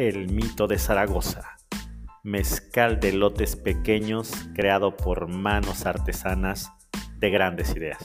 El 0.00 0.32
Mito 0.32 0.66
de 0.66 0.78
Zaragoza, 0.78 1.58
mezcal 2.22 3.00
de 3.00 3.12
lotes 3.12 3.54
pequeños 3.54 4.32
creado 4.54 4.96
por 4.96 5.28
manos 5.28 5.84
artesanas 5.84 6.72
de 7.18 7.28
grandes 7.28 7.76
ideas. 7.76 7.98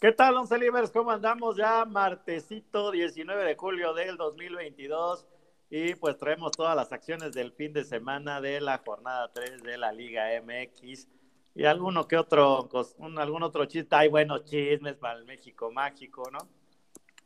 ¿Qué 0.00 0.12
tal, 0.12 0.38
Once 0.38 0.56
Libres? 0.56 0.90
¿Cómo 0.92 1.10
andamos 1.10 1.58
ya? 1.58 1.84
Martesito 1.84 2.90
19 2.90 3.44
de 3.44 3.54
julio 3.54 3.92
del 3.92 4.16
2022 4.16 5.26
y 5.68 5.94
pues 5.96 6.16
traemos 6.16 6.52
todas 6.52 6.74
las 6.74 6.90
acciones 6.90 7.34
del 7.34 7.52
fin 7.52 7.74
de 7.74 7.84
semana 7.84 8.40
de 8.40 8.62
la 8.62 8.78
jornada 8.78 9.30
3 9.34 9.62
de 9.62 9.76
la 9.76 9.92
Liga 9.92 10.28
MX 10.42 11.06
y 11.54 11.64
alguno 11.64 12.06
que 12.08 12.16
otro, 12.16 12.68
algún 13.16 13.42
otro 13.42 13.66
chiste, 13.66 13.94
hay 13.94 14.08
buenos 14.08 14.44
chismes 14.44 14.96
para 14.96 15.18
el 15.18 15.24
México 15.24 15.70
mágico, 15.70 16.30
¿no? 16.30 16.38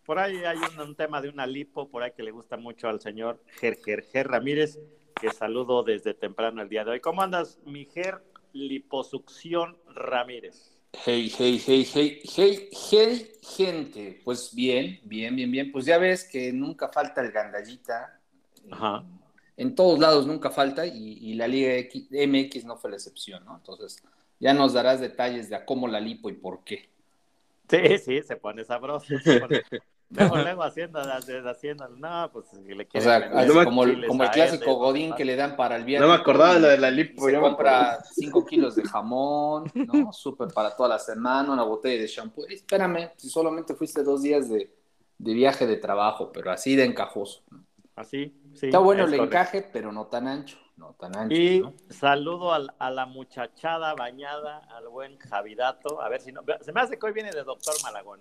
Por 0.05 0.19
ahí 0.19 0.45
hay 0.45 0.59
un, 0.81 0.95
tema 0.95 1.21
de 1.21 1.29
una 1.29 1.47
lipo, 1.47 1.89
por 1.89 2.03
ahí 2.03 2.13
que 2.17 2.23
le 2.23 2.31
gusta 2.31 2.57
mucho 2.57 2.89
al 2.89 3.01
señor 3.01 3.43
Ger, 3.59 3.79
Ger, 3.83 4.29
Ramírez, 4.29 4.79
que 5.21 5.31
saludo 5.33 5.83
desde 5.83 6.15
temprano 6.15 6.63
el 6.63 6.69
día 6.69 6.85
de 6.85 6.93
hoy. 6.93 7.01
¿Cómo 7.01 7.23
andas, 7.23 7.59
mi 7.65 7.87
Ger 7.87 8.23
Liposucción 8.53 9.77
Ramírez? 9.89 10.77
Hey, 11.05 11.31
hey, 11.37 11.61
hey, 11.65 11.87
hey, 11.93 12.23
hey, 12.25 12.69
hey, 12.91 13.33
gente. 13.43 14.21
Pues 14.25 14.55
bien, 14.55 15.01
bien, 15.03 15.35
bien, 15.35 15.51
bien. 15.51 15.73
Pues 15.73 15.85
ya 15.85 15.99
ves 15.99 16.29
que 16.31 16.53
nunca 16.53 16.89
falta 16.89 17.21
el 17.21 17.33
gandallita. 17.33 18.21
Ajá. 18.71 19.05
En 19.57 19.75
todos 19.75 19.99
lados 19.99 20.27
nunca 20.27 20.51
falta 20.51 20.87
y, 20.87 21.35
la 21.35 21.49
Liga 21.49 21.73
MX 22.11 22.65
no 22.65 22.77
fue 22.77 22.91
la 22.91 22.97
excepción, 22.97 23.45
¿no? 23.45 23.57
Entonces, 23.57 24.03
ya 24.39 24.53
nos 24.53 24.75
darás 24.75 25.01
detalles 25.01 25.49
de 25.49 25.57
a 25.57 25.65
cómo 25.65 25.89
la 25.89 25.99
lipo 25.99 26.29
y 26.29 26.35
por 26.35 26.63
qué. 26.63 26.91
Sí, 27.69 27.99
sí, 27.99 28.23
se 28.23 28.37
pone 28.37 28.65
sabroso. 28.65 29.07
Luego, 30.11 30.37
luego 30.37 30.63
haciendo, 30.63 31.01
haciendo, 31.01 31.89
no, 31.89 32.31
pues 32.33 32.53
le 32.53 32.87
O 32.95 33.01
sea, 33.01 33.65
como, 33.65 33.85
el, 33.85 34.07
como 34.07 34.25
el 34.25 34.31
clásico 34.31 34.75
godín 34.75 35.15
que 35.15 35.25
le 35.25 35.37
dan 35.37 35.57
para 35.57 35.77
el 35.77 35.85
viernes. 35.85 36.07
No 36.07 36.15
me 36.15 36.21
acordaba 36.21 36.55
de 36.55 36.61
lo 36.61 36.69
de 36.69 36.79
la 36.79 36.91
lipo. 36.91 37.25
Se 37.25 37.41
compra 37.41 37.99
5 38.13 38.45
kilos 38.45 38.77
de 38.77 38.85
jamón, 38.85 39.73
¿no? 39.75 40.13
Súper 40.13 40.49
para 40.49 40.77
toda 40.77 40.91
la 40.91 40.99
semana, 40.99 41.51
una 41.51 41.65
botella 41.65 42.01
de 42.01 42.07
shampoo. 42.07 42.45
Espérame, 42.47 43.11
si 43.17 43.31
solamente 43.31 43.75
fuiste 43.75 44.03
dos 44.03 44.23
días 44.23 44.51
de, 44.51 44.71
de 45.19 45.35
viaje 45.35 45.67
de 45.67 45.79
trabajo, 45.79 46.31
pero 46.31 46.51
así 46.51 46.77
de 46.77 46.85
encajoso. 46.85 47.43
Así, 47.97 48.35
sí. 48.55 48.67
Está 48.67 48.79
bueno 48.79 49.05
el 49.05 49.15
encaje, 49.15 49.69
pero 49.73 49.91
no 49.91 50.07
tan 50.07 50.29
ancho. 50.29 50.59
No 50.77 50.95
tan 51.01 51.17
ancho. 51.17 51.35
Y 51.35 51.65
saludo 51.89 52.53
a 52.53 52.91
la 52.91 53.07
muchachada 53.07 53.95
bañada, 53.95 54.69
al 54.77 54.89
buen 54.89 55.19
Javidato. 55.19 56.03
A 56.03 56.09
ver 56.11 56.21
si 56.21 56.31
no. 56.31 56.43
Se 56.61 56.73
me 56.73 56.83
hace 56.83 56.99
que 56.99 57.07
hoy 57.07 57.13
viene 57.13 57.31
de 57.31 57.43
Doctor 57.43 57.75
Malagón. 57.83 58.21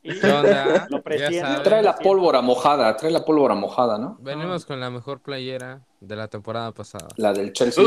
¿Qué 0.00 0.30
onda? 0.30 0.86
trae 1.64 1.82
la 1.82 1.96
pólvora 1.96 2.40
mojada, 2.40 2.96
trae 2.96 3.10
la 3.10 3.24
pólvora 3.24 3.56
mojada, 3.56 3.98
¿no? 3.98 4.16
Venimos 4.20 4.64
con 4.64 4.78
la 4.78 4.90
mejor 4.90 5.20
playera 5.20 5.80
de 6.00 6.14
la 6.14 6.28
temporada 6.28 6.70
pasada. 6.70 7.08
La 7.16 7.32
del 7.32 7.52
Chelsea. 7.52 7.84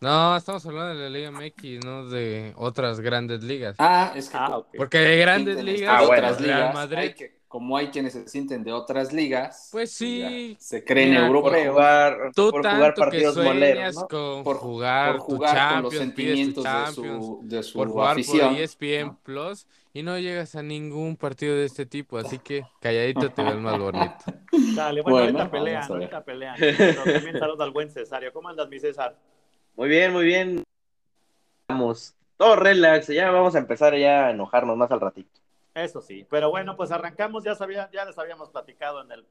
No, 0.00 0.36
estamos 0.36 0.64
hablando 0.64 0.94
de 0.94 1.10
la 1.10 1.10
Liga 1.10 1.30
MX, 1.30 1.84
no 1.84 2.08
de 2.08 2.54
otras 2.56 3.00
grandes 3.00 3.42
ligas. 3.42 3.76
Ah, 3.78 4.12
es 4.14 4.30
que. 4.30 4.36
Ah, 4.38 4.62
Porque 4.76 4.98
de 4.98 5.16
grandes 5.18 5.62
ligas, 5.62 6.02
otras 6.02 6.40
ligas, 6.40 6.72
Madrid. 6.72 7.12
Como 7.48 7.78
hay 7.78 7.88
quienes 7.88 8.12
se 8.12 8.28
sienten 8.28 8.62
de 8.62 8.72
otras 8.72 9.12
ligas, 9.12 9.70
pues 9.72 9.90
sí, 9.90 10.56
se 10.60 10.84
creen 10.84 11.14
europeos. 11.14 11.64
Por 11.64 11.72
jugar, 11.72 12.32
tú 12.34 12.50
por 12.50 12.68
jugar 12.68 12.94
partidos 12.94 13.36
moleros, 13.38 13.94
¿no? 13.96 14.08
con 14.08 14.44
por 14.44 14.56
jugar, 14.58 15.16
por 15.16 15.20
jugar 15.20 15.74
con 15.74 15.82
los 15.84 15.94
sentimientos 15.94 16.62
de 16.62 16.92
su, 16.92 17.40
de 17.42 17.62
su 17.62 17.78
por 17.78 17.88
jugar 17.88 18.12
afición. 18.12 18.50
Por 18.50 18.60
ESPN 18.60 19.16
Plus 19.22 19.66
y 19.94 20.02
no 20.02 20.18
llegas 20.18 20.54
a 20.54 20.62
ningún 20.62 21.16
partido 21.16 21.56
de 21.56 21.64
este 21.64 21.86
tipo, 21.86 22.18
así 22.18 22.38
que 22.38 22.64
calladito 22.80 23.30
te 23.30 23.42
ves 23.42 23.56
más 23.56 23.78
bonito. 23.78 24.14
Dale, 24.76 25.00
bueno, 25.00 25.18
ahorita 25.18 25.50
pelean, 25.50 25.90
ahorita 25.90 26.24
pelean. 26.24 26.56
Pero 26.58 27.02
también 27.02 27.38
saludo 27.38 27.64
al 27.64 27.70
buen 27.70 27.90
Cesario. 27.90 28.32
¿Cómo 28.32 28.48
andas, 28.50 28.68
mi 28.68 28.78
César? 28.78 29.16
Muy 29.74 29.88
bien, 29.88 30.12
muy 30.12 30.24
bien. 30.24 30.62
Vamos, 31.68 32.14
todo 32.36 32.56
relax, 32.56 33.08
ya 33.08 33.30
vamos 33.30 33.54
a 33.54 33.58
empezar 33.58 33.96
ya 33.96 34.26
a 34.26 34.30
enojarnos 34.30 34.76
más 34.76 34.90
al 34.90 35.00
ratito. 35.00 35.40
Eso 35.74 36.00
sí, 36.00 36.26
pero 36.28 36.50
bueno, 36.50 36.76
pues 36.76 36.90
arrancamos, 36.90 37.44
ya 37.44 37.54
sabía, 37.54 37.88
ya 37.92 38.04
les 38.04 38.18
habíamos 38.18 38.50
platicado 38.50 39.02
en 39.02 39.12
el 39.12 39.26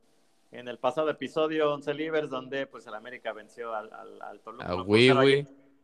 en 0.51 0.67
el 0.67 0.77
pasado 0.77 1.09
episodio 1.09 1.73
11 1.73 1.93
Livers, 1.93 2.29
donde 2.29 2.67
pues 2.67 2.87
el 2.87 2.95
América 2.95 3.33
venció 3.33 3.75
al, 3.75 3.91
al, 4.21 4.39
Toluca. 4.41 4.65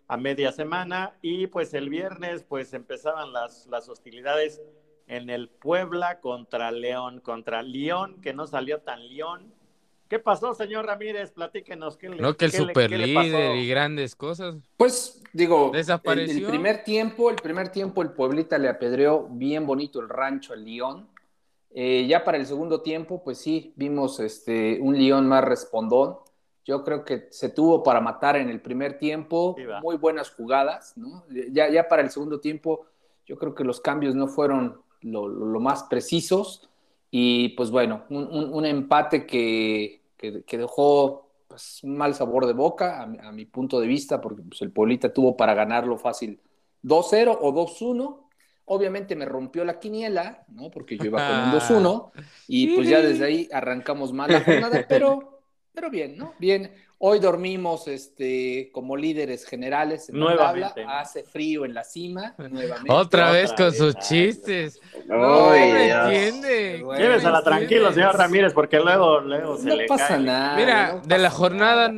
A, 0.07 0.17
media 0.17 0.51
semana 0.51 1.17
y 1.21 1.47
pues 1.47 1.73
el 1.73 1.89
viernes 1.89 2.43
pues 2.43 2.73
empezaban 2.73 3.33
las, 3.33 3.67
las 3.67 3.89
hostilidades 3.89 4.61
en 5.07 5.29
el 5.29 5.49
Puebla 5.49 6.19
contra 6.19 6.71
León, 6.71 7.19
contra 7.19 7.61
León, 7.63 8.21
que 8.21 8.33
no 8.33 8.45
salió 8.47 8.81
tan 8.81 9.07
León, 9.07 9.53
¿Qué 10.13 10.19
pasó, 10.19 10.53
señor 10.53 10.85
Ramírez? 10.85 11.31
Platíquenos. 11.31 11.97
¿qué 11.97 12.07
le, 12.07 12.17
no, 12.17 12.37
que 12.37 12.45
el 12.45 12.51
super 12.51 12.91
líder 12.91 13.55
y 13.55 13.67
grandes 13.67 14.15
cosas. 14.15 14.57
Pues, 14.77 15.23
digo, 15.33 15.71
desapareció. 15.73 16.45
El, 16.45 16.51
primer 16.51 16.83
tiempo, 16.83 17.31
el 17.31 17.37
primer 17.37 17.69
tiempo, 17.69 18.03
el 18.03 18.11
Pueblita 18.11 18.59
le 18.59 18.69
apedreó 18.69 19.27
bien 19.31 19.65
bonito 19.65 19.99
el 19.99 20.09
rancho 20.09 20.53
al 20.53 20.65
León. 20.65 21.07
Eh, 21.73 22.05
ya 22.07 22.23
para 22.23 22.37
el 22.37 22.45
segundo 22.45 22.81
tiempo, 22.81 23.23
pues 23.23 23.39
sí, 23.39 23.73
vimos 23.75 24.19
este, 24.19 24.77
un 24.79 24.95
León 24.95 25.27
más 25.27 25.43
respondón. 25.43 26.17
Yo 26.63 26.83
creo 26.83 27.03
que 27.03 27.29
se 27.31 27.49
tuvo 27.49 27.81
para 27.81 27.99
matar 27.99 28.35
en 28.35 28.49
el 28.51 28.61
primer 28.61 28.99
tiempo, 28.99 29.55
muy 29.81 29.97
buenas 29.97 30.29
jugadas, 30.29 30.93
¿no? 30.95 31.25
Ya, 31.51 31.71
ya 31.71 31.87
para 31.87 32.03
el 32.03 32.11
segundo 32.11 32.39
tiempo, 32.39 32.85
yo 33.25 33.39
creo 33.39 33.55
que 33.55 33.63
los 33.63 33.81
cambios 33.81 34.13
no 34.13 34.27
fueron 34.27 34.79
lo, 35.01 35.59
más 35.59 35.81
precisos. 35.85 36.69
Y 37.09 37.49
pues 37.49 37.69
bueno, 37.69 38.03
un 38.09 38.65
empate 38.65 39.25
que, 39.27 40.02
que, 40.45 40.57
dejó 40.57 41.29
pues, 41.47 41.83
un 41.83 41.97
mal 41.97 42.15
sabor 42.15 42.47
de 42.47 42.53
boca, 42.53 43.01
a, 43.01 43.31
mi 43.31 43.45
punto 43.45 43.79
de 43.79 43.87
vista, 43.87 44.21
porque 44.21 44.41
pues, 44.41 44.61
el 44.61 44.71
Pueblita 44.71 45.13
tuvo 45.13 45.35
para 45.35 45.53
ganarlo 45.53 45.97
fácil 45.97 46.39
2-0 46.83 47.37
o 47.41 47.53
2-1. 47.53 48.19
Obviamente 48.65 49.15
me 49.15 49.25
rompió 49.25 49.65
la 49.65 49.79
quiniela, 49.79 50.45
¿no? 50.47 50.71
Porque 50.71 50.97
yo 50.97 51.05
iba 51.05 51.27
con 51.27 51.37
un 51.37 51.83
2-1 51.83 52.11
y 52.47 52.75
pues 52.75 52.87
ya 52.87 53.01
desde 53.01 53.25
ahí 53.25 53.49
arrancamos 53.51 54.13
mal 54.13 54.31
la 54.31 54.41
jornada, 54.41 54.85
pero, 54.87 55.32
pero 55.73 55.89
bien, 55.89 56.17
¿no? 56.17 56.33
Bien. 56.39 56.71
Hoy 56.99 57.19
dormimos 57.19 57.87
este, 57.89 58.69
como 58.71 58.95
líderes 58.95 59.45
generales 59.45 60.07
en 60.07 60.19
Nuevamente. 60.19 60.85
Hace 60.87 61.23
frío 61.23 61.65
en 61.65 61.73
la 61.73 61.83
cima. 61.83 62.33
Nuevamente. 62.37 62.91
Otra 62.93 63.31
vez 63.31 63.51
con 63.51 63.73
sus 63.73 63.95
chistes. 63.95 64.79
No, 65.07 65.49
me 65.49 65.89
entiende. 65.89 66.85
Llévesela 66.97 67.43
tranquilo, 67.43 67.91
señor 67.91 68.15
Ramírez, 68.15 68.53
porque 68.53 68.79
luego, 68.79 69.19
luego 69.19 69.57
se 69.57 69.67
no 69.67 69.75
le 69.75 69.85
pasa 69.85 70.17
nada. 70.17 70.55
Mira, 70.55 71.01
de 71.03 71.17
la 71.17 71.29
jornada, 71.29 71.91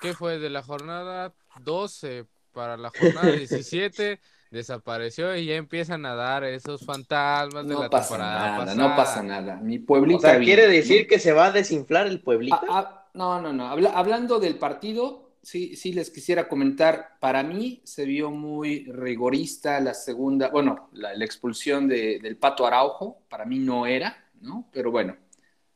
¿qué 0.00 0.14
fue? 0.14 0.38
De 0.38 0.48
la 0.48 0.62
jornada 0.62 1.34
12 1.60 2.24
para 2.52 2.78
la 2.78 2.90
jornada 2.90 3.26
17 3.36 4.18
desapareció 4.50 5.36
y 5.36 5.46
ya 5.46 5.56
empiezan 5.56 6.06
a 6.06 6.14
dar 6.14 6.44
esos 6.44 6.84
fantasmas 6.84 7.66
de 7.66 7.74
la 7.74 7.90
temporada 7.90 8.64
nada, 8.64 8.74
No 8.74 8.96
pasa 8.96 9.22
nada. 9.22 9.56
Mi 9.56 9.78
pueblito. 9.78 10.18
O 10.18 10.20
sea, 10.20 10.38
quiere 10.38 10.66
decir 10.68 11.06
que 11.06 11.18
se 11.18 11.32
va 11.32 11.46
a 11.46 11.52
desinflar 11.52 12.06
el 12.06 12.20
pueblito. 12.20 12.58
Ah, 12.68 12.78
ah, 12.88 13.05
no, 13.16 13.40
no, 13.40 13.52
no. 13.52 13.66
hablando 13.66 14.38
del 14.38 14.58
partido, 14.58 15.32
sí, 15.42 15.74
sí 15.76 15.92
les 15.92 16.10
quisiera 16.10 16.48
comentar. 16.48 17.18
Para 17.20 17.42
mí 17.42 17.80
se 17.84 18.04
vio 18.04 18.30
muy 18.30 18.84
rigorista 18.84 19.80
la 19.80 19.94
segunda, 19.94 20.48
bueno, 20.48 20.90
la, 20.92 21.12
expulsión 21.24 21.88
del 21.88 22.36
Pato 22.36 22.66
Araujo. 22.66 23.22
Para 23.28 23.44
mí 23.44 23.58
no 23.58 23.86
era, 23.86 24.28
¿no? 24.40 24.68
Pero 24.72 24.90
bueno, 24.90 25.16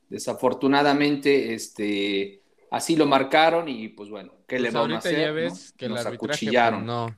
desafortunadamente, 0.08 1.54
este, 1.54 2.42
así 2.70 2.96
lo 2.96 3.06
marcaron 3.06 3.68
y 3.68 3.88
pues 3.88 4.10
bueno, 4.10 4.32
¿qué 4.46 4.58
le 4.58 4.70
pues 4.70 4.74
vamos 4.74 4.92
a 4.94 4.98
hacer? 4.98 5.18
Ya 5.18 5.32
ves 5.32 5.72
que 5.76 5.88
Nos 5.88 6.04
acuchillaron. 6.04 6.84
no. 6.84 7.14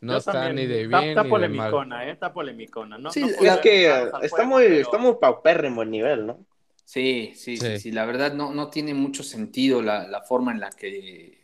No 0.00 0.16
está 0.16 0.52
ni 0.52 0.66
de 0.66 0.88
bien. 0.88 1.10
Está, 1.10 1.22
polemicona, 1.22 2.06
¿eh? 2.06 2.10
Está 2.10 2.32
polemicona, 2.32 2.98
¿no? 2.98 3.12
Sí, 3.12 3.22
es 3.40 3.56
que 3.58 4.10
está 4.22 4.42
muy, 4.42 4.64
está 4.64 4.98
muy 4.98 5.14
paupérrimo 5.20 5.82
el 5.82 5.92
nivel, 5.92 6.26
¿no? 6.26 6.44
Sí, 6.84 7.32
sí, 7.34 7.56
sí, 7.56 7.92
La 7.92 8.04
verdad 8.04 8.34
no, 8.34 8.52
no 8.52 8.68
tiene 8.68 8.92
mucho 8.94 9.22
sentido 9.22 9.82
la, 9.82 10.22
forma 10.28 10.52
en 10.52 10.60
la 10.60 10.70
que 10.70 11.40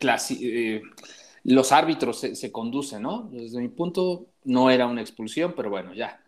eh, 0.00 0.82
los 1.44 1.72
árbitros 1.72 2.20
se, 2.20 2.52
conducen, 2.52 3.02
¿no? 3.02 3.28
Desde 3.32 3.60
mi 3.60 3.68
punto 3.68 4.28
no 4.44 4.70
era 4.70 4.86
una 4.86 5.00
expulsión, 5.00 5.54
pero 5.56 5.70
bueno, 5.70 5.94
ya. 5.94 6.20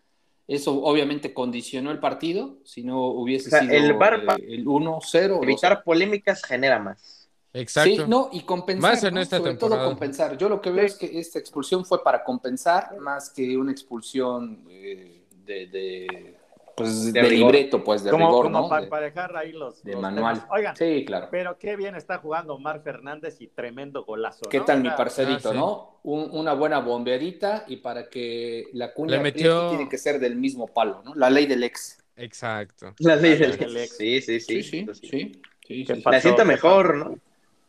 Eso 0.47 0.81
obviamente 0.83 1.33
condicionó 1.33 1.91
el 1.91 1.99
partido, 1.99 2.59
si 2.63 2.83
no 2.83 3.07
hubiese 3.07 3.49
sido 3.49 3.73
el, 3.73 3.85
el 3.85 4.65
1-0. 4.65 5.43
Evitar 5.43 5.83
polémicas 5.83 6.43
genera 6.43 6.79
más. 6.79 7.29
Exacto. 7.53 8.03
Sí, 8.03 8.09
no, 8.09 8.29
y 8.31 8.41
compensar, 8.41 8.91
más 8.91 9.03
en 9.03 9.17
esta 9.17 9.37
sobre 9.39 9.55
todo 9.55 9.83
compensar. 9.83 10.37
Yo 10.37 10.47
lo 10.47 10.61
que 10.61 10.69
veo 10.69 10.85
es 10.85 10.95
que 10.95 11.19
esta 11.19 11.39
expulsión 11.39 11.83
fue 11.83 12.03
para 12.03 12.23
compensar 12.23 12.97
más 12.99 13.31
que 13.31 13.57
una 13.57 13.71
expulsión 13.71 14.63
eh, 14.69 15.23
de 15.45 16.37
pues 16.77 17.11
de, 17.11 17.23
libreto, 17.23 17.83
pues 17.83 18.03
de 18.03 18.11
como, 18.11 18.27
rigor, 18.27 18.43
como 18.51 18.61
¿no? 18.61 18.69
Para, 18.69 19.05
dejar 19.05 19.35
ahí 19.35 19.51
los. 19.51 19.83
De 19.83 19.95
manual. 19.95 20.45
Oigan, 20.51 20.75
sí, 20.75 21.03
claro. 21.05 21.27
Pero 21.31 21.57
qué 21.57 21.75
bien 21.75 21.95
está 21.95 22.19
jugando 22.19 22.53
Omar 22.53 22.83
Fernández 22.83 23.41
y 23.41 23.47
tremendo 23.47 24.05
golazo. 24.05 24.47
¿Qué 24.47 24.59
tal, 24.59 24.83
mi 24.83 24.89
parcerito, 24.91 25.49
ah, 25.49 25.53
no? 25.55 25.99
una 26.03 26.53
buena 26.53 26.77
bomberita 26.77 27.65
y 27.67 27.77
para 27.77 28.09
que 28.09 28.67
la 28.73 28.93
cuña 28.93 29.19
metió... 29.19 29.69
tiene 29.69 29.89
que 29.89 29.97
ser 29.97 30.19
del 30.19 30.35
mismo 30.35 30.67
palo, 30.67 31.01
¿no? 31.03 31.15
La 31.15 31.31
ley 31.31 31.47
del 31.47 31.63
ex. 31.63 31.97
Exacto. 32.15 32.93
La 32.99 33.15
ley 33.15 33.37
del, 33.37 33.53
ex. 33.75 33.97
Sí, 33.97 34.21
sí, 34.21 34.39
sí. 34.39 34.61
sí, 34.61 34.85
sí, 34.93 35.41
sí. 35.67 35.85
La 36.05 36.21
sienta 36.21 36.45
mejor, 36.45 36.95
¿no? 36.95 37.17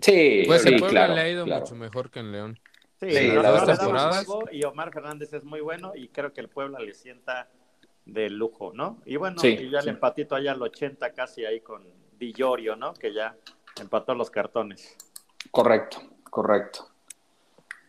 Sí, 0.00 0.43
pues 0.46 0.60
sí, 0.60 0.76
claro, 0.76 1.14
le 1.14 1.20
ha 1.22 1.28
ido 1.31 1.46
mucho 1.46 1.75
mejor 1.75 2.10
que 2.10 2.20
en 2.20 2.31
León. 2.31 2.60
Sí, 3.00 3.10
sí 3.10 3.28
las 3.28 3.66
dos 3.66 3.78
temporadas. 3.78 4.26
Y 4.52 4.64
Omar 4.64 4.93
Fernández 4.93 5.32
es 5.32 5.44
muy 5.44 5.62
bueno 5.62 5.93
y 5.94 6.08
creo 6.08 6.34
que 6.34 6.43
el 6.43 6.49
Puebla 6.49 6.78
le 6.78 6.93
sienta 6.93 7.49
de 8.08 8.31
lujo, 8.31 8.72
¿no? 8.75 8.99
Y 9.05 9.16
bueno, 9.16 9.37
y 9.43 9.70
ya 9.70 9.81
el 9.81 9.88
empatito 9.88 10.34
allá 10.34 10.52
al 10.52 10.62
80 10.62 11.12
casi 11.12 11.44
ahí 11.44 11.60
con 11.60 11.84
Villorio, 12.19 12.75
¿no? 12.75 12.94
Que 12.94 13.12
ya 13.12 13.37
empató 13.81 14.14
los 14.14 14.31
cartones. 14.31 14.96
Correcto, 15.50 15.99
correcto. 16.31 16.88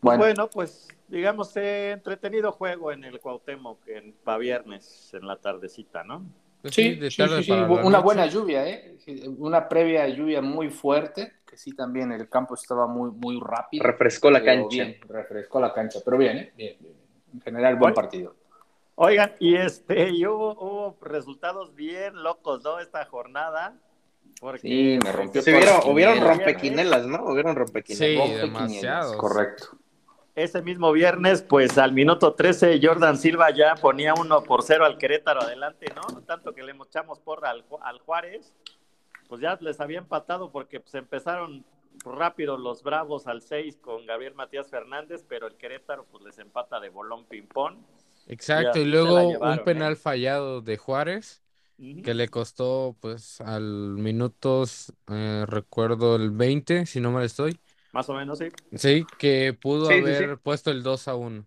Bueno, 0.02 0.50
pues 0.50 0.88
digamos, 1.08 1.56
entretenido 1.56 2.52
juego 2.52 2.92
en 2.92 3.04
el 3.04 3.20
Cuauhtémoc 3.20 3.88
en, 3.88 4.14
para 4.24 4.38
viernes 4.38 5.14
en 5.14 5.26
la 5.26 5.38
tardecita, 5.38 6.04
¿no? 6.04 6.26
Pues 6.62 6.76
sí, 6.76 7.00
sí, 7.10 7.24
sí, 7.44 7.52
una 7.52 8.00
buena 8.00 8.26
lluvia, 8.26 8.68
¿eh? 8.68 8.98
Una 9.38 9.70
previa 9.70 10.08
lluvia 10.10 10.42
muy 10.42 10.70
fuerte, 10.70 11.32
que 11.46 11.56
sí 11.56 11.72
también 11.72 12.12
el 12.12 12.28
campo 12.28 12.56
estaba 12.56 12.86
muy, 12.86 13.12
muy 13.12 13.40
rápido. 13.42 13.86
Refrescó 13.86 14.30
la 14.30 14.44
cancha. 14.44 14.94
refrescó 15.08 15.62
la 15.62 15.74
cancha, 15.74 16.00
pero 16.04 16.18
bien, 16.18 16.38
¿eh? 16.38 16.54
Bien, 16.58 16.76
bien. 16.82 16.96
En 17.34 17.42
general, 17.42 17.78
buen 17.78 17.94
partido. 17.94 18.36
Oigan, 19.02 19.34
y 19.40 19.56
este, 19.56 20.10
y 20.10 20.26
hubo, 20.26 20.98
resultados 21.02 21.74
bien 21.74 22.22
locos, 22.22 22.62
¿no? 22.64 22.80
Esta 22.80 23.06
jornada. 23.06 23.74
Porque, 24.42 24.60
sí, 24.60 25.00
me 25.02 25.12
rompió. 25.14 25.42
Sí, 25.42 25.52
hubieron, 25.52 25.82
hubieron 25.86 26.20
rompequinelas, 26.20 27.06
¿no? 27.08 27.24
Hubieron 27.24 27.56
rompequinelas. 27.56 28.28
Sí, 28.28 28.34
demasiados. 28.36 29.16
Correcto. 29.16 29.70
Ese 30.36 30.62
mismo 30.62 30.92
viernes, 30.92 31.42
pues 31.42 31.78
al 31.78 31.94
minuto 31.94 32.34
13, 32.34 32.80
Jordan 32.84 33.18
Silva 33.18 33.52
ya 33.52 33.76
ponía 33.76 34.14
uno 34.14 34.44
por 34.44 34.64
cero 34.64 34.86
al 34.86 34.98
Querétaro 34.98 35.42
adelante, 35.42 35.86
¿no? 35.96 36.22
Tanto 36.24 36.54
que 36.54 36.64
le 36.64 36.74
echamos 36.74 37.20
porra 37.20 37.52
al, 37.52 37.64
al 37.82 38.00
Juárez, 38.00 38.54
pues 39.30 39.40
ya 39.42 39.58
les 39.62 39.80
había 39.80 40.00
empatado 40.00 40.52
porque 40.52 40.82
pues 40.82 40.94
empezaron 40.96 41.64
rápido 42.04 42.58
los 42.58 42.84
Bravos 42.84 43.28
al 43.28 43.42
6 43.42 43.78
con 43.78 44.06
Gabriel 44.06 44.36
Matías 44.36 44.70
Fernández, 44.70 45.26
pero 45.28 45.48
el 45.48 45.56
Querétaro 45.56 46.06
pues 46.06 46.24
les 46.24 46.38
empata 46.40 46.80
de 46.80 46.90
bolón 46.90 47.26
ping-pong. 47.26 47.78
Exacto, 48.30 48.80
y, 48.80 48.86
luego 48.86 49.40
un 49.40 49.64
penal 49.66 49.94
¿eh? 49.94 49.96
fallado 49.96 50.62
de 50.62 50.78
Juárez 50.78 51.42
que 52.04 52.14
le 52.14 52.28
costó 52.28 52.96
pues 53.00 53.40
al 53.42 53.64
minutos, 53.64 54.94
eh, 55.10 55.46
recuerdo 55.48 56.18
el 56.18 56.32
20, 56.32 56.86
si 56.86 57.00
no 57.00 57.12
mal 57.12 57.24
estoy. 57.24 57.58
Más 57.94 58.10
o 58.10 58.14
menos, 58.14 58.38
sí. 58.38 58.50
Sí, 58.76 59.06
que 59.18 59.54
pudo 59.60 59.90
haber 59.90 60.38
puesto 60.38 60.72
el 60.72 60.84
2 60.84 61.08
a 61.08 61.16
1. 61.16 61.46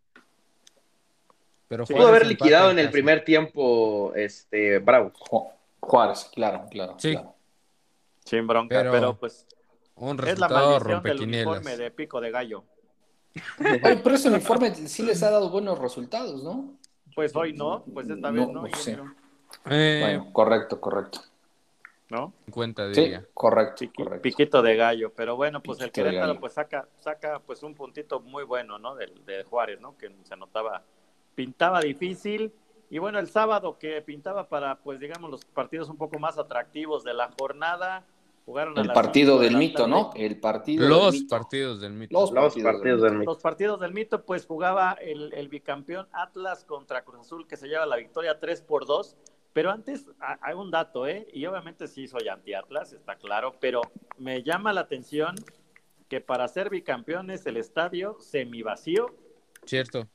Pero 1.69 1.85
pudo 1.85 2.09
haber 2.09 2.27
liquidado 2.27 2.71
en 2.71 2.79
el 2.79 2.91
primer 2.91 3.25
tiempo 3.25 4.13
este 4.15 4.79
Bravo. 4.79 5.13
Juárez, 5.81 6.31
claro, 6.35 6.67
claro. 6.71 6.97
Sí. 6.99 7.17
Sin 8.25 8.47
bronca, 8.47 8.83
pero, 8.91 9.17
pues 9.19 9.47
un 9.97 10.17
resultado 10.17 10.77
es 10.79 10.83
la 10.85 11.01
maldición 11.01 11.03
del 11.03 11.21
uniforme 11.23 11.77
de 11.77 11.91
pico 11.91 12.21
de 12.21 12.31
gallo. 12.31 12.65
Oye, 13.85 14.01
pero 14.03 14.15
ese 14.15 14.29
uniforme 14.29 14.75
sí 14.75 15.03
les 15.03 15.23
ha 15.23 15.31
dado 15.31 15.51
buenos 15.51 15.79
resultados, 15.79 16.43
¿no? 16.43 16.77
Pues 17.15 17.35
hoy 17.35 17.53
no, 17.53 17.85
pues 17.93 18.09
esta 18.09 18.31
vez 18.31 18.49
no. 18.49 18.65
Eh, 19.71 19.99
bueno, 20.03 20.33
correcto, 20.33 20.81
correcto. 20.81 21.21
¿No? 22.09 22.35
Cuenta 22.51 22.87
de 22.87 22.95
sí, 22.95 23.13
correcto, 23.33 23.87
correcto, 23.97 24.23
Piquito 24.23 24.61
de 24.61 24.77
gallo, 24.77 25.13
pero 25.15 25.35
bueno, 25.35 25.63
pues 25.63 25.81
el 25.81 25.91
Querétaro 25.91 26.39
pues 26.39 26.53
saca, 26.53 26.87
saca 26.99 27.39
pues 27.39 27.63
un 27.63 27.75
puntito 27.75 28.21
muy 28.21 28.45
bueno, 28.45 28.79
¿no? 28.79 28.95
De, 28.95 29.11
de 29.25 29.45
Juárez, 29.45 29.81
¿no? 29.81 29.97
Que 29.97 30.15
se 30.25 30.37
notaba, 30.37 30.83
pintaba 31.35 31.81
difícil. 31.81 32.53
Y 32.91 32.99
bueno, 32.99 33.19
el 33.19 33.29
sábado 33.29 33.79
que 33.79 34.03
pintaba 34.03 34.47
para, 34.47 34.75
pues 34.75 35.01
digamos, 35.01 35.31
los 35.31 35.43
partidos 35.47 35.89
un 35.89 35.97
poco 35.97 36.19
más 36.19 36.37
atractivos 36.37 37.03
de 37.03 37.15
la 37.15 37.31
jornada, 37.39 38.05
el 38.47 38.93
partido 38.93 39.39
del 39.39 39.57
mito, 39.57 39.87
¿no? 39.87 40.11
El 40.15 40.41
partido 40.41 40.89
Los 40.89 41.23
partidos 41.25 41.81
del 41.81 41.93
mito. 41.93 42.13
Los, 42.13 42.33
partidos, 42.33 43.03
del 43.03 43.13
mito. 43.19 43.31
Los 43.31 43.41
partidos 43.41 43.81
del 43.81 43.93
mito, 43.93 44.25
pues 44.25 44.47
jugaba 44.47 44.93
el, 45.01 45.49
bicampeón 45.49 46.09
Atlas 46.13 46.65
contra 46.65 47.05
Cruz 47.05 47.21
Azul, 47.21 47.47
que 47.47 47.57
se 47.57 47.69
lleva 47.69 47.87
la 47.87 47.97
victoria 47.97 48.41
3 48.41 48.63
por 48.63 48.87
2. 48.87 49.17
Pero 49.53 49.71
antes, 49.71 50.11
hay 50.19 50.55
un 50.55 50.71
dato, 50.71 51.07
¿eh? 51.07 51.29
Y 51.33 51.45
obviamente 51.47 51.87
sí 51.87 52.09
soy 52.09 52.29
anti-Atlas, 52.29 52.95
está 52.95 53.17
claro, 53.17 53.55
pero 53.61 53.83
me 54.19 54.43
llama 54.43 54.73
la 54.73 54.81
atención 54.81 55.35
que 56.09 56.21
para 56.21 56.49
ser 56.49 56.71
bicampeones 56.71 57.47
el 57.47 57.59
estadio 57.59 58.17
semivacío. 58.19 59.15
Cierto. 59.65 60.09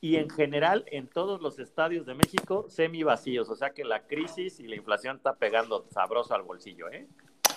Y 0.00 0.16
en 0.16 0.30
general 0.30 0.84
en 0.92 1.08
todos 1.08 1.40
los 1.40 1.58
estadios 1.58 2.06
de 2.06 2.14
México 2.14 2.66
semivacíos, 2.68 3.48
o 3.50 3.56
sea 3.56 3.70
que 3.70 3.84
la 3.84 4.06
crisis 4.06 4.60
y 4.60 4.68
la 4.68 4.76
inflación 4.76 5.16
está 5.16 5.34
pegando 5.34 5.86
sabroso 5.90 6.34
al 6.34 6.42
bolsillo, 6.42 6.88
¿eh? 6.90 7.08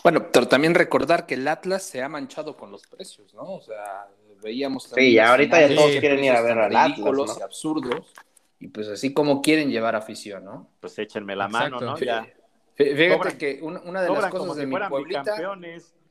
Bueno, 0.03 0.31
pero 0.31 0.48
también 0.48 0.74
recordar 0.74 1.25
que 1.25 1.36
el 1.36 1.48
Atlas 1.48 1.83
se 1.83 2.01
ha 2.01 2.09
manchado 2.09 2.57
con 2.57 2.71
los 2.71 2.86
precios, 2.88 3.33
¿no? 3.33 3.44
O 3.44 3.62
sea, 3.62 4.07
veíamos 4.42 4.89
Sí, 4.95 5.19
ahorita 5.19 5.68
ya 5.68 5.75
todos 5.75 5.92
quieren 5.98 6.24
ir 6.24 6.31
a 6.31 6.42
ver 6.42 6.57
al 6.57 6.75
Atlas, 6.75 7.38
y 7.39 7.42
absurdos, 7.42 8.13
y 8.59 8.68
pues 8.68 8.88
así 8.88 9.13
como 9.13 9.42
quieren 9.42 9.69
llevar 9.69 9.95
afición, 9.95 10.45
¿no? 10.45 10.69
Pues 10.80 10.98
échenme 11.00 11.36
la 11.36 11.48
mano, 11.48 11.80
¿no? 11.80 11.98
Ya. 11.98 12.27
Fíjate 12.75 13.38
que 13.38 13.59
una, 13.62 14.01
de 14.01 14.09
las 14.09 14.31
cosas 14.31 14.56
de 14.56 14.65
mi 14.65 14.75
pueblita 14.89 15.36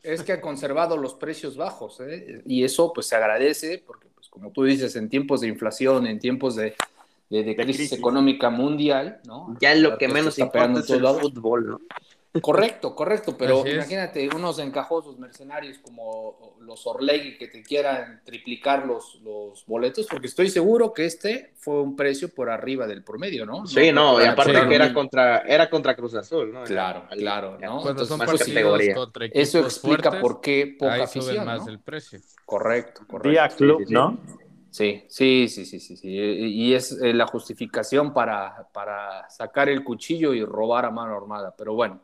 es 0.03 0.23
que 0.23 0.33
ha 0.33 0.41
conservado 0.41 0.97
los 0.97 1.15
precios 1.15 1.57
bajos, 1.57 2.01
¿eh? 2.01 2.43
Y 2.47 2.65
eso 2.65 2.93
pues 2.93 3.07
se 3.07 3.17
agradece, 3.17 3.83
porque 3.85 4.09
pues 4.15 4.29
como 4.29 4.53
tú 4.53 4.65
dices, 4.65 4.95
en 4.97 5.09
tiempos 5.09 5.41
de 5.41 5.49
inflación, 5.49 6.07
en 6.07 6.19
tiempos 6.19 6.57
de, 6.57 6.75
de, 7.29 7.57
crisis, 7.57 7.93
económica 7.93 8.51
mundial, 8.51 9.21
¿no? 9.25 9.57
Ya 9.61 9.75
lo 9.75 9.99
que 9.99 10.09
menos 10.09 10.39
importa 10.39 10.81
es 10.81 10.91
el 10.91 11.07
fútbol, 11.07 11.69
¿no? 11.69 11.81
Correcto, 12.41 12.95
correcto, 12.95 13.37
pero 13.37 13.67
imagínate 13.67 14.29
unos 14.33 14.61
encajosos 14.61 15.19
mercenarios 15.19 15.79
como 15.79 16.55
los 16.61 16.87
Orlegui 16.87 17.37
que 17.37 17.49
te 17.49 17.61
quieran 17.65 18.23
triplicar 18.25 18.87
los, 18.87 19.21
los 19.25 19.67
boletos, 19.67 20.07
porque 20.07 20.29
estoy 20.29 20.49
seguro 20.49 20.93
que 20.93 21.07
este 21.07 21.55
fue 21.57 21.83
un 21.83 21.97
precio 21.97 22.33
por 22.33 22.49
arriba 22.49 22.87
del 22.87 23.03
promedio, 23.03 23.45
¿no? 23.45 23.67
Sí, 23.67 23.91
no, 23.91 24.23
y 24.23 24.27
aparte 24.27 24.69
que 24.69 24.75
era 24.77 24.95
contra, 24.95 25.39
era 25.39 25.69
contra 25.69 25.97
Cruz 25.97 26.15
Azul, 26.15 26.53
¿no? 26.53 26.63
Claro, 26.63 27.07
claro, 27.11 27.59
¿no? 27.59 27.83
Cuando 27.83 28.07
son 28.07 28.19
más 28.19 28.31
categoría. 28.31 28.95
Eso 29.33 29.59
explica 29.59 30.21
por 30.21 30.41
qué 30.41 30.77
poca 30.79 31.03
afición, 31.03 31.45
más 31.45 31.67
el 31.67 31.81
precio. 31.81 32.21
Correcto, 32.45 33.03
correcto. 33.09 33.29
Día 33.29 33.49
club, 33.49 33.85
¿no? 33.89 34.21
Sí, 34.71 35.05
sí, 35.09 35.49
sí, 35.49 35.67
sí, 35.67 35.81
sí, 35.81 35.97
sí. 35.97 36.09
Y 36.09 36.75
es 36.75 36.93
eh, 37.03 37.13
la 37.13 37.27
justificación 37.27 38.13
para, 38.13 38.69
para 38.73 39.29
sacar 39.29 39.69
el 39.69 39.83
cuchillo 39.83 40.33
y 40.33 40.45
robar 40.45 40.85
a 40.85 40.93
mano 40.93 41.17
armada, 41.17 41.53
pero 41.59 41.75
bueno. 41.75 42.01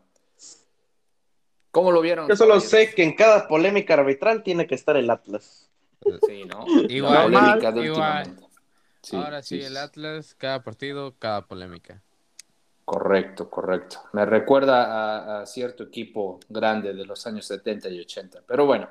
¿Cómo 1.76 1.92
lo 1.92 2.00
vieron? 2.00 2.26
Yo 2.26 2.36
solo 2.36 2.58
sé 2.58 2.94
que 2.94 3.02
en 3.02 3.14
cada 3.14 3.46
polémica 3.46 3.92
arbitral 3.92 4.42
tiene 4.42 4.66
que 4.66 4.74
estar 4.74 4.96
el 4.96 5.10
Atlas. 5.10 5.68
Sí, 6.26 6.44
¿no? 6.46 6.64
igual, 6.88 7.34
igual. 7.84 8.34
Ahora 9.12 9.42
sí, 9.42 9.60
el 9.60 9.76
Atlas, 9.76 10.34
cada 10.38 10.62
partido, 10.64 11.14
cada 11.18 11.46
polémica. 11.46 12.02
Correcto, 12.86 13.50
correcto. 13.50 13.98
Me 14.14 14.24
recuerda 14.24 15.42
a, 15.42 15.44
cierto 15.44 15.82
equipo 15.82 16.40
grande 16.48 16.94
de 16.94 17.04
los 17.04 17.26
años 17.26 17.44
70 17.44 17.90
y 17.90 18.00
80. 18.00 18.44
Pero 18.46 18.64
bueno, 18.64 18.88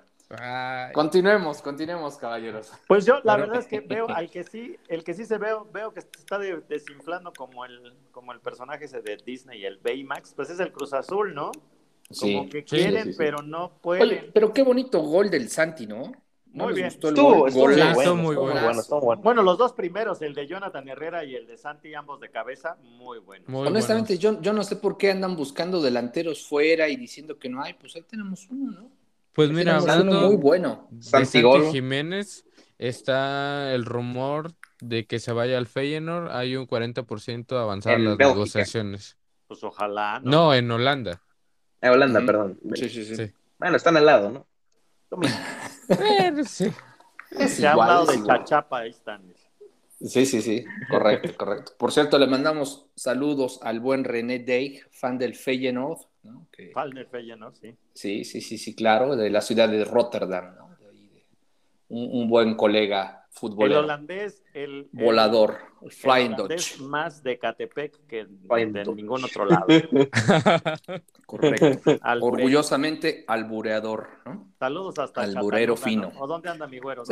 continuemos, 0.93 1.63
continuemos, 1.63 2.17
caballeros. 2.17 2.71
Pues 2.87 3.03
yo 3.03 3.19
la 3.23 3.35
verdad 3.35 3.61
es 3.61 3.65
que 3.65 3.79
veo 3.87 4.07
al 4.09 4.29
que 4.29 4.43
sí, 4.43 4.77
el 4.89 5.03
que 5.03 5.15
sí 5.15 5.25
se 5.25 5.39
veo, 5.39 5.67
veo 5.73 5.91
que 5.91 6.01
está 6.01 6.37
desinflando 6.37 7.33
como 7.33 7.65
el, 7.65 7.95
como 8.11 8.31
el 8.31 8.41
personaje 8.41 8.85
ese 8.85 9.01
de 9.01 9.17
Disney, 9.25 9.65
el 9.65 9.79
Baymax, 9.79 10.35
pues 10.35 10.51
es 10.51 10.59
el 10.59 10.71
Cruz 10.71 10.93
Azul, 10.93 11.33
¿no? 11.33 11.51
Como 12.19 12.49
que 12.49 12.63
quieren, 12.63 13.13
pero 13.17 13.41
no 13.41 13.79
pueden. 13.81 14.31
pero 14.33 14.53
qué 14.53 14.63
bonito 14.63 14.99
gol 15.01 15.29
del 15.29 15.49
Santi, 15.49 15.87
¿no? 15.87 16.11
Muy 16.55 16.73
bien. 16.73 16.87
Estuvo, 16.87 17.47
muy, 18.15 18.35
bueno, 18.35 18.81
bueno, 19.21 19.43
los 19.43 19.57
dos 19.57 19.73
primeros, 19.73 20.21
el 20.21 20.33
de 20.33 20.47
Jonathan 20.47 20.87
Herrera 20.87 21.25
y 21.25 21.35
el 21.35 21.45
de 21.45 21.57
Santi, 21.57 21.93
ambos 21.93 22.21
de 22.21 22.31
cabeza, 22.31 22.77
muy 22.81 23.19
buenos. 23.19 23.49
Honestamente, 23.51 24.17
yo, 24.17 24.41
yo 24.41 24.53
no 24.53 24.63
sé 24.63 24.77
por 24.77 24.97
qué 24.97 25.11
andan 25.11 25.35
buscando 25.35 25.81
delanteros 25.81 26.47
fuera 26.47 26.87
y 26.87 26.95
diciendo 26.95 27.37
que 27.37 27.49
no 27.49 27.61
hay, 27.61 27.73
pues 27.73 27.95
ahí 27.97 28.03
tenemos 28.03 28.47
uno, 28.49 28.71
¿no? 28.71 28.89
Pues 29.33 29.49
mira, 29.51 29.75
hablando 29.75 30.29
muy 30.29 30.37
bueno. 30.37 30.87
Santi 31.01 31.43
Jiménez, 31.73 32.45
está 32.77 33.73
el 33.73 33.83
rumor 33.83 34.53
de 34.79 35.05
que 35.05 35.19
se 35.19 35.33
vaya 35.33 35.57
al 35.57 35.67
Feyenoord. 35.67 36.31
Hay 36.31 36.55
un 36.55 36.67
40% 36.67 37.51
avanzado 37.57 37.97
en 37.97 38.05
las 38.05 38.17
negociaciones. 38.17 39.17
Pues 39.47 39.61
ojalá. 39.61 40.21
No, 40.23 40.53
en 40.53 40.71
Holanda. 40.71 41.21
En 41.85 41.91
Holanda, 41.91 42.19
perdón. 42.25 42.59
Sí, 42.73 42.89
sí, 42.89 43.15
sí, 43.15 43.31
Bueno, 43.59 43.77
están 43.77 43.95
al 43.95 44.07
lado, 44.07 44.31
¿no? 44.31 44.47
sí. 46.45 46.71
Se 47.47 47.67
ha 47.67 47.73
hablado 47.73 48.07
de 48.07 48.23
Chachapa, 48.23 48.79
ahí 48.79 48.89
están. 48.89 49.21
Sí, 50.01 50.25
sí, 50.25 50.41
sí, 50.41 50.65
correcto, 50.89 51.37
correcto. 51.37 51.73
Por 51.77 51.91
cierto, 51.91 52.17
le 52.17 52.25
mandamos 52.25 52.87
saludos 52.95 53.59
al 53.61 53.81
buen 53.81 54.03
René 54.03 54.39
Deig, 54.39 54.89
fan 54.89 55.19
del 55.19 55.35
Feyenoord. 55.35 55.99
¿no? 56.23 56.47
Fan 56.73 56.89
del 56.89 57.05
Feyenoord, 57.05 57.53
sí. 57.53 57.75
Sí, 57.93 58.25
sí, 58.25 58.41
sí, 58.41 58.57
sí, 58.57 58.73
claro, 58.73 59.15
de 59.15 59.29
la 59.29 59.41
ciudad 59.41 59.69
de 59.69 59.85
Rotterdam, 59.85 60.55
¿no? 60.57 60.65
un, 61.89 62.27
buen 62.27 62.55
colega 62.55 63.24
futbolero. 63.35 63.79
El 63.79 63.85
holandés, 63.85 64.43
el... 64.53 64.87
Volador, 64.91 65.57
el, 65.81 65.91
Flying 65.91 66.35
Dutch. 66.35 66.79
más 66.79 67.21
de 67.21 67.37
Catepec 67.37 68.07
que 68.07 68.25
de, 68.25 68.85
ningún 68.95 69.23
otro 69.23 69.45
lado. 69.45 69.67
Correcto. 71.25 71.99
Orgullosamente 72.21 73.25
albureador, 73.27 74.07
¿no? 74.25 74.53
Saludos 74.57 74.97
hasta 74.99 75.21
Alburero 75.21 75.75
fino. 75.75 76.11
¿O 76.17 76.27
dónde 76.27 76.49
anda 76.49 76.67
mi 76.67 76.79
güero? 76.79 77.03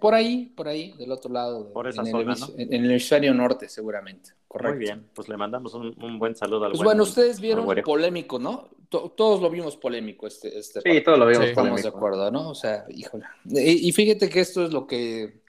por 0.00 0.14
ahí, 0.14 0.52
por 0.56 0.68
ahí, 0.68 0.92
del 0.92 1.10
otro 1.10 1.32
lado. 1.32 1.72
por 1.72 1.88
esa 1.88 2.02
en, 2.02 2.10
zona, 2.10 2.32
el, 2.34 2.40
¿no? 2.40 2.46
en, 2.56 2.72
el 2.72 2.90
hemisferio 2.90 3.34
norte, 3.34 3.68
seguramente. 3.68 4.30
Correcto. 4.46 4.76
Muy 4.76 4.84
bien, 4.84 5.08
pues 5.14 5.28
le 5.28 5.36
mandamos 5.36 5.74
un, 5.74 6.18
buen 6.18 6.36
saludo 6.36 6.66
al 6.66 6.72
Pues 6.72 6.82
bueno, 6.82 7.02
ustedes 7.02 7.40
vieron 7.40 7.66
polémico, 7.84 8.38
¿no? 8.38 8.70
todos 8.88 9.40
lo 9.40 9.48
vimos 9.48 9.76
polémico 9.78 10.26
este, 10.26 10.58
este 10.58 10.82
Sí, 10.82 11.00
todos 11.02 11.18
lo 11.18 11.26
vimos 11.26 11.46
Estamos 11.46 11.82
de 11.82 11.88
acuerdo, 11.88 12.30
¿no? 12.30 12.50
O 12.50 12.54
sea, 12.54 12.84
híjole. 12.90 13.24
Y, 13.46 13.88
y, 13.88 13.92
fíjate 13.92 14.28
que 14.28 14.40
esto 14.40 14.64
es 14.64 14.72
lo 14.72 14.86
que 14.86 15.41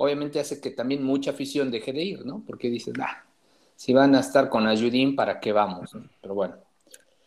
obviamente 0.00 0.40
hace 0.40 0.62
que 0.62 0.70
también 0.70 1.04
mucha 1.04 1.32
afición 1.32 1.70
deje 1.70 1.92
de 1.92 2.02
ir, 2.02 2.24
¿no? 2.24 2.42
Porque 2.46 2.70
dices, 2.70 2.94
ah, 3.02 3.22
si 3.76 3.92
van 3.92 4.14
a 4.14 4.20
estar 4.20 4.48
con 4.48 4.66
Ayudín, 4.66 5.14
¿para 5.14 5.38
qué 5.38 5.52
vamos? 5.52 5.94
Pero 6.22 6.34
bueno. 6.34 6.56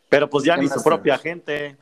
Pero 0.10 0.28
pues 0.28 0.44
ya 0.44 0.58
ni 0.58 0.68
su 0.68 0.82
propia 0.82 1.20
gente. 1.20 1.78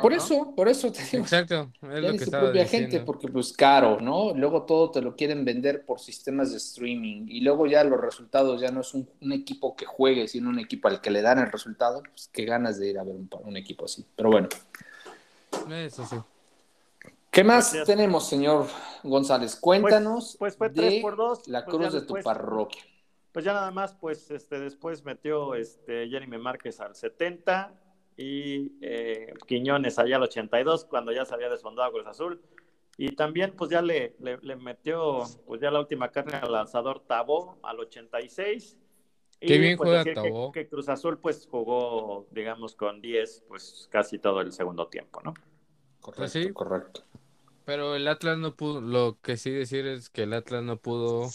por 0.00 0.12
eso, 0.12 0.52
por 0.56 0.68
eso 0.68 0.90
te 0.90 1.00
digo. 1.04 1.22
Exacto. 1.22 1.70
Es 1.82 2.00
lo 2.00 2.12
que 2.12 2.24
su 2.24 2.30
propia 2.32 2.66
gente, 2.66 3.00
porque 3.00 3.28
pues 3.28 3.52
caro, 3.52 4.00
¿no? 4.00 4.34
Luego 4.34 4.62
todo 4.62 4.90
te 4.90 5.00
lo 5.00 5.14
quieren 5.14 5.44
vender 5.44 5.86
por 5.86 6.00
sistemas 6.00 6.50
de 6.50 6.56
streaming 6.56 7.26
y 7.28 7.40
luego 7.40 7.66
ya 7.66 7.84
los 7.84 8.00
resultados 8.00 8.60
ya 8.60 8.72
no 8.72 8.80
es 8.80 8.94
un, 8.94 9.08
equipo 9.32 9.76
que 9.76 9.86
juegue, 9.86 10.26
sino 10.26 10.48
un 10.50 10.58
equipo 10.58 10.88
al 10.88 11.00
que 11.00 11.10
le 11.12 11.22
dan 11.22 11.38
el 11.38 11.52
resultado, 11.52 12.02
pues 12.02 12.28
qué 12.32 12.44
ganas 12.44 12.80
de 12.80 12.90
ir 12.90 12.98
a 12.98 13.04
ver 13.04 13.14
un, 13.44 13.56
equipo 13.56 13.84
así. 13.84 14.04
Pero 14.16 14.30
bueno. 14.30 14.48
Eso 15.70 16.04
sí. 16.04 16.16
¿Qué 17.32 17.44
más 17.44 17.74
tenemos, 17.86 18.28
señor 18.28 18.66
González? 19.02 19.56
Cuéntanos 19.56 20.36
pues, 20.38 20.54
pues 20.54 20.74
fue 20.74 20.82
3 20.82 21.00
por 21.00 21.16
2, 21.16 21.48
la 21.48 21.64
pues 21.64 21.76
cruz 21.76 21.92
de 21.94 22.02
tu 22.02 22.14
parroquia. 22.22 22.82
Pues 23.32 23.46
ya 23.46 23.54
nada 23.54 23.70
más, 23.70 23.94
pues 23.94 24.30
este, 24.30 24.60
después 24.60 25.02
metió 25.02 25.54
este, 25.54 26.10
Jeremy 26.10 26.36
Márquez 26.36 26.78
al 26.80 26.94
70 26.94 27.72
y 28.18 28.72
eh, 28.82 29.32
Quiñones 29.46 29.98
allá 29.98 30.16
al 30.16 30.24
82 30.24 30.84
cuando 30.84 31.10
ya 31.10 31.24
se 31.24 31.32
había 31.32 31.48
desfondado 31.48 31.90
Cruz 31.90 32.06
Azul. 32.06 32.42
Y 32.98 33.16
también 33.16 33.54
pues 33.56 33.70
ya 33.70 33.80
le, 33.80 34.14
le, 34.20 34.56
metió 34.56 35.22
pues 35.46 35.62
ya 35.62 35.70
la 35.70 35.80
última 35.80 36.10
carne 36.10 36.34
al 36.34 36.52
lanzador 36.52 37.00
Tabó 37.00 37.56
al 37.62 37.80
86. 37.80 38.76
Qué 39.40 39.56
bien 39.56 39.78
pues, 39.78 39.88
juega 39.88 40.22
Tabó. 40.22 40.52
Que, 40.52 40.68
Cruz 40.68 40.90
Azul 40.90 41.18
pues 41.18 41.48
jugó 41.50 42.26
digamos 42.30 42.74
con 42.74 43.00
10 43.00 43.44
pues 43.48 43.88
casi 43.90 44.18
todo 44.18 44.42
el 44.42 44.52
segundo 44.52 44.88
tiempo, 44.88 45.22
¿no? 45.22 45.32
Correcto, 45.98 46.28
sí. 46.28 46.52
correcto. 46.52 47.04
Pero 47.64 47.94
el 47.94 48.08
Atlas 48.08 48.38
no 48.38 48.54
pudo, 48.54 48.80
lo 48.80 49.18
que 49.22 49.36
sí 49.36 49.50
decir 49.50 49.86
es 49.86 50.10
que 50.10 50.24
el 50.24 50.32
Atlas 50.32 50.62
no 50.62 50.76
pudo 50.76 51.28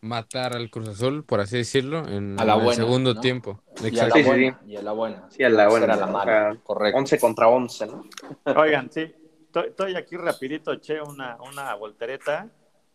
matar 0.00 0.54
al 0.56 0.70
Cruz 0.70 0.88
Azul, 0.88 1.24
por 1.24 1.40
así 1.40 1.58
decirlo, 1.58 2.06
en, 2.08 2.36
el 2.38 2.74
segundo 2.74 3.14
tiempo. 3.20 3.62
Y 3.80 3.98
a, 3.98 4.08
la 4.08 4.22
buena, 4.22 4.60
y 4.66 4.76
a 4.76 4.82
la 4.82 4.92
buena. 4.92 5.30
Sí, 5.30 5.44
a 5.44 5.48
la 5.48 5.68
buena. 5.68 5.96
la 5.96 6.06
mala. 6.06 6.56
Correcto. 6.62 6.98
11 6.98 7.18
contra 7.18 7.48
11, 7.48 7.86
¿no? 7.86 8.04
Oigan, 8.56 8.90
sí, 8.90 9.14
estoy, 9.54 9.94
aquí 9.96 10.16
rapidito, 10.16 10.72
eché 10.72 11.00
una, 11.00 11.38
una 11.40 11.74
voltereta 11.74 12.50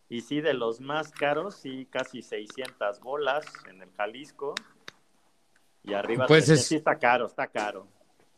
y 0.08 0.20
sí, 0.20 0.40
de 0.40 0.54
los 0.54 0.80
más 0.80 1.10
caros, 1.10 1.56
sí, 1.56 1.86
casi 1.90 2.22
600 2.22 3.00
bolas 3.00 3.44
en 3.68 3.82
el 3.82 3.90
Jalisco. 3.96 4.54
Y 5.82 5.94
arriba 5.94 6.26
pues 6.26 6.46
sí 6.66 6.76
está 6.76 6.98
caro, 6.98 7.26
está 7.26 7.46
caro. 7.46 7.86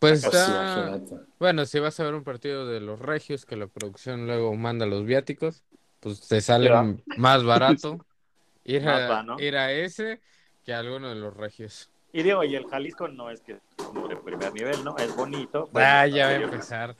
Pues 0.00 0.24
está... 0.24 0.98
Bueno, 1.38 1.66
si 1.66 1.78
vas 1.78 2.00
a 2.00 2.04
ver 2.04 2.14
un 2.14 2.24
partido 2.24 2.66
de 2.66 2.80
los 2.80 2.98
Regios, 2.98 3.44
que 3.44 3.54
la 3.54 3.66
producción 3.66 4.26
luego 4.26 4.56
manda 4.56 4.86
los 4.86 5.04
viáticos, 5.04 5.62
pues 6.00 6.26
te 6.26 6.40
sale 6.40 6.70
más 7.16 7.44
barato. 7.44 8.04
Ir 8.64 8.86
a, 8.86 9.72
ese 9.72 10.20
que 10.64 10.72
alguno 10.72 11.08
de 11.08 11.14
los 11.14 11.34
regios. 11.36 11.90
Y 12.12 12.22
digo, 12.22 12.44
y 12.44 12.54
el 12.54 12.66
Jalisco 12.66 13.08
no 13.08 13.30
es 13.30 13.40
que 13.40 13.52
es 13.52 13.60
como 13.76 14.06
de 14.06 14.16
primer 14.16 14.52
nivel, 14.52 14.84
¿no? 14.84 14.96
Es 14.98 15.16
bonito. 15.16 15.70
Ah, 15.74 16.06
ya 16.06 16.26
va 16.26 16.32
a 16.32 16.34
empezar. 16.36 16.96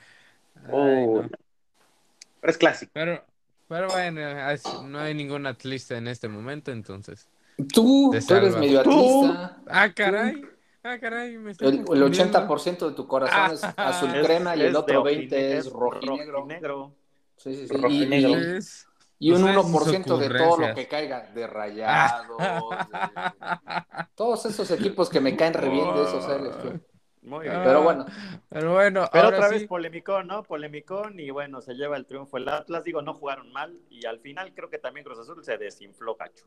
Oh. 0.69 1.23
Pero 2.41 2.51
es 2.51 2.57
clásico. 2.57 2.91
Pero, 2.93 3.23
pero 3.67 3.87
bueno, 3.89 4.21
no 4.87 4.99
hay 4.99 5.13
ningún 5.13 5.45
atlista 5.45 5.97
en 5.97 6.07
este 6.07 6.27
momento, 6.27 6.71
entonces. 6.71 7.27
Tú, 7.73 8.11
tú 8.27 8.33
eres 8.33 8.57
medio 8.57 8.79
atlista. 8.79 9.57
Ah, 9.67 9.93
caray. 9.93 10.43
Ah, 10.83 10.97
caray, 10.99 11.37
me 11.37 11.51
el, 11.51 11.79
el 11.79 11.85
80% 11.85 12.89
de 12.89 12.95
tu 12.95 13.07
corazón 13.07 13.51
es 13.53 13.63
azul 13.77 14.11
crema 14.23 14.55
y 14.55 14.61
el 14.61 14.75
otro 14.75 15.03
20% 15.03 15.31
es 15.31 15.71
rojinegro. 15.71 16.45
negro. 16.45 16.95
Sí, 17.37 17.55
sí, 17.55 17.67
sí. 17.67 17.75
Y, 17.89 18.05
negro. 18.07 18.59
Y 19.19 19.31
un 19.31 19.43
1% 19.43 20.17
de 20.17 20.29
todo 20.29 20.57
lo 20.57 20.73
que 20.73 20.87
caiga, 20.87 21.29
de 21.31 21.45
rayados, 21.45 22.37
todos 24.15 24.45
esos 24.47 24.71
equipos 24.71 25.11
que 25.11 25.21
me 25.21 25.37
caen 25.37 25.53
re 25.53 25.69
bien 25.69 25.93
de 25.93 26.01
esos 26.01 26.25
Muy 27.21 27.47
bien. 27.47 27.61
Pero 27.63 27.83
bueno. 27.83 28.07
Pero 28.49 28.73
bueno, 28.73 29.07
Pero 29.11 29.27
otra 29.27 29.49
vez 29.49 29.67
polémico, 29.67 30.23
¿no? 30.23 30.41
Polémico 30.41 31.07
y 31.15 31.29
bueno, 31.29 31.61
se 31.61 31.75
lleva 31.75 31.97
el 31.97 32.07
triunfo 32.07 32.37
el 32.37 32.49
Atlas. 32.49 32.83
Digo, 32.83 33.03
no 33.03 33.13
jugaron 33.13 33.51
mal 33.51 33.79
y 33.91 34.07
al 34.07 34.19
final 34.19 34.55
creo 34.55 34.71
que 34.71 34.79
también 34.79 35.03
Cruz 35.03 35.19
Azul 35.19 35.45
se 35.45 35.55
desinfló, 35.59 36.17
cacho. 36.17 36.45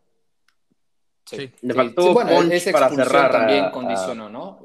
Sí. 1.24 1.50
Le 1.62 1.72
faltó 1.72 2.12
bueno, 2.12 2.42
esa 2.42 2.70
para 2.70 2.90
cerrar 2.90 3.32
también 3.32 3.70
condicionó, 3.70 4.28
¿no? 4.28 4.60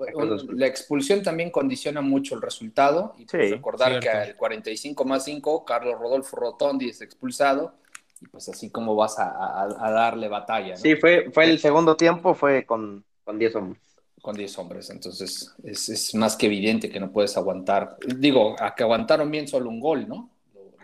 La 0.50 0.68
expulsión 0.68 1.24
también 1.24 1.52
condiciona 1.52 2.02
mucho 2.02 2.36
el 2.36 2.42
resultado. 2.42 3.16
Y 3.18 3.26
pues 3.26 3.52
recordar 3.52 4.00
que 4.00 4.10
al 4.10 4.36
45 4.36 5.06
más 5.06 5.24
5, 5.24 5.64
Carlos 5.64 5.98
Rodolfo 5.98 6.36
Rotondi 6.36 6.90
es 6.90 7.02
expulsado 7.02 7.74
y 8.22 8.28
pues 8.28 8.50
así 8.50 8.70
como 8.70 8.96
vas 8.96 9.16
a, 9.18 9.68
darle 9.92 10.28
batalla. 10.28 10.76
Sí, 10.76 10.96
fue, 10.96 11.30
fue 11.32 11.46
el 11.46 11.60
segundo 11.60 11.96
tiempo, 11.96 12.34
fue 12.34 12.66
con, 12.66 13.04
con 13.24 13.40
10 13.40 13.56
hombres. 13.56 13.82
Con 14.22 14.36
10 14.36 14.60
hombres, 14.60 14.90
entonces 14.90 15.56
es, 15.64 16.14
más 16.16 16.36
que 16.36 16.48
evidente 16.48 16.90
que 16.90 17.00
no 17.00 17.12
puedes 17.12 17.38
aguantar. 17.38 17.98
Digo, 18.06 18.56
a 18.60 18.76
que 18.76 18.84
aguantaron 18.84 19.32
bien 19.32 19.48
solo 19.48 19.70
un 19.70 19.80
gol, 19.80 20.10
¿no? 20.10 20.30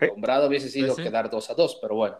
Lo 0.00 0.06
nombrado 0.08 0.48
hubiese 0.48 0.70
sido 0.70 0.96
quedar 0.96 1.28
2 1.28 1.50
a 1.50 1.54
2, 1.54 1.78
pero 1.82 1.96
bueno. 1.96 2.16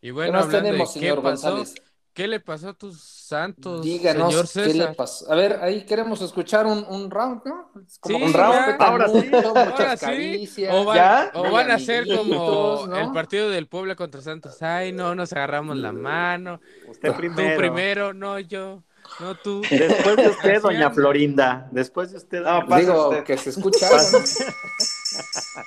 Y 0.00 0.10
bueno, 0.10 0.46
¿Qué 0.46 0.56
tenemos, 0.56 0.92
señor 0.92 1.20
González? 1.20 1.74
¿Qué 2.16 2.26
le 2.26 2.40
pasó 2.40 2.70
a 2.70 2.72
tus 2.72 2.98
santos, 2.98 3.82
Díganos 3.84 4.30
señor 4.30 4.46
César? 4.46 4.72
qué 4.72 4.78
le 4.78 4.94
pasó. 4.94 5.30
A 5.30 5.34
ver, 5.34 5.58
ahí 5.60 5.84
queremos 5.84 6.22
escuchar 6.22 6.64
un, 6.64 6.82
un 6.88 7.10
round, 7.10 7.42
¿no? 7.44 7.70
Como 8.00 8.24
un 8.24 8.32
round, 8.32 8.80
ahora 8.80 9.06
sí. 9.06 9.30
Muchas 9.30 10.00
caricias. 10.00 10.74
O 10.74 10.86
van, 10.86 11.28
O 11.34 11.50
van 11.50 11.70
a 11.70 11.78
ser 11.78 12.06
como 12.08 12.88
el 12.90 13.12
partido 13.12 13.50
del 13.50 13.66
Puebla 13.66 13.96
contra 13.96 14.22
Santos. 14.22 14.62
Ay, 14.62 14.92
no, 14.92 15.14
nos 15.14 15.34
agarramos 15.34 15.76
la 15.76 15.92
mano. 15.92 16.58
Usted 16.88 17.12
primero. 17.12 17.52
Tú 17.52 17.58
primero, 17.58 18.14
no 18.14 18.40
yo. 18.40 18.82
No 19.20 19.34
tú. 19.34 19.60
Después 19.70 20.16
de 20.16 20.28
usted, 20.28 20.62
doña 20.62 20.90
Florinda. 20.90 21.68
Después 21.70 22.12
de 22.12 22.16
usted. 22.16 22.40
No, 22.40 22.64
digo, 22.78 23.24
que 23.24 23.36
se 23.36 23.50
escucha. 23.50 23.90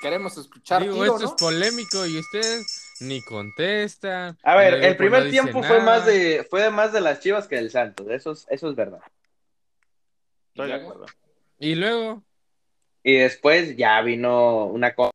Queremos 0.02 0.36
escuchar. 0.36 0.82
Digo, 0.82 1.06
esto 1.06 1.26
es 1.26 1.32
polémico 1.34 2.08
y 2.08 2.18
ustedes 2.18 2.79
ni 3.02 3.22
contesta. 3.22 4.38
A 4.44 4.56
ver, 4.56 4.84
el 4.84 4.96
primer 4.96 5.30
tiempo 5.30 5.64
fue 5.64 5.82
más 5.82 6.06
de 6.06 6.46
fue 6.50 6.70
más 6.70 6.94
de 6.94 7.02
las 7.02 7.20
Chivas 7.20 7.48
que 7.48 7.56
del 7.56 7.72
Santos, 7.72 8.08
eso 8.10 8.32
es, 8.32 8.48
eso 8.50 8.70
es 8.70 8.76
verdad. 8.76 9.02
Estoy 10.50 10.68
de 10.68 10.74
acuerdo. 10.74 11.06
Y 11.60 11.76
luego 11.76 12.24
y 13.04 13.16
después 13.16 13.76
ya 13.78 14.02
vino 14.02 14.66
una 14.66 14.94
cosa 14.94 15.12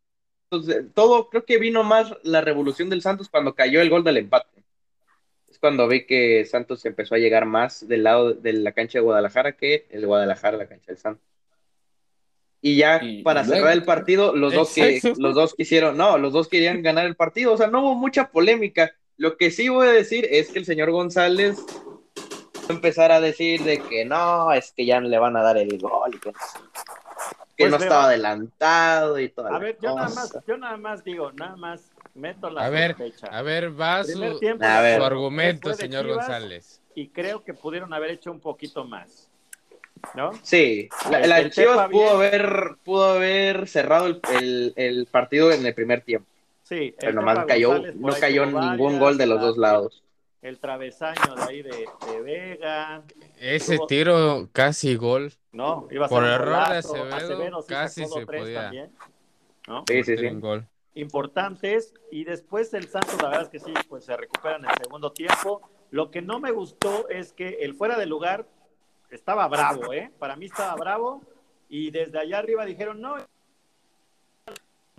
todo 0.95 1.29
creo 1.31 1.45
que 1.45 1.59
vino 1.59 1.83
más 1.83 2.15
la 2.23 2.41
revolución 2.41 2.89
del 2.89 3.03
Santos 3.03 3.29
cuando 3.29 3.55
cayó 3.55 3.81
el 3.81 3.91
gol 3.91 4.05
del 4.05 4.19
empate. 4.19 4.65
Es 5.49 5.59
cuando 5.59 5.89
vi 5.89 6.07
que 6.07 6.45
Santos 6.45 6.85
empezó 6.85 7.15
a 7.15 7.19
llegar 7.19 7.45
más 7.45 7.87
del 7.89 8.05
lado 8.05 8.35
de 8.35 8.53
la 8.53 8.73
cancha 8.73 8.99
de 8.99 9.05
Guadalajara 9.05 9.57
que 9.57 9.87
el 9.91 10.07
Guadalajara 10.07 10.57
la 10.57 10.69
cancha 10.69 10.87
del 10.89 10.99
Santos 10.99 11.34
y 12.65 12.77
ya 12.77 12.99
para 13.23 13.45
cerrar 13.45 13.75
el 13.75 13.85
partido, 13.85 14.35
los 14.35 14.55
dos, 14.55 14.73
que, 14.73 14.99
los 15.19 15.35
dos 15.35 15.55
quisieron, 15.55 15.99
no, 15.99 16.17
los 16.17 16.33
dos 16.33 16.49
querían 16.49 16.81
ganar 16.81 17.05
el 17.05 17.15
partido, 17.15 17.53
o 17.53 17.59
sea, 17.59 17.67
no 17.67 17.83
hubo 17.83 17.95
mucha 17.95 18.31
polémica. 18.31 18.91
Lo 19.19 19.37
que 19.37 19.51
sí 19.51 19.69
voy 19.69 19.87
a 19.87 19.93
decir 19.93 20.27
es 20.31 20.51
que 20.51 20.61
el 20.61 20.65
señor 20.65 20.91
González 20.91 21.59
empezar 22.71 23.13
a 23.13 23.21
decir 23.21 23.63
de 23.65 23.83
que 23.83 24.07
no, 24.07 24.51
es 24.51 24.73
que 24.73 24.87
ya 24.87 24.99
no 24.99 25.09
le 25.09 25.19
van 25.19 25.37
a 25.37 25.43
dar 25.43 25.59
el 25.59 25.77
gol 25.77 26.15
y 26.15 26.19
que, 26.19 26.33
pues 27.59 27.71
no 27.71 27.77
estaba 27.77 28.07
adelantado 28.07 29.21
y 29.21 29.29
todo. 29.29 29.53
A 29.53 29.59
ver, 29.59 29.77
yo 29.83 29.95
nada 29.95 30.09
más, 30.09 30.39
yo 30.49 30.57
nada 30.57 30.79
más 30.79 31.05
digo, 31.05 31.33
nada 31.33 31.57
más 31.57 31.93
Meto 32.15 32.49
la 32.49 32.65
a 32.65 32.71
ver, 32.71 32.97
A 33.31 33.43
ver, 33.43 33.79
va 33.79 34.05
su, 34.05 34.23
argumento, 35.03 35.75
señor 35.75 36.07
González. 36.07 36.81
Y 36.95 37.09
creo 37.09 37.45
que 37.45 37.53
pudieron 37.53 37.93
haber 37.93 38.13
hecho 38.13 38.31
un 38.31 38.41
poquito 38.41 38.85
más. 38.85 39.29
¿No? 40.15 40.33
Sí, 40.43 40.89
la, 41.11 41.51
Chivas 41.51 41.89
pudo 41.91 42.11
haber, 42.11 42.77
pudo 42.85 43.05
haber 43.13 43.69
cerrado 43.69 44.07
el, 44.07 45.09
partido 45.11 45.53
en 45.53 45.65
el 45.65 45.75
primer 45.75 46.03
tiempo. 46.03 46.29
Sí, 46.63 46.95
pero 46.99 47.13
nomás 47.13 47.45
cayó, 47.47 47.79
no 47.95 48.13
cayó 48.15 48.47
ningún 48.47 48.99
gol 48.99 49.19
de 49.19 49.27
los 49.27 49.41
dos 49.41 49.59
lados. 49.59 50.03
El 50.45 50.59
travesaño 50.59 51.35
de 51.37 51.43
ahí 51.43 51.63
de, 51.63 51.87
Vega. 52.23 53.03
Ese 53.41 53.79
tiro 53.89 54.51
casi 54.53 54.95
gol. 54.95 55.33
No, 55.53 55.89
iba 55.91 56.05
a 56.05 56.09
ser 56.09 56.19
Por 56.19 56.27
error 56.27 56.69
de 56.69 56.77
Acevedo, 56.77 57.65
casi 57.67 58.05
se 58.05 58.27
podía. 58.27 58.71
Sí, 59.89 60.05
sí, 60.05 60.19
sí. 60.19 60.29
Gol. 60.35 60.67
Importantes. 60.95 61.95
Y 62.11 62.25
después 62.25 62.73
el 62.75 62.89
Santos, 62.89 63.17
la 63.23 63.29
verdad 63.29 63.43
es 63.45 63.49
que 63.49 63.59
sí, 63.59 63.73
pues 63.89 64.05
se 64.05 64.17
recupera 64.17 64.57
en 64.57 64.67
el 64.67 64.71
segundo 64.83 65.13
tiempo. 65.13 65.63
Lo 65.91 66.11
que 66.11 66.23
no 66.23 66.41
me 66.41 66.51
gustó 66.51 67.09
es 67.09 67.33
que 67.33 67.59
el 67.63 67.75
fuera 67.75 67.99
de 67.99 68.07
lugar 68.07 68.47
estaba 69.17 69.49
bravo, 69.49 69.93
¿eh? 69.93 70.11
Para 70.19 70.37
mí 70.37 70.47
estaba 70.47 70.75
bravo. 70.75 71.23
Y 71.69 71.91
desde 71.91 72.19
allá 72.19 72.39
arriba 72.39 72.65
dijeron, 72.65 73.01
no, 73.01 73.17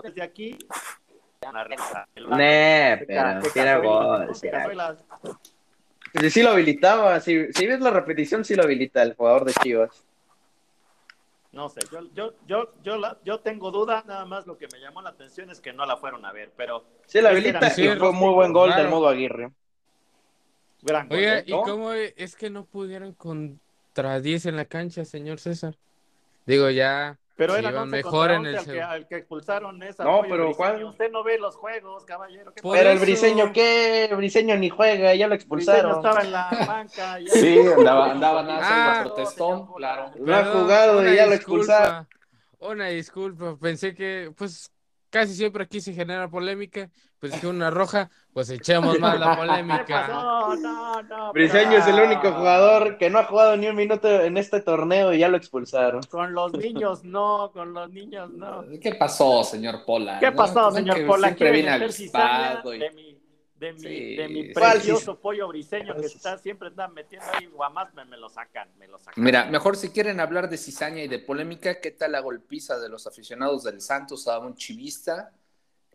desde 0.03 0.22
aquí. 0.22 0.57
Nee, 2.36 3.03
pero 3.07 3.41
tiene 3.53 3.77
gol. 3.79 4.36
Sí, 6.29 6.41
lo 6.41 6.51
habilitaba. 6.51 7.19
Si, 7.19 7.53
si 7.53 7.67
ves 7.67 7.79
la 7.79 7.91
repetición, 7.91 8.43
sí 8.43 8.55
lo 8.55 8.63
habilita 8.63 9.03
el 9.03 9.13
jugador 9.15 9.45
de 9.45 9.53
Chivas. 9.53 10.05
No 11.51 11.69
sé, 11.69 11.79
yo, 11.89 12.01
yo, 12.13 12.34
yo, 12.45 12.74
yo, 12.84 12.98
la, 12.98 13.17
yo 13.24 13.39
tengo 13.39 13.72
duda, 13.72 14.03
nada 14.05 14.25
más 14.25 14.45
lo 14.45 14.57
que 14.57 14.67
me 14.74 14.79
llamó 14.81 15.01
la 15.01 15.12
atención 15.12 15.50
es 15.50 15.62
que 15.62 15.72
no 15.72 15.86
la 15.86 15.95
fueron 15.95 16.25
a 16.25 16.34
ver, 16.34 16.51
pero... 16.57 16.84
Sí, 17.05 17.22
la 17.22 17.29
habilita 17.29 17.72
y 17.77 17.88
fue 17.95 18.12
muy 18.12 18.34
buen 18.34 18.51
gol 18.51 18.75
del 18.75 18.89
modo 18.89 19.07
Aguirre. 19.07 19.53
Gran 20.81 21.07
Oye, 21.10 21.43
¿y 21.45 21.51
cómo 21.51 21.93
es 21.93 22.36
que 22.36 22.50
no 22.50 22.65
pudieron 22.65 23.13
contra 23.96 24.20
10 24.20 24.48
en 24.48 24.58
la 24.58 24.66
cancha, 24.66 25.06
señor 25.06 25.40
César? 25.40 25.78
Digo, 26.46 26.70
ya 26.70 27.18
pero 27.38 27.56
era 27.56 27.86
mejor 27.86 28.32
en 28.32 28.46
el 28.46 28.58
al 28.58 28.80
al 28.80 29.08
que 29.08 29.18
expulsaron 29.18 29.82
esa. 29.84 30.04
No, 30.04 30.22
pero 30.22 30.52
Usted 30.52 31.12
no 31.12 31.24
ve 31.24 31.38
los 31.38 31.56
juegos, 31.56 32.06
caballero. 32.06 32.54
Pero 32.62 32.90
el 32.90 33.00
Briseño, 33.00 33.52
¿qué? 33.52 34.10
Briseño 34.16 34.58
ni 34.58 34.70
juega, 34.70 35.16
ya 35.16 35.28
lo 35.28 35.36
expulsaron. 35.36 35.96
estaba 35.96 36.22
en 36.22 36.32
la 36.32 36.50
banca. 36.68 37.18
sí, 37.28 37.60
andaba, 37.60 38.12
andaba 38.12 38.44
nada, 38.44 38.62
ah, 39.00 39.04
protestón, 39.04 39.74
claro. 39.74 40.12
No 40.18 40.36
ha 40.36 40.46
jugado 40.46 41.12
y 41.12 41.16
ya 41.16 41.25
lo 41.25 41.34
expulsaron. 41.34 42.08
Una 42.60 42.88
disculpa, 42.88 43.58
pensé 43.58 43.94
que, 43.94 44.34
pues, 44.36 44.72
casi 45.10 45.36
siempre 45.36 45.64
aquí 45.64 45.82
se 45.82 45.94
genera 45.94 46.30
polémica, 46.30 46.90
pues 47.20 47.40
que 47.40 47.48
una 47.48 47.70
roja, 47.70 48.10
pues 48.36 48.50
echemos 48.50 49.00
más 49.00 49.18
la 49.18 49.38
polémica. 49.38 50.10
No, 50.10 50.58
no, 50.58 51.01
no. 51.04 51.32
Briseño 51.32 51.77
es 51.77 51.88
el 51.88 52.01
único 52.01 52.34
jugador 52.34 52.98
que 52.98 53.10
no 53.10 53.20
ha 53.20 53.24
jugado 53.24 53.56
ni 53.56 53.68
un 53.68 53.77
minuto 53.77 54.10
en 54.10 54.36
este 54.36 54.60
torneo 54.60 55.13
y 55.13 55.20
ya 55.20 55.30
lo 55.30 55.38
expulsaron. 55.38 56.04
Con 56.04 56.34
los 56.34 56.51
niños 56.51 57.06
no, 57.06 57.51
con 57.54 57.74
los 57.74 57.89
niños 57.92 58.30
no. 58.32 58.65
¿Qué 58.82 58.94
pasó, 58.96 59.42
señor 59.46 59.86
Pola? 59.86 60.20
¿Qué 60.20 60.34
pasó, 60.34 60.70
señor 60.70 61.06
Pola? 61.08 61.30
Siempre 61.30 61.51
viene 61.54 61.70
al 61.70 61.84
y... 61.84 62.77
de 62.77 62.92
mi 62.92 63.15
de 63.58 63.72
mi, 63.72 64.15
de 64.18 64.27
mi 64.27 64.54
precioso 64.54 65.18
pollo 65.18 65.48
briseño 65.48 65.96
que 65.96 66.08
está 66.08 66.38
siempre 66.38 66.68
está 66.68 66.89
metiendo 66.89 67.25
ahí 67.32 67.46
guamás, 67.46 67.94
me, 67.94 68.04
me, 68.04 68.18
lo 68.18 68.27
sacan, 68.27 68.68
me 68.77 68.86
lo 68.86 69.00
sacan. 69.00 69.24
Mira, 69.24 69.46
mejor 69.46 69.77
si 69.77 69.92
quieren 69.92 70.20
hablar 70.20 70.50
de 70.50 70.58
cizaña 70.58 71.01
y 71.01 71.08
de 71.08 71.20
polémica, 71.20 71.80
¿qué 71.80 71.92
tal 71.92 72.12
la 72.12 72.20
golpiza 72.20 72.77
de 72.80 72.89
los 72.89 73.08
aficionados 73.08 73.63
del 73.63 73.80
Santos 73.80 74.27
a 74.27 74.39
un 74.39 74.56
chivista? 74.56 75.32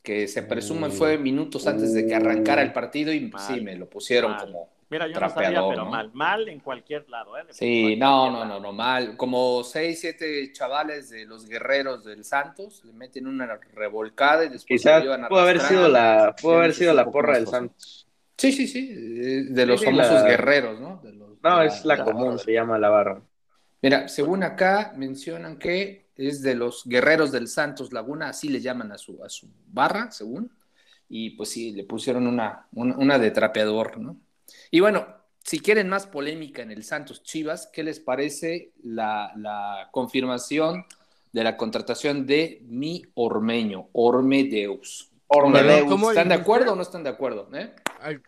Que 0.02 0.28
se 0.28 0.42
presume 0.42 0.90
fue 0.90 1.18
minutos 1.18 1.66
antes 1.66 1.92
de 1.92 2.06
que 2.06 2.14
arrancara 2.14 2.62
el 2.62 2.72
partido 2.72 3.12
y 3.12 3.30
sí, 3.38 3.60
me 3.60 3.76
lo 3.76 3.88
pusieron 3.88 4.34
como 4.38 4.70
Mira, 4.90 5.06
yo 5.06 5.20
no 5.20 5.30
sabía, 5.30 5.62
pero 5.68 5.86
mal. 5.86 6.10
Mal 6.12 6.48
en 6.48 6.58
cualquier 6.58 7.08
lado. 7.08 7.38
¿eh? 7.38 7.42
Sí, 7.50 7.94
no, 7.94 8.28
no, 8.28 8.44
no, 8.44 8.58
no, 8.58 8.72
mal. 8.72 9.16
Como 9.16 9.62
seis, 9.62 10.00
siete 10.00 10.50
chavales 10.52 11.10
de 11.10 11.26
los 11.26 11.48
guerreros 11.48 12.04
del 12.04 12.24
Santos 12.24 12.84
le 12.84 12.92
meten 12.92 13.28
una 13.28 13.60
revolcada 13.72 14.44
y 14.44 14.48
después 14.48 14.80
Quizás 14.80 15.04
pudo 15.28 15.38
haber 15.38 15.60
sido 15.60 15.88
la, 15.88 16.34
pudo 16.40 16.56
haber 16.56 16.74
sido 16.74 16.92
la 16.92 17.04
porra 17.08 17.34
del 17.34 17.46
Santos. 17.46 18.08
Sí, 18.36 18.50
sí, 18.50 18.66
sí, 18.66 18.92
de 19.50 19.66
los 19.66 19.84
famosos 19.84 20.24
guerreros, 20.24 20.80
¿no? 20.80 21.00
no, 21.42 21.62
es 21.62 21.84
la, 21.84 22.02
común, 22.02 22.38
se 22.38 22.52
llama 22.52 22.76
la 22.78 22.88
barra. 22.88 23.22
Mira, 23.82 24.08
según 24.08 24.42
acá 24.42 24.92
mencionan 24.96 25.58
que 25.58 26.09
es 26.16 26.42
de 26.42 26.54
los 26.54 26.84
guerreros 26.84 27.32
del 27.32 27.48
Santos 27.48 27.92
Laguna, 27.92 28.28
así 28.28 28.48
le 28.48 28.60
llaman 28.60 28.92
a 28.92 28.98
su, 28.98 29.22
a 29.24 29.28
su 29.28 29.48
barra, 29.66 30.10
según. 30.10 30.50
Y 31.08 31.30
pues 31.30 31.50
sí, 31.50 31.72
le 31.72 31.84
pusieron 31.84 32.26
una, 32.26 32.66
una, 32.72 32.96
una 32.96 33.18
de 33.18 33.30
trapeador, 33.30 33.98
¿no? 33.98 34.16
Y 34.70 34.80
bueno, 34.80 35.06
si 35.44 35.60
quieren 35.60 35.88
más 35.88 36.06
polémica 36.06 36.62
en 36.62 36.70
el 36.70 36.84
Santos 36.84 37.22
Chivas, 37.22 37.68
¿qué 37.72 37.82
les 37.82 37.98
parece 38.00 38.72
la, 38.82 39.88
confirmación 39.90 40.84
de 41.32 41.44
la 41.44 41.56
contratación 41.56 42.26
de 42.26 42.62
mi 42.68 43.02
Ormeño, 43.14 43.88
Ormedeus? 43.92 45.10
Ormedeus. 45.28 46.08
¿Están 46.08 46.28
de 46.28 46.34
acuerdo 46.34 46.72
o 46.72 46.76
no 46.76 46.82
están 46.82 47.02
de 47.02 47.10
acuerdo? 47.10 47.48
Eh? 47.54 47.74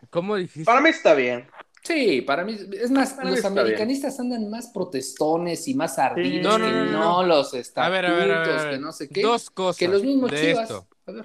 ¿Cómo 0.09 0.35
dijiste? 0.35 0.65
Para 0.65 0.81
mí 0.81 0.89
está 0.89 1.13
bien. 1.13 1.47
Sí, 1.83 2.21
para 2.21 2.45
mí, 2.45 2.57
es 2.71 2.89
más, 2.91 3.17
los 3.23 3.43
americanistas 3.43 4.17
andan 4.19 4.49
más 4.49 4.67
protestones 4.67 5.67
y 5.67 5.73
más 5.73 5.99
ardidos 5.99 6.57
no, 6.57 6.69
no, 6.71 6.85
no, 6.85 7.23
los 7.23 7.53
estatutos, 7.53 8.65
que 8.65 8.77
no 8.79 8.91
sé 8.93 9.09
qué. 9.09 9.21
Dos 9.21 9.49
cosas. 9.49 9.77
Que 9.77 9.89
los 9.89 10.01
mismos 10.01 10.31
Chivas. 10.31 10.71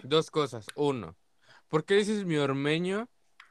Dos 0.02 0.30
cosas. 0.32 0.66
Uno, 0.74 1.16
¿por 1.68 1.84
qué 1.84 1.94
dices 1.94 2.24
mi 2.24 2.36
ormeño 2.36 3.08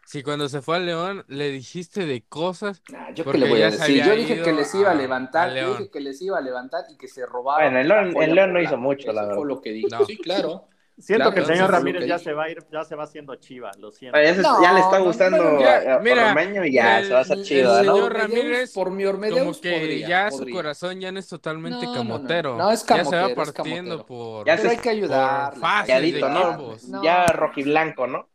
si 0.07 0.23
cuando 0.23 0.47
se 0.47 0.61
fue 0.61 0.77
a 0.77 0.79
León 0.79 1.25
le 1.27 1.49
dijiste 1.49 2.05
de 2.05 2.23
cosas. 2.23 2.81
yo 3.13 3.25
qué 3.25 3.37
le 3.37 3.49
voy 3.49 3.61
a 3.61 3.71
decir. 3.71 4.05
Yo 4.05 4.15
dije 4.15 4.41
que 4.41 4.53
les 4.53 4.73
iba 4.73 4.91
a, 4.91 4.95
levantar, 4.95 5.53
yo 5.53 5.71
dije 5.71 5.89
que 5.89 5.99
les 5.99 6.21
iba 6.21 6.37
a 6.37 6.41
levantar 6.41 6.85
y 6.89 6.95
que 6.95 7.09
se 7.09 7.25
robaban. 7.25 7.73
Bueno, 7.73 8.21
el 8.21 8.33
León, 8.33 8.53
no 8.53 8.61
hizo 8.61 8.77
mucho, 8.77 9.11
la 9.11 9.23
verdad. 9.23 9.35
fue 9.35 9.47
lo 9.47 9.61
que 9.61 9.71
dije. 9.71 9.89
Sí, 10.07 10.17
claro. 10.17 10.69
Siento 10.99 11.31
que 11.31 11.41
el 11.41 11.45
señor 11.45 11.71
Ramírez 11.71 12.07
ya 12.07 12.17
se 12.17 12.33
va 12.33 12.45
a 12.45 12.49
ir, 12.49 12.65
ya 12.71 12.83
se 12.83 12.95
va 12.95 13.03
haciendo 13.03 13.35
chiva, 13.35 13.71
lo 13.77 13.91
siento. 13.91 14.19
Ya, 14.19 14.73
le 14.73 14.79
está 14.79 14.97
gustando 14.97 15.59
ya, 15.59 15.99
mira, 16.01 16.67
y 16.67 16.73
ya 16.73 17.03
se 17.03 17.13
va 17.13 17.19
a 17.19 17.21
hacer 17.21 17.43
chiva, 17.43 17.79
el 17.81 17.85
señor 17.85 18.13
Ramírez, 18.13 18.73
por 18.73 18.91
mi 18.91 19.03
como 19.05 19.59
que 19.59 19.99
ya 19.99 20.31
su 20.31 20.49
corazón 20.49 20.99
ya 20.99 21.11
no 21.11 21.19
es 21.19 21.27
totalmente 21.27 21.85
camotero. 21.93 22.57
No, 22.57 22.71
es 22.71 22.83
camotero. 22.83 23.27
Ya 23.27 23.27
se 23.27 23.33
va 23.33 23.45
partiendo 23.45 24.05
por. 24.05 24.45
Ya 24.45 24.57
se 24.57 24.69
hay 24.69 24.77
que 24.77 24.89
ayudar. 24.89 25.53
Ya 27.03 27.25
rojiblanco, 27.27 28.07
¿no? 28.07 28.29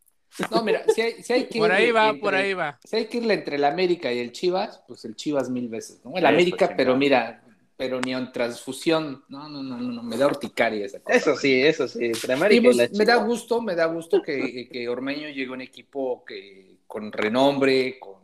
No, 0.49 0.63
mira, 0.63 0.83
si 0.87 1.01
hay, 1.01 1.23
si 1.23 1.31
hay 1.31 1.45
que 1.45 1.59
Por 1.59 1.71
ahí 1.71 1.91
va, 1.91 2.13
por 2.15 2.33
ahí 2.33 2.55
va. 2.55 2.79
Si 2.83 2.95
hay 2.95 3.05
que 3.05 3.17
irle 3.17 3.35
entre 3.35 3.57
el 3.57 3.65
América 3.65 4.11
y 4.11 4.17
el 4.17 4.31
Chivas, 4.31 4.81
pues 4.87 5.05
el 5.05 5.15
Chivas 5.15 5.49
mil 5.49 5.69
veces, 5.69 6.01
¿no? 6.03 6.15
El 6.15 6.25
América, 6.25 6.73
pero 6.75 6.95
mira, 6.95 7.42
pero 7.75 7.99
ni 8.01 8.13
en 8.13 8.31
transfusión, 8.31 9.23
no, 9.29 9.49
no, 9.49 9.63
no, 9.63 9.77
no, 9.77 10.03
me 10.03 10.17
da 10.17 10.27
horticaria 10.27 10.85
esa 10.85 10.99
cosa. 10.99 11.17
Eso 11.17 11.35
sí, 11.35 11.61
eso 11.61 11.87
sí, 11.87 12.11
y, 12.11 12.61
pues, 12.61 12.91
Me 12.93 13.05
da 13.05 13.15
gusto, 13.17 13.61
me 13.61 13.75
da 13.75 13.85
gusto 13.85 14.21
que, 14.21 14.69
que 14.71 14.87
Ormeño 14.87 15.29
llegue 15.29 15.49
a 15.49 15.53
un 15.53 15.61
equipo 15.61 16.23
que 16.25 16.77
con 16.87 17.11
renombre, 17.11 17.99
con 17.99 18.23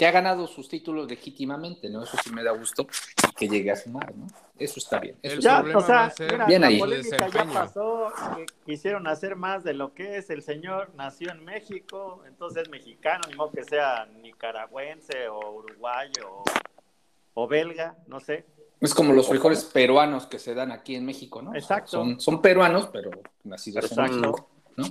que 0.00 0.06
ha 0.06 0.12
ganado 0.12 0.46
sus 0.46 0.66
títulos 0.66 1.06
legítimamente, 1.06 1.90
¿no? 1.90 2.04
Eso 2.04 2.16
sí 2.24 2.32
me 2.32 2.42
da 2.42 2.52
gusto 2.52 2.86
y 3.28 3.34
que 3.34 3.46
llegue 3.46 3.70
a 3.70 3.76
sumar, 3.76 4.16
¿no? 4.16 4.28
Eso 4.58 4.78
está 4.78 4.98
bien. 4.98 5.18
Eso 5.20 5.42
ya, 5.42 5.60
o 5.60 5.80
sea, 5.82 6.10
bien 6.46 6.64
ahí. 6.64 6.78
La 6.78 6.84
polémica 6.86 7.28
ya 7.28 7.44
pasó, 7.44 8.10
quisieron 8.64 9.06
hacer 9.06 9.36
más 9.36 9.62
de 9.62 9.74
lo 9.74 9.92
que 9.92 10.16
es. 10.16 10.30
El 10.30 10.40
señor 10.42 10.90
nació 10.96 11.30
en 11.32 11.44
México, 11.44 12.24
entonces 12.26 12.70
mexicano, 12.70 13.24
no 13.36 13.50
que 13.50 13.62
sea 13.62 14.06
nicaragüense 14.22 15.28
o 15.28 15.56
uruguayo 15.56 16.44
o, 17.34 17.46
belga, 17.46 17.94
no 18.06 18.20
sé. 18.20 18.46
Es 18.80 18.94
como 18.94 19.12
los 19.12 19.28
frijoles 19.28 19.64
peruanos 19.64 20.26
que 20.26 20.38
se 20.38 20.54
dan 20.54 20.72
aquí 20.72 20.94
en 20.94 21.04
México, 21.04 21.42
¿no? 21.42 21.54
Exacto. 21.54 21.90
son, 21.90 22.20
son, 22.20 22.40
peruanos, 22.40 22.88
pero 22.92 23.10
nacidos 23.44 23.92
en 23.92 24.04
México. 24.04 24.48
¿no? 24.76 24.86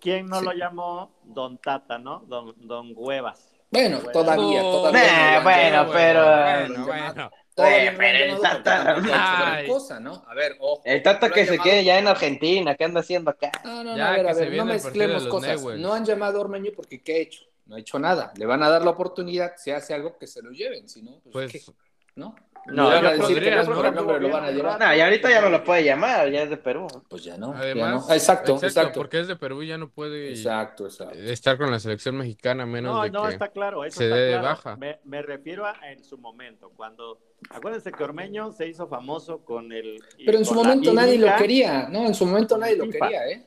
¿Quién 0.00 0.26
no, 0.26 0.40
lo, 0.40 0.52
llamó 0.52 1.12
Don 1.22 1.58
Tata, 1.58 1.98
no? 1.98 2.24
Don, 2.26 2.54
don 2.56 2.92
Huevas. 2.96 3.52
Bueno, 3.70 4.00
todavía, 4.12 4.60
todavía. 4.60 5.40
bueno, 5.42 5.90
pero. 5.92 6.24
Bueno, 6.24 6.86
bueno. 6.86 7.30
Todavía 7.54 7.94
pero 7.96 8.34
el 8.34 8.40
Tata. 8.40 9.66
cosa, 9.68 10.00
¿no? 10.00 10.24
A 10.26 10.34
ver, 10.34 10.56
ojo. 10.58 10.82
El 10.84 11.02
Tata 11.02 11.30
que 11.30 11.46
se 11.46 11.58
quede 11.58 11.84
ya 11.84 11.98
en 11.98 12.08
Argentina, 12.08 12.74
¿qué 12.74 12.84
anda 12.84 13.00
haciendo 13.00 13.30
acá? 13.30 13.52
No, 13.64 13.84
no, 13.84 13.96
no, 13.96 14.04
a 14.04 14.10
ver, 14.12 14.28
a 14.28 14.34
ver, 14.34 14.56
no 14.56 14.64
mezclemos 14.64 15.26
cosas. 15.26 15.62
No 15.62 15.92
han 15.92 16.04
llamado 16.04 16.38
a 16.38 16.40
Ormeño 16.40 16.72
porque 16.74 17.02
¿qué 17.02 17.12
ha 17.12 17.18
hecho? 17.18 17.44
No 17.66 17.76
ha 17.76 17.78
hecho 17.78 17.98
nada. 17.98 18.32
Le 18.36 18.46
van 18.46 18.62
a 18.62 18.70
dar 18.70 18.82
la 18.82 18.90
oportunidad, 18.90 19.52
si 19.56 19.70
hace 19.70 19.94
algo, 19.94 20.18
que 20.18 20.26
se 20.26 20.42
lo 20.42 20.50
lleven, 20.50 20.88
si 20.88 21.02
no, 21.02 21.20
pues, 21.30 21.52
pues 21.52 21.52
¿qué? 21.52 21.72
¿no? 22.16 22.34
No, 22.66 22.86
van 22.86 23.06
a 23.06 23.12
decir 23.12 23.42
que 23.42 23.50
no 23.50 23.60
es 23.60 23.68
nombre, 23.68 24.20
lo 24.20 24.28
van 24.28 24.44
a 24.44 24.50
llevar. 24.50 24.80
No, 24.80 24.94
y 24.94 25.00
ahorita 25.00 25.30
ya 25.30 25.40
no 25.40 25.50
lo 25.50 25.64
puede 25.64 25.84
llamar, 25.84 26.30
ya 26.30 26.42
es 26.42 26.50
de 26.50 26.56
Perú. 26.56 26.86
Pues 27.08 27.24
ya 27.24 27.36
no. 27.36 27.52
Además, 27.54 28.08
Exacto, 28.10 28.58
exacto, 28.62 29.00
Porque 29.00 29.20
es 29.20 29.28
de 29.28 29.36
Perú 29.36 29.62
y 29.62 29.68
ya 29.68 29.78
no 29.78 29.88
puede 29.88 30.30
exacto, 30.30 30.86
exacto. 30.86 31.18
estar 31.18 31.58
con 31.58 31.70
la 31.70 31.80
selección 31.80 32.16
mexicana 32.16 32.64
menos 32.66 32.94
no, 32.94 33.02
de 33.02 33.10
no, 33.10 33.24
que 33.24 33.32
está 33.32 33.48
claro, 33.48 33.84
eso 33.84 33.98
se 33.98 34.08
dé 34.08 34.32
de 34.32 34.38
baja. 34.38 34.76
Me, 34.76 35.00
me, 35.04 35.22
refiero 35.22 35.66
a 35.66 35.76
en 35.90 36.04
su 36.04 36.18
momento, 36.18 36.70
cuando 36.76 37.18
acuérdense 37.50 37.90
que 37.92 38.04
Ormeño 38.04 38.52
se 38.52 38.68
hizo 38.68 38.86
famoso 38.86 39.44
con 39.44 39.72
el 39.72 40.00
Pero 40.24 40.38
en 40.38 40.44
su 40.44 40.54
momento 40.54 40.92
nadie 40.92 41.18
lo 41.18 41.34
quería, 41.36 41.88
no, 41.88 42.06
en 42.06 42.14
su 42.14 42.26
momento 42.26 42.56
nadie 42.56 42.76
lo 42.76 42.88
quería, 42.88 43.26
¿eh? 43.28 43.46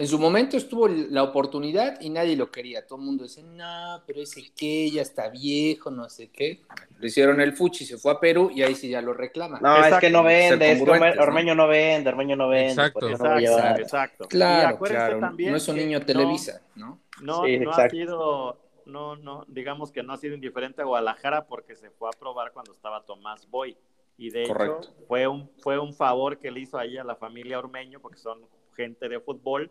En 0.00 0.06
su 0.06 0.18
momento 0.18 0.56
estuvo 0.56 0.88
la 0.88 1.22
oportunidad 1.22 2.00
y 2.00 2.08
nadie 2.08 2.34
lo 2.34 2.50
quería. 2.50 2.86
Todo 2.86 2.98
el 3.00 3.04
mundo 3.04 3.24
decía, 3.24 3.44
no, 3.44 4.02
pero 4.06 4.22
ese 4.22 4.50
que 4.56 4.90
ya 4.90 5.02
está 5.02 5.28
viejo, 5.28 5.90
no 5.90 6.08
sé 6.08 6.30
qué. 6.30 6.62
Le 6.98 7.08
hicieron 7.08 7.38
el 7.38 7.52
fuchi, 7.52 7.84
se 7.84 7.98
fue 7.98 8.12
a 8.12 8.18
Perú 8.18 8.50
y 8.50 8.62
ahí 8.62 8.74
sí 8.74 8.88
ya 8.88 9.02
lo 9.02 9.12
reclaman. 9.12 9.60
No, 9.60 9.84
es 9.84 9.94
que 9.98 10.08
no 10.08 10.22
vende, 10.22 10.72
es 10.72 10.82
que 10.82 10.90
Ormeño 10.90 11.54
¿no? 11.54 11.68
vende, 11.68 12.08
Ormeño 12.08 12.34
no 12.34 12.48
vende. 12.48 12.70
Exacto, 12.70 13.10
exacto, 13.10 13.82
exacto. 13.82 14.28
Claro, 14.28 14.78
claro. 14.78 15.20
no 15.20 15.56
es 15.56 15.68
un 15.68 15.76
niño 15.76 16.00
Televisa, 16.00 16.62
¿no? 16.76 16.98
No, 17.20 17.46
no 17.46 17.70
ha 17.70 17.90
sido, 17.90 18.58
no, 18.86 19.16
no, 19.16 19.44
digamos 19.48 19.92
que 19.92 20.02
no 20.02 20.14
ha 20.14 20.16
sido 20.16 20.34
indiferente 20.34 20.80
a 20.80 20.86
Guadalajara 20.86 21.46
porque 21.46 21.76
se 21.76 21.90
fue 21.90 22.08
a 22.08 22.18
probar 22.18 22.52
cuando 22.52 22.72
estaba 22.72 23.04
Tomás 23.04 23.46
Boy. 23.50 23.76
Y 24.16 24.30
de 24.30 24.44
hecho 24.44 24.80
fue 25.06 25.28
un, 25.28 25.50
fue 25.58 25.78
un 25.78 25.92
favor 25.92 26.38
que 26.38 26.50
le 26.50 26.60
hizo 26.60 26.78
ahí 26.78 26.96
a 26.96 27.04
la 27.04 27.16
familia 27.16 27.58
Ormeño 27.58 28.00
porque 28.00 28.16
son 28.18 28.40
gente 28.74 29.06
de 29.06 29.20
fútbol 29.20 29.70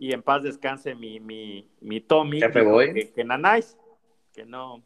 y, 0.00 0.12
en 0.12 0.22
paz 0.22 0.42
descanse 0.42 0.94
mi, 0.94 1.20
mi, 1.20 1.68
mi 1.80 2.00
Tommy, 2.00 2.40
que, 2.40 2.50
que, 2.50 3.12
que 3.14 3.24
que 4.34 4.44
no, 4.44 4.82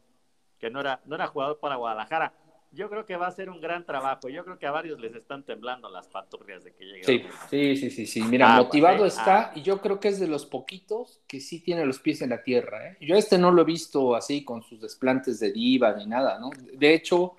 que 0.59 0.69
no 0.69 0.79
era, 0.79 1.01
no 1.05 1.15
era 1.15 1.27
jugador 1.27 1.59
para 1.59 1.75
Guadalajara. 1.75 2.33
Yo 2.71 2.87
creo 2.87 3.03
que 3.03 3.15
va 3.15 3.25
a 3.25 3.31
ser 3.31 3.49
un 3.49 3.59
gran 3.59 3.83
trabajo. 3.83 4.29
Yo 4.29 4.45
creo 4.45 4.59
que 4.59 4.67
a 4.67 4.71
varios 4.71 4.99
les 4.99 5.15
están 5.15 5.43
temblando 5.43 5.89
las 5.89 6.07
paturrias 6.07 6.63
de 6.63 6.71
que 6.75 6.85
llegue. 6.85 7.03
Sí, 7.03 7.23
sí, 7.49 7.75
sí, 7.75 7.89
sí, 7.89 8.05
sí. 8.05 8.21
Mira, 8.21 8.57
motivado 8.57 9.07
está 9.07 9.39
ah. 9.39 9.51
y 9.55 9.63
yo 9.63 9.81
creo 9.81 9.99
que 9.99 10.09
es 10.09 10.19
de 10.19 10.27
los 10.27 10.45
poquitos 10.45 11.19
que 11.27 11.39
sí 11.39 11.61
tiene 11.61 11.83
los 11.83 11.99
pies 11.99 12.21
en 12.21 12.29
la 12.29 12.43
tierra. 12.43 12.89
¿eh? 12.89 12.97
Yo 13.01 13.15
este 13.15 13.39
no 13.39 13.51
lo 13.51 13.63
he 13.63 13.65
visto 13.65 14.15
así 14.15 14.45
con 14.45 14.61
sus 14.61 14.81
desplantes 14.81 15.39
de 15.39 15.51
diva 15.51 15.95
ni 15.95 16.05
nada, 16.05 16.37
¿no? 16.37 16.51
De 16.73 16.93
hecho, 16.93 17.35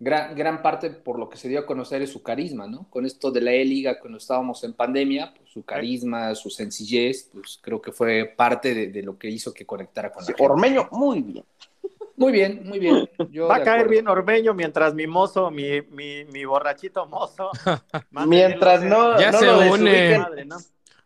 gran, 0.00 0.34
gran 0.34 0.62
parte 0.62 0.90
por 0.90 1.18
lo 1.18 1.28
que 1.28 1.36
se 1.36 1.48
dio 1.48 1.60
a 1.60 1.66
conocer 1.66 2.00
es 2.02 2.10
su 2.10 2.22
carisma, 2.22 2.66
¿no? 2.66 2.88
Con 2.88 3.04
esto 3.04 3.30
de 3.30 3.42
la 3.42 3.52
E-Liga, 3.52 4.00
cuando 4.00 4.18
estábamos 4.18 4.64
en 4.64 4.72
pandemia, 4.72 5.32
pues, 5.36 5.50
su 5.50 5.62
carisma, 5.62 6.34
su 6.34 6.48
sencillez, 6.48 7.28
pues 7.32 7.58
creo 7.62 7.80
que 7.80 7.92
fue 7.92 8.24
parte 8.36 8.88
de, 8.88 9.02
lo 9.02 9.18
que 9.18 9.28
hizo 9.28 9.52
que 9.52 9.66
conectara 9.66 10.10
con 10.10 10.24
la 10.24 10.34
Ormeño, 10.38 10.88
muy 10.90 11.22
bien. 11.22 11.44
Muy 12.16 12.32
bien, 12.32 12.62
muy 12.64 12.78
bien. 12.78 13.08
Va 13.48 13.56
a 13.56 13.62
caer 13.62 13.88
bien 13.88 14.06
Ormeño 14.08 14.52
mientras 14.52 14.92
mi 14.94 15.06
mozo, 15.06 15.50
mi, 15.50 15.80
mi, 15.82 16.24
mi 16.26 16.44
borrachito 16.44 17.06
mozo. 17.06 17.50
mientras 18.26 18.82
no, 18.82 19.18
ya 19.18 19.32
se 19.32 19.48
une. 19.50 20.18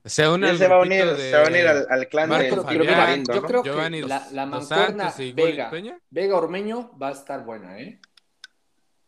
Se 0.04 0.28
une 0.28 0.58
se 0.58 0.68
va 0.68 0.76
a 0.76 0.80
unir, 0.80 1.16
se 1.16 1.32
va 1.32 1.44
a 1.44 1.48
unir 1.48 1.66
al, 1.66 2.08
clan 2.08 2.28
de 2.28 2.50
Yo 2.50 3.42
creo 3.42 3.62
que 3.62 4.02
la, 4.02 4.26
la 4.32 4.44
mancuerna 4.44 5.14
Vega, 5.34 5.70
Vega 6.10 6.36
Ormeño 6.36 6.90
va 7.00 7.08
a 7.08 7.12
estar 7.12 7.42
buena, 7.42 7.80
¿eh? 7.80 8.00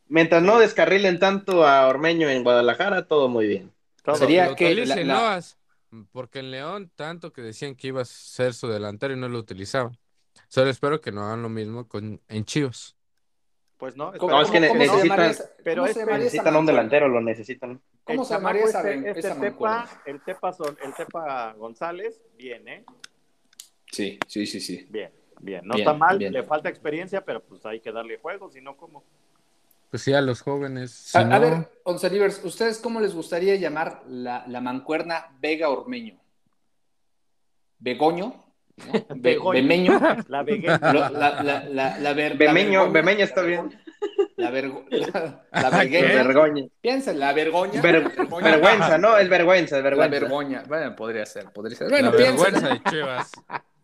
Mientras 0.08 0.42
no 0.42 0.58
descarrilen 0.58 1.18
tanto 1.18 1.66
a 1.66 1.88
Ormeño 1.88 2.28
en 2.28 2.44
Guadalajara, 2.44 3.06
todo 3.06 3.28
muy 3.28 3.46
bien. 3.46 3.72
Sería 4.14 4.54
que 4.54 4.66
porque 6.12 6.40
en 6.40 6.50
León 6.50 6.90
tanto 6.94 7.32
que 7.32 7.42
decían 7.42 7.74
que 7.74 7.88
iba 7.88 8.02
a 8.02 8.04
ser 8.04 8.54
su 8.54 8.68
delantero 8.68 9.14
y 9.14 9.16
no 9.16 9.28
lo 9.28 9.38
utilizaban. 9.38 9.96
Solo 10.48 10.70
espero 10.70 11.00
que 11.00 11.12
no 11.12 11.24
hagan 11.24 11.42
lo 11.42 11.48
mismo 11.48 11.88
con 11.88 12.20
en 12.28 12.44
Chivas. 12.44 12.96
Pues 13.78 13.96
no, 13.96 14.10
no 14.12 14.42
es 14.42 14.50
que 14.50 14.60
necesitan, 14.60 15.34
pero 15.62 15.84
necesitan 15.84 16.56
un 16.56 16.66
delantero, 16.66 17.08
lo 17.08 17.20
necesitan. 17.20 17.80
¿Cómo 18.04 18.24
se 18.24 18.34
llamaría 18.34 18.64
esa, 18.64 18.90
este, 18.90 19.10
este 19.10 19.34
tepa, 19.34 19.88
el 20.06 20.22
tepa, 20.22 20.56
el 20.82 20.94
tepa 20.94 21.52
González, 21.54 22.22
bien, 22.38 22.66
¿eh? 22.68 22.84
Sí, 23.92 24.18
sí, 24.26 24.46
sí, 24.46 24.60
sí. 24.60 24.86
Bien, 24.88 25.12
bien. 25.40 25.62
No 25.64 25.76
está 25.76 25.92
mal, 25.92 26.18
le 26.18 26.42
falta 26.42 26.70
experiencia, 26.70 27.22
pero 27.22 27.42
pues 27.42 27.66
hay 27.66 27.80
que 27.80 27.92
darle 27.92 28.16
juego, 28.16 28.50
si 28.50 28.62
no, 28.62 28.76
¿cómo? 28.76 29.04
Pues 29.90 30.02
sí, 30.02 30.12
a 30.12 30.20
los 30.20 30.42
jóvenes. 30.42 31.14
a, 31.14 31.38
ver, 31.38 31.70
Once 31.84 32.08
¿ustedes 32.44 32.78
cómo 32.78 33.00
les 33.00 33.14
gustaría 33.14 33.54
llamar 33.56 34.02
la, 34.08 34.44
la 34.46 34.60
mancuerna 34.60 35.26
Vega 35.40 35.68
Ormeño? 35.68 36.18
¿Begoño? 37.78 38.46
Bemeño. 39.14 39.98
La, 40.28 40.42
Bemeño, 42.34 42.90
Bemeño 42.92 43.24
está 43.24 43.42
bien. 43.42 43.80
La, 44.36 44.50
vergüenza. 44.50 45.44
la, 45.50 45.70
vergüenza. 45.70 46.68
Piensa, 46.80 47.12
la 47.14 47.32
vergüenza. 47.34 47.80
vergüenza, 47.80 48.98
¿no? 48.98 49.16
Es 49.16 49.28
vergüenza. 49.28 49.76
La 49.80 50.08
vergüenza. 50.08 50.64
Bueno, 50.68 50.94
podría 50.94 51.24
ser, 51.24 51.50
podría 51.52 51.78
ser. 51.78 51.88
Bueno, 51.88 52.10
la 52.10 52.16
vergüenza 52.16 52.68
de 52.68 52.82
Chivas. 52.90 53.32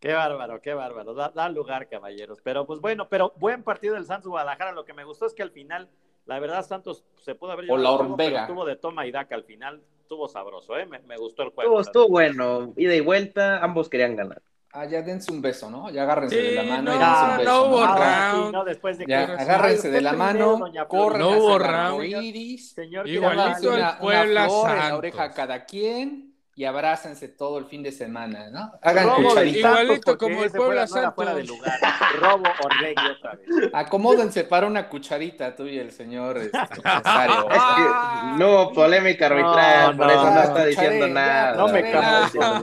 Qué 0.00 0.12
bárbaro, 0.12 0.60
qué 0.60 0.74
bárbaro. 0.74 1.14
Da, 1.14 1.48
lugar, 1.48 1.88
caballeros. 1.88 2.40
Pero 2.42 2.66
pues 2.66 2.80
bueno, 2.80 3.08
pero 3.08 3.32
buen 3.36 3.62
partido 3.62 3.94
del 3.94 4.04
Santos 4.04 4.28
Guadalajara. 4.28 4.72
Lo 4.72 4.84
que 4.84 4.92
me 4.92 5.04
gustó 5.04 5.26
es 5.26 5.34
que 5.34 5.42
al 5.42 5.50
final, 5.50 5.88
la 6.26 6.38
verdad, 6.38 6.64
Santos 6.64 7.04
se 7.20 7.34
pudo 7.34 7.52
haber 7.52 7.66
llevado. 7.66 7.98
O 7.98 8.08
la 8.08 8.16
pero 8.16 8.46
tuvo 8.46 8.64
de 8.64 8.76
toma 8.76 9.06
y 9.06 9.12
daca 9.12 9.34
al 9.34 9.44
final. 9.44 9.82
Estuvo 10.00 10.28
sabroso, 10.28 10.76
¿eh? 10.76 10.86
Me, 10.86 11.16
gustó 11.16 11.42
el 11.42 11.50
juego. 11.50 11.80
Estuvo, 11.80 12.02
estuvo, 12.02 12.08
bueno. 12.08 12.72
Ida 12.76 12.94
y 12.94 13.00
vuelta, 13.00 13.58
ambos 13.58 13.88
querían 13.88 14.14
ganar. 14.14 14.42
Ah, 14.72 14.84
ya 14.84 15.00
dense 15.00 15.32
un 15.32 15.40
beso, 15.40 15.70
¿no? 15.70 15.88
Ya 15.90 16.02
agárrense 16.02 16.36
de 16.36 16.52
la 16.52 16.62
mano 16.62 16.82
no, 16.82 16.94
y 16.94 16.98
dense 16.98 17.24
un 17.24 17.38
beso. 17.38 17.50
No 17.50 17.64
hubo 17.64 17.86
round. 17.86 18.52
no, 18.52 18.64
después 18.64 18.98
de 18.98 19.06
ya, 19.08 19.24
agárrense 19.24 19.90
de 19.90 20.00
la 20.02 20.12
mano, 20.12 20.60
corran 20.86 21.20
no 21.20 21.30
hubo 21.30 21.58
round. 21.58 22.58
Señor, 22.58 23.08
Igualito 23.08 23.74
el 23.74 23.84
Puebla 23.98 24.48
una 24.48 24.72
en 24.72 24.78
la 24.90 24.96
oreja 24.98 25.32
cada 25.32 25.64
quien 25.64 26.25
y 26.58 26.64
abrácense 26.64 27.28
todo 27.28 27.58
el 27.58 27.66
fin 27.66 27.82
de 27.82 27.92
semana, 27.92 28.48
¿no? 28.50 28.72
Hagan 28.80 29.22
cucharitas. 29.22 29.78
Igualito 29.78 30.16
como 30.16 30.42
el 30.42 30.50
Puebla 30.50 30.86
Santos. 30.86 31.14
Fuera 31.14 31.34
de 31.34 31.44
lugar. 31.44 31.78
Robo 32.18 32.44
Orlegui 32.64 33.10
otra 33.10 33.34
vez. 33.34 33.46
Acomódense 33.74 34.44
para 34.44 34.66
una 34.66 34.88
cucharita 34.88 35.54
tú 35.54 35.66
y 35.66 35.78
el 35.78 35.92
señor 35.92 36.38
este, 36.38 36.58
no, 38.38 38.72
polémica 38.72 39.26
arbitral, 39.26 39.98
por 39.98 40.10
eso 40.10 40.30
no 40.30 40.42
está 40.42 40.64
diciendo 40.64 41.08
nada. 41.08 41.56
No 41.56 41.68
me 41.68 41.92
cago 41.92 42.62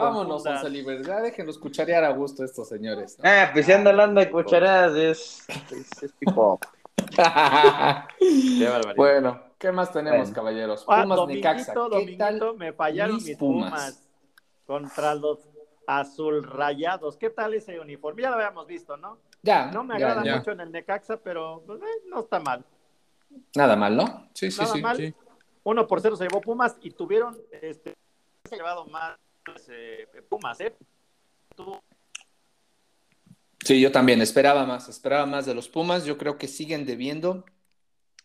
Vámonos, 0.00 0.46
a 0.46 0.66
libertad, 0.70 1.22
déjenos 1.22 1.58
cucharear 1.58 2.04
a 2.04 2.10
gusto 2.12 2.42
estos 2.42 2.70
señores. 2.70 3.18
Ah, 3.22 3.50
pues 3.52 3.66
si 3.66 3.72
anda 3.72 3.90
hablando 3.90 4.20
de 4.20 4.30
cucharadas 4.30 4.96
es, 4.96 5.44
es, 5.70 6.02
es 6.04 6.12
tipo... 6.14 6.58
Qué 7.16 8.66
barbaridad. 8.66 8.94
Bueno, 8.96 9.49
¿Qué 9.60 9.70
más 9.72 9.92
tenemos, 9.92 10.30
caballeros? 10.30 10.86
Ah, 10.88 11.02
Pumas 11.02 11.26
Necaxa. 11.26 11.74
¿Qué 11.74 12.16
tal 12.16 12.56
me 12.56 12.72
fallaron 12.72 13.16
mis, 13.16 13.36
Pumas? 13.36 14.02
contra 14.64 15.14
los 15.14 15.38
azul 15.86 16.42
rayados. 16.42 17.18
¿Qué 17.18 17.28
tal 17.28 17.52
ese 17.52 17.78
uniforme? 17.78 18.22
Ya 18.22 18.30
lo 18.30 18.36
habíamos 18.36 18.66
visto, 18.66 18.96
¿no? 18.96 19.18
Ya. 19.42 19.66
No 19.66 19.84
me 19.84 19.96
agrada 19.96 20.24
mucho 20.24 20.52
en 20.52 20.60
el 20.60 20.72
Necaxa, 20.72 21.18
pero 21.18 21.62
pues, 21.66 21.78
eh, 21.82 22.04
no 22.08 22.20
está 22.20 22.40
mal. 22.40 22.64
Nada 23.54 23.76
mal, 23.76 23.94
¿no? 23.94 24.30
Sí, 24.32 24.50
sí, 24.50 24.64
sí, 24.64 24.80
mal. 24.80 25.14
Uno 25.62 25.86
por 25.86 26.00
cero 26.00 26.16
se 26.16 26.24
llevó 26.24 26.40
Pumas 26.40 26.78
y 26.80 26.92
tuvieron 26.92 27.36
este 27.60 27.94
se 28.48 28.56
llevado 28.56 28.86
más 28.86 29.18
eh, 29.68 30.06
Pumas, 30.26 30.58
¿eh? 30.62 30.74
Sí, 33.62 33.78
yo 33.78 33.92
también 33.92 34.22
esperaba 34.22 34.64
más, 34.64 34.88
esperaba 34.88 35.26
más 35.26 35.44
de 35.44 35.54
los 35.54 35.68
Pumas. 35.68 36.06
Yo 36.06 36.16
creo 36.16 36.38
que 36.38 36.48
siguen 36.48 36.86
debiendo 36.86 37.44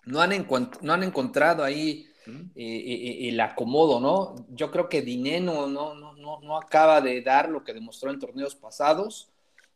no 0.05 0.21
han, 0.21 0.47
no 0.81 0.93
han 0.93 1.03
encontrado 1.03 1.63
ahí 1.63 2.07
eh, 2.27 2.31
eh, 2.55 3.25
eh, 3.25 3.29
el 3.29 3.39
acomodo, 3.39 3.99
¿no? 3.99 4.35
Yo 4.49 4.71
creo 4.71 4.89
que 4.89 5.01
Dineno 5.01 5.67
no, 5.67 5.93
no, 5.93 6.13
no, 6.13 6.39
no 6.41 6.57
acaba 6.57 7.01
de 7.01 7.21
dar 7.21 7.49
lo 7.49 7.63
que 7.63 7.73
demostró 7.73 8.11
en 8.11 8.19
torneos 8.19 8.55
pasados. 8.55 9.29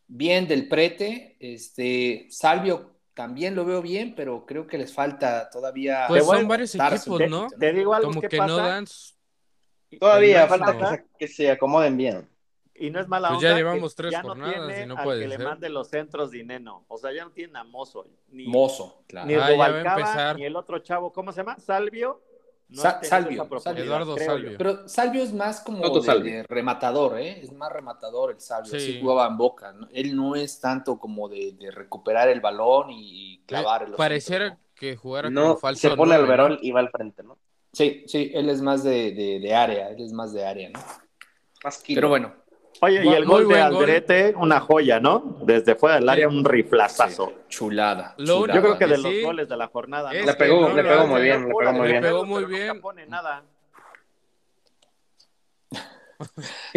Bien 0.08 0.48
del 0.48 0.68
prete, 0.68 1.36
este, 1.40 2.28
Salvio 2.32 2.96
también 3.14 3.54
lo 3.54 3.66
veo 3.66 3.82
bien, 3.82 4.16
pero 4.16 4.46
creo 4.46 4.66
que 4.66 4.78
les 4.78 4.94
falta 4.94 5.50
todavía. 5.50 6.06
Pues 6.08 6.26
son 6.26 6.48
varios 6.48 6.74
equipos, 6.74 7.22
¿no? 7.30 7.48
Te, 7.50 7.74
digo 7.74 7.94
algo 7.94 8.10
Como 8.10 8.22
que, 8.22 8.38
pasa? 8.38 8.48
no 8.48 8.58
dan. 8.58 8.86
Todavía 10.00 10.48
falta 10.48 11.04
que 11.18 11.28
se 11.28 11.52
acomoden 11.52 11.98
bien 11.98 12.29
y 12.80 12.90
no 12.90 13.00
es 13.00 13.08
mala 13.08 13.30
pues 13.30 13.42
ya 13.42 13.56
llevamos 13.56 13.94
tres 13.94 14.12
ya 14.12 14.22
jornadas 14.22 14.58
no 14.58 14.68
tiene 14.68 14.84
y 14.84 14.86
no 14.88 14.98
al 14.98 15.04
puede 15.04 15.22
que 15.22 15.28
le 15.28 15.38
mande 15.38 15.70
los 15.70 15.90
centros 15.90 16.32
dinero. 16.32 16.86
O 16.88 16.98
sea, 16.98 17.12
ya 17.12 17.26
no 17.26 17.32
tiene 17.32 17.60
a 17.60 17.64
Mozo. 17.64 18.08
Ni, 18.30 18.48
Mozo, 18.48 19.04
claro. 19.08 19.28
Ni 19.28 19.36
ah, 19.36 20.34
ni 20.36 20.46
el 20.46 20.56
otro 20.56 20.80
chavo, 20.80 21.12
¿cómo 21.12 21.32
se 21.32 21.38
llama? 21.38 21.58
Salvio. 21.60 22.22
Salvio, 22.72 23.48
Eduardo 23.76 24.16
Salvio. 24.18 24.56
Pero 24.58 24.88
Salvio 24.88 25.24
es 25.24 25.34
más 25.34 25.62
como 25.62 25.90
de, 26.00 26.44
rematador, 26.44 27.20
¿eh? 27.20 27.40
Es 27.42 27.52
más 27.52 27.72
rematador 27.72 28.32
el 28.32 28.40
Salvio. 28.40 28.80
Sí, 28.80 29.00
jugaba 29.02 29.28
en 29.28 29.38
boca. 29.38 29.76
Él 29.92 30.16
no 30.16 30.36
es 30.36 30.60
tanto 30.60 31.00
como 31.00 31.28
de, 31.28 31.56
recuperar 31.72 32.30
el 32.30 32.42
balón 32.42 32.88
y 32.92 33.42
clavar 33.48 33.84
el 33.84 33.94
Pareciera 33.94 34.58
que 34.76 34.96
jugara 34.96 35.30
no, 35.30 35.42
como 35.42 35.58
falso. 35.58 35.90
Se 35.90 35.96
pone 35.96 36.14
al 36.14 36.28
verón 36.28 36.60
y 36.62 36.72
va 36.72 36.80
al 36.80 36.90
frente, 36.90 37.24
¿no? 37.24 37.38
Sí, 37.74 38.04
sí, 38.08 38.32
él 38.34 38.50
es 38.50 38.62
más 38.62 38.84
de, 38.84 39.12
de 39.14 39.56
área, 39.56 39.90
él 39.90 40.02
es 40.02 40.14
más 40.14 40.32
de 40.32 40.46
área, 40.46 40.70
¿no? 40.70 40.80
Pero 41.88 42.10
bueno, 42.10 42.34
Oye, 42.82 43.04
y 43.04 43.10
el 43.10 43.26
gol 43.26 43.48
de 43.48 43.60
Aldrete, 43.60 44.34
una 44.38 44.60
joya, 44.60 45.00
¿no? 45.00 45.38
Desde 45.42 45.76
fuera 45.76 45.96
del 45.96 46.08
área, 46.08 46.28
un 46.28 46.46
riflazazo. 46.46 47.34
chulada, 47.50 48.16
Yo 48.18 48.44
creo 48.44 48.78
que 48.78 48.88
de 48.88 48.98
los 48.98 49.22
goles 49.24 49.50
de 49.50 49.58
la 49.58 49.68
jornada. 49.68 50.14
Le 50.14 50.34
pegó, 50.34 50.70
le 50.70 50.84
pegó 50.84 51.08
muy 51.08 51.22
bien, 51.22 51.48
le 51.48 51.54
pegó 51.54 51.74
muy 51.74 51.88
bien. 51.88 52.02
Le 52.02 52.08
pegó 52.08 52.26
muy 52.26 52.46
bien. 52.46 52.68
No 52.68 52.82
pone 52.82 53.06
nada. 53.06 53.44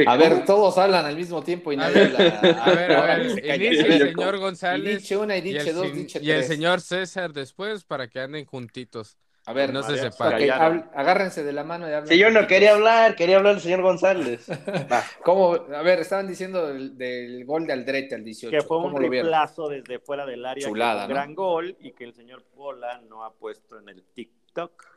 A 0.06 0.16
ver, 0.16 0.44
todos 0.44 0.78
hablan 0.78 1.04
al 1.04 1.16
mismo 1.16 1.42
tiempo 1.42 1.72
y 1.72 1.76
nadie 1.76 2.08
la... 2.10 2.18
A 2.62 2.70
ver, 2.70 2.92
a 2.92 3.02
ver, 3.06 3.44
inicia 3.44 3.86
el 3.86 4.08
señor 4.10 4.38
González. 4.38 4.94
Y 4.94 4.96
dice 4.98 5.16
una 5.16 5.36
y 5.36 5.40
dice 5.40 5.72
dos, 5.72 5.92
dice 5.92 6.20
Y 6.22 6.30
el 6.30 6.44
señor 6.44 6.80
César 6.80 7.32
después 7.32 7.82
para 7.82 8.06
que 8.06 8.20
anden 8.20 8.44
juntitos. 8.44 9.16
A 9.44 9.52
ver, 9.52 9.72
no 9.72 9.82
se 9.82 9.98
sepa. 9.98 10.28
agárrense 10.28 11.42
de 11.42 11.52
la 11.52 11.64
mano 11.64 11.88
y 11.88 11.92
hablen. 11.92 12.08
Si 12.08 12.18
yo 12.18 12.30
no 12.30 12.46
quería 12.46 12.74
hablar, 12.74 13.16
quería 13.16 13.38
hablar 13.38 13.56
el 13.56 13.60
señor 13.60 13.82
González. 13.82 14.46
¿Cómo? 15.24 15.54
A 15.54 15.82
ver, 15.82 15.98
estaban 15.98 16.28
diciendo 16.28 16.72
del, 16.72 17.44
gol 17.44 17.66
de 17.66 17.72
Aldrete 17.72 18.14
al 18.14 18.24
18. 18.24 18.56
Que 18.56 18.62
fue 18.62 18.78
un 18.78 18.96
reemplazo 18.96 19.68
desde 19.68 19.98
fuera 19.98 20.24
del 20.26 20.46
área. 20.46 20.66
Chulada, 20.66 21.08
Gran 21.08 21.34
gol 21.34 21.76
y 21.80 21.92
que 21.92 22.04
el 22.04 22.14
señor 22.14 22.44
Pola 22.54 23.00
no 23.08 23.24
ha 23.24 23.32
puesto 23.32 23.78
en 23.78 23.88
el 23.88 24.04
TikTok. 24.14 24.92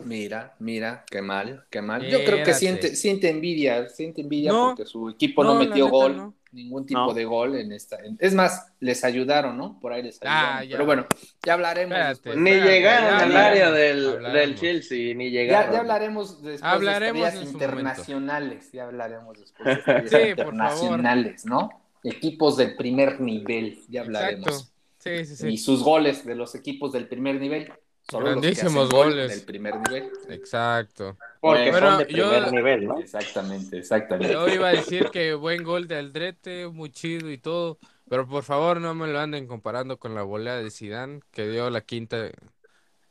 Mira, 0.00 0.54
mira, 0.58 1.04
qué 1.10 1.22
mal, 1.22 1.64
qué 1.70 1.80
mal. 1.80 2.06
Yo 2.06 2.24
creo 2.24 2.44
que 2.44 2.54
siente, 2.54 2.94
siente 2.96 3.30
envidia, 3.30 3.88
siente 3.88 4.22
envidia 4.22 4.52
porque 4.52 4.84
su 4.84 5.08
equipo 5.08 5.44
no, 5.44 5.54
metió 5.54 5.88
gol, 5.88 6.34
ningún 6.52 6.86
tipo 6.86 7.14
de 7.14 7.24
gol 7.24 7.56
en 7.56 7.72
esta. 7.72 7.98
Es 8.18 8.34
más, 8.34 8.72
les 8.80 9.04
ayudaron, 9.04 9.56
¿no? 9.56 9.78
Por 9.80 9.92
ahí 9.92 10.02
les 10.02 10.18
ah, 10.24 10.58
ayudaron. 10.58 10.70
Pero 10.70 10.86
bueno, 10.86 11.06
ya 11.44 11.54
hablaremos. 11.54 12.20
ni 12.36 12.52
llegaron 12.52 13.14
al 13.14 13.36
área 13.36 13.70
del, 13.70 14.22
del, 14.32 14.54
Chelsea, 14.56 15.14
ni 15.14 15.30
llegaron. 15.30 15.72
Ya, 15.72 15.80
hablaremos 15.80 16.42
después 16.42 16.62
hablaremos 16.62 17.32
de 17.32 17.42
internacionales, 17.42 18.72
ya 18.72 18.84
hablaremos 18.84 19.38
después 19.38 20.10
de 20.10 20.30
internacionales, 20.30 21.44
¿no? 21.46 21.70
Equipos 22.02 22.56
del 22.56 22.76
primer 22.76 23.20
nivel, 23.20 23.78
ya 23.88 24.02
hablaremos. 24.02 24.72
Sí, 24.98 25.24
sí, 25.24 25.36
sí. 25.36 25.48
Y 25.48 25.58
sus 25.58 25.82
goles 25.82 26.24
de 26.26 26.34
los 26.34 26.54
equipos 26.54 26.92
del 26.92 27.08
primer 27.08 27.40
nivel. 27.40 27.72
Grandísimos 28.12 28.90
goles. 28.90 29.30
Del 29.30 29.42
primer 29.42 29.76
nivel. 29.76 30.10
Exacto. 30.28 31.16
Porque 31.40 31.72
son 31.72 31.98
de 31.98 32.06
primer 32.06 32.52
nivel, 32.52 32.86
¿no? 32.86 32.98
Exactamente, 32.98 33.78
exactamente. 33.78 34.32
Yo 34.32 34.48
iba 34.48 34.68
a 34.68 34.72
decir 34.72 35.10
que 35.10 35.34
buen 35.34 35.62
gol 35.62 35.86
de 35.86 35.96
Aldrete, 35.96 36.68
muy 36.68 36.90
chido 36.90 37.30
y 37.30 37.38
todo, 37.38 37.78
pero 38.08 38.26
por 38.26 38.42
favor 38.42 38.80
no 38.80 38.94
me 38.94 39.06
lo 39.06 39.20
anden 39.20 39.46
comparando 39.46 39.98
con 39.98 40.14
la 40.14 40.22
volea 40.22 40.56
de 40.56 40.70
Zidane 40.70 41.20
que 41.30 41.48
dio 41.48 41.70
la 41.70 41.80
quinta 41.82 42.30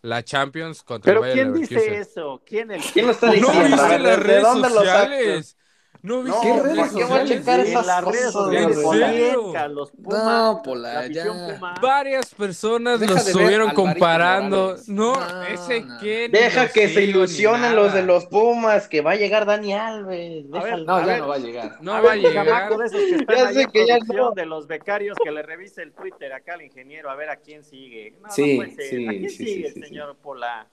la 0.01 0.23
Champions 0.23 0.83
contra 0.83 1.11
Pero 1.11 1.33
¿quién 1.33 1.53
dice 1.53 1.97
eso? 1.97 2.41
¿Quién, 2.45 2.71
el... 2.71 2.81
¿Quién 2.81 3.05
lo 3.05 3.11
está 3.11 3.31
diciendo? 3.31 3.75
No, 3.75 4.17
¿De 4.17 4.39
dónde 4.39 4.69
sociales? 4.69 5.57
No, 6.01 6.23
vi 6.23 6.31
¿Qué 6.41 6.61
redes 6.61 6.93
¿por 6.93 7.11
a 7.11 7.25
checar 7.25 7.59
esas 7.59 7.85
las 7.85 8.03
redes 8.05 8.31
sociales? 8.31 8.77
Los 9.69 9.91
Pumas, 9.91 10.23
no, 10.23 10.61
Pola, 10.63 11.07
ya. 11.07 11.25
Varias 11.81 12.33
personas 12.33 13.01
lo 13.01 13.15
estuvieron 13.17 13.71
comparando. 13.71 14.77
No, 14.87 15.13
ese 15.47 15.85
quién. 15.99 16.31
Deja 16.31 16.69
que 16.69 16.87
se 16.87 17.03
ilusionen 17.03 17.75
los 17.75 17.93
de 17.93 18.03
los 18.03 18.25
Pumas, 18.27 18.87
que 18.87 19.01
va 19.01 19.11
a 19.11 19.15
llegar 19.15 19.45
Dani 19.45 19.73
Alves. 19.73 20.45
no, 20.45 20.65
ya 20.65 21.17
no 21.17 21.27
va 21.27 21.35
a 21.35 21.37
llegar. 21.39 21.77
No 21.81 21.91
va 22.01 22.11
a 22.13 22.15
llegar. 22.15 22.77
De 22.77 22.85
esos 22.85 22.99
que 22.99 23.15
están 23.15 23.37
ya 23.37 23.53
sé 23.53 23.67
que 23.67 23.85
ya 23.85 23.97
no. 23.99 24.31
de 24.31 24.45
los 24.45 24.67
becarios 24.67 25.17
que 25.21 25.31
le 25.31 25.41
revise 25.41 25.81
el 25.81 25.91
Twitter 25.91 26.31
acá 26.31 26.53
al 26.53 26.61
ingeniero 26.61 27.09
a 27.09 27.15
ver 27.15 27.29
a 27.29 27.35
quién 27.35 27.63
sigue. 27.65 28.15
No, 28.21 28.29
sí, 28.31 28.57
no 28.57 28.63
puede 28.63 28.75
ser. 28.75 28.89
Sí, 28.89 29.07
¿A 29.07 29.09
quién 29.09 29.29
sí, 29.29 29.45
sigue 29.45 29.67
el 29.67 29.83
señor 29.83 30.15
Pola? 30.15 30.67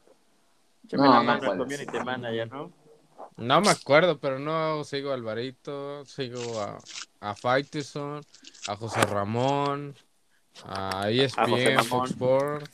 Échame 0.84 1.04
no, 1.04 1.14
la 1.14 1.22
mano 1.22 1.50
al 1.50 1.58
community 1.58 1.98
manager, 2.04 2.52
¿no? 2.52 2.85
No 3.36 3.60
me 3.60 3.68
acuerdo, 3.68 4.18
pero 4.18 4.38
no 4.38 4.82
sigo 4.84 5.10
a 5.10 5.14
Alvarito, 5.14 6.04
sigo 6.06 6.60
a, 6.60 6.78
a 7.20 7.34
Faiteson, 7.34 8.22
a 8.66 8.76
José 8.76 9.02
Ramón, 9.02 9.94
a 10.64 11.10
ESPN, 11.10 11.78
a 11.78 11.84
Fox 11.84 12.10
Sports, 12.12 12.70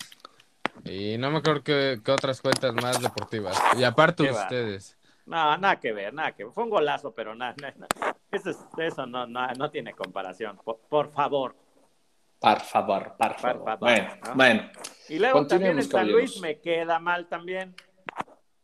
y 0.85 1.19
no 1.19 1.31
me 1.31 1.39
acuerdo 1.39 1.63
qué, 1.63 2.01
otras 2.09 2.41
cuentas 2.41 2.75
más 2.75 3.01
deportivas. 3.01 3.61
Y 3.77 3.85
aparte 3.85 4.23
de 4.23 4.31
ustedes. 4.31 4.97
No, 5.27 5.57
nada 5.57 5.79
que 5.79 5.93
ver, 5.93 6.13
nada 6.15 6.33
que 6.33 6.45
ver. 6.45 6.53
Fue 6.53 6.65
un 6.65 6.71
golazo, 6.71 7.13
pero 7.13 7.35
nada, 7.35 7.55
Eso, 8.31 8.51
eso 8.79 9.07
no, 9.07 9.27
no, 9.27 9.71
tiene 9.71 9.93
comparación. 9.95 10.59
Por, 10.89 11.11
favor. 11.11 11.57
Por 12.41 12.61
favor, 12.61 13.15
por 13.17 13.35
favor. 13.35 13.79
bueno, 13.79 14.11
bueno. 14.35 14.71
Y 15.09 15.19
luego 15.19 15.47
también 15.47 15.79
en 15.79 15.85
San 15.85 16.11
Luis 16.11 16.41
me 16.41 16.61
queda 16.61 16.99
mal 16.99 17.27
también. 17.27 17.75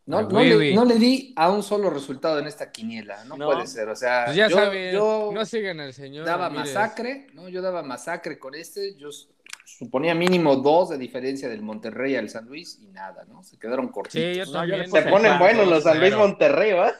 No, 0.08 0.22
no, 0.22 0.40
le, 0.40 0.74
no, 0.74 0.86
le, 0.86 0.94
di 0.94 1.34
a 1.36 1.50
un 1.50 1.62
solo 1.62 1.90
resultado 1.90 2.38
en 2.38 2.46
esta 2.46 2.72
quiniela, 2.72 3.24
no, 3.24 3.36
puede 3.36 3.66
ser, 3.66 3.90
o 3.90 3.94
sea, 3.94 4.24
pues 4.24 4.36
ya 4.38 4.48
yo, 4.48 5.30
no 5.34 5.44
sigan 5.44 5.80
al 5.80 5.92
señor. 5.92 6.24
Daba 6.24 6.48
masacre, 6.48 7.26
¿no? 7.34 7.50
Yo 7.50 7.60
daba 7.60 7.82
masacre 7.82 8.38
con 8.38 8.54
este, 8.54 8.96
yo 8.96 9.10
suponía 9.66 10.14
mínimo 10.14 10.56
dos 10.56 10.88
de 10.88 10.96
diferencia 10.96 11.50
del 11.50 11.60
Monterrey 11.60 12.16
al 12.16 12.30
San 12.30 12.46
Luis 12.46 12.78
y 12.80 12.86
nada, 12.86 13.26
¿no? 13.28 13.42
Se 13.42 13.58
quedaron 13.58 13.88
cortitos. 13.88 14.48
Sí, 14.48 14.90
Se 14.90 15.02
ponen 15.02 15.38
buenos 15.38 15.68
los 15.68 15.82
San 15.82 16.00
Luis 16.00 16.16
Monterrey, 16.16 16.72
¿va? 16.72 16.94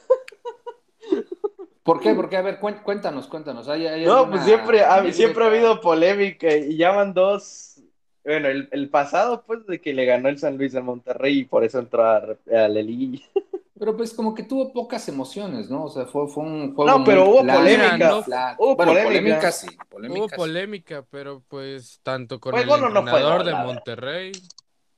¿Por 1.83 2.01
qué? 2.01 2.13
Porque, 2.13 2.37
a 2.37 2.43
ver, 2.43 2.59
cuéntanos, 2.61 3.27
cuéntanos. 3.27 3.67
no, 3.67 4.29
pues 4.29 4.45
siempre, 4.45 4.83
siempre 5.15 5.45
ha 5.45 5.47
habido 5.47 5.81
polémica 5.81 6.55
y 6.55 6.77
ya 6.77 6.91
van 6.91 7.15
dos 7.15 7.68
bueno, 8.29 8.49
el, 8.49 8.89
pasado, 8.91 9.43
pues, 9.47 9.67
de 9.67 9.81
que 9.81 9.95
le 9.95 10.05
ganó 10.05 10.29
el 10.29 10.39
San 10.39 10.59
Luis 10.59 10.75
al 10.75 10.85
Monterrey 10.85 11.39
y 11.39 11.45
por 11.47 11.65
eso 11.65 11.79
entró 11.79 12.05
a, 12.05 12.17
a 12.19 12.69
la 12.69 12.83
Pero 13.79 13.97
pues 13.97 14.13
como 14.13 14.35
que 14.35 14.43
tuvo 14.43 14.71
pocas 14.71 15.09
emociones, 15.09 15.71
¿no? 15.71 15.85
O 15.85 15.89
sea, 15.89 16.05
fue, 16.05 16.29
fue 16.29 16.45
un 16.45 16.75
juego. 16.75 16.99
No, 16.99 17.05
pero 17.05 17.31
hubo 17.31 17.39
polémica. 17.39 18.57
hubo 18.59 18.77
polémica. 18.77 19.51
sí. 19.51 19.69
Hubo 19.93 20.29
polémica, 20.29 21.05
pero 21.11 21.43
pues 21.49 22.01
tanto 22.03 22.39
con 22.39 22.55
el 22.55 22.69
entrenador 22.69 23.45
de 23.45 23.55
Monterrey 23.55 24.33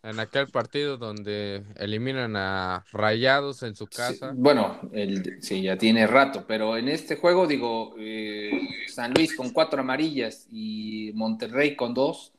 en 0.02 0.18
aquel 0.18 0.48
partido 0.48 0.96
donde 0.96 1.62
eliminan 1.76 2.34
a 2.34 2.84
Rayados 2.90 3.62
en 3.62 3.76
su 3.76 3.86
casa. 3.86 4.32
bueno, 4.34 4.80
el, 4.92 5.42
sí, 5.42 5.62
ya 5.62 5.76
tiene 5.76 6.06
rato, 6.06 6.44
pero 6.48 6.76
en 6.76 6.88
este 6.88 7.16
juego, 7.16 7.46
digo, 7.46 7.94
eh, 7.98 8.50
San 8.88 9.12
Luis 9.12 9.36
con 9.36 9.50
cuatro 9.50 9.80
amarillas 9.82 10.46
y 10.50 11.12
Monterrey 11.14 11.76
con 11.76 11.94
dos 11.94 12.32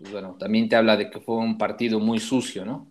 pues 0.00 0.12
bueno, 0.12 0.34
también 0.38 0.66
te 0.66 0.76
habla 0.76 0.96
de 0.96 1.10
que 1.10 1.20
fue 1.20 1.36
un 1.36 1.58
partido 1.58 2.00
muy 2.00 2.18
sucio, 2.18 2.64
¿no? 2.64 2.90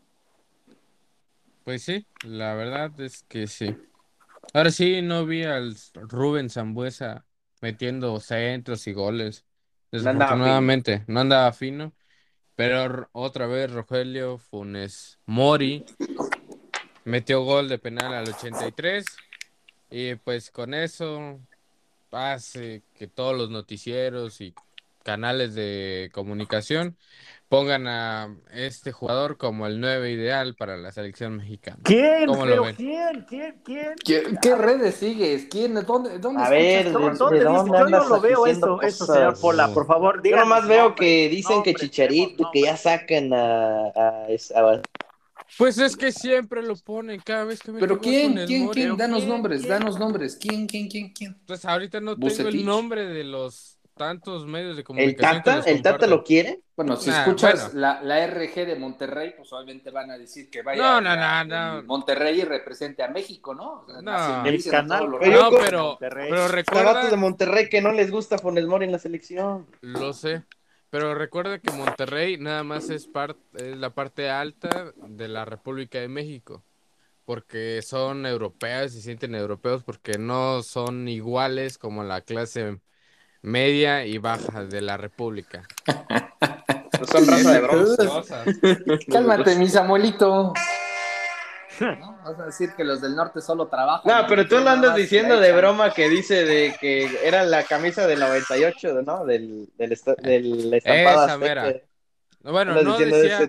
Pues 1.64 1.82
sí, 1.82 2.06
la 2.24 2.54
verdad 2.54 3.00
es 3.02 3.24
que 3.24 3.48
sí. 3.48 3.76
Ahora 4.54 4.70
sí, 4.70 5.02
no 5.02 5.26
vi 5.26 5.44
al 5.44 5.76
Rubén 5.96 6.52
Zambuesa 6.52 7.26
metiendo 7.62 8.20
centros 8.20 8.86
y 8.86 8.94
goles. 8.94 9.44
Desafortunadamente, 9.92 11.04
no 11.08 11.22
andaba 11.22 11.52
fino. 11.52 11.94
Pero 12.56 13.10
otra 13.12 13.48
vez 13.48 13.72
Rogelio 13.72 14.38
Funes 14.38 15.18
Mori 15.26 15.86
metió 17.06 17.44
gol 17.44 17.70
de 17.70 17.80
penal 17.80 18.14
al 18.14 18.30
83. 18.30 19.06
Y 19.90 20.14
pues 20.16 20.52
con 20.52 20.76
eso 20.76 21.40
hace 22.12 22.84
que 22.94 23.08
todos 23.08 23.36
los 23.36 23.50
noticieros 23.50 24.42
y 24.42 24.54
canales 25.04 25.56
de 25.56 26.10
comunicación 26.14 26.98
pongan 27.50 27.88
a 27.88 28.36
este 28.54 28.92
jugador 28.92 29.38
como 29.38 29.66
el 29.66 29.82
9 29.82 30.12
ideal 30.12 30.56
para 30.56 30.78
la 30.78 30.92
selección 30.92 31.38
mexicana. 31.38 31.80
¿Quién? 31.84 32.28
¿Cómo 32.28 32.46
lo 32.46 32.64
ven? 32.64 32.76
¿Quién? 32.76 33.26
¿Quién? 33.28 33.56
¿Quién? 33.66 34.38
¿Qué, 34.40 34.56
redes 34.56 34.96
sigues? 34.96 35.48
¿Quién? 35.50 35.74
¿Dónde? 35.74 36.20
dónde 36.20 36.44
a 36.44 36.50
ver, 36.50 36.92
¿dónde, 36.92 37.18
¿dónde, 37.18 37.44
dónde 37.44 37.70
yo 37.72 37.90
no 37.90 38.08
lo 38.08 38.22
veo 38.22 38.46
eso, 38.46 38.82
eso, 38.82 39.06
señor 39.08 39.40
Pola, 39.40 39.74
por 39.74 39.88
favor. 39.88 40.22
Yo 40.24 40.36
nomás 40.38 40.68
veo 40.68 40.94
que 40.94 41.28
dicen 41.28 41.64
que 41.64 41.74
Chicharito, 41.74 42.50
que 42.54 42.62
ya 42.62 42.78
sacan 42.78 43.34
a, 43.34 43.88
a, 43.96 44.28
a 44.28 44.82
pues 45.58 45.80
es 45.80 45.98
que 45.98 46.12
siempre 46.12 46.62
lo 46.62 46.76
ponen 46.76 47.20
cada 47.22 47.44
vez 47.44 47.60
que 47.62 47.72
me 47.72 47.80
Pero 47.80 48.00
quién, 48.00 48.46
quién, 48.46 48.70
quién, 48.70 48.96
danos 48.96 49.26
nombres, 49.26 49.68
danos 49.68 49.98
nombres. 49.98 50.38
¿Quién, 50.40 50.68
quién, 50.68 50.88
quién, 50.88 51.12
quién? 51.12 51.38
Pues 51.48 51.66
ahorita 51.66 52.00
no 52.00 52.16
tengo 52.16 52.50
el 52.50 52.66
nombre 52.66 53.08
de 53.08 53.24
los 53.24 53.79
tantos 54.00 54.48
medios 54.48 54.78
de 54.78 54.86
comunicación. 54.86 55.36
¿El 55.36 55.44
Tata, 55.44 55.70
¿el 55.70 55.82
Tata 55.82 56.08
lo 56.08 56.24
quiere? 56.24 56.62
Bueno, 56.78 56.96
si 56.96 57.10
escuchas 57.10 57.74
La, 57.74 58.02
la, 58.02 58.26
RG 58.26 58.66
de 58.66 58.78
Monterrey, 58.78 59.34
pues 59.36 59.52
obviamente 59.52 59.92
van 59.92 60.10
a 60.10 60.18
decir 60.18 60.50
que 60.50 60.62
vaya 60.62 60.82
no, 60.82 61.02
no, 61.02 61.18
no, 61.18 61.44
no. 61.44 61.84
Monterrey 61.84 62.40
y 62.40 62.46
represente 62.46 63.04
a 63.04 63.10
México, 63.10 63.54
¿no? 63.54 63.86
no, 64.02 64.46
el 64.46 64.64
canal. 64.64 65.10
Pero, 65.20 65.52
no, 65.52 65.58
pero, 65.60 65.98
pero 66.00 66.48
recuerda... 66.48 67.10
de 67.10 67.18
Monterrey 67.18 67.68
que 67.68 67.82
no 67.82 67.92
les 67.92 68.10
gusta 68.10 68.38
Funes 68.38 68.66
Mori 68.68 68.86
en 68.86 68.94
la 68.94 69.00
selección. 69.00 69.68
Lo 69.82 70.14
sé. 70.14 70.44
Pero 70.90 71.14
recuerda 71.14 71.60
que 71.60 71.74
Monterrey 71.74 72.38
nada 72.38 72.64
más 72.64 72.90
es, 72.90 73.06
parte 73.06 73.42
es 73.58 73.76
la 73.76 73.90
parte 73.90 74.30
alta 74.30 74.94
de 74.96 75.28
la 75.28 75.44
República 75.44 76.00
de 76.00 76.08
México 76.08 76.64
porque 77.26 77.82
son 77.84 78.26
europeas 78.26 78.96
y 78.96 79.02
sienten 79.02 79.36
europeos 79.36 79.84
porque 79.84 80.18
no 80.18 80.64
son 80.64 81.10
iguales 81.10 81.78
como 81.78 82.04
la 82.04 82.22
clase 82.22 82.80
media 83.42 84.06
y 84.06 84.18
baja 84.18 84.66
de 84.66 84.82
la 84.82 84.98
República. 84.98 85.64
son 87.12 87.28
raza 87.28 87.54
de 87.54 87.62
bronce. 87.62 88.10
Cálmate, 89.12 89.56
mi 89.56 89.68
Samuelito. 89.68 90.54
¿No? 91.80 92.20
Vas 92.24 92.40
a 92.40 92.46
decir 92.46 92.74
que 92.76 92.84
los 92.84 93.02
del 93.02 93.16
norte 93.16 93.42
solo 93.42 93.68
trabajan. 93.68 94.04
No, 94.06 94.28
pero 94.28 94.48
tú 94.48 94.58
lo 94.58 94.70
andas 94.70 94.96
diciendo 94.96 95.40
de 95.40 95.52
broma 95.54 95.94
que 95.94 96.10
dice 96.10 96.44
de 96.44 96.76
que 96.80 97.10
era 97.24 97.44
la 97.44 97.64
camisa 97.64 98.06
del 98.06 98.20
98, 98.20 99.02
¿no? 99.02 99.26
Del, 99.26 99.70
del, 99.78 99.98
del 100.18 100.74
estampado 100.74 101.38
Bueno, 102.44 102.82
no 102.82 102.98
decía, 102.98 103.48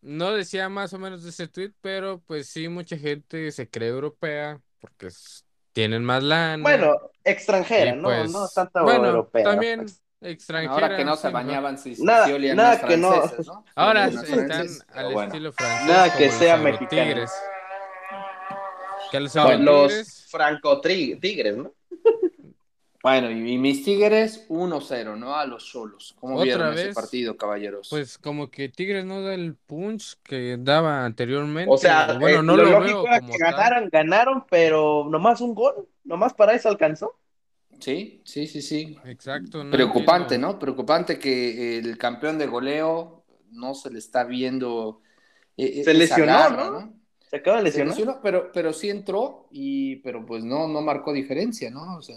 no 0.00 0.32
decía 0.32 0.68
más 0.68 0.92
o 0.92 0.98
menos 0.98 1.24
de 1.24 1.30
ese 1.30 1.48
tweet, 1.48 1.72
pero 1.80 2.22
pues 2.26 2.48
sí, 2.48 2.68
mucha 2.68 2.96
gente 2.96 3.50
se 3.50 3.68
cree 3.68 3.88
europea 3.88 4.60
porque 4.80 5.08
tienen 5.72 6.04
más 6.04 6.22
lana. 6.22 6.62
Bueno, 6.62 6.96
extranjera, 7.24 7.94
¿no? 7.94 8.08
Pues, 8.08 8.30
no 8.30 8.48
tanta 8.48 8.82
bueno, 8.82 9.06
europea. 9.06 9.44
También, 9.44 9.86
extranjera. 10.20 10.72
Ahora 10.72 10.96
que 10.96 11.04
no 11.04 11.16
se 11.16 11.28
bañaban 11.30 11.78
si, 11.78 11.94
nada, 12.02 12.26
nada 12.54 12.80
que 12.80 12.96
no. 12.96 13.12
Ahora 13.74 14.06
están 14.06 14.68
al 14.94 15.12
estilo 15.12 15.52
francés. 15.52 15.86
Nada 15.86 16.16
que 16.16 16.30
sea 16.30 16.56
mexicano. 16.56 17.02
Tigres. 17.02 17.32
Que 19.10 19.20
los, 19.20 19.34
los 19.34 20.26
franco 20.30 20.80
tigres, 20.80 21.56
¿no? 21.56 21.72
Bueno, 23.02 23.30
y 23.30 23.56
mis 23.56 23.82
Tigres 23.82 24.46
1-0, 24.48 25.16
¿no? 25.16 25.34
A 25.34 25.46
los 25.46 25.64
solos. 25.64 26.14
¿Cómo 26.20 26.34
¿Otra 26.34 26.44
vieron 26.44 26.74
vez? 26.74 26.86
ese 26.86 26.94
partido, 26.94 27.36
caballeros? 27.36 27.88
Pues 27.88 28.18
como 28.18 28.50
que 28.50 28.68
Tigres 28.68 29.06
no 29.06 29.22
da 29.22 29.32
el 29.32 29.54
punch 29.54 30.18
que 30.22 30.58
daba 30.58 31.06
anteriormente. 31.06 31.70
O 31.72 31.78
sea, 31.78 32.18
bueno, 32.18 32.40
eh, 32.40 32.42
no 32.42 32.56
lo, 32.56 32.64
lógico 32.64 33.06
era 33.06 33.20
que 33.20 33.38
ganaron, 33.38 33.88
ganaron, 33.90 34.44
pero 34.50 35.06
nomás 35.08 35.40
un 35.40 35.54
gol, 35.54 35.88
nomás 36.04 36.34
para 36.34 36.52
eso 36.52 36.68
alcanzó. 36.68 37.16
Sí, 37.78 38.20
sí, 38.24 38.46
sí, 38.46 38.60
sí. 38.60 38.98
Exacto. 39.06 39.64
Preocupante, 39.70 40.36
¿no? 40.36 40.58
Preocupante 40.58 41.18
que 41.18 41.78
el 41.78 41.96
campeón 41.96 42.36
de 42.36 42.46
goleo 42.46 43.24
no 43.50 43.74
se 43.74 43.90
le 43.90 43.98
está 43.98 44.24
viendo. 44.24 45.00
Eh, 45.56 45.82
se 45.84 45.94
lesionó, 45.94 46.50
¿no? 46.50 47.00
Se 47.30 47.36
acaba 47.36 47.58
de 47.58 47.62
lesionar. 47.62 48.20
pero, 48.22 48.50
pero 48.52 48.72
sí 48.74 48.90
entró, 48.90 49.46
y, 49.52 49.96
pero 49.96 50.26
pues 50.26 50.44
no, 50.44 50.68
no 50.68 50.82
marcó 50.82 51.12
diferencia, 51.12 51.70
¿no? 51.70 51.96
O 51.96 52.02
sea, 52.02 52.16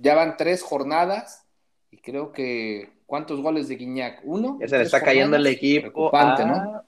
ya 0.00 0.14
van 0.14 0.36
tres 0.36 0.62
jornadas 0.62 1.46
y 1.90 1.98
creo 1.98 2.32
que 2.32 2.92
¿cuántos 3.06 3.40
goles 3.40 3.68
de 3.68 3.76
Guiñac? 3.76 4.20
¿Uno? 4.24 4.58
Ya 4.60 4.68
se 4.68 4.78
le 4.78 4.84
está 4.84 5.00
cayendo 5.00 5.36
el 5.36 5.46
equipo. 5.46 5.92
Preocupante, 5.92 6.44
¿no? 6.44 6.54
Ah. 6.54 6.84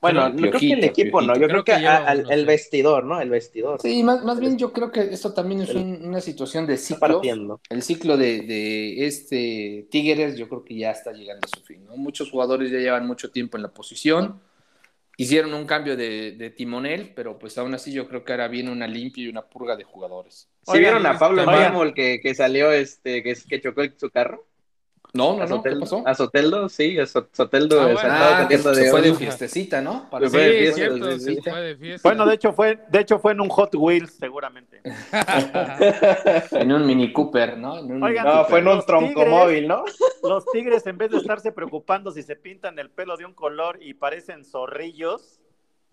Bueno, 0.00 0.28
no 0.28 0.36
creo 0.36 0.60
que 0.60 0.72
el 0.72 0.84
equipo 0.84 1.22
no, 1.22 1.34
yo 1.34 1.48
creo, 1.48 1.64
que, 1.64 1.72
el 1.72 2.44
vestidor, 2.44 3.04
¿no? 3.04 3.22
El 3.22 3.30
vestidor. 3.30 3.80
Sí, 3.80 4.02
más, 4.02 4.22
más 4.22 4.38
bien 4.38 4.58
yo 4.58 4.70
creo 4.70 4.92
que 4.92 5.00
esto 5.00 5.32
también 5.32 5.62
es 5.62 5.74
una 5.74 6.20
situación 6.20 6.66
de 6.66 6.76
ciclo. 6.76 7.22
El 7.70 7.82
ciclo 7.82 8.18
de, 8.18 8.42
de, 8.42 9.06
este 9.06 9.86
Tigres 9.90 10.36
yo 10.36 10.46
creo 10.46 10.62
que 10.62 10.76
ya 10.76 10.90
está 10.90 11.10
llegando 11.12 11.46
a 11.50 11.56
su 11.56 11.64
fin, 11.64 11.86
¿no? 11.86 11.96
Muchos 11.96 12.30
jugadores 12.30 12.70
ya 12.70 12.80
llevan 12.80 13.06
mucho 13.06 13.30
tiempo 13.30 13.56
en 13.56 13.62
la 13.62 13.72
posición 13.72 14.40
hicieron 15.16 15.54
un 15.54 15.66
cambio 15.66 15.96
de, 15.96 16.52
timonel, 16.56 17.12
pero 17.14 17.38
pues 17.38 17.56
aún 17.58 17.74
así 17.74 17.92
yo 17.92 18.08
creo 18.08 18.24
que 18.24 18.32
ahora 18.32 18.48
viene 18.48 18.70
una 18.70 18.86
limpia 18.86 19.24
y 19.24 19.28
una 19.28 19.42
purga 19.42 19.76
de 19.76 19.84
jugadores. 19.84 20.48
¿Sí 20.66 20.78
vieron 20.78 21.04
a 21.06 21.18
Pablo 21.18 21.44
Mármol 21.44 21.94
que, 21.94 22.20
que 22.20 22.34
salió, 22.34 22.72
este, 22.72 23.22
que, 23.22 23.34
que 23.48 23.60
chocó 23.60 23.82
su 23.96 24.10
carro? 24.10 24.46
No, 25.14 25.38
no, 25.38 25.46
no, 25.46 25.62
¿qué 25.62 25.76
pasó? 25.76 26.02
A 26.04 26.12
Soteldo, 26.12 26.68
sí, 26.68 26.98
a 26.98 27.06
Soteldo 27.06 27.80
ah, 27.80 27.94
ah 28.42 28.48
se 28.48 28.90
fue 28.90 29.00
de 29.00 29.14
fiestecita, 29.14 29.80
¿no? 29.80 30.08
sí, 30.28 30.36
de 30.36 30.72
cierto, 30.72 31.18
sí, 31.20 31.38
fue 31.40 31.60
de 31.60 31.76
fiesta. 31.76 32.08
Bueno, 32.08 32.26
de 32.26 32.34
hecho 32.34 32.52
fue, 32.52 32.80
de 32.88 32.98
hecho 32.98 33.20
fue 33.20 33.30
en 33.30 33.40
un 33.40 33.48
Hot 33.48 33.72
Wheels, 33.76 34.12
seguramente. 34.18 34.80
en 36.50 36.72
un 36.72 36.84
Mini 36.84 37.12
Cooper, 37.12 37.56
¿no? 37.56 37.80
no, 37.80 38.44
fue 38.46 38.58
en 38.58 38.66
un 38.66 38.84
troncomóvil, 38.84 39.68
¿no? 39.68 39.84
Los 40.24 40.46
tigres, 40.46 40.84
en 40.88 40.98
vez 40.98 41.12
de 41.12 41.18
estarse 41.18 41.52
preocupando 41.52 42.10
si 42.10 42.24
se 42.24 42.34
pintan 42.34 42.76
el 42.80 42.90
pelo 42.90 43.16
de 43.16 43.24
un 43.24 43.34
color 43.34 43.78
y 43.80 43.94
parecen 43.94 44.44
zorrillos, 44.44 45.38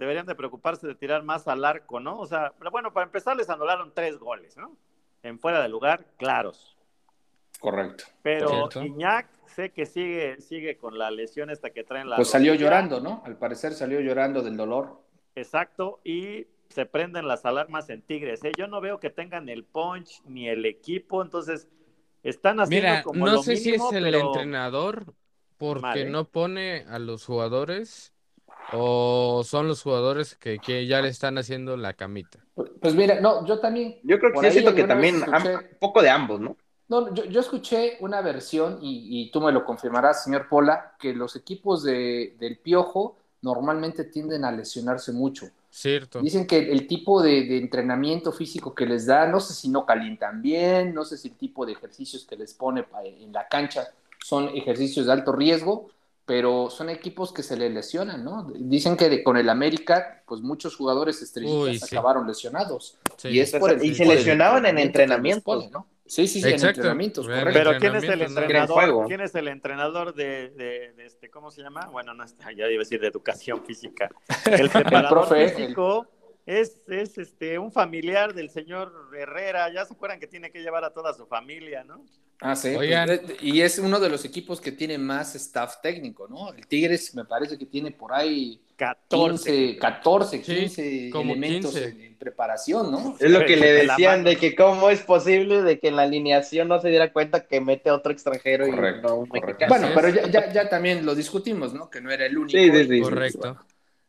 deberían 0.01 0.25
de 0.25 0.33
preocuparse 0.33 0.87
de 0.87 0.95
tirar 0.95 1.21
más 1.21 1.47
al 1.47 1.63
arco, 1.63 1.99
¿no? 1.99 2.17
O 2.17 2.25
sea, 2.25 2.53
bueno, 2.71 2.91
para 2.91 3.05
empezar 3.05 3.37
les 3.37 3.51
anularon 3.51 3.93
tres 3.93 4.17
goles, 4.17 4.57
¿no? 4.57 4.75
En 5.21 5.37
fuera 5.37 5.61
de 5.61 5.69
lugar, 5.69 6.07
claros. 6.17 6.75
Correcto. 7.59 8.05
Pero 8.23 8.67
Iñak 8.81 9.27
sé 9.45 9.69
que 9.69 9.85
sigue, 9.85 10.41
sigue 10.41 10.75
con 10.75 10.97
la 10.97 11.11
lesión 11.11 11.51
esta 11.51 11.69
que 11.69 11.83
traen 11.83 12.09
la. 12.09 12.15
Pues 12.15 12.29
salió 12.29 12.55
llorando, 12.55 12.99
¿no? 12.99 13.21
Al 13.27 13.37
parecer 13.37 13.73
salió 13.73 13.99
llorando 13.99 14.41
del 14.41 14.57
dolor. 14.57 15.03
Exacto, 15.35 15.99
y 16.03 16.47
se 16.69 16.87
prenden 16.87 17.27
las 17.27 17.45
alarmas 17.45 17.87
en 17.91 18.01
Tigres. 18.01 18.43
¿eh? 18.43 18.53
Yo 18.57 18.65
no 18.65 18.81
veo 18.81 18.99
que 18.99 19.11
tengan 19.11 19.49
el 19.49 19.65
punch 19.65 20.23
ni 20.25 20.49
el 20.49 20.65
equipo, 20.65 21.21
entonces 21.21 21.67
están 22.23 22.59
haciendo 22.59 22.89
Mira, 22.89 23.03
como 23.03 23.27
no 23.27 23.43
sé 23.43 23.55
si 23.55 23.75
es 23.75 23.91
el 23.91 24.15
entrenador 24.15 25.13
porque 25.59 26.05
no 26.05 26.25
pone 26.25 26.85
a 26.89 26.97
los 26.97 27.23
jugadores 27.23 28.10
o 28.73 29.43
son 29.45 29.67
los 29.67 29.81
jugadores 29.81 30.35
que, 30.35 30.59
que, 30.59 30.87
ya 30.87 31.01
le 31.01 31.09
están 31.09 31.37
haciendo 31.37 31.77
la 31.77 31.93
camita. 31.93 32.39
Pues 32.55 32.95
mira, 32.95 33.19
no, 33.19 33.45
yo 33.45 33.59
también. 33.59 33.99
Yo 34.03 34.19
creo 34.19 34.33
que 34.33 34.45
yo 34.45 34.51
siento 34.51 34.75
que 34.75 34.83
también 34.83 35.15
un 35.15 35.77
poco 35.79 36.01
de 36.01 36.09
ambos, 36.09 36.39
¿no? 36.39 36.57
No, 36.91 37.13
yo, 37.13 37.39
escuché 37.39 37.95
una 38.01 38.21
versión, 38.21 38.79
y, 38.81 39.31
tú 39.31 39.39
me 39.39 39.53
lo 39.53 39.63
confirmarás, 39.63 40.25
señor 40.25 40.49
Pola, 40.49 40.95
que 40.99 41.13
los 41.13 41.37
equipos 41.37 41.83
de, 41.83 42.35
del 42.37 42.57
Piojo 42.57 43.15
normalmente 43.41 44.03
tienden 44.03 44.43
a 44.43 44.51
lesionarse 44.51 45.13
mucho. 45.13 45.47
Cierto. 45.69 46.19
Dicen 46.19 46.45
que 46.45 46.69
el 46.69 46.87
tipo 46.87 47.21
de, 47.21 47.57
entrenamiento 47.57 48.33
físico 48.33 48.75
que 48.75 48.85
les 48.85 49.05
da, 49.05 49.25
no 49.25 49.39
sé 49.39 49.53
si 49.53 49.69
no 49.69 49.85
calientan 49.85 50.41
bien, 50.41 50.93
no 50.93 51.05
sé 51.05 51.17
si 51.17 51.29
el 51.29 51.35
tipo 51.35 51.65
de 51.65 51.71
ejercicios 51.71 52.25
que 52.25 52.35
les 52.35 52.53
pone 52.53 52.85
en 53.05 53.31
la 53.31 53.47
cancha 53.47 53.87
son 54.19 54.49
ejercicios 54.49 55.05
de 55.05 55.13
alto 55.13 55.31
riesgo, 55.31 55.87
pero 56.25 56.69
son 56.69 56.89
equipos 56.89 57.33
que 57.33 57.43
se 57.43 57.57
le 57.57 57.69
lesionan, 57.69 58.23
¿no? 58.23 58.51
Dicen 58.55 58.95
que 58.95 59.23
con 59.23 59.37
el 59.37 59.49
América, 59.49 60.23
pues 60.25 60.41
muchos 60.41 60.75
jugadores 60.75 61.21
estrellitas 61.21 61.91
acabaron 61.91 62.27
lesionados. 62.27 62.97
Y, 63.23 63.39
es 63.39 63.53
y 63.81 63.95
se 63.95 64.05
lesionaban 64.05 64.65
en 64.65 64.77
entrenamiento, 64.77 65.69
¿no? 65.71 65.87
Sí, 66.11 66.27
sí, 66.27 66.41
sí, 66.41 66.49
en 66.49 66.65
entrenamientos, 66.65 67.25
correcto. 67.25 67.51
Pero 67.53 67.79
¿quién 67.79 67.95
es 67.95 68.03
el 68.03 68.21
entrenador? 68.21 69.07
¿Quién 69.07 69.21
es 69.21 69.33
el 69.33 69.47
entrenador 69.47 70.13
de, 70.13 70.49
de, 70.49 71.05
este, 71.05 71.29
¿cómo 71.29 71.51
se 71.51 71.61
llama? 71.61 71.87
Bueno, 71.87 72.13
no, 72.13 72.25
ya 72.25 72.67
iba 72.67 72.81
a 72.81 72.83
decir 72.83 72.99
de 72.99 73.07
educación 73.07 73.63
física. 73.65 74.09
El 74.45 74.69
preparador 74.69 75.33
físico 75.33 76.07
es, 76.45 76.81
es 76.87 77.17
este, 77.17 77.57
un 77.57 77.71
familiar 77.71 78.33
del 78.33 78.49
señor 78.49 78.91
Herrera. 79.17 79.71
Ya 79.73 79.85
se 79.85 79.93
acuerdan 79.93 80.19
que 80.19 80.27
tiene 80.27 80.51
que 80.51 80.59
llevar 80.59 80.83
a 80.83 80.91
toda 80.91 81.13
su 81.13 81.25
familia, 81.27 81.85
¿no? 81.85 82.03
Ah, 82.41 82.55
sí. 82.55 82.69
Oigan, 82.69 83.07
pues, 83.07 83.43
y 83.43 83.61
es 83.61 83.77
uno 83.77 83.99
de 83.99 84.09
los 84.09 84.25
equipos 84.25 84.59
que 84.59 84.71
tiene 84.71 84.97
más 84.97 85.35
staff 85.35 85.75
técnico, 85.79 86.27
¿no? 86.27 86.51
El 86.51 86.65
Tigres 86.65 87.13
me 87.13 87.23
parece 87.23 87.55
que 87.55 87.67
tiene 87.67 87.91
por 87.91 88.11
ahí 88.13 88.59
14, 88.75 89.77
14 89.77 90.41
15 90.41 91.09
elementos 91.09 91.75
En, 91.75 92.15
preparación, 92.17 92.91
¿no? 92.91 93.15
Es 93.19 93.29
lo 93.29 93.45
que 93.45 93.57
le 93.57 93.71
decían 93.73 94.23
de 94.23 94.37
que 94.37 94.55
cómo 94.55 94.89
es 94.89 95.01
posible 95.01 95.61
de 95.61 95.79
que 95.79 95.89
en 95.89 95.95
la 95.95 96.03
alineación 96.03 96.67
no 96.67 96.81
se 96.81 96.89
diera 96.89 97.13
cuenta 97.13 97.45
que 97.45 97.61
mete 97.61 97.91
otro 97.91 98.11
extranjero 98.11 98.67
y 98.67 98.71
no 98.71 99.15
un 99.15 99.29
mexicano. 99.29 99.69
Bueno, 99.69 99.89
pero 99.93 100.09
ya, 100.09 100.51
ya, 100.51 100.67
también 100.67 101.05
lo 101.05 101.13
discutimos, 101.13 101.73
¿no? 101.73 101.89
Que 101.89 102.01
no 102.01 102.11
era 102.11 102.25
el 102.25 102.37
único. 102.37 102.57
Sí, 102.57 102.71
sí, 102.71 102.87
sí. 102.87 103.01
Correcto. 103.01 103.57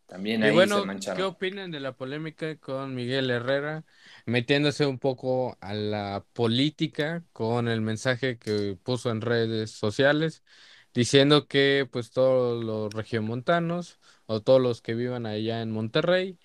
También 0.06 0.42
ahí 0.42 0.50
y 0.50 0.52
bueno, 0.52 0.84
¿qué 1.16 1.22
opinan 1.22 1.70
de 1.70 1.80
la 1.80 1.92
polémica 1.92 2.56
con 2.56 2.94
Miguel 2.94 3.30
Herrera? 3.30 3.84
Metiéndose 4.26 4.86
un 4.86 4.98
poco 4.98 5.56
a 5.60 5.74
la 5.74 6.24
política 6.32 7.24
con 7.32 7.68
el 7.68 7.80
mensaje 7.80 8.38
que 8.38 8.78
puso 8.82 9.10
en 9.10 9.20
redes 9.20 9.70
sociales, 9.70 10.42
diciendo 10.94 11.48
que 11.48 11.88
pues 11.90 12.10
todos 12.10 12.62
los 12.64 12.92
regiomontanos 12.94 13.98
o 14.26 14.40
todos 14.42 14.60
los 14.60 14.82
que 14.82 14.94
vivan 14.94 15.26
allá 15.26 15.62
en 15.62 15.70
Monterrey, 15.70 16.38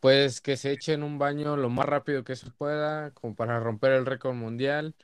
pues 0.00 0.40
que 0.40 0.56
se 0.56 0.72
echen 0.72 1.02
un 1.02 1.18
baño 1.18 1.56
lo 1.56 1.70
más 1.70 1.86
rápido 1.86 2.24
que 2.24 2.36
se 2.36 2.50
pueda, 2.50 3.12
como 3.12 3.34
para 3.36 3.60
romper 3.60 3.92
el 3.92 4.06
récord 4.06 4.34
mundial. 4.34 4.94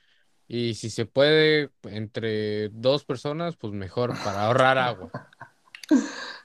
Y 0.49 0.75
si 0.75 0.91
se 0.91 1.07
puede, 1.07 1.71
entre 1.85 2.71
dos 2.71 3.05
personas, 3.05 3.57
pues 3.57 3.73
mejor 3.75 4.11
para 4.25 4.47
ahorrar 4.47 4.79
agua. 4.79 5.12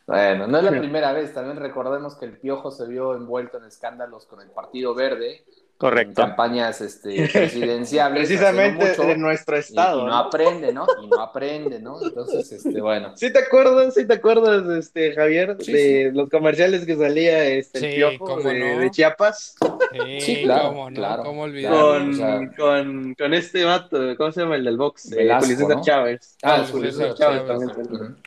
Bueno, 0.05 0.47
no 0.47 0.57
es 0.57 0.63
la 0.63 0.71
primera 0.77 1.13
vez. 1.13 1.33
También 1.33 1.57
recordemos 1.57 2.15
que 2.15 2.25
el 2.25 2.37
Piojo 2.37 2.71
se 2.71 2.87
vio 2.87 3.15
envuelto 3.15 3.57
en 3.57 3.65
escándalos 3.65 4.25
con 4.25 4.41
el 4.41 4.49
Partido 4.51 4.93
Verde 4.93 5.45
Correcto. 5.83 6.21
campañas 6.21 6.79
este, 6.79 7.27
presidenciales. 7.33 8.25
Precisamente 8.25 8.95
de 8.95 9.17
nuestro 9.17 9.57
estado. 9.57 10.03
Y, 10.03 10.05
no, 10.05 10.15
aprende, 10.15 10.71
¿no? 10.71 10.87
Y 11.03 11.07
no 11.07 11.19
aprende, 11.19 11.81
¿no? 11.81 12.01
Entonces, 12.01 12.49
este, 12.53 12.79
bueno. 12.79 13.11
¿Sí 13.17 13.33
te 13.33 13.39
acuerdas, 13.39 13.93
sí 13.93 14.07
te 14.07 14.13
acuerdas, 14.13 14.63
este, 14.77 15.11
Javier, 15.11 15.57
de 15.57 16.11
los 16.13 16.29
comerciales 16.29 16.85
que 16.85 16.95
salía 16.95 17.43
este, 17.43 17.79
el 17.79 17.95
piojo 17.95 18.39
de, 18.39 18.91
Chiapas? 18.91 19.57
Sí, 20.21 20.43
claro, 20.43 20.69
cómo 20.69 20.89
no, 20.89 20.95
claro. 20.95 21.23
¿Cómo 21.23 21.41
con, 21.41 22.47
con, 22.55 23.15
con, 23.15 23.33
este 23.33 23.65
vato, 23.65 24.15
¿cómo 24.15 24.31
se 24.31 24.39
llama 24.39 24.55
el 24.55 24.63
del 24.63 24.77
box? 24.77 25.11
Eh, 25.11 25.17
Velasco, 25.17 25.67
¿no? 25.67 25.81
Chávez. 25.81 26.37
Ah, 26.43 26.65
Julio 26.71 26.93
César 26.93 27.13
Chávez, 27.15 27.45
también. 27.45 28.17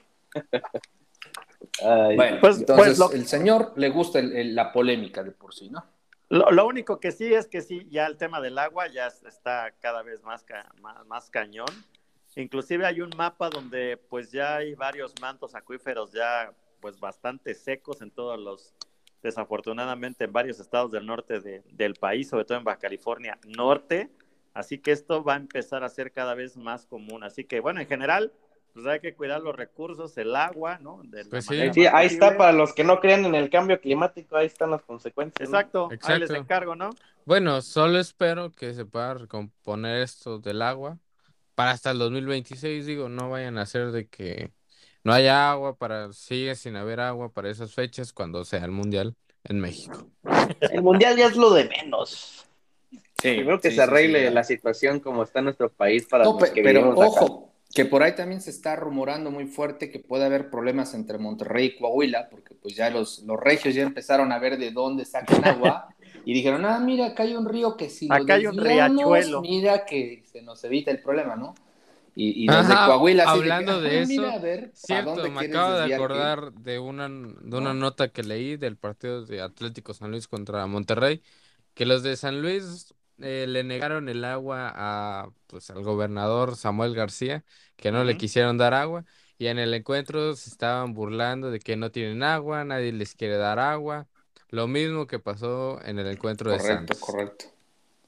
bueno, 2.16 2.36
pues, 2.38 2.58
entonces 2.58 2.98
pues 2.98 3.14
el 3.14 3.26
señor 3.26 3.72
le 3.76 3.88
gusta 3.88 4.20
la 4.22 4.70
polémica 4.74 5.22
de 5.22 5.30
por 5.30 5.54
sí, 5.54 5.70
¿no? 5.70 5.95
Lo, 6.28 6.66
único 6.66 6.98
que 6.98 7.12
sí 7.12 7.32
es 7.32 7.46
que 7.46 7.60
sí, 7.60 7.86
ya 7.88 8.06
el 8.06 8.16
tema 8.16 8.40
del 8.40 8.58
agua 8.58 8.88
ya 8.88 9.06
está 9.06 9.72
cada 9.80 10.02
vez 10.02 10.22
más, 10.24 10.44
más, 11.06 11.30
cañón. 11.30 11.68
Inclusive 12.34 12.84
hay 12.84 13.00
un 13.00 13.10
mapa 13.16 13.48
donde 13.48 13.96
pues 13.96 14.32
ya 14.32 14.56
hay 14.56 14.74
varios 14.74 15.14
mantos 15.20 15.54
acuíferos 15.54 16.12
ya 16.12 16.52
pues 16.80 17.00
bastante 17.00 17.54
secos 17.54 18.02
en 18.02 18.10
todos 18.10 18.38
los, 18.38 18.74
desafortunadamente 19.22 20.24
en 20.24 20.32
varios 20.32 20.60
estados 20.60 20.90
del 20.90 21.06
norte 21.06 21.40
del 21.40 21.94
país, 21.94 22.28
sobre 22.28 22.44
todo 22.44 22.58
en 22.58 22.64
Baja 22.64 22.80
California 22.80 23.38
Norte. 23.46 24.10
Así 24.52 24.78
que 24.78 24.90
esto 24.90 25.22
va 25.22 25.34
a 25.34 25.36
empezar 25.36 25.84
a 25.84 25.88
ser 25.88 26.12
cada 26.12 26.34
vez 26.34 26.56
más 26.56 26.86
común. 26.86 27.22
Así 27.22 27.44
que 27.44 27.60
bueno, 27.60 27.80
en 27.80 27.86
general, 27.86 28.32
pues 28.76 28.86
hay 28.88 29.00
que 29.00 29.14
cuidar 29.14 29.40
los 29.40 29.56
recursos, 29.56 30.18
el 30.18 30.36
agua, 30.36 30.78
¿no? 30.82 31.00
Pues 31.30 31.46
sí. 31.46 31.86
ahí 31.86 32.06
está 32.06 32.36
para 32.36 32.52
los 32.52 32.74
que 32.74 32.84
no 32.84 33.00
creen 33.00 33.24
en 33.24 33.34
el 33.34 33.48
cambio 33.48 33.80
climático, 33.80 34.36
ahí 34.36 34.44
están 34.44 34.70
las 34.70 34.82
consecuencias. 34.82 35.48
Exacto, 35.48 35.88
ahí 36.02 36.18
les 36.18 36.28
encargo, 36.28 36.76
¿no? 36.76 36.90
Bueno, 37.24 37.62
solo 37.62 37.98
espero 37.98 38.52
que 38.52 38.74
se 38.74 38.84
pueda 38.84 39.14
recomponer 39.14 40.02
esto 40.02 40.40
del 40.40 40.60
agua 40.60 40.98
para 41.54 41.70
hasta 41.70 41.90
el 41.90 41.98
2026, 41.98 42.84
digo, 42.84 43.08
no 43.08 43.30
vayan 43.30 43.56
a 43.56 43.62
hacer 43.62 43.92
de 43.92 44.08
que 44.08 44.50
no 45.04 45.14
haya 45.14 45.50
agua 45.50 45.76
para, 45.76 46.12
sigue 46.12 46.54
sin 46.54 46.76
haber 46.76 47.00
agua 47.00 47.30
para 47.30 47.48
esas 47.48 47.72
fechas 47.72 48.12
cuando 48.12 48.44
sea 48.44 48.62
el 48.62 48.72
Mundial 48.72 49.14
en 49.44 49.58
México. 49.58 50.06
El 50.60 50.82
Mundial 50.82 51.16
ya 51.16 51.28
es 51.28 51.36
lo 51.38 51.48
de 51.54 51.64
menos. 51.64 52.46
Sí, 52.90 53.36
Primero 53.36 53.58
que 53.58 53.70
se 53.70 53.80
arregle 53.80 54.30
la 54.30 54.44
situación 54.44 55.00
como 55.00 55.22
está 55.22 55.38
en 55.38 55.46
nuestro 55.46 55.72
país 55.72 56.06
para 56.06 56.24
los 56.24 56.50
que 56.50 56.62
pero 56.62 56.90
ojo, 56.90 57.55
que 57.76 57.84
por 57.84 58.02
ahí 58.02 58.14
también 58.14 58.40
se 58.40 58.48
está 58.48 58.74
rumorando 58.74 59.30
muy 59.30 59.44
fuerte 59.44 59.90
que 59.90 59.98
puede 59.98 60.24
haber 60.24 60.48
problemas 60.48 60.94
entre 60.94 61.18
Monterrey 61.18 61.66
y 61.66 61.76
Coahuila, 61.76 62.30
porque 62.30 62.54
pues 62.54 62.74
ya 62.74 62.88
los, 62.88 63.18
los 63.24 63.38
regios 63.38 63.74
ya 63.74 63.82
empezaron 63.82 64.32
a 64.32 64.38
ver 64.38 64.56
de 64.56 64.70
dónde 64.70 65.04
sacan 65.04 65.44
agua 65.44 65.88
y 66.24 66.32
dijeron, 66.32 66.64
ah, 66.64 66.80
mira, 66.80 67.08
acá 67.08 67.24
hay 67.24 67.36
un 67.36 67.46
río 67.46 67.76
que 67.76 67.90
si 67.90 68.08
acá 68.10 68.36
hay 68.36 68.46
un 68.46 68.56
riachuelo. 68.56 69.42
mira 69.42 69.84
que 69.84 70.24
se 70.24 70.40
nos 70.40 70.64
evita 70.64 70.90
el 70.90 71.02
problema, 71.02 71.36
¿no? 71.36 71.54
Y, 72.14 72.44
y 72.44 72.46
los 72.46 72.66
de 72.66 72.74
Coahuila 72.74 73.24
hablando 73.24 73.82
de, 73.82 74.00
eso, 74.00 74.22
cierto, 74.72 75.30
me 75.30 75.44
acabo 75.44 75.74
de 75.74 75.94
acordar 75.94 76.54
de 76.54 76.78
una 76.78 77.10
de 77.10 77.56
una 77.58 77.74
nota 77.74 78.08
que 78.08 78.22
leí 78.22 78.56
del 78.56 78.78
partido 78.78 79.26
de 79.26 79.42
Atlético 79.42 79.92
San 79.92 80.12
Luis 80.12 80.28
contra 80.28 80.66
Monterrey, 80.66 81.20
que 81.74 81.84
los 81.84 82.02
de 82.02 82.16
San 82.16 82.40
Luis 82.40 82.94
eh, 83.20 83.46
le 83.48 83.64
negaron 83.64 84.08
el 84.08 84.24
agua 84.24 84.72
a, 84.74 85.28
pues, 85.46 85.70
al 85.70 85.82
gobernador 85.82 86.56
Samuel 86.56 86.94
García, 86.94 87.44
que 87.76 87.90
no 87.90 88.04
le 88.04 88.16
quisieron 88.16 88.58
dar 88.58 88.74
agua, 88.74 89.04
y 89.38 89.46
en 89.46 89.58
el 89.58 89.72
encuentro 89.74 90.34
se 90.34 90.50
estaban 90.50 90.94
burlando 90.94 91.50
de 91.50 91.60
que 91.60 91.76
no 91.76 91.90
tienen 91.90 92.22
agua, 92.22 92.64
nadie 92.64 92.92
les 92.92 93.14
quiere 93.14 93.36
dar 93.36 93.58
agua. 93.58 94.06
Lo 94.50 94.66
mismo 94.66 95.06
que 95.06 95.18
pasó 95.18 95.80
en 95.84 95.98
el 95.98 96.06
encuentro 96.06 96.50
de 96.50 96.60
Santos. 96.60 96.98
Correcto, 96.98 97.06
correcto. 97.06 97.56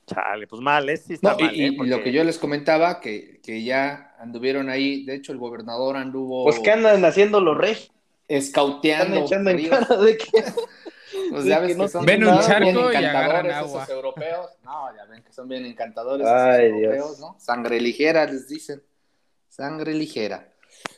Chale, 0.06 0.46
pues 0.46 0.62
mal, 0.62 0.88
¿eh? 0.88 0.96
Sí 0.96 1.14
está 1.14 1.36
mal, 1.36 1.54
y, 1.54 1.64
¿eh? 1.64 1.76
lo 1.78 2.02
que 2.02 2.12
yo 2.12 2.24
les 2.24 2.38
comentaba, 2.38 3.00
que, 3.00 3.40
que, 3.42 3.62
ya 3.62 4.14
anduvieron 4.18 4.70
ahí, 4.70 5.04
de 5.04 5.14
hecho 5.14 5.32
el 5.32 5.38
gobernador 5.38 5.96
anduvo... 5.96 6.44
Pues 6.44 6.60
que 6.60 6.70
andan 6.70 7.04
haciendo 7.04 7.40
los 7.40 7.58
reyes. 7.58 7.90
Escauteando. 8.26 9.24
echando 9.24 9.50
en 9.50 9.68
cara 9.68 9.96
de 9.96 10.16
que... 10.16 10.26
Pues 11.30 11.44
ya 11.44 11.60
ves 11.60 11.76
que 11.76 11.88
son 11.88 12.04
ven 12.04 12.26
un 12.26 12.40
charco 12.40 12.92
y 12.92 12.96
agarran 12.96 13.50
agua. 13.50 13.82
Esos 13.84 13.94
europeos. 13.94 14.50
No, 14.62 14.94
ya 14.96 15.04
ven 15.06 15.22
que 15.22 15.32
son 15.32 15.48
bien 15.48 15.64
encantadores 15.64 16.26
Ay, 16.26 16.66
esos 16.66 16.80
europeos, 16.82 17.20
¿no? 17.20 17.36
Sangre 17.38 17.80
ligera 17.80 18.24
les 18.26 18.48
dicen. 18.48 18.82
Sangre 19.48 19.94
ligera. 19.94 20.52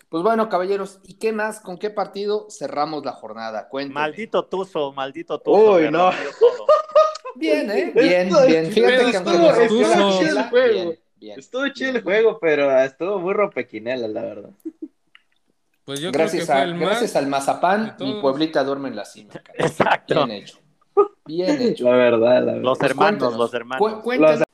Pues 0.09 0.25
bueno, 0.25 0.49
caballeros, 0.49 0.99
¿y 1.05 1.15
qué 1.15 1.33
más? 1.33 1.61
¿Con 1.61 1.79
qué 1.79 1.89
partido 1.91 2.49
cerramos 2.51 3.05
la 3.05 3.13
jornada? 3.13 3.69
Cuéntame. 3.69 3.95
Maldito 3.95 4.45
Tuzo, 4.45 4.93
maldito 4.93 5.39
Tuzo. 5.41 5.75
Uy, 5.75 5.91
no. 5.91 6.11
Bien, 7.37 7.71
¿eh? 7.71 7.93
Bien, 7.95 8.29
bien. 8.47 8.73
Fíjate 8.73 9.11
que 9.11 9.17
estuvo, 9.17 9.51
estuvo 9.51 10.19
chido 10.19 10.39
el 10.39 10.45
juego. 10.51 10.95
Bien, 11.17 11.39
estuvo 11.39 11.69
chido 11.69 11.91
el 11.91 12.03
juego, 12.03 12.39
pero 12.41 12.77
estuvo 12.81 13.19
muy 13.21 13.35
ropequinela, 13.35 14.09
la 14.09 14.23
verdad. 14.23 14.51
Pues 15.91 15.99
yo 15.99 16.13
gracias, 16.13 16.47
creo 16.47 16.57
que 16.57 16.63
fue 16.63 16.73
el 16.73 16.79
gracias 16.79 17.17
al 17.17 17.27
mazapán, 17.27 17.97
mi 17.99 18.21
pueblita 18.21 18.63
duerme 18.63 18.91
en 18.91 18.95
la 18.95 19.05
cima. 19.05 19.33
Exacto. 19.55 20.25
Bien 20.25 20.31
hecho. 20.31 20.59
Bien 21.27 21.61
hecho. 21.61 21.83
La 21.83 21.97
verdad, 21.97 22.45
la 22.45 22.53
verdad. 22.53 22.63
Los 22.63 22.81
hermanos, 22.81 23.37
los 23.37 23.53
hermanos. 23.53 24.45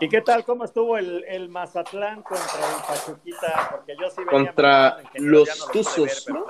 ¿Y 0.00 0.08
qué 0.08 0.20
tal? 0.20 0.44
¿Cómo 0.44 0.64
estuvo 0.64 0.98
el, 0.98 1.22
el, 1.28 1.48
Mazatlán 1.48 2.24
contra 2.24 2.44
el 2.44 2.82
Pachuquita? 2.88 3.68
Porque 3.70 3.94
yo 4.00 4.10
sí 4.10 4.16
veía 4.16 4.30
Contra 4.30 5.00
los 5.14 5.68
Tuzos, 5.70 6.26
¿no? 6.28 6.44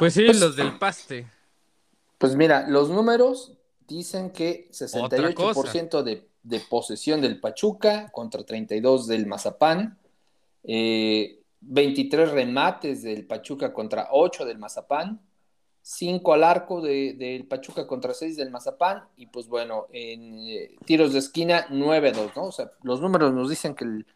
Pues 0.00 0.14
sí, 0.14 0.24
pues, 0.26 0.40
los 0.40 0.56
del 0.56 0.76
paste. 0.76 1.24
Pues 2.18 2.34
mira, 2.34 2.66
los 2.66 2.90
números 2.90 3.52
dicen 3.86 4.30
que 4.30 4.68
68% 4.72 6.02
de, 6.02 6.26
de, 6.42 6.60
posesión 6.68 7.20
del 7.20 7.38
Pachuca 7.38 8.08
contra 8.10 8.42
32 8.42 9.06
del 9.06 9.26
Mazapán. 9.26 9.96
Eh, 10.64 11.37
23 11.60 12.30
remates 12.30 13.02
del 13.02 13.26
Pachuca 13.26 13.72
contra 13.72 14.08
8 14.12 14.44
del 14.44 14.58
Mazapán, 14.58 15.20
5 15.82 16.32
al 16.34 16.44
arco 16.44 16.82
del 16.82 17.46
Pachuca 17.46 17.86
contra 17.86 18.12
6 18.12 18.36
del 18.36 18.50
Mazapán, 18.50 19.04
y 19.16 19.26
pues 19.26 19.48
bueno, 19.48 19.86
en 19.90 20.34
eh, 20.46 20.76
tiros 20.84 21.12
de 21.12 21.20
esquina 21.20 21.66
9-2, 21.68 22.32
¿no? 22.36 22.44
O 22.44 22.52
sea, 22.52 22.70
los 22.82 23.00
números 23.00 23.32
nos 23.32 23.48
dicen 23.48 23.74
que 23.74 23.84
el, 23.84 24.06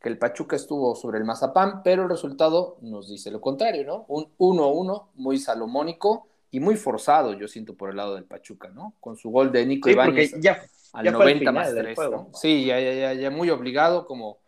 que 0.00 0.08
el 0.08 0.18
Pachuca 0.18 0.56
estuvo 0.56 0.94
sobre 0.94 1.18
el 1.18 1.24
Mazapán, 1.24 1.82
pero 1.82 2.02
el 2.02 2.10
resultado 2.10 2.76
nos 2.82 3.08
dice 3.08 3.30
lo 3.30 3.40
contrario, 3.40 3.84
¿no? 3.84 4.04
Un 4.08 4.28
1-1 4.36 5.06
muy 5.14 5.38
salomónico 5.38 6.28
y 6.50 6.60
muy 6.60 6.76
forzado, 6.76 7.32
yo 7.32 7.48
siento, 7.48 7.74
por 7.74 7.90
el 7.90 7.96
lado 7.96 8.14
del 8.14 8.24
Pachuca, 8.24 8.68
¿no? 8.68 8.94
Con 9.00 9.16
su 9.16 9.30
gol 9.30 9.50
de 9.50 9.64
Nico 9.64 9.88
Ibáñez 9.88 10.34
ya, 10.38 10.62
al 10.92 11.10
90 11.12 11.50
más 11.50 11.74
3, 11.74 11.98
¿no? 12.10 12.28
Sí, 12.34 12.66
ya, 12.66 12.78
ya, 12.78 13.14
ya, 13.14 13.30
muy 13.30 13.48
obligado, 13.48 14.06
como, 14.06 14.38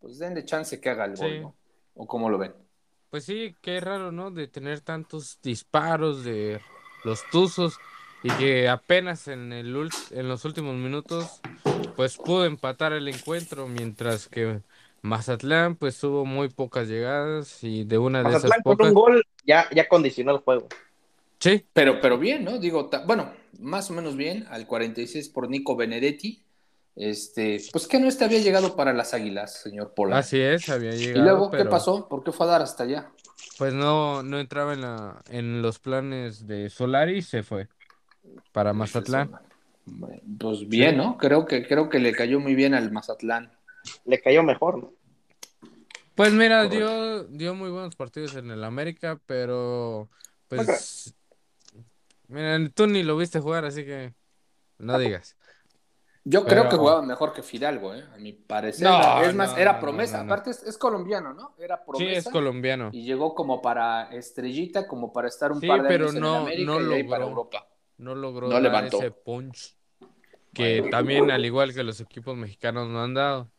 pues 0.00 0.18
denle 0.18 0.44
chance 0.44 0.80
que 0.80 0.90
haga 0.90 1.04
el 1.04 1.14
gol, 1.14 1.40
¿no? 1.40 1.54
¿O 1.94 2.06
cómo 2.06 2.30
lo 2.30 2.38
ven? 2.38 2.52
Pues 3.10 3.24
sí, 3.24 3.54
qué 3.60 3.80
raro, 3.80 4.12
¿no? 4.12 4.30
De 4.30 4.48
tener 4.48 4.80
tantos 4.80 5.38
disparos 5.42 6.24
de 6.24 6.60
los 7.04 7.22
Tuzos 7.30 7.78
y 8.22 8.30
que 8.30 8.68
apenas 8.68 9.28
en, 9.28 9.52
el 9.52 9.90
en 10.10 10.28
los 10.28 10.44
últimos 10.44 10.76
minutos 10.76 11.40
pues 11.96 12.16
pudo 12.16 12.46
empatar 12.46 12.92
el 12.92 13.08
encuentro, 13.08 13.68
mientras 13.68 14.28
que 14.28 14.60
Mazatlán 15.02 15.76
pues 15.76 15.98
tuvo 15.98 16.24
muy 16.24 16.48
pocas 16.48 16.88
llegadas 16.88 17.62
y 17.64 17.84
de 17.84 17.98
una 17.98 18.22
de 18.22 18.30
esas 18.30 18.50
pocas... 18.62 18.78
con 18.78 18.86
un 18.88 18.94
gol 18.94 19.26
ya, 19.44 19.68
ya 19.74 19.88
condicionó 19.88 20.32
el 20.32 20.38
juego. 20.38 20.68
Sí. 21.38 21.66
Pero, 21.72 22.00
pero 22.00 22.18
bien, 22.18 22.44
¿no? 22.44 22.58
Digo, 22.58 22.88
bueno, 23.06 23.32
más 23.58 23.90
o 23.90 23.94
menos 23.94 24.16
bien, 24.16 24.46
al 24.48 24.66
46 24.66 25.28
por 25.28 25.50
Nico 25.50 25.74
Benedetti, 25.74 26.44
este, 26.96 27.62
pues 27.72 27.88
que 27.88 27.98
no 27.98 28.06
este 28.06 28.24
había 28.24 28.40
llegado 28.40 28.76
para 28.76 28.92
las 28.92 29.14
Águilas, 29.14 29.60
señor 29.62 29.94
Pola. 29.94 30.18
Así 30.18 30.40
es, 30.40 30.68
había 30.68 30.92
llegado. 30.92 31.18
¿Y 31.18 31.22
luego 31.22 31.50
qué 31.50 31.64
pasó? 31.64 32.08
¿Por 32.08 32.22
qué 32.22 32.32
fue 32.32 32.46
a 32.46 32.50
dar 32.50 32.62
hasta 32.62 32.84
allá? 32.84 33.10
Pues 33.58 33.72
no, 33.72 34.22
no 34.22 34.38
entraba 34.38 34.74
en, 34.74 34.82
la, 34.82 35.22
en 35.28 35.62
los 35.62 35.78
planes 35.78 36.46
de 36.46 36.70
Solari 36.70 37.18
y 37.18 37.22
se 37.22 37.42
fue 37.42 37.68
para 38.52 38.72
Mazatlán. 38.72 39.32
Pues 40.38 40.68
bien, 40.68 40.96
¿no? 40.96 41.16
Creo 41.18 41.46
que, 41.46 41.66
creo 41.66 41.88
que 41.88 41.98
le 41.98 42.12
cayó 42.12 42.40
muy 42.40 42.54
bien 42.54 42.74
al 42.74 42.92
Mazatlán. 42.92 43.52
Le 44.04 44.20
cayó 44.20 44.42
mejor, 44.42 44.78
¿no? 44.78 44.92
Pues 46.14 46.32
mira, 46.32 46.68
dio, 46.68 47.24
dio 47.24 47.54
muy 47.54 47.70
buenos 47.70 47.96
partidos 47.96 48.36
en 48.36 48.50
el 48.50 48.64
América, 48.64 49.18
pero 49.26 50.10
pues 50.46 51.14
mira, 52.28 52.58
tú 52.74 52.86
ni 52.86 53.02
lo 53.02 53.16
viste 53.16 53.40
jugar, 53.40 53.64
así 53.64 53.84
que 53.84 54.12
no 54.78 54.98
digas. 54.98 55.36
Yo 56.24 56.44
creo 56.44 56.68
que 56.68 56.76
jugaba 56.76 57.02
mejor 57.02 57.32
que 57.32 57.42
Fidalgo, 57.42 57.94
¿eh? 57.94 58.04
a 58.14 58.18
mi 58.18 58.32
parecer. 58.32 58.88
es 59.24 59.34
más, 59.34 59.56
era 59.56 59.80
promesa. 59.80 60.20
Aparte 60.20 60.50
es, 60.50 60.78
colombiano, 60.78 61.34
¿no? 61.34 61.54
Era 61.58 61.84
promesa. 61.84 62.10
Sí, 62.10 62.16
es 62.16 62.28
colombiano. 62.28 62.90
Y 62.92 63.04
llegó 63.04 63.34
como 63.34 63.60
para 63.60 64.10
estrellita, 64.12 64.86
como 64.86 65.12
para 65.12 65.28
estar 65.28 65.50
un 65.50 65.60
par 65.60 65.82
de 65.82 65.88
pero 65.88 66.10
años 66.10 66.20
no, 66.20 66.36
en 66.36 66.42
América 66.42 66.72
no 66.72 66.80
logró, 66.80 67.08
para 67.08 67.24
Europa. 67.24 67.66
No 67.98 68.14
logró 68.14 68.48
dar 68.48 68.84
ese 68.84 69.10
punch 69.10 69.76
que 70.52 70.88
también, 70.90 71.30
al 71.30 71.44
igual 71.44 71.72
que 71.72 71.82
los 71.82 72.00
equipos 72.00 72.36
mexicanos, 72.36 72.88
no 72.88 73.02
han 73.02 73.14
dado. 73.14 73.50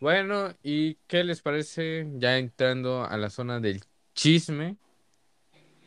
Bueno, 0.00 0.54
¿y 0.62 0.94
qué 1.06 1.24
les 1.24 1.42
parece 1.42 2.06
ya 2.14 2.38
entrando 2.38 3.04
a 3.04 3.16
la 3.16 3.30
zona 3.30 3.60
del 3.60 3.82
chisme? 4.14 4.76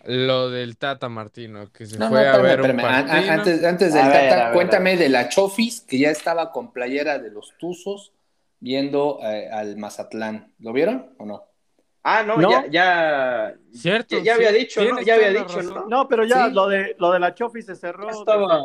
Lo 0.05 0.49
del 0.49 0.77
Tata 0.77 1.09
Martino, 1.09 1.71
que 1.71 1.85
se 1.85 1.97
fue 1.97 2.27
a 2.27 2.37
ver 2.37 2.61
un 2.61 2.77
partido. 2.77 3.31
Antes, 3.31 3.63
antes 3.63 3.93
del 3.93 4.03
Tata, 4.03 4.51
cuéntame 4.53 4.97
de 4.97 5.09
la 5.09 5.29
Chofis, 5.29 5.81
que 5.81 5.99
ya 5.99 6.09
estaba 6.09 6.51
con 6.51 6.71
playera 6.71 7.19
de 7.19 7.29
los 7.29 7.53
Tuzos 7.59 8.11
viendo 8.59 9.19
eh, 9.21 9.49
al 9.51 9.77
Mazatlán. 9.77 10.53
¿Lo 10.59 10.73
vieron 10.73 11.13
o 11.17 11.25
no? 11.25 11.51
Ah, 12.03 12.23
no, 12.23 12.41
ya, 12.41 12.65
ya, 12.67 13.53
Cierto, 13.71 14.17
ya, 14.23 14.33
había 14.33 14.51
dicho, 14.51 14.83
¿no? 14.83 15.01
Ya 15.01 15.13
había 15.13 15.29
dicho, 15.29 15.61
¿no? 15.61 15.85
No, 15.85 16.07
pero 16.07 16.23
ya 16.23 16.47
lo 16.47 16.67
de 16.67 16.95
lo 16.97 17.11
de 17.11 17.19
la 17.19 17.35
Chofis 17.35 17.67
se 17.67 17.75
cerró. 17.75 18.09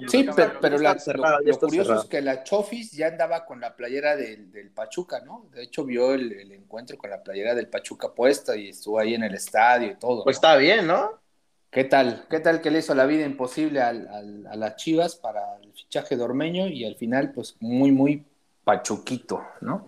sí, 0.09 0.27
pero, 0.63 0.79
la, 0.79 0.97
lo, 1.45 1.59
curioso 1.59 2.01
es 2.01 2.05
que 2.07 2.23
la 2.23 2.45
Chofis 2.45 2.93
ya 2.93 3.09
andaba 3.09 3.45
con 3.45 3.61
la 3.61 3.77
playera 3.77 4.17
del, 4.17 4.51
del 4.51 4.71
Pachuca, 4.71 5.21
¿no? 5.21 5.51
De 5.53 5.65
hecho 5.65 5.85
vio 5.85 6.15
el, 6.15 6.33
el, 6.33 6.53
encuentro 6.53 6.97
con 6.97 7.11
la 7.11 7.23
playera 7.23 7.55
del 7.55 7.69
Pachuca 7.69 8.15
puesta 8.15 8.57
y 8.57 8.71
estuvo 8.71 8.99
ahí 8.99 9.15
en 9.15 9.25
el 9.25 9.35
estadio 9.35 9.91
y 9.91 9.97
todo. 9.97 10.25
Pues 10.25 10.37
está 10.37 10.57
bien, 10.57 10.87
¿no? 10.87 11.21
¿Qué 11.77 11.85
tal? 11.85 12.25
¿Qué 12.31 12.41
tal 12.41 12.63
que 12.63 12.71
le 12.71 12.79
hizo 12.79 12.95
la 12.95 13.05
vida 13.05 13.27
imposible 13.27 13.83
al, 13.83 14.47
a 14.51 14.57
las 14.57 14.77
Chivas 14.77 15.15
para 15.15 15.59
el 15.63 15.75
fichaje 15.75 16.17
de 16.17 16.23
Ormeño 16.23 16.69
y 16.69 16.87
al 16.87 16.95
final, 16.95 17.33
pues 17.35 17.55
muy, 17.61 17.93
muy 17.93 18.25
pachuquito, 18.65 19.45
¿no? 19.61 19.87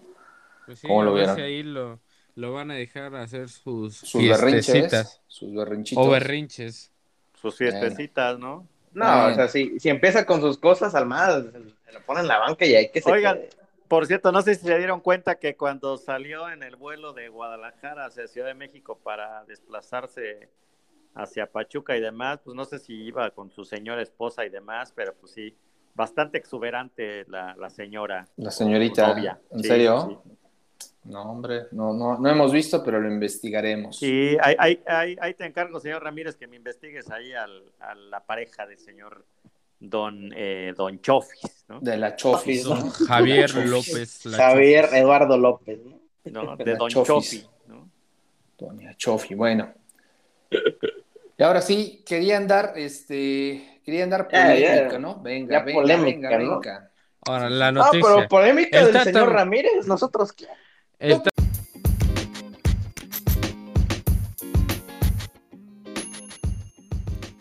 Pues 0.67 0.81
sí, 0.81 0.87
¿Cómo 0.87 1.03
lo 1.03 1.15
vieron? 1.15 1.41
Ahí 1.41 1.63
lo, 1.63 1.99
lo, 2.35 2.53
van 2.53 2.73
a 2.73 2.75
dejar 2.75 3.17
hacer 3.17 3.49
sus, 3.49 3.97
sus 3.97 4.23
berrinches, 4.23 5.23
sus 5.29 5.55
berrinchitos. 5.55 6.07
O 6.07 6.11
berrinches. 6.11 6.93
Sus 7.41 7.57
fiestecitas, 7.57 8.39
¿no? 8.39 8.69
No, 8.93 9.29
o 9.29 9.35
sea, 9.35 9.49
si, 9.49 9.81
si 9.81 9.89
empieza 9.89 10.27
con 10.27 10.43
sus 10.43 10.59
cosas 10.59 10.95
armadas, 10.95 11.47
se 11.87 11.93
lo 11.93 12.03
ponen 12.05 12.25
en 12.25 12.29
la 12.29 12.39
banca 12.39 12.67
y 12.67 12.75
hay 12.75 12.91
que 12.91 13.01
se 13.01 13.11
Oigan, 13.11 13.41
por 13.89 14.07
cierto, 14.07 14.31
no 14.31 14.43
sé 14.43 14.57
si 14.57 14.67
se 14.67 14.77
dieron 14.77 15.01
cuenta 15.01 15.39
que 15.39 15.57
cuando 15.57 15.97
salió 15.97 16.51
en 16.51 16.63
el 16.63 16.77
vuelo 16.77 17.15
de 17.15 17.31
Guadalajara 17.31 18.05
hacia 18.05 18.29
Ciudad 18.29 18.49
de 18.49 18.55
México 18.55 19.01
para 19.03 19.47
desplazarse 19.47 20.51
hacia 21.19 21.51
Pachuca 21.51 21.97
y 21.97 22.01
demás, 22.01 22.41
pues 22.45 22.55
no 22.55 22.65
sé 22.65 22.79
si 22.79 22.95
iba 22.95 23.31
con 23.31 23.51
su 23.51 23.65
señora 23.65 24.01
esposa 24.03 24.47
y 24.47 24.51
demás, 24.51 24.93
pero 24.95 25.15
pues 25.15 25.33
sí, 25.33 25.55
bastante 25.95 26.39
exuberante 26.39 27.25
la, 27.29 27.57
la 27.57 27.69
señora. 27.71 28.27
La 28.37 28.51
señorita, 28.51 29.41
¿en 29.51 29.63
serio? 29.63 30.23
No, 31.05 31.23
hombre, 31.23 31.67
no, 31.73 31.93
no, 31.93 32.19
no 32.19 32.29
hemos 32.29 32.53
visto, 32.53 32.85
pero 32.85 33.01
lo 33.01 33.11
investigaremos. 33.11 33.99
Sí, 33.99 34.37
ahí, 34.41 34.81
ahí, 34.87 35.35
te 35.35 35.45
encargo, 35.45 35.81
señor 35.81 36.05
Ramírez, 36.05 36.37
que 36.37 36.47
me 36.47 36.57
investigues 36.57 37.11
ahí 37.11 37.33
al, 37.33 37.65
a 37.81 37.95
la 37.95 38.21
pareja 38.21 38.67
del 38.67 38.79
señor 38.79 39.25
Don, 39.81 40.33
eh, 40.37 40.75
don 40.77 41.01
Chofis, 41.01 41.65
¿no? 41.69 41.81
De 41.81 41.97
la 41.97 42.15
Chofis, 42.15 42.67
¿no? 42.67 42.91
Javier 42.91 43.55
López. 43.55 44.23
Javier 44.37 44.89
Eduardo 44.93 45.39
López, 45.39 45.79
¿no? 45.85 45.99
no 46.45 46.57
de, 46.65 46.75
Don 46.75 46.91
Chofi, 46.91 47.45
¿no? 47.67 47.89
Doña 48.59 48.95
Chofi, 48.95 49.35
bueno. 49.35 49.73
Y 51.41 51.45
ahora 51.45 51.61
sí, 51.61 52.03
querían 52.05 52.49
dar, 52.49 52.73
este, 52.75 53.81
querían 53.85 54.11
dar 54.11 54.27
polémica, 54.27 54.99
¿no? 54.99 55.23
Venga, 55.23 55.63
venga, 55.63 55.81
polémica, 55.81 56.29
venga, 56.31 56.39
venga. 56.39 56.91
Ahora, 57.27 57.49
la 57.49 57.71
noticia. 57.71 58.01
Ah, 58.01 58.15
pero 58.17 58.29
polémica 58.29 58.85
del 58.85 59.01
señor 59.05 59.33
Ramírez, 59.33 59.87
nosotros 59.87 60.33
qué. 60.33 60.49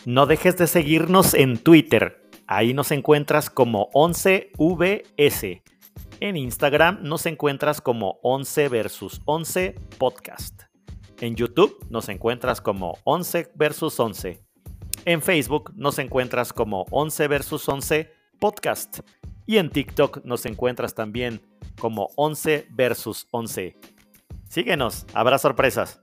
No 0.06 0.28
dejes 0.28 0.58
de 0.58 0.68
seguirnos 0.68 1.34
en 1.34 1.58
Twitter. 1.58 2.22
Ahí 2.46 2.76
nos 2.76 2.92
encuentras 2.92 3.50
como 3.50 3.90
11VS. 3.94 5.64
En 6.20 6.38
Instagram 6.38 7.00
nos 7.02 7.26
encuentras 7.26 7.82
como 7.82 8.20
11 8.22 8.70
versus 8.70 9.22
11 9.26 9.74
podcast. 9.98 10.67
En 11.20 11.36
YouTube 11.36 11.84
nos 11.90 12.10
encuentras 12.10 12.62
como 12.62 13.00
11 13.04 13.52
versus 13.56 14.00
11. 14.00 14.40
En 15.06 15.24
Facebook 15.24 15.74
nos 15.76 15.98
encuentras 15.98 16.54
como 16.54 16.86
11 16.92 17.28
versus 17.28 17.68
11 17.68 18.12
podcast. 18.40 19.00
Y 19.48 19.58
en 19.58 19.72
TikTok 19.72 20.24
nos 20.26 20.46
encuentras 20.46 20.94
también 20.94 21.42
como 21.80 22.10
11 22.18 22.68
versus 22.70 23.28
11. 23.32 23.76
Síguenos, 24.48 25.08
habrá 25.16 25.40
sorpresas. 25.40 26.00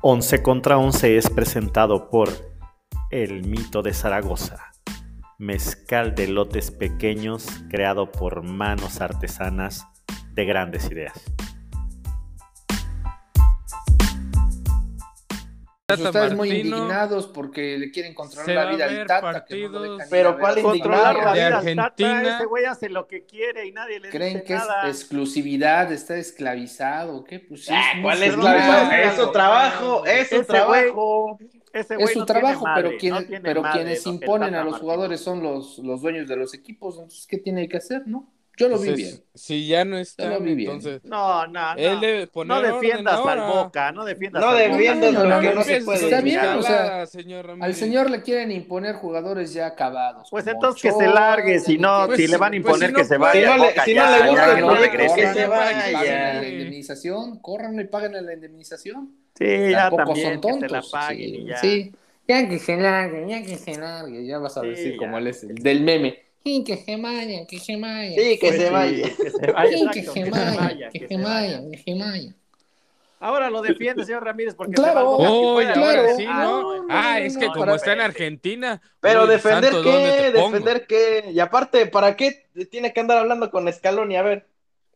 Once 0.00 0.42
contra 0.42 0.78
Once 0.78 1.18
es 1.18 1.28
presentado 1.28 2.08
por 2.08 2.55
El 3.10 3.46
Mito 3.46 3.82
de 3.82 3.94
Zaragoza, 3.94 4.72
mezcal 5.38 6.16
de 6.16 6.26
lotes 6.26 6.72
pequeños 6.72 7.46
creado 7.70 8.10
por 8.10 8.42
manos 8.42 9.00
artesanas 9.00 9.86
de 10.32 10.44
grandes 10.44 10.90
ideas. 10.90 11.22
ustedes 15.94 16.34
muy 16.34 16.50
indignados 16.50 17.28
porque 17.28 17.78
le 17.78 17.92
quieren 17.92 18.12
controlar 18.12 18.56
la 18.56 18.70
vida 18.72 18.84
al 18.86 19.06
Tata. 19.06 19.46
pero 20.10 20.36
¿cuál 20.36 20.58
indignar 20.58 21.16
la 21.16 21.32
vida 21.32 21.58
al 21.58 21.76
Tata? 21.76 22.36
Ese 22.36 22.46
güey 22.46 22.64
hace 22.64 22.88
lo 22.88 23.06
que 23.06 23.24
quiere 23.24 23.66
y 23.66 23.72
nadie 23.72 24.00
le 24.00 24.10
¿Creen 24.10 24.42
que 24.42 24.54
es 24.54 24.64
exclusividad? 24.84 25.92
¿Está 25.92 26.16
esclavizado? 26.16 27.22
¿Qué? 27.22 27.38
Pues 27.38 27.68
ah, 27.70 27.92
¿Cuál 28.02 28.20
es 28.20 28.30
esclavizado? 28.30 28.90
Es 28.90 29.14
su 29.14 29.30
trabajo, 29.30 30.06
es 30.06 30.28
su 30.28 30.42
trabajo. 30.42 31.38
Es 31.76 32.12
su 32.12 32.24
trabajo, 32.24 32.64
pero, 32.74 32.90
pero 33.42 33.62
quienes 33.72 34.06
imponen 34.06 34.54
a 34.54 34.64
los 34.64 34.78
jugadores 34.78 35.20
son 35.20 35.42
los, 35.42 35.78
los 35.78 36.02
dueños 36.02 36.28
de 36.28 36.36
los 36.36 36.54
equipos. 36.54 36.96
Entonces, 36.96 37.26
¿qué 37.26 37.38
tiene 37.38 37.68
que 37.68 37.76
hacer, 37.76 38.06
no? 38.06 38.35
Yo 38.56 38.68
lo 38.68 38.78
vi 38.78 38.94
bien. 38.94 39.22
Si 39.34 39.66
ya 39.66 39.84
no 39.84 39.98
está, 39.98 40.30
lo 40.30 40.40
vi 40.40 40.54
bien. 40.54 40.70
entonces. 40.70 41.04
No, 41.04 41.46
no, 41.46 41.74
no. 41.74 42.44
no 42.44 42.62
defiendas 42.62 43.20
al 43.26 43.40
Boca, 43.40 43.92
no 43.92 44.04
defiendas 44.04 44.42
no 44.42 44.54
defiendas 44.54 45.12
no, 45.12 45.24
lo 45.24 45.40
que 45.40 45.54
no 45.54 45.62
se 45.62 45.82
puede. 45.82 46.04
Está 46.04 46.20
bien, 46.22 46.40
o 46.40 46.62
sea, 46.62 47.02
al 47.60 47.74
señor 47.74 48.10
le 48.10 48.22
quieren 48.22 48.50
imponer 48.50 48.94
jugadores 48.94 49.52
ya 49.52 49.66
acabados. 49.66 50.28
Pues 50.30 50.46
entonces 50.46 50.80
que 50.80 50.92
se 50.92 51.06
largue, 51.06 51.60
si 51.60 51.76
no, 51.76 52.06
pues 52.06 52.18
si 52.18 52.28
le 52.28 52.36
van 52.38 52.54
a 52.54 52.56
imponer 52.56 52.94
que 52.94 53.04
se 53.04 53.18
vaya. 53.18 53.58
Si 53.84 53.94
no 53.94 54.54
le 54.54 54.62
gusta, 54.62 54.90
que 54.90 55.08
se 55.08 55.46
vaya. 55.46 56.40
la 56.40 56.48
indemnización, 56.48 57.38
córranlo 57.40 57.82
y 57.82 57.86
paguen 57.86 58.12
la 58.12 58.32
indemnización. 58.32 59.14
Sí, 59.34 59.70
ya 59.70 59.90
también, 59.90 60.40
son. 60.40 60.60
Que 60.60 60.66
se 60.66 60.72
la 60.72 60.82
paguen 60.90 61.34
y 61.34 61.44
ya. 61.44 61.58
Sí, 61.58 61.92
ya 62.26 62.48
que 62.48 62.58
se 62.58 62.76
largue, 62.78 63.26
ya 63.28 63.42
que 63.42 63.58
se 63.58 63.76
largue, 63.76 64.26
ya 64.26 64.38
vas 64.38 64.56
a 64.56 64.62
decir 64.62 64.96
como 64.96 65.18
él 65.18 65.26
es 65.26 65.42
el 65.44 65.56
del 65.56 65.82
meme 65.82 66.25
que 66.64 66.76
se 66.76 66.96
vaya, 66.96 67.46
que 67.46 67.58
se 67.58 67.76
vaya. 67.76 68.22
Sí, 68.22 68.38
que 68.38 68.52
se 68.52 68.70
vaya. 68.70 69.02
Que 69.16 69.30
se 69.30 69.52
vaya, 69.52 69.90
que 69.92 70.02
se 70.02 70.30
vaya, 70.30 70.90
que 70.90 71.08
se 71.08 71.16
vaya, 71.16 71.60
que 71.70 71.78
se 71.78 71.94
vaya. 71.94 72.34
Ahora 73.18 73.48
lo 73.48 73.62
defiende, 73.62 74.04
señor 74.04 74.24
Ramírez, 74.24 74.54
porque 74.54 74.74
claro, 74.74 75.16
se 75.16 75.24
va 75.24 75.30
oh, 75.30 75.56
claro. 75.72 76.16
sí, 76.16 76.26
¿no? 76.26 76.86
Ah, 76.90 77.18
es 77.18 77.36
que 77.36 77.46
como 77.48 77.74
está 77.74 77.94
en 77.94 78.00
Argentina. 78.02 78.80
Pero 79.00 79.26
defender 79.26 79.72
qué, 79.82 80.30
defender 80.32 80.86
qué. 80.86 81.30
Y 81.32 81.40
aparte, 81.40 81.86
¿para 81.86 82.14
qué 82.14 82.46
tiene 82.70 82.92
que 82.92 83.00
andar 83.00 83.18
hablando 83.18 83.50
con 83.50 83.72
Scaloni? 83.72 84.16
A 84.16 84.22
ver. 84.22 84.46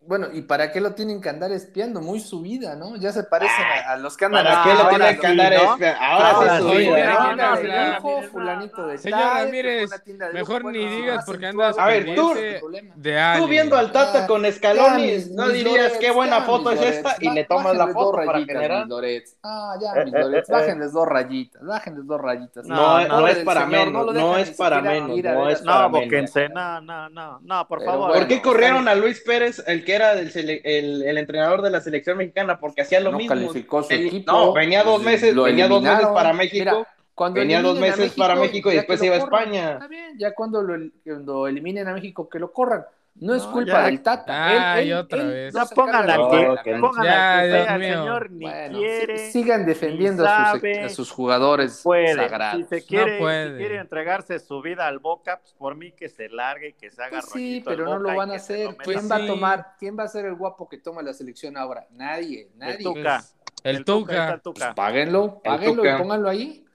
Bueno, 0.03 0.28
¿y 0.32 0.40
para 0.40 0.72
qué 0.72 0.80
lo 0.80 0.94
tienen 0.94 1.20
que 1.20 1.28
andar 1.28 1.53
espiando? 1.53 2.01
Muy 2.01 2.20
su 2.20 2.40
vida, 2.40 2.74
¿no? 2.74 2.96
Ya 2.96 3.12
se 3.12 3.22
parecen 3.22 3.66
a, 3.86 3.96
los 3.96 4.16
que 4.16 4.24
andan 4.24 4.44
¿Para 4.44 4.62
qué 4.62 4.74
lo 4.74 4.88
tienen 4.88 5.20
que 5.20 5.26
andar 5.26 5.53
espiando? 5.53 6.01
Ahora, 6.01 6.57
sí, 6.57 6.62
su 6.62 6.70
vida. 6.70 8.01
¿no? 8.01 8.22
fulanito 8.30 8.86
de 8.86 8.98
Señor 8.98 9.20
Ramírez, 9.20 9.90
mejor 10.32 10.64
ni 10.64 10.86
digas 10.86 11.24
porque 11.26 11.46
andas 11.46 11.78
A 11.78 11.86
ver, 11.86 12.14
tú, 12.14 12.32
tú 12.32 13.46
viendo 13.46 13.76
al 13.76 13.92
Tata 13.92 14.26
con 14.26 14.51
Scaloni, 14.51 15.18
no 15.32 15.48
dirías 15.48 15.92
qué 15.98 16.11
buena 16.11 16.42
foto 16.42 16.70
es 16.72 16.80
esta 16.80 17.16
y 17.20 17.28
le 17.30 17.44
tomas 17.44 17.76
la 17.76 17.88
foto 17.88 18.24
para 18.24 18.38
generar. 18.38 18.86
Ah, 19.42 19.76
ya, 19.80 20.03
mis 20.05 20.14
Lorets, 20.14 20.48
bájenles 20.51 20.92
dos 20.92 21.07
rayitas, 21.07 21.62
bájenles 21.62 22.07
dos 22.07 22.20
rayitas. 22.20 22.64
No, 22.64 23.07
no 23.07 23.28
es 23.28 23.38
para 23.38 23.66
menos, 23.66 24.14
no 24.14 24.38
es 24.38 24.51
para 24.53 24.80
menos, 24.80 25.09
no 25.22 25.48
es 25.51 25.61
para 25.61 25.88
menos. 25.88 26.34
No, 26.55 26.80
no, 26.80 27.09
no, 27.11 27.38
no, 27.42 27.68
por 27.68 27.84
favor. 27.84 28.14
¿Por 28.14 28.26
qué 28.26 28.40
corrieron 28.40 28.88
a 28.88 28.94
Luis 28.94 29.20
Pérez, 29.20 29.62
el 29.66 29.84
que 29.84 29.89
era 29.91 30.12
el, 30.12 30.62
el, 30.64 31.18
entrenador 31.18 31.62
de 31.62 31.70
la 31.70 31.80
selección 31.80 32.18
mexicana 32.18 32.59
porque 32.59 32.82
hacía 32.82 33.01
lo 33.01 33.12
mismo. 33.12 33.34
Calificó 33.34 33.82
su 33.82 33.93
equipo, 33.93 34.32
no, 34.32 34.53
venía 34.53 34.82
dos 34.82 35.03
meses, 35.03 35.34
venía 35.34 35.68
dos 35.68 35.82
meses 35.82 36.07
para 36.09 36.32
México. 36.32 36.86
cuando 37.14 37.41
venía 37.41 37.62
dos 37.62 37.78
meses 37.78 38.12
para 38.12 38.34
México 38.36 38.70
y 38.72 38.76
después 38.76 39.03
iba 39.03 39.14
a 39.16 39.18
España. 39.18 39.72
Está 39.72 39.88
bien, 39.88 40.18
ya 40.18 40.32
cuando 40.34 40.62
lo, 40.62 40.91
cuando 41.05 41.47
eliminen 41.47 41.88
a 41.88 41.95
México, 41.95 42.28
que 42.28 42.38
lo 42.38 42.53
corran. 42.53 42.84
No 43.20 43.34
es 43.34 43.42
culpa 43.44 43.84
del 43.84 44.02
Tata. 44.02 44.72
Ay, 44.72 44.92
otra 44.92 45.22
vez. 45.24 45.52
No 45.52 45.66
pongan 45.66 46.08
al 46.08 46.30
que, 46.62 46.74
pongan 46.76 47.06
al 47.06 47.78
que 47.78 47.84
señor 47.84 48.30
ni 48.30 48.50
quiere. 48.70 49.30
Sigan 49.30 49.66
defendiendo 49.66 50.24
a, 50.26 50.58
sus, 50.88 51.10
jugadores 51.10 51.82
sagrados. 51.82 52.62
Si 52.62 52.64
se 52.64 52.86
quiere, 52.86 53.18
si 53.18 53.56
quiere 53.58 53.76
entregarse 53.76 54.38
su 54.38 54.62
vida 54.62 54.86
al 54.86 55.00
Boca, 55.00 55.38
pues 55.40 55.52
por 55.52 55.76
mí 55.76 55.92
que 55.92 56.08
se 56.08 56.28
largue 56.30 56.68
y 56.68 56.72
que 56.72 56.90
se 56.90 57.02
haga 57.02 57.20
pues 57.20 57.32
Sí, 57.32 57.62
pero 57.64 57.84
no 57.84 57.98
lo 57.98 58.14
van 58.14 58.30
a 58.30 58.36
hacer. 58.36 58.74
¿Quién 58.78 59.10
va 59.10 59.16
a 59.16 59.26
tomar? 59.26 59.74
¿Quién 59.78 59.98
va 59.98 60.04
a 60.04 60.08
ser 60.08 60.24
el 60.24 60.34
guapo 60.34 60.68
que 60.68 60.78
toma 60.78 61.02
la 61.02 61.12
selección 61.12 61.56
ahora? 61.56 61.86
Nadie, 61.90 62.50
nadie. 62.56 62.76
El 62.76 62.84
Tuca. 62.84 63.24
el, 63.64 63.84
Tuca. 63.84 64.40
Pues 64.42 64.74
páguenlo, 64.74 65.40
páguenlo 65.42 65.84
y 65.84 65.98
pónganlo 65.98 66.28
ahí. 66.28 66.66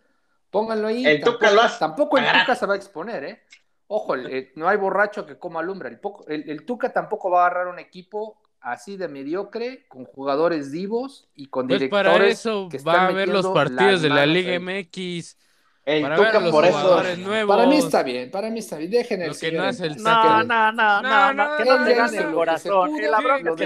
Pónganlo 0.52 0.88
ahí. 0.88 1.06
El 1.06 1.22
Tuca 1.22 1.50
lo 1.52 1.62
hace. 1.62 1.80
Tampoco 1.80 2.20
el 2.20 2.26
Tuca 2.26 2.56
se 2.56 2.66
va 2.68 2.76
a 2.76 2.78
exponer, 2.78 3.24
¿eh? 3.24 3.42
Ojo, 3.88 4.16
no 4.56 4.68
hay 4.68 4.78
borracho 4.78 5.26
que 5.26 5.38
coma 5.38 5.60
alumbra. 5.60 5.90
El, 6.28 6.50
el, 6.50 6.66
Tuca 6.66 6.92
tampoco 6.92 7.30
va 7.30 7.44
a 7.44 7.48
agarrar 7.48 7.68
un 7.68 7.80
equipo 7.80 8.42
así 8.60 8.98
de 8.98 9.08
mediocre, 9.08 9.86
con 9.88 10.06
jugadores 10.06 10.72
divos 10.72 11.30
y 11.36 11.48
con 11.48 11.68
pues 11.68 11.80
directores. 11.80 12.12
Para 12.12 12.28
eso 12.28 12.68
va 12.86 13.08
a 13.08 13.12
ver 13.12 13.28
los 13.30 13.48
partidos 13.48 14.02
de 14.02 14.10
la 14.10 14.26
Liga 14.26 14.60
MX. 14.60 15.38
El 15.86 16.04
Tuca 16.16 16.40
por 16.50 16.66
eso. 16.66 17.04
Para 17.48 17.68
mí 17.68 17.78
está 17.78 18.02
bien, 18.02 18.32
para 18.32 18.50
mí 18.50 18.58
está 18.60 18.78
bien. 18.78 18.90
Dejen 18.90 19.22
el, 19.22 19.38
que 19.38 19.52
no, 19.52 19.70
es 19.70 19.80
el 19.80 19.98
no, 19.98 20.44
no, 20.44 20.72
no, 20.72 21.02
no, 21.02 21.34
no, 21.34 21.58
que 21.58 21.66
no 21.66 21.86
te 21.86 21.94
gane 21.94 22.18
el 22.18 22.32
corazón. 22.34 22.92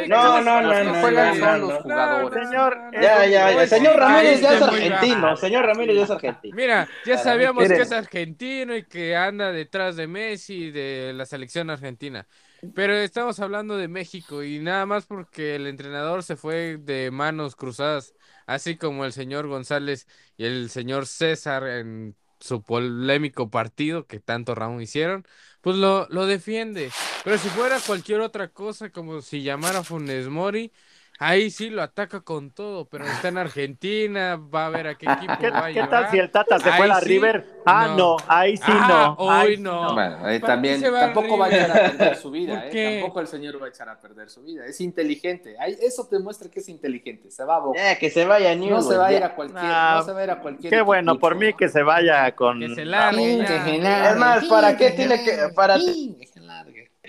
No, 0.08 0.42
no, 0.42 0.62
no, 0.62 0.84
no. 0.84 0.94
Juegan 1.00 1.62
los 1.62 1.82
jugadores. 1.82 2.50
Señor, 2.50 2.78
ya, 3.02 3.26
ya, 3.26 3.68
señor 3.68 3.96
Ramírez 3.96 4.42
ya 4.42 4.54
es 4.54 4.62
argentino. 4.62 5.38
Señor 5.38 5.66
Ramírez 5.66 5.96
ya 5.96 6.04
es 6.04 6.12
argentino. 6.12 6.56
Mira, 6.58 6.90
ya 7.06 7.18
sabíamos 7.18 7.66
que 7.66 7.82
es 7.82 7.92
argentino 7.94 8.76
y 8.76 8.84
que 8.84 9.16
anda 9.16 9.54
detrás 9.54 9.96
de 9.96 10.08
Messi 10.08 10.66
y 10.66 10.72
de 10.72 11.14
la 11.16 11.26
selección 11.26 11.70
argentina. 11.70 12.28
Pero 12.76 12.94
estamos 12.96 13.40
hablando 13.40 13.78
de 13.78 13.88
México 13.88 14.44
y 14.44 14.60
nada 14.60 14.86
más 14.86 15.06
porque 15.06 15.56
el 15.56 15.68
entrenador 15.68 16.24
se 16.24 16.36
fue 16.36 16.78
de 16.78 17.10
manos 17.12 17.56
cruzadas 17.56 18.14
así 18.56 18.78
como 18.78 19.06
el 19.06 19.14
señor 19.14 19.48
González 19.48 20.08
y 20.38 20.46
el 20.46 20.70
señor 20.70 21.06
César 21.08 21.68
en 21.68 22.16
su 22.40 22.64
polémico 22.64 23.50
partido 23.50 24.08
que 24.08 24.20
tanto 24.20 24.56
Raúl 24.56 24.82
hicieron, 24.82 25.26
pues 25.62 25.76
lo, 25.78 26.08
lo 26.10 26.26
defiende. 26.26 26.96
Pero 27.22 27.38
si 27.38 27.50
fuera 27.50 27.82
cualquier 27.82 28.22
otra 28.22 28.50
cosa, 28.54 28.92
como 28.92 29.22
si 29.22 29.44
llamara 29.44 29.84
Funes 29.84 30.28
Mori, 30.30 30.72
ahí 31.20 31.52
sí 31.52 31.70
lo 31.70 31.84
ataca 31.84 32.22
con 32.22 32.52
todo, 32.52 32.86
pero 32.86 33.06
está 33.06 33.28
en 33.28 33.38
Argentina, 33.38 34.38
va 34.38 34.68
a 34.68 34.70
ver 34.70 34.88
a 34.88 34.96
qué 34.96 35.06
equipo 35.12 35.34
va 35.54 35.66
a 35.66 35.74
¿Qué 35.74 35.84
tal 35.84 36.10
si 36.10 36.18
el 36.18 36.32
Tata 36.32 36.60
se 36.60 36.72
fue 36.72 36.86
a 36.86 36.88
la 36.88 37.00
River? 37.02 37.46
Ah, 37.66 37.94
no. 37.96 38.18
ahí 38.28 38.58
sí 38.58 38.64
ah, 38.66 39.16
no. 39.18 39.26
Hoy 39.26 39.58
no. 39.58 39.94
Bueno, 39.94 40.18
ahí 40.24 40.40
también 40.40 40.82
tampoco 40.82 41.38
va 41.38 41.48
a 41.48 41.50
echar 41.50 41.72
a 41.72 41.92
perder 41.92 42.16
su 42.16 42.32
vida, 42.32 42.68
¿eh? 42.68 43.00
Tampoco 43.00 43.20
el 43.20 43.28
señor 43.28 43.62
va 43.62 43.68
a 43.68 43.70
echar 43.70 43.90
a 43.90 44.00
perder 44.00 44.30
su 44.30 44.42
vida. 44.42 44.66
Es 44.66 44.82
inteligente. 44.82 45.56
eso 45.82 46.08
te 46.08 46.20
muestra 46.20 46.50
que 46.50 46.62
es 46.62 46.70
inteligente. 46.70 47.30
Se 47.30 47.44
va 47.44 47.58
a 47.58 47.60
boca. 47.60 47.96
que 48.00 48.10
se 48.10 48.26
vaya 48.26 48.56
No 48.56 48.82
se 48.82 48.98
va 48.98 49.08
a 49.08 49.14
ir 49.14 49.24
a 49.24 49.36
cualquier, 49.36 49.64
no 49.64 50.04
se 50.04 50.14
va 50.14 50.20
a 50.20 50.24
ir 50.24 50.32
a 50.32 50.42
cualquier 50.42 50.74
Qué 50.74 50.82
bueno, 50.82 51.20
por 51.20 51.36
mí 51.36 51.54
que 51.54 51.68
se 51.70 51.84
vaya 51.84 52.34
con 52.36 52.60
que 52.60 52.74
se 52.74 52.86
largue. 52.86 53.42
Es 53.42 54.18
más, 54.18 54.46
¿para 54.46 54.78
qué 54.78 54.92
tiene 54.92 55.24
que 55.24 55.50
para 55.54 55.78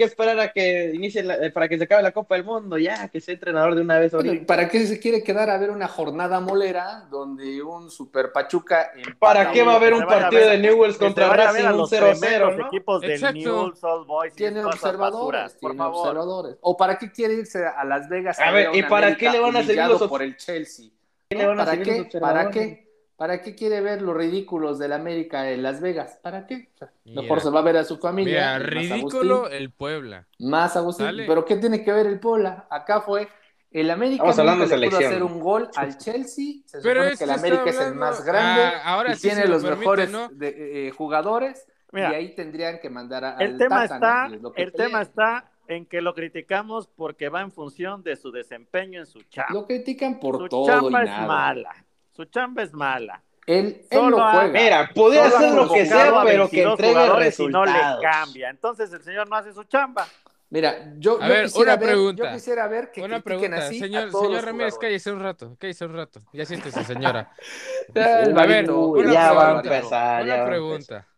que 0.00 0.06
esperar 0.06 0.40
a 0.40 0.50
que 0.50 0.92
inicie 0.94 1.20
eh, 1.20 1.50
para 1.50 1.68
que 1.68 1.76
se 1.76 1.84
acabe 1.84 2.02
la 2.02 2.12
Copa 2.12 2.34
del 2.34 2.44
Mundo, 2.44 2.78
ya, 2.78 3.08
que 3.08 3.20
sea 3.20 3.34
entrenador 3.34 3.74
de 3.74 3.82
una 3.82 3.98
vez 3.98 4.14
ahorita. 4.14 4.46
¿Para 4.46 4.66
qué 4.66 4.86
se 4.86 4.98
quiere 4.98 5.22
quedar 5.22 5.50
a 5.50 5.58
ver 5.58 5.70
una 5.70 5.88
jornada 5.88 6.40
molera 6.40 7.06
donde 7.10 7.62
un 7.62 7.90
Super 7.90 8.32
Pachuca 8.32 8.92
¿Para 9.18 9.52
qué 9.52 9.62
va 9.62 9.74
a 9.74 9.76
haber 9.76 9.92
un 9.92 10.06
partido 10.06 10.48
de 10.48 10.58
Newells 10.58 10.96
contra 10.96 11.28
Racing 11.28 11.66
un 11.66 11.86
0-0? 11.86 12.56
¿no? 12.56 12.66
equipos 12.66 13.02
del 13.02 13.20
Newell's, 13.34 13.84
Old 13.84 14.06
Boys 14.06 14.32
tiene 14.32 14.64
observadores, 14.64 15.58
tiene 15.58 15.82
observadores. 15.82 16.56
¿O 16.62 16.78
para 16.78 16.96
qué 16.96 17.12
quiere 17.12 17.34
irse 17.34 17.66
a 17.66 17.84
Las 17.84 18.08
Vegas 18.08 18.40
a, 18.40 18.50
ver, 18.52 18.70
¿y 18.74 18.82
para 18.84 19.14
qué 19.16 19.28
le 19.28 19.38
van 19.38 19.54
a 19.54 19.62
seguir 19.62 19.84
los 19.84 20.02
por 20.04 20.22
el 20.22 20.34
Chelsea? 20.38 20.86
¿Para 21.28 21.76
qué? 21.76 22.08
¿Para 22.18 22.50
qué? 22.50 22.89
¿Para 23.20 23.42
qué 23.42 23.54
quiere 23.54 23.82
ver 23.82 24.00
los 24.00 24.16
ridículos 24.16 24.78
del 24.78 24.94
América 24.94 25.50
en 25.50 25.62
Las 25.62 25.82
Vegas? 25.82 26.18
¿Para 26.22 26.46
qué? 26.46 26.70
mejor 27.04 27.42
se 27.42 27.50
va 27.50 27.60
a 27.60 27.62
ver 27.62 27.76
a 27.76 27.84
su 27.84 27.98
familia. 27.98 28.56
Mira, 28.56 28.58
ridículo 28.60 29.50
el 29.50 29.70
Puebla. 29.72 30.26
Más 30.38 30.74
Agustín. 30.74 31.08
¿Pero 31.26 31.44
qué 31.44 31.56
tiene 31.56 31.84
que 31.84 31.92
ver 31.92 32.06
el 32.06 32.18
Puebla? 32.18 32.66
Acá 32.70 33.02
fue 33.02 33.28
el 33.70 33.90
América 33.90 34.22
Vamos 34.22 34.38
hablando 34.38 34.66
de 34.66 34.88
pudo 34.88 34.96
hacer 34.96 35.22
un 35.22 35.38
gol 35.38 35.68
al 35.76 35.98
Chelsea. 35.98 36.62
Se 36.64 36.80
supone 36.80 37.14
que 37.14 37.24
el 37.24 37.30
América 37.30 37.64
es 37.66 37.78
el 37.78 37.94
más 37.94 38.24
grande 38.24 38.62
ah, 38.62 38.82
ahora 38.86 39.12
y 39.12 39.18
tiene 39.18 39.46
los 39.46 39.62
mejores 39.64 40.10
eh, 40.40 40.90
jugadores. 40.96 41.66
y 41.92 42.00
ahí 42.00 42.34
tendrían 42.34 42.78
que 42.78 42.88
mandar 42.88 43.22
a, 43.26 43.36
el 43.36 43.58
tema 43.58 43.84
está, 43.84 44.30
El 44.56 44.72
tema 44.72 45.02
está 45.02 45.52
en 45.68 45.84
que 45.84 46.00
lo 46.00 46.14
criticamos 46.14 46.88
porque 46.88 47.28
va 47.28 47.42
en 47.42 47.52
función 47.52 48.02
de 48.02 48.16
su 48.16 48.32
desempeño 48.32 49.00
en 49.00 49.06
su 49.06 49.20
chamba. 49.24 49.52
Lo 49.52 49.66
critican 49.66 50.18
por 50.18 50.38
su 50.38 50.48
todo 50.48 50.66
chamba 50.66 51.02
y 51.02 51.06
nada. 51.06 51.20
es 51.20 51.28
mala. 51.28 51.86
Su 52.20 52.26
chamba 52.26 52.62
es 52.62 52.74
mala. 52.74 53.22
Él, 53.46 53.80
Solo 53.90 54.18
lo 54.18 54.30
juega. 54.30 54.48
Mira, 54.48 54.90
puede 54.94 55.18
hacer 55.18 55.54
lo 55.54 55.72
que 55.72 55.86
sea, 55.86 56.22
pero 56.22 56.50
que 56.50 56.64
entregue 56.64 57.08
resultados. 57.14 57.38
Y 57.38 57.48
no 57.48 57.64
le 57.64 58.02
cambia. 58.02 58.50
Entonces 58.50 58.92
el 58.92 59.02
señor 59.02 59.26
no 59.30 59.36
hace 59.36 59.54
su 59.54 59.64
chamba. 59.64 60.06
Mira, 60.50 60.92
yo, 60.98 61.16
a 61.18 61.26
ver, 61.26 61.46
quisiera, 61.46 61.72
una 61.72 61.80
ver, 61.80 61.88
pregunta. 61.88 62.22
yo 62.22 62.34
quisiera 62.34 62.68
ver 62.68 62.92
que 62.92 63.00
una 63.00 63.20
pregunta. 63.20 63.56
Así 63.56 63.78
señor, 63.78 64.12
señor 64.12 64.44
Ramírez, 64.44 64.76
cállese 64.78 65.12
un 65.12 65.20
rato, 65.20 65.56
cállese 65.58 65.86
un 65.86 65.94
rato. 65.94 66.20
Ya 66.34 66.44
siéntese, 66.44 66.84
señora. 66.84 67.32
a 67.94 68.46
ver, 68.46 68.70
una 68.70 69.12
ya 69.14 69.30
pregunta, 69.30 69.32
va 69.32 69.48
a 69.48 69.60
empezar. 69.62 70.22
Una 70.24 70.44
pregunta. 70.44 71.08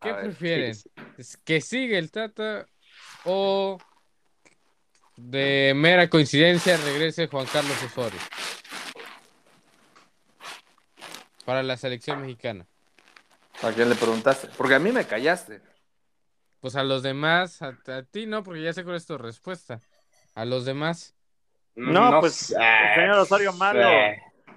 ¿Qué 0.00 0.14
prefieren? 0.14 0.76
¿Que 1.44 1.60
sigue 1.60 1.96
el 1.96 2.10
Tata 2.10 2.66
o 3.24 3.78
de 5.16 5.74
mera 5.76 6.10
coincidencia 6.10 6.76
regrese 6.76 7.28
Juan 7.28 7.46
Carlos 7.46 7.80
Osorio? 7.84 8.18
Para 11.50 11.64
la 11.64 11.76
selección 11.76 12.20
mexicana. 12.20 12.64
¿A 13.64 13.72
quién 13.72 13.88
le 13.88 13.96
preguntaste? 13.96 14.46
Porque 14.56 14.76
a 14.76 14.78
mí 14.78 14.92
me 14.92 15.04
callaste. 15.04 15.60
Pues 16.60 16.76
a 16.76 16.84
los 16.84 17.02
demás, 17.02 17.60
a, 17.60 17.74
ti 18.08 18.26
no, 18.26 18.44
porque 18.44 18.62
ya 18.62 18.72
sé 18.72 18.84
cuál 18.84 18.94
es 18.94 19.04
tu 19.04 19.18
respuesta. 19.18 19.80
A 20.36 20.44
los 20.44 20.64
demás. 20.64 21.12
No, 21.74 22.20
pues, 22.20 22.52
el 22.52 22.94
señor 22.94 23.18
Osorio 23.18 23.52
malo. 23.54 23.84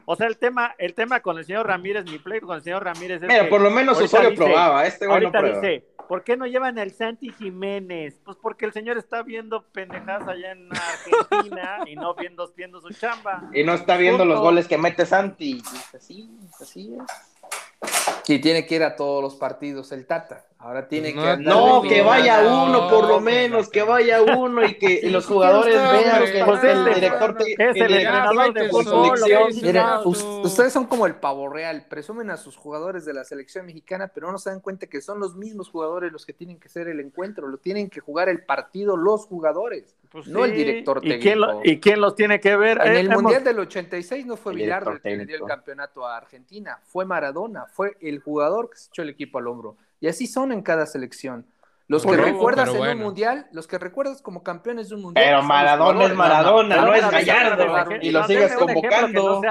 O 0.05 0.15
sea, 0.15 0.27
el 0.27 0.37
tema, 0.37 0.75
el 0.77 0.93
tema 0.93 1.21
con 1.21 1.39
el 1.39 1.45
señor 1.45 1.65
Ramírez, 1.65 2.05
mi 2.05 2.19
pleito 2.19 2.45
con 2.45 2.57
el 2.57 2.63
señor 2.63 2.83
Ramírez 2.83 3.23
es 3.23 3.27
Mira, 3.27 3.49
por 3.49 3.61
lo 3.61 3.71
menos 3.71 3.99
Osorio 3.99 4.35
probaba, 4.35 4.85
este 4.85 5.07
bueno 5.07 5.31
ahorita 5.33 5.61
dice, 5.61 5.87
¿por 6.13 6.23
qué 6.23 6.37
no 6.37 6.45
llevan 6.45 6.77
el 6.77 6.93
Santi 6.93 7.31
Jiménez? 7.31 8.19
Pues 8.23 8.37
porque 8.39 8.65
el 8.67 8.71
señor 8.71 8.99
está 8.99 9.23
viendo 9.23 9.63
pendejadas 9.63 10.27
allá 10.27 10.51
en 10.51 10.69
Argentina 10.71 11.79
y 11.87 11.95
no 11.95 12.13
viendo, 12.13 12.53
viendo 12.55 12.79
su 12.81 12.89
chamba. 12.89 13.49
Y 13.51 13.63
no 13.63 13.73
está 13.73 13.97
viendo 13.97 14.23
los 14.23 14.39
goles 14.39 14.67
que 14.67 14.77
mete 14.77 15.07
Santi. 15.07 15.63
Así, 15.91 16.29
así 16.61 16.95
es. 16.95 18.29
Y 18.29 18.37
tiene 18.37 18.67
que 18.67 18.75
ir 18.75 18.83
a 18.83 18.95
todos 18.95 19.23
los 19.23 19.33
partidos 19.37 19.91
el 19.91 20.05
Tata. 20.05 20.45
Ahora 20.63 20.87
tiene 20.87 21.13
que 21.13 21.37
No, 21.39 21.81
que 21.81 22.01
vaya 22.01 22.39
uno 22.39 22.89
por 22.89 23.05
lo 23.05 23.19
menos, 23.19 23.69
que 23.69 23.83
vaya 23.83 24.21
uno 24.21 24.65
y 24.65 24.75
que 24.75 25.01
los 25.11 25.25
jugadores 25.25 25.75
vean 25.75 26.23
que 26.23 26.71
el 26.71 26.85
director 26.85 27.35
es 27.45 27.75
el 27.75 27.93
entrenador 27.93 28.53
de 28.53 28.69
fútbol. 28.69 29.19
ustedes 30.05 30.71
son 30.71 30.85
como 30.85 31.05
el 31.05 31.15
pavo 31.15 31.49
real, 31.49 31.85
presumen 31.89 32.29
a 32.29 32.37
sus 32.37 32.55
jugadores 32.55 33.03
de 33.03 33.13
la 33.13 33.25
selección 33.25 33.65
mexicana, 33.65 34.07
pero 34.07 34.31
no 34.31 34.37
se 34.37 34.51
dan 34.51 34.61
cuenta 34.61 34.87
que 34.87 35.01
son 35.01 35.19
los 35.19 35.35
mismos 35.35 35.69
jugadores 35.69 36.13
los 36.13 36.25
que 36.25 36.31
tienen 36.31 36.57
que 36.57 36.69
hacer 36.69 36.87
el 36.87 37.01
encuentro, 37.01 37.49
lo 37.49 37.57
tienen 37.57 37.89
que 37.89 37.99
jugar 37.99 38.29
el 38.29 38.45
partido 38.45 38.95
los 38.95 39.25
jugadores, 39.25 39.97
pues 40.09 40.27
no 40.27 40.45
el 40.45 40.53
director 40.53 41.01
técnico. 41.01 41.59
¿Y 41.65 41.81
quién, 41.81 41.99
los 41.99 42.15
tiene 42.15 42.39
que 42.39 42.55
ver? 42.55 42.79
En 42.85 42.95
el 42.95 43.09
Mundial 43.09 43.43
del 43.43 43.59
86 43.59 44.25
no 44.25 44.37
fue 44.37 44.53
Villardo 44.53 44.91
el 44.91 45.01
que 45.01 45.13
le 45.13 45.25
dio 45.25 45.35
el 45.35 45.43
campeonato 45.43 46.07
a 46.07 46.15
Argentina, 46.15 46.79
fue 46.83 47.03
Maradona, 47.03 47.65
fue 47.65 47.97
el 47.99 48.19
jugador 48.19 48.69
que 48.69 48.77
se 48.77 48.87
echó 48.87 49.01
el 49.01 49.09
equipo 49.09 49.39
al 49.39 49.47
hombro. 49.47 49.75
Y 50.03 50.07
así 50.09 50.27
son 50.27 50.51
en 50.51 50.61
cada 50.61 50.85
selección. 50.85 51.45
Los 51.87 52.05
que 52.05 52.17
recuerdas 52.17 52.67
en 52.75 52.81
un 52.81 52.97
mundial, 52.97 53.47
los 53.53 53.67
que 53.67 53.77
recuerdas 53.77 54.21
como 54.21 54.43
campeones 54.43 54.89
de 54.89 54.95
un 54.95 55.01
mundial. 55.01 55.25
Pero 55.25 55.43
Maradona 55.43 56.03
es 56.03 56.13
Maradona, 56.13 56.75
no, 56.81 56.93
es 56.93 57.09
Gallardo. 57.09 57.65
Y 58.01 58.11
lo 58.11 58.27
sigues 58.27 58.53
convocando. 58.53 59.41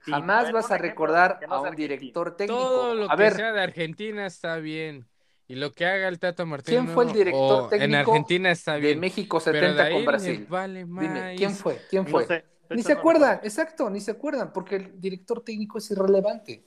Jamás 0.00 0.50
vas 0.50 0.72
a 0.72 0.78
recordar 0.78 1.38
a 1.48 1.60
un 1.60 1.76
director 1.76 2.34
técnico. 2.34 2.60
Todo 2.60 2.94
lo 2.96 3.08
que 3.08 3.30
sea 3.30 3.52
de 3.52 3.62
Argentina 3.62 4.26
está 4.26 4.56
bien. 4.56 5.06
Y 5.46 5.54
lo 5.54 5.70
que 5.70 5.86
haga 5.86 6.08
el 6.08 6.18
Tata 6.18 6.44
Martino. 6.46 6.80
¿Quién 6.80 6.92
fue 6.92 7.04
el 7.04 7.12
director 7.12 7.68
técnico 7.68 7.84
en 7.84 7.94
Argentina 7.94 8.50
está 8.50 8.76
bien. 8.78 8.94
de 8.94 9.00
México 9.00 9.38
70 9.38 9.90
con 9.92 10.04
Brasil? 10.04 10.48
Dime, 10.48 11.34
¿quién 11.36 11.54
fue? 11.54 11.80
¿Quién 11.88 12.08
fue? 12.08 12.44
ni 12.70 12.82
se 12.82 12.92
acuerdan, 12.92 13.38
exacto, 13.44 13.88
ni 13.88 14.00
se 14.00 14.10
acuerdan, 14.10 14.52
porque 14.52 14.76
el 14.76 15.00
director 15.00 15.44
técnico 15.44 15.78
es 15.78 15.88
irrelevante. 15.92 16.64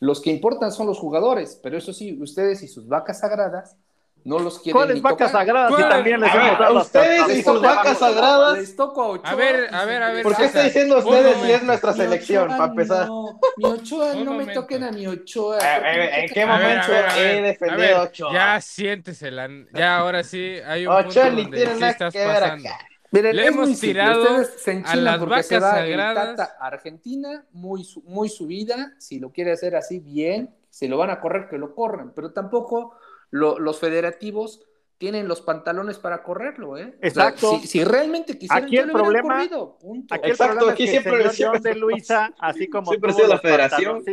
Los 0.00 0.20
que 0.20 0.30
importan 0.30 0.72
son 0.72 0.86
los 0.86 0.98
jugadores, 0.98 1.60
pero 1.62 1.76
eso 1.78 1.92
sí, 1.92 2.18
ustedes 2.20 2.62
y 2.62 2.68
sus 2.68 2.88
vacas 2.88 3.20
sagradas 3.20 3.76
no 4.24 4.38
los 4.38 4.58
quieren 4.58 4.72
¿Cuáles 4.78 5.02
vacas 5.02 5.32
sagradas? 5.32 5.88
También 5.88 6.20
les 6.20 6.34
hemos 6.34 6.58
dado 6.58 6.80
ustedes 6.80 7.38
y 7.38 7.42
sus 7.42 7.60
vacas 7.60 7.98
sagradas. 7.98 8.58
Les 8.58 8.76
toco 8.76 9.02
a 9.02 9.08
Ochoa. 9.08 9.30
A 9.30 9.34
ver, 9.34 9.74
a 9.74 9.84
ver, 9.84 10.02
a 10.02 10.12
ver. 10.12 10.22
¿Por 10.22 10.36
qué 10.36 10.44
está 10.44 10.62
diciendo 10.62 10.98
ustedes 10.98 11.36
si 11.38 11.52
es 11.52 11.62
nuestra 11.62 11.92
selección, 11.92 12.48
para 12.48 12.66
empezar? 12.66 13.08
mi 13.56 13.64
Ochoa, 13.64 14.14
no 14.14 14.34
me 14.34 14.46
toquen 14.48 14.84
a 14.84 14.92
mi 14.92 15.06
Ochoa. 15.06 15.58
¿En 15.60 16.30
qué 16.30 16.46
momento 16.46 16.92
he 17.16 17.42
defendido 17.42 17.96
a 17.96 18.02
Ochoa? 18.02 18.32
Ya 18.32 18.60
siéntese, 18.60 19.30
ya 19.72 19.98
ahora 19.98 20.22
sí 20.22 20.56
hay 20.66 20.86
un 20.86 20.92
Ochoa 20.92 21.26
punto 21.26 21.42
donde 21.42 21.66
sí 21.66 21.84
estás 21.84 22.14
pasando. 22.14 22.68
Miren, 23.12 23.36
Le 23.36 23.46
hemos 23.46 23.80
tirado 23.80 24.44
a 24.84 24.96
las 24.96 25.20
vacas 25.20 25.48
sagradas. 25.48 26.56
Argentina, 26.60 27.44
muy, 27.52 27.86
muy 28.04 28.28
subida. 28.28 28.94
Si 28.98 29.18
lo 29.18 29.30
quiere 29.32 29.52
hacer 29.52 29.76
así, 29.76 29.98
bien. 29.98 30.54
Si 30.68 30.86
lo 30.86 30.96
van 30.96 31.10
a 31.10 31.20
correr, 31.20 31.48
que 31.48 31.58
lo 31.58 31.74
corran. 31.74 32.12
Pero 32.14 32.32
tampoco 32.32 32.94
los 33.30 33.78
federativos 33.78 34.60
tienen 35.00 35.26
los 35.26 35.40
pantalones 35.40 35.98
para 35.98 36.22
correrlo, 36.22 36.76
¿eh? 36.76 36.94
Exacto. 37.00 37.58
si, 37.64 37.82
realmente 37.84 38.36
quisieran, 38.36 38.64
aquí 38.64 38.76
el 38.76 38.92
problema, 38.92 39.36
corrido, 39.36 39.78
punto. 39.78 40.14
Aquí 40.14 40.26
el 40.26 40.30
Exacto, 40.32 40.68
aquí 40.68 40.86
siempre 40.86 41.24
el 41.24 41.30
señor 41.30 41.58
de 41.62 41.74
Luisa, 41.74 42.34
así 42.38 42.68
como 42.68 42.90
siempre 42.90 43.14
tuvo 43.14 43.26
la 43.26 43.38
federación, 43.38 44.04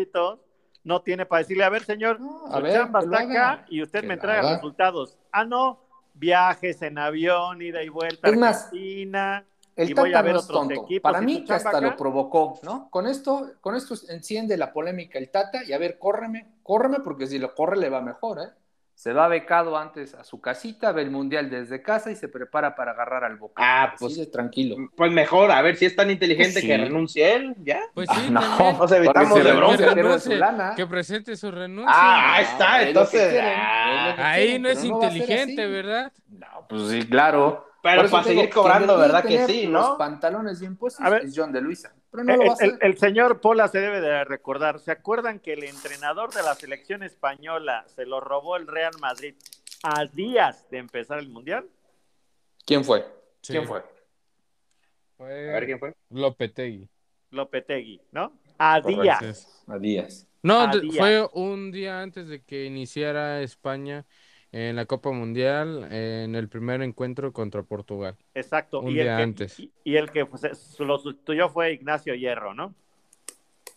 no 0.85 1.01
tiene 1.01 1.25
para 1.25 1.39
decirle, 1.39 1.65
a 1.65 1.69
ver, 1.69 1.83
señor, 1.83 2.19
a 2.49 2.61
ver, 2.61 2.71
chamba 2.71 3.01
está 3.01 3.19
acá 3.19 3.65
y 3.67 3.83
usted 3.83 4.05
me 4.05 4.13
entrega 4.13 4.55
resultados. 4.55 5.17
Ah, 5.33 5.43
no, 5.43 5.86
viajes 6.17 6.81
en 6.81 6.97
avión, 6.97 7.61
ida 7.61 7.83
y 7.83 7.89
vuelta 7.89 8.27
a 8.27 8.31
Argentina. 8.31 9.45
El 9.75 9.91
y 9.91 9.93
voy 9.93 10.13
a 10.13 10.21
ver 10.23 10.33
no 10.33 10.45
tonto. 10.45 10.87
Para 11.01 11.21
mí 11.21 11.45
que 11.45 11.53
hasta 11.53 11.79
lo 11.79 11.95
provocó, 11.95 12.59
¿no? 12.63 12.89
Con 12.89 13.05
esto, 13.05 13.51
con 13.61 13.75
esto 13.75 13.95
enciende 14.09 14.57
la 14.57 14.73
polémica 14.73 15.19
el 15.19 15.29
Tata 15.29 15.63
y 15.63 15.71
a 15.71 15.77
ver, 15.77 15.99
córreme, 15.99 16.47
córreme 16.63 16.99
porque 17.01 17.27
si 17.27 17.37
lo 17.37 17.53
corre 17.53 17.77
le 17.77 17.89
va 17.89 18.01
mejor, 18.01 18.39
¿eh? 18.39 18.49
Se 18.97 19.13
va 19.13 19.27
becado 19.27 19.77
antes 19.77 20.15
a 20.15 20.23
su 20.23 20.41
casita, 20.41 20.91
ve 20.91 21.03
el 21.03 21.11
mundial 21.11 21.51
desde 21.51 21.83
casa 21.83 22.09
y 22.09 22.15
se 22.15 22.27
prepara 22.29 22.75
para 22.75 22.93
agarrar 22.93 23.23
al 23.25 23.37
boca. 23.37 23.61
Ah, 23.63 23.93
pues 23.99 24.31
tranquilo. 24.31 24.75
Pues 24.95 25.11
mejor, 25.11 25.51
a 25.51 25.61
ver 25.61 25.75
si 25.75 25.85
es 25.85 25.95
tan 25.95 26.09
inteligente 26.09 26.63
que 26.63 26.75
renuncie 26.75 27.35
él, 27.35 27.55
¿ya? 27.63 27.79
Pues 27.93 28.09
sí, 28.11 28.21
no, 28.31 28.41
nos 28.73 28.91
evitamos 28.91 29.43
de 29.43 29.53
bronca. 29.53 30.73
Que, 30.75 30.87
presente 30.87 31.37
su 31.37 31.51
renuncia. 31.51 31.93
Ah, 31.95 32.37
ahí 32.37 32.43
está, 32.45 32.87
entonces. 32.87 33.39
ahí 34.17 34.57
no 34.57 34.67
es 34.67 34.83
inteligente, 34.83 35.67
¿verdad? 35.67 36.11
No, 36.27 36.65
pues 36.67 36.89
sí, 36.89 37.07
claro. 37.07 37.66
Pero 37.81 38.09
para 38.09 38.23
seguir 38.23 38.49
cobrando, 38.49 38.97
¿verdad 38.97 39.23
que 39.23 39.45
sí, 39.45 39.67
no? 39.67 39.79
Los 39.79 39.97
pantalones 39.97 40.59
bien 40.59 40.75
puestos 40.75 41.05
a 41.05 41.09
ver, 41.09 41.23
es 41.23 41.33
John 41.35 41.51
de 41.51 41.61
Luisa. 41.61 41.93
el, 42.81 42.97
señor 42.97 43.39
Pola 43.39 43.67
se 43.67 43.79
debe 43.79 44.01
de 44.01 44.23
recordar. 44.23 44.79
¿Se 44.79 44.91
acuerdan 44.91 45.39
que 45.39 45.53
el 45.53 45.63
entrenador 45.63 46.33
de 46.33 46.43
la 46.43 46.55
selección 46.55 47.03
española 47.03 47.85
se 47.95 48.05
lo 48.05 48.19
robó 48.19 48.57
el 48.57 48.67
Real 48.67 48.93
Madrid 48.99 49.35
a 49.83 50.05
días 50.05 50.69
de 50.69 50.79
empezar 50.79 51.19
el 51.19 51.29
Mundial? 51.29 51.67
¿Quién 52.65 52.83
fue? 52.83 53.05
¿Quién 53.41 53.65
fue? 53.65 53.83
a 55.19 55.23
ver 55.23 55.65
quién 55.65 55.79
fue. 55.79 55.93
Lopetegui. 56.09 56.89
Lopetegui, 57.31 58.01
¿no? 58.11 58.33
A 58.57 58.81
Díaz. 58.81 59.63
A 59.67 59.77
Díaz. 59.77 60.27
No, 60.43 60.69
fue 60.95 61.27
un 61.33 61.71
día 61.71 62.01
antes 62.01 62.27
de 62.27 62.41
que 62.43 62.65
iniciara 62.65 63.41
España 63.41 64.05
en 64.51 64.75
la 64.75 64.85
Copa 64.85 65.11
Mundial 65.11 65.87
en 65.91 66.35
el 66.35 66.47
primer 66.47 66.81
encuentro 66.81 67.33
contra 67.33 67.63
Portugal. 67.63 68.15
Exacto. 68.33 68.79
Un 68.79 68.93
día 68.93 69.17
antes. 69.17 69.59
Y, 69.83 69.95
el 69.95 70.11
que 70.11 70.25
pues, 70.25 70.43
lo 70.79 70.97
sustituyó 70.97 71.49
fue 71.49 71.73
Ignacio 71.73 72.15
Hierro, 72.15 72.53
¿no? 72.53 72.73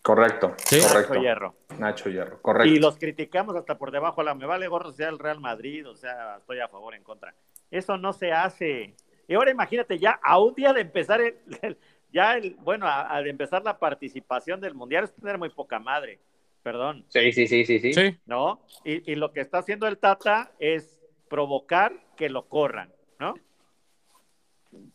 Correcto, 0.03 0.55
correcto. 0.71 1.13
Nacho 1.13 1.21
Hierro. 1.21 1.55
Nacho 1.79 2.11
Hierro, 2.11 2.41
correcto. 2.41 2.73
Y 2.73 2.79
los 2.79 2.97
criticamos 2.97 3.55
hasta 3.55 3.77
por 3.77 3.91
debajo, 3.91 4.23
la 4.23 4.35
me 4.35 4.47
vale 4.47 4.67
gorro 4.67 4.93
sea 4.93 5.11
el 5.11 5.19
Real 5.19 5.41
Madrid, 5.41 5.87
o 5.87 5.95
sea, 5.95 6.39
estoy 6.39 6.59
a 6.61 6.69
favor, 6.69 6.95
en 6.95 7.03
contra. 7.03 7.35
Eso 7.71 7.99
no 7.99 8.13
se 8.15 8.33
hace. 8.33 8.95
Y 9.29 9.35
ahora 9.35 9.51
imagínate, 9.51 9.99
ya 9.99 10.19
a 10.23 10.39
un 10.39 10.55
día 10.55 10.73
de 10.73 10.81
empezar, 10.81 11.21
el, 11.21 11.37
ya 12.13 12.37
el, 12.37 12.55
bueno, 12.61 12.87
al 12.87 13.27
empezar 13.27 13.63
la 13.63 13.79
participación 13.79 14.61
del 14.61 14.75
Mundial 14.75 15.05
es 15.05 15.15
tener 15.15 15.37
muy 15.37 15.51
poca 15.51 15.79
madre, 15.79 16.19
perdón. 16.63 17.05
Sí, 17.09 17.33
sí, 17.33 17.47
sí, 17.47 17.65
sí, 17.65 17.93
sí. 17.93 18.19
¿No? 18.27 18.61
Y, 18.85 19.11
y 19.11 19.15
lo 19.17 19.33
que 19.33 19.41
está 19.41 19.59
haciendo 19.59 19.87
el 19.87 19.99
Tata 19.99 20.53
es 20.59 21.01
provocar 21.29 21.93
que 22.17 22.29
lo 22.29 22.49
corran, 22.49 22.93
¿no? 23.19 23.35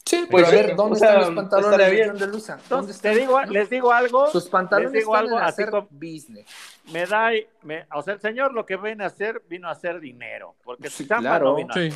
Sí, 0.05 0.26
pues 0.30 0.47
a 0.47 0.51
ver, 0.51 0.76
¿dónde 0.76 0.95
están 0.95 1.20
los 1.20 1.32
pantalones 1.32 2.20
de 2.20 2.28
Luisa? 2.28 2.57
Entonces, 2.61 3.01
te 3.01 3.09
digo, 3.16 3.41
les 3.45 3.70
digo 3.70 3.91
algo. 3.91 4.28
Sus 4.28 4.47
pantalones 4.47 4.93
les 4.93 5.01
digo 5.01 5.16
algo, 5.16 5.38
así 5.38 5.66
como 5.66 5.88
business. 5.89 6.45
Me 6.93 7.05
da, 7.05 7.32
me, 7.63 7.86
o 7.93 8.01
sea, 8.03 8.13
el 8.13 8.22
señor 8.22 8.53
lo 8.53 8.66
que 8.66 8.78
viene 8.78 9.03
a 9.03 9.07
hacer, 9.07 9.41
vino 9.49 9.68
a 9.68 9.72
hacer 9.72 9.99
dinero. 9.99 10.55
Porque 10.63 10.89
sí, 10.89 11.07
claro. 11.07 11.57
no 11.57 11.74
sí. 11.74 11.89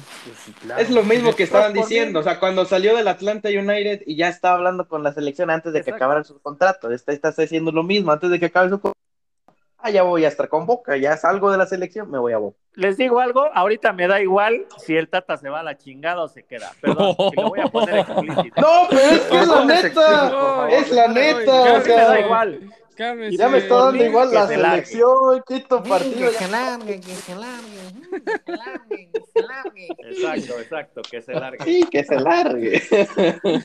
Es 0.78 0.90
lo 0.90 1.04
mismo 1.04 1.36
que 1.36 1.44
estaban 1.44 1.72
diciendo. 1.72 2.20
O 2.20 2.24
sea, 2.24 2.40
cuando 2.40 2.66
salió 2.66 2.98
del 2.98 3.08
Atlanta 3.08 3.48
United 3.48 4.02
y 4.06 4.16
ya 4.16 4.28
estaba 4.28 4.56
hablando 4.56 4.88
con 4.88 5.04
la 5.04 5.14
selección 5.14 5.50
antes 5.52 5.72
de 5.72 5.84
que 5.84 5.92
acabara 5.92 6.24
su 6.24 6.42
contrato. 6.42 6.92
Está, 6.92 7.14
está 7.14 7.30
haciendo 7.30 7.72
lo 7.72 7.84
mismo 7.84 8.12
antes 8.12 8.30
de 8.32 8.40
que 8.40 8.48
acabe 8.48 8.70
su 8.70 8.82
contrato 8.82 9.00
ah, 9.82 9.90
ya 9.90 10.04
voy 10.04 10.26
a 10.26 10.28
estar 10.28 10.50
con 10.50 10.66
Boca, 10.66 10.98
ya 10.98 11.18
salgo 11.18 11.52
de 11.52 11.58
la 11.58 11.66
selección, 11.66 12.10
me 12.10 12.20
voy 12.20 12.34
a 12.34 12.38
Boca. 12.38 12.58
Les 12.74 12.98
digo 12.98 13.20
algo, 13.20 13.50
ahorita 13.54 13.94
me 13.94 14.08
da 14.08 14.22
igual 14.22 14.66
si 14.78 14.96
el 14.96 15.10
Tata 15.10 15.38
se 15.38 15.50
va 15.50 15.60
a 15.62 15.64
la 15.64 15.78
chingada 15.78 16.24
o 16.24 16.28
se 16.28 16.44
queda. 16.44 16.72
Perdón, 16.82 17.16
lo 17.36 17.50
voy 17.50 17.60
a 17.60 17.68
poner 17.68 18.00
explícito. 18.00 18.62
No, 18.62 18.88
pero 18.90 19.02
es 19.02 19.22
que 19.22 19.40
es 19.40 19.48
la 19.48 19.66
neta, 19.66 20.70
es 20.70 20.92
la 20.92 21.08
neta, 21.08 21.74
o 21.74 21.82
sea, 21.82 21.98
me 21.98 22.04
da 22.04 22.20
igual. 22.20 22.60
Y 23.30 23.38
ya 23.38 23.48
me 23.48 23.60
está 23.60 23.76
dando 23.76 24.04
igual 24.04 24.34
la 24.34 24.46
selección, 24.46 25.42
quito 25.48 25.82
partido. 25.82 26.32
Que 26.32 26.38
se 26.38 26.52
largue, 26.52 27.00
que 27.00 27.16
se 27.16 27.36
largue, 27.36 27.80
que 28.26 28.32
se 28.46 28.52
largue, 28.52 29.10
que 29.14 29.22
se 29.22 29.42
largue. 29.42 29.88
Exacto, 30.00 30.60
exacto, 30.60 31.02
que 31.10 31.22
se 31.22 31.34
largue. 31.34 31.64
Sí, 31.64 31.88
que 31.90 32.04
se 32.04 32.20
largue. 32.20 32.82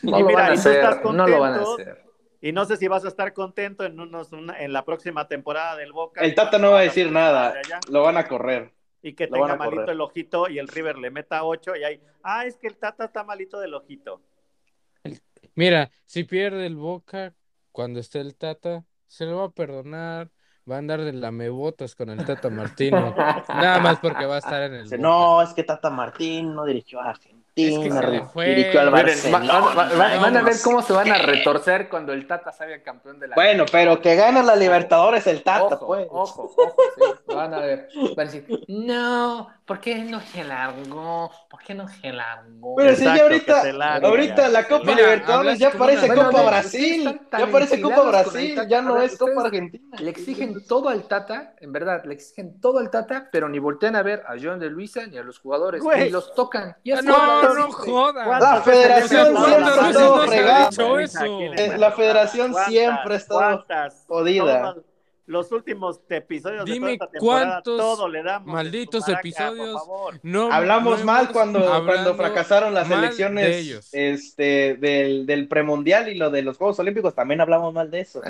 No, 0.03 0.21
lo, 0.21 0.33
van 0.33 0.51
a 0.51 0.53
hacer, 0.53 1.05
no 1.05 1.27
lo 1.27 1.41
van 1.41 1.55
a 1.55 1.63
hacer. 1.63 2.05
Y 2.45 2.53
no 2.53 2.67
sé 2.67 2.77
si 2.77 2.89
vas 2.89 3.07
a 3.07 3.09
estar 3.09 3.33
contento 3.33 3.87
en, 3.87 3.99
unos, 3.99 4.29
en 4.31 4.71
la 4.71 4.85
próxima 4.85 5.27
temporada 5.27 5.77
del 5.77 5.95
Boca. 5.95 6.21
El 6.21 6.35
Tata 6.35 6.59
no 6.59 6.73
va 6.73 6.81
a 6.81 6.83
decir 6.83 7.11
nada, 7.11 7.55
lo 7.89 8.03
van 8.03 8.19
a 8.19 8.29
correr. 8.29 8.71
Y 9.01 9.15
que 9.15 9.29
tenga 9.29 9.57
malito 9.57 9.91
el 9.91 10.01
ojito 10.03 10.51
y 10.51 10.59
el 10.59 10.69
River 10.69 10.99
le 10.99 11.11
meta 11.11 11.43
ocho 11.43 11.75
y 11.75 11.85
ahí, 11.85 12.03
ah, 12.23 12.45
es 12.45 12.59
que 12.59 12.67
el 12.67 12.77
Tata 12.77 13.07
está 13.07 13.25
malito 13.25 13.59
del 13.61 13.73
ojito. 13.73 14.21
Mira, 15.55 15.91
si 16.05 16.25
pierde 16.25 16.67
el 16.67 16.77
Boca 16.77 17.35
cuando 17.73 17.99
esté 17.99 18.21
el 18.21 18.37
Tata, 18.37 18.85
se 19.07 19.25
lo 19.25 19.39
va 19.39 19.45
a 19.45 19.51
perdonar, 19.51 20.31
va 20.71 20.75
a 20.75 20.79
andar 20.81 21.01
de 21.01 21.15
lamebotas 21.15 21.95
con 21.95 22.11
el 22.11 22.27
Tata 22.27 22.51
Martino, 22.51 23.15
nada 23.49 23.81
más 23.81 24.01
porque 24.01 24.27
va 24.27 24.35
a 24.35 24.41
estar 24.41 24.63
en 24.65 24.75
el 24.75 25.01
No, 25.01 25.41
es 25.41 25.55
que 25.55 25.65
Tata 25.65 25.89
Martín 25.89 26.55
no 26.55 26.67
dirigió 26.67 27.01
a 27.01 27.09
Argentina 27.09 27.34
al 27.57 28.91
van 28.91 30.37
a 30.37 30.43
ver 30.43 30.57
cómo 30.63 30.83
se 30.83 30.93
van 30.93 31.11
a 31.13 31.19
retorcer 31.19 31.89
cuando 31.89 32.13
el 32.13 32.27
Tata 32.27 32.51
salga 32.51 32.83
campeón 32.83 33.21
de 33.21 33.29
la 33.29 33.37
Bueno, 33.37 33.65
pero 33.71 34.01
que 34.01 34.17
gana 34.17 34.43
la 34.43 34.57
Libertadores 34.57 35.27
el 35.29 35.43
Tata, 35.43 35.77
ojo, 35.77 35.87
pues. 35.87 36.07
Ojo, 36.11 36.53
ojo, 36.57 36.77
Van 37.27 37.55
a 37.55 37.61
ver. 37.61 37.89
Van 38.17 38.29
a 38.29 38.31
decir, 38.31 38.65
no, 38.69 39.49
¿por 39.65 39.81
qué 39.81 39.97
no 39.97 40.21
se 40.21 40.43
largó? 40.43 41.31
¿Por 41.49 41.63
qué 41.63 41.75
no 41.75 41.89
se 41.89 42.13
largó? 42.13 42.75
Pero 42.77 42.97
si 42.97 43.05
ya 43.05 43.23
ahorita, 43.23 43.63
ahorita 44.03 44.49
la 44.49 44.67
Copa 44.67 44.93
Libertadores 44.93 45.59
ya 45.59 45.71
parece 45.71 46.09
Copa 46.09 46.43
Brasil. 46.43 47.21
Ya 47.39 47.47
parece 47.47 47.81
Copa 47.81 48.03
Brasil, 48.03 48.61
ya 48.69 48.83
no 48.83 49.01
es 49.01 49.17
Copa 49.17 49.43
Argentina. 49.43 49.97
Le 50.01 50.11
exigen 50.11 50.67
todo 50.67 50.89
al 50.89 51.05
Tata, 51.05 51.55
en 51.61 51.73
verdad, 51.73 52.05
le 52.05 52.15
exigen 52.15 52.61
todo 52.61 52.79
al 52.79 52.91
Tata, 52.91 53.29
pero 53.31 53.49
ni 53.49 53.61
voltean 53.61 53.95
a 53.95 54.03
ver 54.03 54.25
a 54.27 54.35
John 54.41 54.59
de 54.59 54.71
Luisa 54.71 55.07
ni 55.07 55.19
a 55.19 55.23
los 55.23 55.39
jugadores, 55.39 55.83
ni 55.83 56.11
los 56.11 56.35
tocan. 56.35 56.77
Ya 56.85 57.01
no, 57.03 57.44
no 57.53 57.73
jodas. 57.73 58.41
La 58.41 58.63
federación 58.63 59.37
siempre 59.37 59.65
ha 59.65 59.91
estado 59.91 60.27
fregada. 60.27 61.79
La 61.79 61.93
federación 61.93 62.55
siempre 62.67 63.15
ha 63.15 63.17
estado 63.17 63.65
jodida. 64.07 64.77
los 65.27 65.51
últimos 65.53 66.01
episodios 66.11 66.67
Dime 66.67 66.93
de 66.93 66.99
toda 66.99 67.07
esta 67.07 67.19
cuántos 67.19 67.79
todo 67.79 68.09
le 68.09 68.23
damos 68.23 68.53
malditos 68.53 69.09
episodios 69.09 69.81
no 70.23 70.53
hablamos 70.53 71.03
mal 71.03 71.33
cuando, 71.33 71.65
cuando 71.87 72.15
fracasaron 72.15 72.75
las 72.75 72.91
elecciones 72.91 73.91
este 73.93 74.75
del, 74.75 75.25
del, 75.25 75.49
premundial 75.49 76.11
y 76.11 76.17
lo 76.17 76.29
de 76.29 76.43
los 76.43 76.59
Juegos 76.59 76.79
Olímpicos 76.79 77.15
también 77.15 77.41
hablamos 77.41 77.73
mal 77.73 77.91
de 77.91 78.01
eso. 78.01 78.21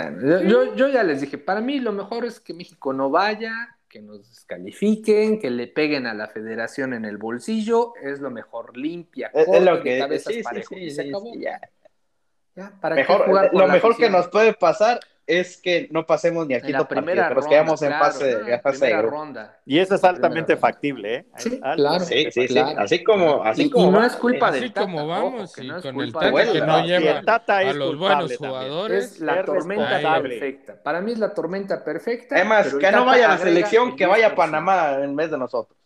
Yo, 0.47 0.73
yo 0.75 0.87
ya 0.87 1.03
les 1.03 1.19
dije 1.19 1.37
para 1.37 1.59
mí 1.59 1.79
lo 1.79 1.91
mejor 1.91 2.23
es 2.23 2.39
que 2.39 2.53
México 2.53 2.93
no 2.93 3.09
vaya 3.09 3.75
que 3.95 4.01
nos 4.01 4.27
descalifiquen, 4.27 5.39
que 5.39 5.49
le 5.49 5.67
peguen 5.67 6.05
a 6.05 6.13
la 6.13 6.27
federación 6.27 6.93
en 6.93 7.05
el 7.05 7.17
bolsillo, 7.17 7.93
es 8.03 8.19
lo 8.19 8.29
mejor, 8.29 8.75
limpia, 8.75 9.31
es, 9.33 9.47
lo 9.63 9.81
que 9.81 10.19
sí, 10.19 10.43
sí, 10.43 10.91
sí, 10.91 11.11
ya. 11.39 12.77
¿para 12.81 12.95
mejor, 12.95 13.53
lo 13.53 13.67
mejor 13.69 13.95
que 13.95 14.09
nos 14.09 14.27
puede 14.27 14.51
pasar 14.51 14.99
es 15.27 15.57
que 15.57 15.87
no 15.91 16.05
pasemos 16.05 16.47
ni 16.47 16.53
al 16.53 16.61
quinto 16.61 16.87
partido, 16.87 17.05
pero 17.05 17.35
nos 17.35 17.47
quedamos 17.47 17.81
en 17.81 17.91
fase, 17.91 18.35
de 18.35 19.01
ronda. 19.01 19.59
Y 19.65 19.79
eso 19.79 19.95
es 19.95 20.03
altamente 20.03 20.55
factible, 20.55 21.15
¿eh? 21.15 21.25
Sí, 21.37 21.59
claro. 21.59 22.05
Sí, 22.05 22.31
sí, 22.31 22.47
sí. 22.47 22.59
Así 22.59 23.03
como, 23.03 23.43
así 23.43 23.69
como. 23.69 23.91
no 23.91 24.05
es 24.05 24.15
culpa 24.15 24.51
del 24.51 24.71
Tata. 24.71 24.81
como 24.81 25.07
vamos, 25.07 25.57
y 25.57 25.67
con 25.67 26.01
el 26.01 26.13
Tata 26.13 26.51
que 26.51 26.61
no 26.61 26.85
lleva 26.85 27.21
a 27.47 27.73
los 27.73 27.97
buenos 27.97 28.37
jugadores. 28.37 29.05
Es 29.05 29.19
la 29.19 29.43
tormenta 29.43 30.21
perfecta. 30.21 30.83
Para 30.83 31.01
mí 31.01 31.11
es 31.11 31.19
la 31.19 31.33
tormenta 31.33 31.83
perfecta. 31.83 32.35
Además, 32.35 32.73
que 32.73 32.91
no 32.91 33.05
vaya 33.05 33.25
a 33.25 33.29
la 33.29 33.37
selección, 33.37 33.95
que 33.95 34.05
vaya 34.05 34.27
a 34.27 34.35
Panamá 34.35 34.99
en 35.01 35.15
vez 35.15 35.31
de 35.31 35.37
nosotros. 35.37 35.77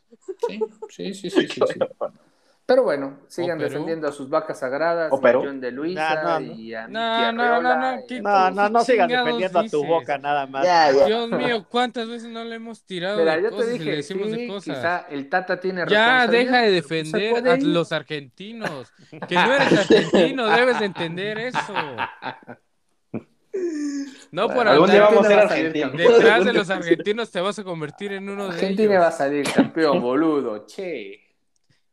Sí, 0.90 1.14
sí, 1.14 1.30
sí, 1.30 1.48
sí. 1.48 1.50
Pero 2.70 2.84
bueno, 2.84 3.18
sigan 3.28 3.58
defendiendo 3.58 4.08
a 4.08 4.12
sus 4.12 4.30
vacas 4.30 4.60
sagradas, 4.60 5.12
a 5.12 5.34
John 5.34 5.60
de 5.60 5.72
Luisa 5.72 6.40
y 6.40 6.76
a 6.76 6.88
no, 6.88 7.32
no, 7.32 7.62
no, 7.62 7.62
no, 7.64 7.96
no, 8.22 8.52
no, 8.52 8.70
no 8.70 8.84
sigas 8.84 9.08
defendiendo 9.08 9.58
a 9.58 9.68
tu 9.68 9.84
boca 9.84 10.20
nada 10.20 10.46
más. 10.46 10.68
Dios 11.08 11.32
mío, 11.32 11.66
¿cuántas 11.68 12.08
veces 12.08 12.30
no 12.30 12.44
le 12.44 12.58
hemos 12.58 12.84
tirado 12.84 13.18
Mira, 13.18 13.38
de 13.38 13.42
yo 13.42 13.50
te 13.50 13.72
dije, 13.72 13.84
y 13.84 13.86
le 13.88 13.96
decimos 13.96 14.30
de 14.30 14.48
cosas? 14.48 14.78
Quizá 14.78 15.06
el 15.10 15.30
Tata 15.30 15.60
tiene 15.60 15.84
Ya, 15.88 16.28
deja 16.28 16.62
de 16.62 16.70
defender 16.70 17.50
a 17.50 17.58
los 17.58 17.92
argentinos. 17.92 18.94
Que 19.28 19.34
no 19.34 19.52
eres 19.52 19.74
argentino, 19.74 20.48
debes 20.50 20.80
de 20.80 20.86
entender 20.86 21.40
eso. 21.40 21.74
No 24.32 24.48
por 24.48 24.68
algún 24.68 24.92
día 24.92 25.02
vamos 25.02 25.26
a 25.26 25.28
ser 25.28 25.40
argentinos. 25.40 25.94
Detrás 25.94 26.46
de 26.46 26.54
los 26.54 26.70
argentinos 26.70 27.32
te 27.32 27.42
vas 27.42 27.58
a 27.58 27.64
convertir 27.64 28.14
en 28.14 28.30
uno 28.30 28.44
de 28.44 28.50
ellos. 28.50 28.62
Argentina 28.62 29.00
va 29.00 29.08
a 29.08 29.12
salir 29.12 29.52
campeón, 29.52 30.00
boludo, 30.00 30.68
che. 30.68 31.29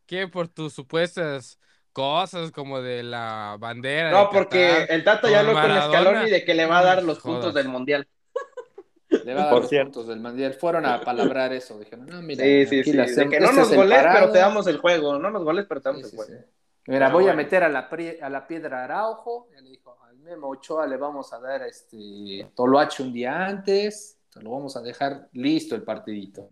¿Qué? 0.07 0.29
Por 0.29 0.49
tus 0.49 0.73
supuestas 0.73 1.59
cosas 1.93 2.53
como 2.53 2.83
de 2.83 3.03
la 3.03 3.57
bandera. 3.59 4.11
No, 4.11 4.29
porque 4.31 4.85
el 4.91 5.03
Tata 5.03 5.31
ya 5.31 5.41
habló 5.41 5.55
con 5.55 5.63
Scaloni 5.63 6.31
de 6.31 6.45
que 6.45 6.55
le 6.55 6.67
va 6.67 6.81
a 6.81 6.85
dar 6.85 7.03
los 7.03 7.21
puntos 7.21 7.55
del 7.55 7.69
Mundial. 7.69 8.07
Le 9.25 9.35
va 9.35 9.43
a 9.43 9.45
dar 9.47 9.55
los 9.55 9.71
puntos 9.71 10.07
del 10.09 10.21
Mundial. 10.21 10.53
Fueron 10.55 10.85
a 10.85 11.01
palabrar 11.01 11.53
eso. 11.53 11.79
Dijeron, 11.79 12.07
no, 12.07 12.21
mira, 12.21 12.45
sí, 12.45 12.67
sí, 12.67 12.85
sí. 12.85 12.93
De 12.93 13.29
que 13.31 13.41
no 13.41 13.47
este 13.47 13.61
nos 13.61 13.75
goles, 13.75 14.05
pero 14.13 14.31
te 14.31 14.39
damos 14.39 14.67
el 14.67 14.77
juego. 14.77 15.19
No 15.19 15.31
nos 15.31 15.43
goles, 15.43 15.65
pero 15.67 15.81
te 15.81 15.89
damos 15.89 16.05
el 16.05 16.17
juego. 16.17 16.45
Mira, 16.87 17.09
voy 17.09 17.29
a 17.29 17.33
meter 17.33 17.65
a 17.65 17.69
la, 17.69 17.89
a 18.21 18.29
la 18.29 18.47
piedra 18.47 18.85
Araujo. 18.85 19.49
Ya 19.55 19.63
le 19.63 19.71
dijo, 19.71 19.97
al 20.03 20.19
Memo 20.19 20.49
Ochoa 20.49 20.87
le 20.87 20.99
vamos 20.99 21.33
a 21.33 21.41
dar 21.41 21.63
este 21.63 22.47
Toloache 22.55 23.03
un 23.03 23.13
día 23.13 23.47
antes. 23.47 24.19
Lo 24.43 24.51
vamos 24.51 24.77
a 24.77 24.83
dejar 24.83 25.29
listo 25.33 25.75
el 25.75 25.83
partidito. 25.83 26.51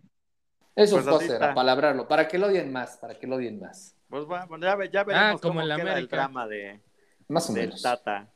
Eso 0.76 1.02
pues 1.04 1.30
es 1.30 1.40
a 1.40 1.54
palabrarlo, 1.54 2.08
para 2.08 2.26
que 2.26 2.38
lo 2.38 2.48
odien 2.48 2.72
más, 2.72 2.96
para 2.96 3.14
que 3.14 3.26
lo 3.26 3.36
odien 3.36 3.60
más. 3.60 3.96
Pues 4.08 4.24
bueno, 4.24 4.58
ya, 4.58 4.76
ya 4.90 5.04
veremos 5.04 5.36
ah, 5.36 5.38
como 5.40 5.60
cómo 5.60 5.76
queda 5.76 5.98
el 5.98 6.08
drama 6.08 6.46
de, 6.46 6.80
más 7.28 7.48
o 7.48 7.52
menos. 7.52 7.80
Tata. 7.80 8.33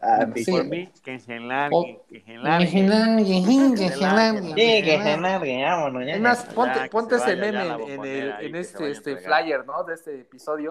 Ah, 0.00 0.26
sí. 0.34 0.50
Por 0.50 0.64
mí, 0.64 0.88
que 1.02 1.18
se 1.18 1.34
enlargue, 1.34 2.00
que 2.08 2.20
se 2.20 2.34
enlargue. 2.34 2.66
Que 2.66 2.70
se 2.70 2.78
enlargue, 2.78 3.24
que 3.24 3.88
se 3.88 4.04
enlargue. 4.04 4.48
Sí, 4.48 4.84
que 4.84 5.02
se 5.02 5.12
enlargue, 5.12 5.62
vámonos. 5.64 6.08
Es 6.08 6.20
más, 6.20 6.44
ponte, 6.54 6.88
ponte 6.88 7.16
ese 7.16 7.36
meme 7.36 7.66
en, 7.88 8.04
el, 8.04 8.34
en 8.40 8.56
este, 8.56 8.90
este 8.90 9.16
flyer, 9.16 9.66
¿no? 9.66 9.82
De 9.82 9.94
este 9.94 10.20
episodio. 10.20 10.70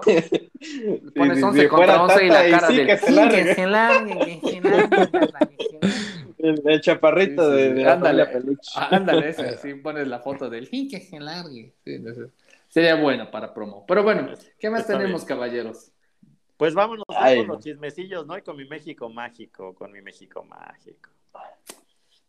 Pones 1.15 1.43
11 1.43 1.67
contra 1.67 2.03
11 2.03 2.25
y 2.25 2.29
la 2.29 2.49
cara 2.49 2.67
del... 2.67 2.87
Que 2.87 2.97
se 2.97 3.09
enlargue, 3.09 3.43
que 3.43 3.53
se 3.53 3.61
enlargue, 3.61 4.39
que 4.39 4.49
se 4.49 4.57
enlargue. 4.57 5.57
El, 6.37 6.81
chaparrito 6.81 7.49
de, 7.49 7.73
de 7.73 7.89
ándale, 7.89 8.25
peluche. 8.27 8.71
Ándale, 8.75 9.29
ese, 9.29 9.57
sí, 9.57 9.73
pones 9.73 10.07
la 10.07 10.19
foto 10.19 10.49
del 10.49 10.69
que 10.69 11.01
se 11.01 11.19
largue. 11.19 11.73
Sí, 11.83 12.01
sería 12.69 12.95
bueno 12.95 13.29
para 13.29 13.53
promo. 13.53 13.85
Pero 13.87 14.03
bueno, 14.03 14.29
¿qué 14.59 14.69
más 14.69 14.87
tenemos, 14.87 15.25
caballeros? 15.25 15.91
Pues 16.57 16.73
vámonos 16.73 17.05
con 17.07 17.47
los 17.47 17.63
chismecillos, 17.63 18.25
¿no? 18.25 18.37
Y 18.37 18.41
con 18.41 18.57
mi 18.57 18.65
México 18.65 19.09
mágico, 19.09 19.75
con 19.75 19.91
mi 19.91 20.01
México 20.01 20.43
mágico. 20.43 21.11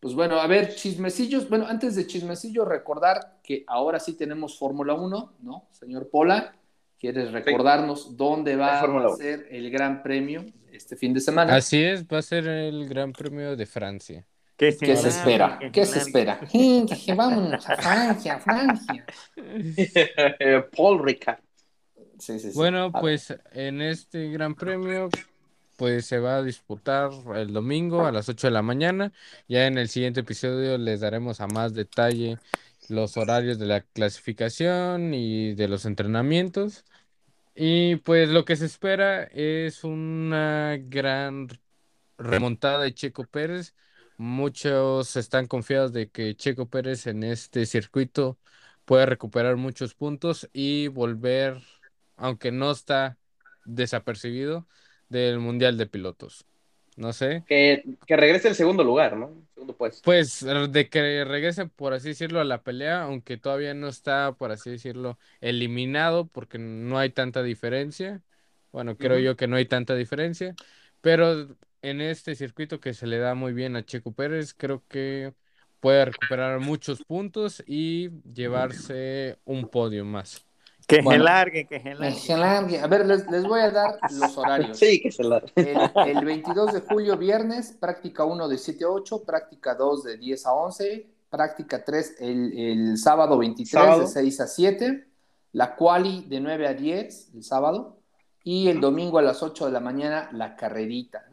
Pues 0.00 0.14
bueno, 0.14 0.38
a 0.38 0.46
ver, 0.46 0.74
chismecillos. 0.74 1.48
Bueno, 1.48 1.66
antes 1.66 1.96
de 1.96 2.06
chismecillos, 2.06 2.68
recordar 2.68 3.40
que 3.42 3.64
ahora 3.66 3.98
sí 3.98 4.16
tenemos 4.16 4.58
Fórmula 4.58 4.94
1, 4.94 5.34
¿no? 5.40 5.68
Señor 5.72 6.08
Pola, 6.10 6.54
¿quieres 6.98 7.32
recordarnos 7.32 8.16
dónde 8.16 8.54
va 8.54 8.80
a 8.80 9.16
ser 9.16 9.48
el 9.50 9.70
Gran 9.70 10.02
Premio 10.02 10.44
este 10.70 10.94
fin 10.94 11.14
de 11.14 11.20
semana? 11.20 11.56
Así 11.56 11.82
es, 11.82 12.04
va 12.06 12.18
a 12.18 12.22
ser 12.22 12.46
el 12.46 12.86
Gran 12.86 13.12
Premio 13.12 13.56
de 13.56 13.66
Francia. 13.66 14.26
¿Qué 14.58 14.72
se, 14.72 15.08
espera? 15.08 15.58
¿Qué 15.72 15.86
se 15.86 16.00
espera? 16.00 16.40
Vámonos 17.16 17.68
a 17.68 17.76
Francia, 17.76 18.40
Francia. 18.40 19.06
Paul 20.76 21.02
Ricard. 21.04 21.38
Bueno, 22.54 22.92
pues 22.92 23.34
en 23.52 23.80
este 23.80 24.30
Gran 24.30 24.54
Premio 24.54 25.08
pues 25.76 26.06
se 26.06 26.18
va 26.18 26.38
a 26.38 26.42
disputar 26.42 27.10
el 27.36 27.52
domingo 27.52 28.04
a 28.04 28.10
las 28.10 28.28
8 28.28 28.48
de 28.48 28.50
la 28.50 28.62
mañana. 28.62 29.12
Ya 29.46 29.66
en 29.66 29.78
el 29.78 29.88
siguiente 29.88 30.20
episodio 30.20 30.76
les 30.76 31.00
daremos 31.00 31.40
a 31.40 31.46
más 31.46 31.72
detalle 31.72 32.38
los 32.88 33.16
horarios 33.16 33.58
de 33.58 33.66
la 33.66 33.82
clasificación 33.82 35.14
y 35.14 35.54
de 35.54 35.68
los 35.68 35.84
entrenamientos. 35.86 36.84
Y 37.54 37.96
pues 37.96 38.28
lo 38.28 38.44
que 38.44 38.56
se 38.56 38.66
espera 38.66 39.24
es 39.24 39.84
una 39.84 40.76
gran 40.80 41.48
remontada 42.18 42.82
de 42.84 42.94
Checo 42.94 43.24
Pérez. 43.24 43.74
Muchos 44.16 45.16
están 45.16 45.46
confiados 45.46 45.92
de 45.92 46.10
que 46.10 46.36
Checo 46.36 46.66
Pérez 46.68 47.06
en 47.06 47.22
este 47.24 47.66
circuito 47.66 48.38
puede 48.84 49.06
recuperar 49.06 49.56
muchos 49.56 49.94
puntos 49.94 50.48
y 50.52 50.88
volver, 50.88 51.60
aunque 52.18 52.52
no 52.52 52.70
está 52.70 53.16
desapercibido, 53.64 54.66
del 55.08 55.38
Mundial 55.38 55.78
de 55.78 55.86
Pilotos. 55.86 56.44
No 56.96 57.12
sé. 57.12 57.44
Que, 57.46 57.84
regrese 58.08 58.48
el 58.48 58.56
segundo 58.56 58.82
lugar, 58.82 59.16
¿no? 59.16 59.32
Segundo 59.54 59.76
puesto. 59.76 60.02
Pues 60.04 60.44
de 60.44 60.88
que 60.88 61.24
regrese, 61.24 61.66
por 61.66 61.92
así 61.92 62.08
decirlo, 62.08 62.40
a 62.40 62.44
la 62.44 62.62
pelea, 62.62 63.02
aunque 63.02 63.36
todavía 63.36 63.72
no 63.72 63.88
está, 63.88 64.32
por 64.32 64.50
así 64.50 64.70
decirlo, 64.70 65.16
eliminado, 65.40 66.26
porque 66.26 66.58
no 66.58 66.98
hay 66.98 67.10
tanta 67.10 67.42
diferencia. 67.44 68.20
Bueno, 68.72 68.96
creo 68.96 69.18
yo 69.20 69.36
que 69.36 69.46
no 69.46 69.56
hay 69.56 69.66
tanta 69.66 69.94
diferencia. 69.94 70.56
Pero 71.00 71.56
en 71.82 72.00
este 72.00 72.34
circuito 72.34 72.80
que 72.80 72.94
se 72.94 73.06
le 73.06 73.18
da 73.18 73.34
muy 73.34 73.52
bien 73.52 73.76
a 73.76 73.84
Checo 73.84 74.12
Pérez, 74.12 74.52
creo 74.52 74.82
que 74.88 75.32
puede 75.78 76.06
recuperar 76.06 76.58
muchos 76.58 77.04
puntos 77.04 77.62
y 77.64 78.10
llevarse 78.32 79.38
un 79.44 79.68
podio 79.68 80.04
más. 80.04 80.47
Que 80.88 81.02
se 81.02 81.18
largue, 81.18 81.66
que 81.66 81.80
se 82.14 82.34
largue. 82.38 82.80
A 82.80 82.86
ver, 82.86 83.04
les, 83.04 83.44
voy 83.44 83.60
a 83.60 83.70
dar 83.70 83.98
los 84.10 84.38
horarios. 84.38 84.78
Sí, 84.78 85.02
que 85.02 85.12
se 85.12 85.22
largue. 85.22 85.52
El, 85.54 86.24
22 86.24 86.72
de 86.72 86.80
julio, 86.80 87.18
viernes, 87.18 87.76
práctica 87.78 88.24
1 88.24 88.48
de 88.48 88.56
7 88.56 88.84
a 88.84 88.88
8, 88.88 89.22
práctica 89.26 89.74
2 89.74 90.04
de 90.04 90.16
10 90.16 90.46
a 90.46 90.54
11, 90.54 91.06
práctica 91.28 91.84
3 91.84 92.16
el, 92.20 92.96
sábado 92.96 93.36
23 93.36 93.98
de 94.00 94.06
6 94.06 94.40
a 94.40 94.46
7, 94.46 95.06
la 95.52 95.76
quali 95.76 96.24
de 96.24 96.40
9 96.40 96.66
a 96.66 96.72
10 96.72 97.34
el 97.34 97.44
sábado, 97.44 97.98
y 98.42 98.68
el 98.68 98.80
domingo 98.80 99.18
a 99.18 99.22
las 99.22 99.42
8 99.42 99.66
de 99.66 99.72
la 99.72 99.80
mañana 99.80 100.30
la 100.32 100.56
carrerita. 100.56 101.28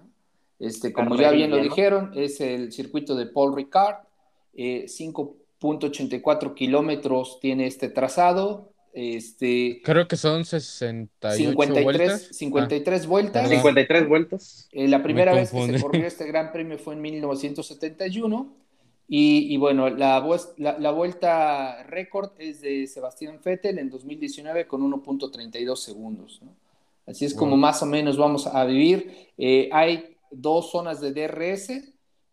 Este, 0.60 0.92
como 0.92 1.16
ya 1.16 1.32
bien 1.32 1.52
lo 1.52 1.58
dijeron, 1.58 2.12
es 2.14 2.42
el 2.42 2.74
circuito 2.74 3.16
de 3.16 3.28
Paul 3.28 3.56
Ricard, 3.56 4.04
eh, 4.54 4.88
5.84 4.90 6.54
kilómetros 6.54 7.40
tiene 7.40 7.68
este 7.68 7.88
trazado, 7.88 8.75
este, 8.96 9.82
Creo 9.84 10.08
que 10.08 10.16
son 10.16 10.46
68 10.46 11.38
53 11.38 11.84
vueltas. 11.84 12.22
53 12.32 13.04
ah, 13.04 13.08
vueltas. 13.08 13.50
53 13.50 14.08
vueltas. 14.08 14.70
Eh, 14.72 14.88
la 14.88 15.04
primera 15.04 15.34
vez 15.34 15.52
que 15.52 15.66
se 15.66 15.82
corrió 15.82 16.08
este 16.08 16.26
gran 16.26 16.54
premio 16.54 16.80
fue 16.80 16.94
en 16.94 17.02
1971. 17.02 18.56
Y, 19.10 19.54
y 19.54 19.58
bueno, 19.58 19.90
la, 19.90 20.26
la, 20.58 20.92
vuelta 20.92 21.84
récord 21.84 22.32
es 22.40 22.62
de 22.62 22.88
Sebastián 22.88 23.40
Vettel 23.44 23.80
en 23.80 23.90
2019 23.90 24.66
con 24.66 24.82
1.32 24.82 25.76
segundos. 25.76 26.42
Así 27.06 27.26
es 27.26 27.36
como 27.36 27.58
más 27.58 27.84
o 27.84 27.86
menos 27.86 28.18
vamos 28.18 28.48
a 28.48 28.64
vivir. 28.64 29.30
Eh, 29.38 29.70
hay 29.74 30.16
dos 30.32 30.72
zonas 30.72 31.02
de 31.02 31.12
DRS 31.12 31.70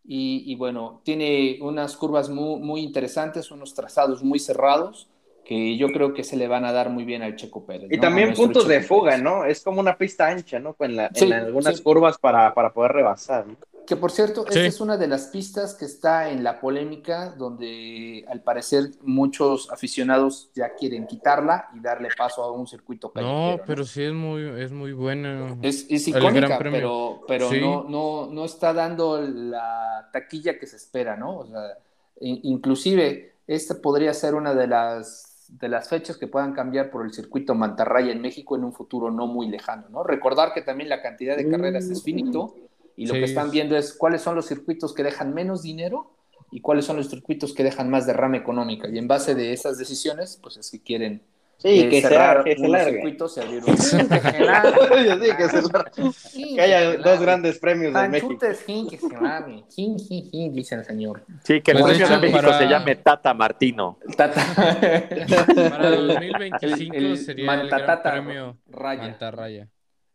y, 0.05 0.45
y, 0.47 0.55
bueno, 0.55 1.01
tiene 1.05 1.59
unas 1.61 1.97
curvas 1.97 2.31
muy, 2.31 2.61
muy 2.61 2.83
interesantes, 2.83 3.51
unos 3.51 3.75
trazados 3.75 4.23
muy 4.23 4.39
cerrados 4.39 5.09
que 5.45 5.76
yo 5.76 5.88
creo 5.88 6.14
que 6.14 6.24
se 6.24 6.36
le 6.36 6.47
van 6.47 6.64
a 6.64 6.72
dar 6.72 6.90
muy 6.90 7.05
bien 7.05 7.22
al 7.22 7.36
Checo 7.36 7.64
Pérez. 7.66 7.88
Y 7.90 7.99
también 7.99 8.32
puntos 8.34 8.68
de 8.68 8.80
fuga, 8.82 9.18
¿no? 9.18 9.45
Es 9.45 9.62
como 9.62 9.80
una 9.80 9.97
pista 9.97 10.28
ancha, 10.28 10.59
¿no? 10.59 10.76
En, 10.78 10.99
en 11.01 11.32
algunas 11.32 11.80
curvas 11.80 12.18
para, 12.18 12.55
para, 12.55 12.72
poder 12.72 12.93
rebasar. 12.93 13.47
¿no? 13.47 13.57
Que 13.86 13.97
por 13.97 14.12
cierto, 14.12 14.47
esta 14.47 14.64
es 14.64 14.80
una 14.80 14.97
de 14.97 15.09
las 15.09 15.26
pistas 15.26 15.74
que 15.74 15.84
está 15.84 16.30
en 16.30 16.45
la 16.45 16.61
polémica, 16.61 17.34
donde 17.36 18.24
al 18.28 18.40
parecer 18.40 18.90
muchos 19.03 19.70
aficionados 19.72 20.51
ya 20.55 20.74
quieren 20.74 21.07
quitarla 21.07 21.68
y 21.74 21.80
darle 21.80 22.09
paso 22.16 22.45
a 22.45 22.53
un 22.53 22.68
circuito 22.68 23.12
No, 23.16 23.59
pero 23.66 23.84
sí 23.84 24.05
es 24.05 24.12
muy, 24.12 24.43
es 24.61 24.70
muy 24.70 24.93
buena. 24.93 25.57
Es, 25.62 25.86
es 25.90 26.07
icónica, 26.07 26.59
pero, 26.59 27.22
pero 27.26 27.53
no, 27.53 27.84
no, 27.88 28.28
no 28.30 28.45
está 28.45 28.72
dando 28.72 29.20
la 29.20 30.09
taquilla 30.12 30.59
que 30.59 30.66
se 30.68 30.76
espera, 30.76 31.16
¿no? 31.16 31.38
O 31.38 31.47
sea, 31.47 31.78
inclusive 32.20 33.34
esta 33.47 33.80
podría 33.80 34.14
ser 34.14 34.34
una 34.34 34.55
de 34.55 34.68
las 34.68 35.32
de 35.59 35.68
las 35.68 35.88
fechas 35.88 36.16
que 36.16 36.26
puedan 36.26 36.53
cambiar 36.55 36.90
por 36.90 37.05
el 37.05 37.12
circuito 37.12 37.55
Mantarraya 37.55 38.11
en 38.11 38.22
México 38.22 38.57
en 38.57 38.64
un 38.64 38.72
futuro 38.72 39.11
no 39.11 39.26
muy 39.26 39.48
lejano, 39.48 39.88
¿no? 39.90 40.03
Recordar 40.03 40.55
que 40.55 40.62
también 40.62 40.88
la 40.88 41.03
cantidad 41.03 41.36
de 41.36 41.48
carreras 41.48 41.84
es 41.90 42.03
finito 42.03 42.55
y 42.96 43.07
lo 43.07 43.14
que 43.14 43.24
están 43.24 43.50
viendo 43.50 43.76
es 43.76 43.92
cuáles 43.92 44.22
son 44.22 44.34
los 44.34 44.46
circuitos 44.46 44.94
que 44.94 45.03
dejan 45.03 45.34
menos 45.34 45.62
dinero 45.62 46.12
y 46.50 46.61
cuáles 46.61 46.86
son 46.86 46.96
los 46.96 47.09
circuitos 47.09 47.53
que 47.55 47.64
dejan 47.64 47.90
más 47.90 48.07
derrama 48.07 48.38
económica. 48.38 48.88
Y 48.88 48.98
en 48.98 49.09
base 49.09 49.34
de 49.34 49.53
esas 49.53 49.78
decisiones, 49.78 50.38
pues 50.42 50.57
es 50.57 50.70
que 50.70 50.80
quieren 50.80 51.22
Sí, 51.63 51.89
que, 51.89 52.03
cerrar 52.03 52.43
que 52.43 52.57
se 52.57 52.69
largue. 52.69 52.93
Circuitos, 52.95 53.35
se 53.35 53.41
abrieron. 53.41 53.79
sí, 53.79 53.97
que 54.09 54.21
se 54.21 54.41
largue. 54.41 56.11
que 56.57 56.61
haya 56.61 56.97
dos 56.97 57.21
grandes 57.21 57.59
premios 57.61 57.95
de 57.95 58.09
México. 58.09 58.37
Sí, 58.67 58.87
que 58.91 58.99
se 58.99 59.21
largue. 59.21 59.65
Sí, 59.69 59.95
sí, 59.97 60.29
sí, 60.29 60.49
dice 60.51 60.75
el 60.75 60.85
señor. 60.85 61.25
Sí, 61.45 61.61
que 61.61 61.71
el 61.71 61.79
pues 61.79 61.99
premio 61.99 62.09
de 62.09 62.19
México 62.19 62.53
se 62.53 62.67
llame 62.67 62.97
Tata 62.97 63.33
Martino. 63.33 63.99
Tata. 64.17 64.45
para 65.71 65.89
el 65.89 66.09
2025 66.09 66.97
el, 66.97 67.19
sería 67.19 67.55
el 67.55 67.69
gran 67.69 68.03
premio 68.03 68.59
Raya. 68.67 69.03
Mantarraya. 69.03 69.69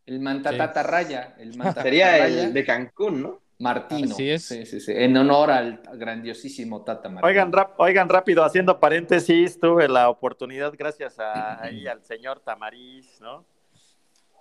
El 0.06 0.20
Mantatata 0.20 0.84
Raya. 0.84 1.36
El 1.38 1.54
Sería 1.82 2.28
el 2.28 2.54
de 2.54 2.66
Cancún, 2.66 3.22
¿no? 3.22 3.47
Martino. 3.60 4.16
Sí, 4.16 4.30
es. 4.30 4.45
Sí, 4.45 4.66
sí, 4.66 4.91
en 4.91 5.18
honor 5.18 5.49
al 5.49 5.82
grandiosísimo 5.93 6.84
Tata 6.84 7.10
Martino. 7.10 7.28
Oigan, 7.28 7.51
oigan 7.78 8.10
rápido, 8.10 8.43
haciendo 8.43 8.80
paréntesis, 8.80 9.60
tuve 9.60 9.88
la 9.88 10.10
oportunidad, 10.10 10.74
gracias 10.78 11.20
a, 11.20 11.62
ahí 11.64 11.88
al 11.88 12.03
señor 12.03 12.39
Tamariz, 12.39 13.20
¿no? 13.22 13.45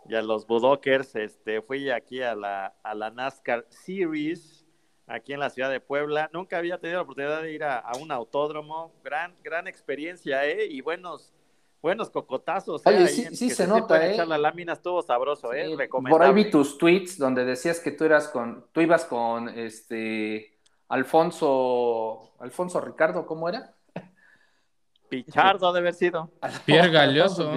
Y 0.09 0.15
a 0.15 0.23
los 0.23 0.47
Budokers, 0.47 1.17
este, 1.17 1.63
fui 1.63 1.91
aquí 1.91 2.23
a 2.23 2.35
la, 2.35 2.75
a 2.83 2.95
la 2.95 3.11
NASCAR 3.11 3.67
Series, 3.71 4.65
aquí 5.07 5.33
en 5.33 5.41
la 5.41 5.51
ciudad 5.51 5.71
de 5.71 5.81
Puebla. 5.81 6.31
Nunca 6.33 6.59
había 6.59 6.79
tenido 6.79 6.99
la 6.99 7.03
oportunidad 7.03 7.43
de 7.43 7.53
ir 7.53 7.65
a, 7.65 7.79
a 7.79 7.97
un 7.97 8.13
autódromo. 8.13 8.93
Gran, 9.03 9.35
gran 9.43 9.67
experiencia, 9.67 10.47
¿eh? 10.47 10.67
Y 10.67 10.81
buenos, 10.81 11.35
buenos 11.87 12.11
cocotazos. 12.11 12.85
¿eh? 12.85 12.89
Oye, 12.89 13.07
sí, 13.07 13.37
sí 13.37 13.49
se, 13.49 13.65
nota, 13.65 14.05
¿eh? 14.05 14.15
Echar 14.15 14.27
la 14.27 14.39
lámina 14.39 14.73
estuvo 14.73 15.03
sabroso, 15.03 15.53
¿eh? 15.53 15.77
Por 15.89 16.21
ahí 16.21 16.35
vi 16.35 16.51
tus 16.51 16.79
tweets 16.79 17.17
donde 17.17 17.45
decías 17.45 17.79
que 17.79 17.93
tú 17.93 18.05
eras 18.05 18.27
con, 18.27 18.67
tú 18.73 18.81
ibas 18.81 19.05
con 19.05 19.49
este 19.49 20.59
Alfonso, 20.89 22.33
Alfonso 22.41 22.81
Ricardo, 22.81 23.25
¿cómo 23.25 23.49
era? 23.49 23.73
Pichardo 25.09 25.73
debe 25.73 25.91
haber 25.91 25.95
sido. 25.95 26.33
Pierre 26.65 26.91
Galloso. 26.91 27.53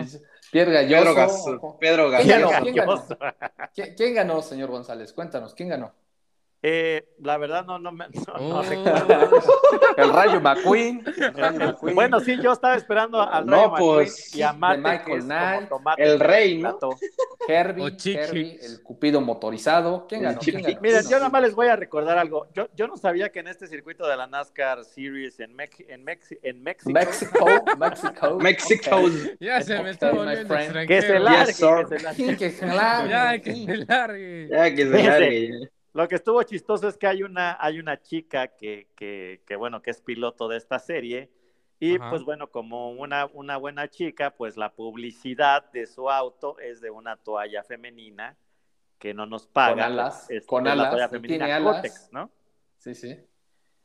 Pierre 0.51 0.73
Galloso. 0.73 1.77
Pedro 1.79 2.11
Galloso. 2.11 3.17
¿Quién 3.97 4.13
ganó, 4.13 4.43
señor 4.43 4.69
González? 4.69 5.11
Cuéntanos, 5.11 5.55
¿quién 5.55 5.69
ganó? 5.69 5.91
Eh, 6.61 7.07
la 7.19 7.37
verdad 7.37 7.65
no, 7.65 7.79
no 7.79 7.93
me 7.93 8.05
oh. 8.37 8.61
El 9.95 10.09
Rayo 10.11 10.41
McQueen, 10.41 11.01
Bueno, 11.93 12.19
sí, 12.19 12.37
yo 12.41 12.51
estaba 12.51 12.75
esperando 12.75 13.21
al 13.21 13.47
Rayo 13.47 13.73
pues, 13.77 14.35
y 14.35 14.41
a 14.41 14.51
Michael 14.51 15.23
Knight, 15.23 15.69
el 15.97 16.19
rey, 16.19 16.57
¿no? 16.57 16.77
Herbie, 17.47 17.95
Herbie, 18.05 18.59
el 18.61 18.83
cupido 18.83 19.21
motorizado. 19.21 20.05
¿Quién 20.07 20.23
ganó? 20.23 20.39
Miren, 20.81 21.03
yo 21.09 21.17
nada 21.17 21.29
más 21.29 21.41
les 21.41 21.55
voy 21.55 21.67
a 21.67 21.77
recordar 21.77 22.17
algo. 22.17 22.47
Yo, 22.53 22.67
yo 22.75 22.87
no 22.87 22.97
sabía 22.97 23.31
que 23.31 23.39
en 23.39 23.47
este 23.47 23.67
circuito 23.67 24.05
de 24.05 24.17
la 24.17 24.27
NASCAR 24.27 24.83
Series 24.83 25.39
en, 25.39 25.55
en, 25.59 26.05
en 26.43 26.63
México. 26.63 26.91
México, 26.91 27.45
México. 27.77 28.37
México. 28.39 29.01
Ya 29.39 29.61
se 29.61 29.81
me 29.81 29.91
está 29.91 30.11
volviendo 30.11 30.55
extranjero. 30.55 30.87
Que 30.87 31.01
se 31.01 31.19
largue. 31.19 32.37
que 32.37 32.49
se 32.51 32.67
largue. 32.67 33.09
Ya, 33.09 33.39
que 33.39 33.65
se 33.65 33.77
largue. 33.77 34.47
Ya, 34.49 34.75
que 34.75 34.85
se 34.85 35.03
largue. 35.03 35.69
Lo 35.93 36.07
que 36.07 36.15
estuvo 36.15 36.41
chistoso 36.43 36.87
es 36.87 36.97
que 36.97 37.07
hay 37.07 37.23
una, 37.23 37.57
hay 37.59 37.79
una 37.79 38.01
chica 38.01 38.47
que, 38.49 38.89
que, 38.95 39.41
que, 39.45 39.55
bueno, 39.55 39.81
que 39.81 39.91
es 39.91 40.01
piloto 40.01 40.47
de 40.47 40.57
esta 40.57 40.77
serie 40.79 41.31
Y 41.79 41.97
pues 41.97 42.23
bueno, 42.23 42.51
como 42.51 42.91
una, 42.91 43.25
una 43.25 43.57
buena 43.57 43.87
chica, 43.87 44.31
pues 44.31 44.57
la 44.57 44.73
publicidad 44.73 45.71
de 45.71 45.87
su 45.87 46.09
auto 46.09 46.59
es 46.59 46.81
de 46.81 46.91
una 46.91 47.15
toalla 47.15 47.63
femenina 47.63 48.37
que 48.97 49.13
no 49.13 49.25
nos 49.25 49.47
paga. 49.47 49.85
Con 49.85 49.93
alas, 49.93 50.27
con 50.45 50.67
alas, 50.67 50.89
toalla 50.91 51.09
femenina 51.09 51.45
tiene 51.45 51.53
alas. 51.53 52.09
¿no? 52.11 52.29
Sí, 52.77 52.93
sí. 52.93 53.17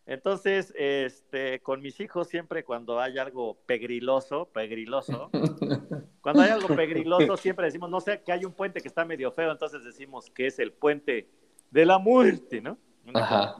Entonces, 0.06 0.74
este, 0.76 1.60
con 1.60 1.80
mis 1.80 1.98
hijos 2.00 2.28
siempre 2.28 2.64
cuando 2.64 3.00
hay 3.00 3.16
algo 3.16 3.58
pegriloso, 3.64 4.50
pegriloso, 4.52 5.30
cuando 6.20 6.42
hay 6.42 6.50
algo 6.50 6.68
pegriloso 6.76 7.38
siempre 7.38 7.66
decimos, 7.66 7.88
no 7.88 8.00
sé, 8.00 8.22
que 8.22 8.32
hay 8.32 8.44
un 8.44 8.52
puente 8.52 8.82
que 8.82 8.88
está 8.88 9.06
medio 9.06 9.32
feo, 9.32 9.50
entonces 9.50 9.82
decimos 9.82 10.30
que 10.30 10.48
es 10.48 10.58
el 10.58 10.72
puente 10.72 11.30
de 11.74 11.84
la 11.84 11.98
muerte, 11.98 12.60
¿no? 12.60 12.78
Ajá. 13.12 13.56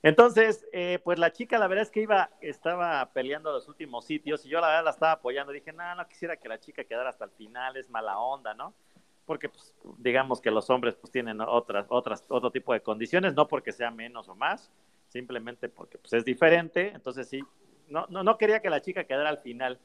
Entonces, 0.00 0.64
eh, 0.72 1.00
pues 1.02 1.18
la 1.18 1.32
chica, 1.32 1.58
la 1.58 1.66
verdad 1.66 1.82
es 1.82 1.90
que 1.90 2.02
iba, 2.02 2.30
estaba 2.40 3.12
peleando 3.12 3.50
los 3.50 3.66
últimos 3.66 4.04
sitios 4.04 4.46
y 4.46 4.48
yo 4.48 4.60
la 4.60 4.68
verdad 4.68 4.84
la 4.84 4.90
estaba 4.92 5.12
apoyando. 5.12 5.52
Dije, 5.52 5.72
no, 5.72 5.92
no 5.96 6.06
quisiera 6.06 6.36
que 6.36 6.48
la 6.48 6.60
chica 6.60 6.84
quedara 6.84 7.10
hasta 7.10 7.24
el 7.24 7.32
final, 7.32 7.76
es 7.76 7.90
mala 7.90 8.16
onda, 8.20 8.54
¿no? 8.54 8.74
Porque, 9.24 9.48
pues, 9.48 9.74
digamos 9.98 10.40
que 10.40 10.52
los 10.52 10.70
hombres, 10.70 10.94
pues, 10.94 11.10
tienen 11.10 11.40
otras, 11.40 11.86
otras, 11.88 12.24
otro 12.28 12.52
tipo 12.52 12.72
de 12.72 12.80
condiciones, 12.80 13.34
no 13.34 13.48
porque 13.48 13.72
sea 13.72 13.90
menos 13.90 14.28
o 14.28 14.36
más, 14.36 14.70
simplemente 15.08 15.68
porque, 15.68 15.98
pues, 15.98 16.12
es 16.12 16.24
diferente. 16.24 16.92
Entonces, 16.94 17.28
sí, 17.28 17.42
no, 17.88 18.06
no, 18.08 18.22
no 18.22 18.38
quería 18.38 18.62
que 18.62 18.70
la 18.70 18.80
chica 18.82 19.02
quedara 19.02 19.30
al 19.30 19.38
final. 19.38 19.80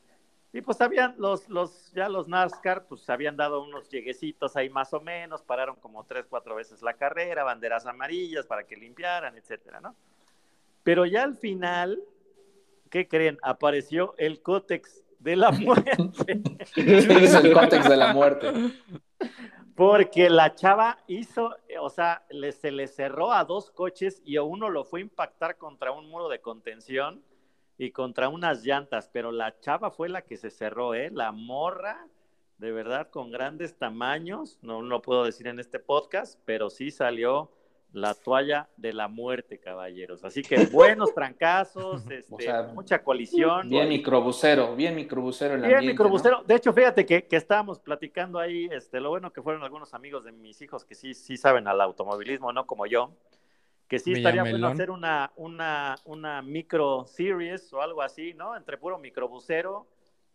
Y 0.53 0.61
pues 0.61 0.81
habían 0.81 1.15
los, 1.17 1.47
los, 1.47 1.93
ya 1.93 2.09
los 2.09 2.27
NASCAR, 2.27 2.85
pues 2.85 3.09
habían 3.09 3.37
dado 3.37 3.63
unos 3.63 3.89
lleguecitos 3.89 4.57
ahí 4.57 4.69
más 4.69 4.93
o 4.93 4.99
menos, 4.99 5.41
pararon 5.43 5.77
como 5.77 6.03
tres, 6.03 6.25
cuatro 6.29 6.55
veces 6.55 6.81
la 6.81 6.93
carrera, 6.95 7.45
banderas 7.45 7.85
amarillas 7.85 8.45
para 8.45 8.65
que 8.65 8.75
limpiaran, 8.75 9.37
etcétera, 9.37 9.79
¿no? 9.79 9.95
Pero 10.83 11.05
ya 11.05 11.23
al 11.23 11.35
final, 11.35 12.01
¿qué 12.89 13.07
creen? 13.07 13.37
Apareció 13.43 14.13
el 14.17 14.41
cótex 14.41 15.05
de 15.19 15.37
la 15.37 15.51
muerte. 15.51 16.41
es 16.75 16.75
el 17.35 17.53
cótex 17.53 17.87
de 17.87 17.97
la 17.97 18.13
muerte. 18.13 18.51
Porque 19.73 20.29
la 20.29 20.53
chava 20.53 20.97
hizo, 21.07 21.55
o 21.79 21.89
sea, 21.89 22.25
se 22.59 22.71
le 22.71 22.87
cerró 22.87 23.31
a 23.31 23.45
dos 23.45 23.71
coches 23.71 24.21
y 24.25 24.35
a 24.35 24.43
uno 24.43 24.69
lo 24.69 24.83
fue 24.83 24.99
a 24.99 25.03
impactar 25.03 25.57
contra 25.57 25.93
un 25.93 26.09
muro 26.09 26.27
de 26.27 26.41
contención 26.41 27.23
y 27.81 27.89
contra 27.89 28.29
unas 28.29 28.63
llantas, 28.63 29.09
pero 29.11 29.31
la 29.31 29.59
chava 29.59 29.89
fue 29.89 30.07
la 30.07 30.21
que 30.21 30.37
se 30.37 30.51
cerró, 30.51 30.93
¿eh? 30.93 31.09
La 31.11 31.31
morra, 31.31 32.05
de 32.59 32.71
verdad, 32.71 33.09
con 33.09 33.31
grandes 33.31 33.75
tamaños, 33.75 34.59
no 34.61 34.83
lo 34.83 35.01
puedo 35.01 35.23
decir 35.23 35.47
en 35.47 35.59
este 35.59 35.79
podcast, 35.79 36.39
pero 36.45 36.69
sí 36.69 36.91
salió 36.91 37.49
la 37.91 38.13
toalla 38.13 38.69
de 38.77 38.93
la 38.93 39.07
muerte, 39.07 39.59
caballeros. 39.59 40.23
Así 40.23 40.43
que 40.43 40.57
buenos 40.71 41.15
trancazos, 41.15 42.03
este, 42.11 42.53
mucha 42.75 43.03
colisión. 43.03 43.67
Bien 43.67 43.89
microbusero, 43.89 44.75
bien 44.75 44.93
microbusero 44.93 45.55
en 45.55 45.63
la 45.63 45.67
Bien 45.67 45.83
microbusero. 45.83 46.43
De 46.43 46.53
hecho, 46.53 46.73
fíjate 46.73 47.03
que, 47.03 47.25
que, 47.25 47.35
estábamos 47.35 47.79
platicando 47.79 48.37
ahí, 48.37 48.69
este, 48.71 48.99
lo 48.99 49.09
bueno 49.09 49.33
que 49.33 49.41
fueron 49.41 49.63
algunos 49.63 49.95
amigos 49.95 50.23
de 50.23 50.31
mis 50.31 50.61
hijos 50.61 50.85
que 50.85 50.93
sí, 50.93 51.15
sí 51.15 51.35
saben 51.35 51.67
al 51.67 51.81
automovilismo, 51.81 52.53
no 52.53 52.67
como 52.67 52.85
yo, 52.85 53.11
que 53.91 53.99
sí 53.99 54.13
estaría 54.13 54.43
bueno 54.43 54.67
hacer 54.67 54.89
una, 54.89 55.33
una, 55.35 55.97
una 56.05 56.41
micro 56.41 57.03
series 57.05 57.73
o 57.73 57.81
algo 57.81 58.01
así, 58.01 58.33
¿no? 58.33 58.55
Entre 58.55 58.77
puro 58.77 58.97
microbusero 58.97 59.85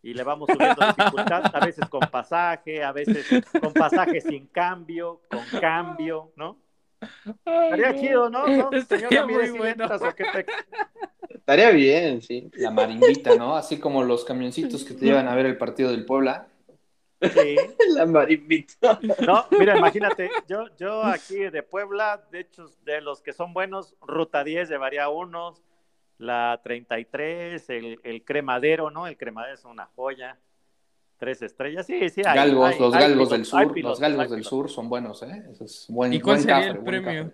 y 0.03 0.13
le 0.13 0.21
vamos 0.21 0.47
subiendo 0.51 0.85
dificultad, 0.95 1.43
a 1.51 1.65
veces 1.65 1.89
con 1.89 2.01
pasaje, 2.01 2.83
a 2.83 2.91
veces 2.91 3.25
con 3.59 3.73
pasaje 3.73 4.21
sin 4.21 4.45
cambio, 4.45 5.21
con 5.27 5.59
cambio, 5.59 6.31
¿no? 6.35 6.59
Estaría 7.01 7.95
chido, 7.95 8.29
¿no? 8.29 8.45
¿No? 8.47 8.71
Estaría 8.73 9.25
muy 9.25 9.49
bueno. 9.49 9.89
Estaría 11.27 11.71
bien, 11.71 12.21
sí. 12.21 12.51
La 12.57 12.69
marimbita, 12.69 13.37
¿no? 13.37 13.55
Así 13.55 13.79
como 13.79 14.03
los 14.03 14.23
camioncitos 14.23 14.83
que 14.83 14.93
te 14.93 15.03
llevan 15.03 15.27
a 15.27 15.33
ver 15.33 15.47
el 15.47 15.57
partido 15.57 15.89
del 15.89 16.05
Puebla. 16.05 16.47
Sí. 17.21 17.55
La 17.95 18.05
marimbita. 18.05 18.99
No, 19.25 19.45
mira, 19.57 19.77
imagínate, 19.77 20.29
yo, 20.47 20.65
yo 20.77 21.03
aquí 21.03 21.37
de 21.37 21.63
Puebla, 21.63 22.23
de 22.31 22.41
hecho, 22.41 22.65
de 22.83 23.01
los 23.01 23.21
que 23.21 23.33
son 23.33 23.53
buenos, 23.53 23.95
Ruta 24.01 24.43
10 24.43 24.69
llevaría 24.69 25.09
unos, 25.09 25.63
la 26.17 26.59
33, 26.63 27.69
el, 27.69 27.99
el 28.03 28.23
cremadero, 28.23 28.89
¿no? 28.91 29.07
El 29.07 29.17
cremadero 29.17 29.53
es 29.53 29.65
una 29.65 29.85
joya. 29.95 30.37
Tres 31.17 31.41
estrellas, 31.41 31.87
sí, 31.87 32.09
sí. 32.09 32.21
Hay, 32.23 32.35
galgos, 32.35 32.79
los 32.79 32.93
galgos 32.93 33.29
del 33.31 33.45
sur, 33.45 33.79
los 33.79 33.99
galgos 33.99 34.29
del 34.29 34.43
sur 34.43 34.69
son 34.69 34.87
buenos, 34.87 35.23
¿eh? 35.23 35.45
Eso 35.49 35.65
es 35.65 35.87
buen, 35.89 36.13
¿Y 36.13 36.21
cuál 36.21 36.39
sería 36.39 36.69
el 36.69 36.83
premio? 36.83 37.33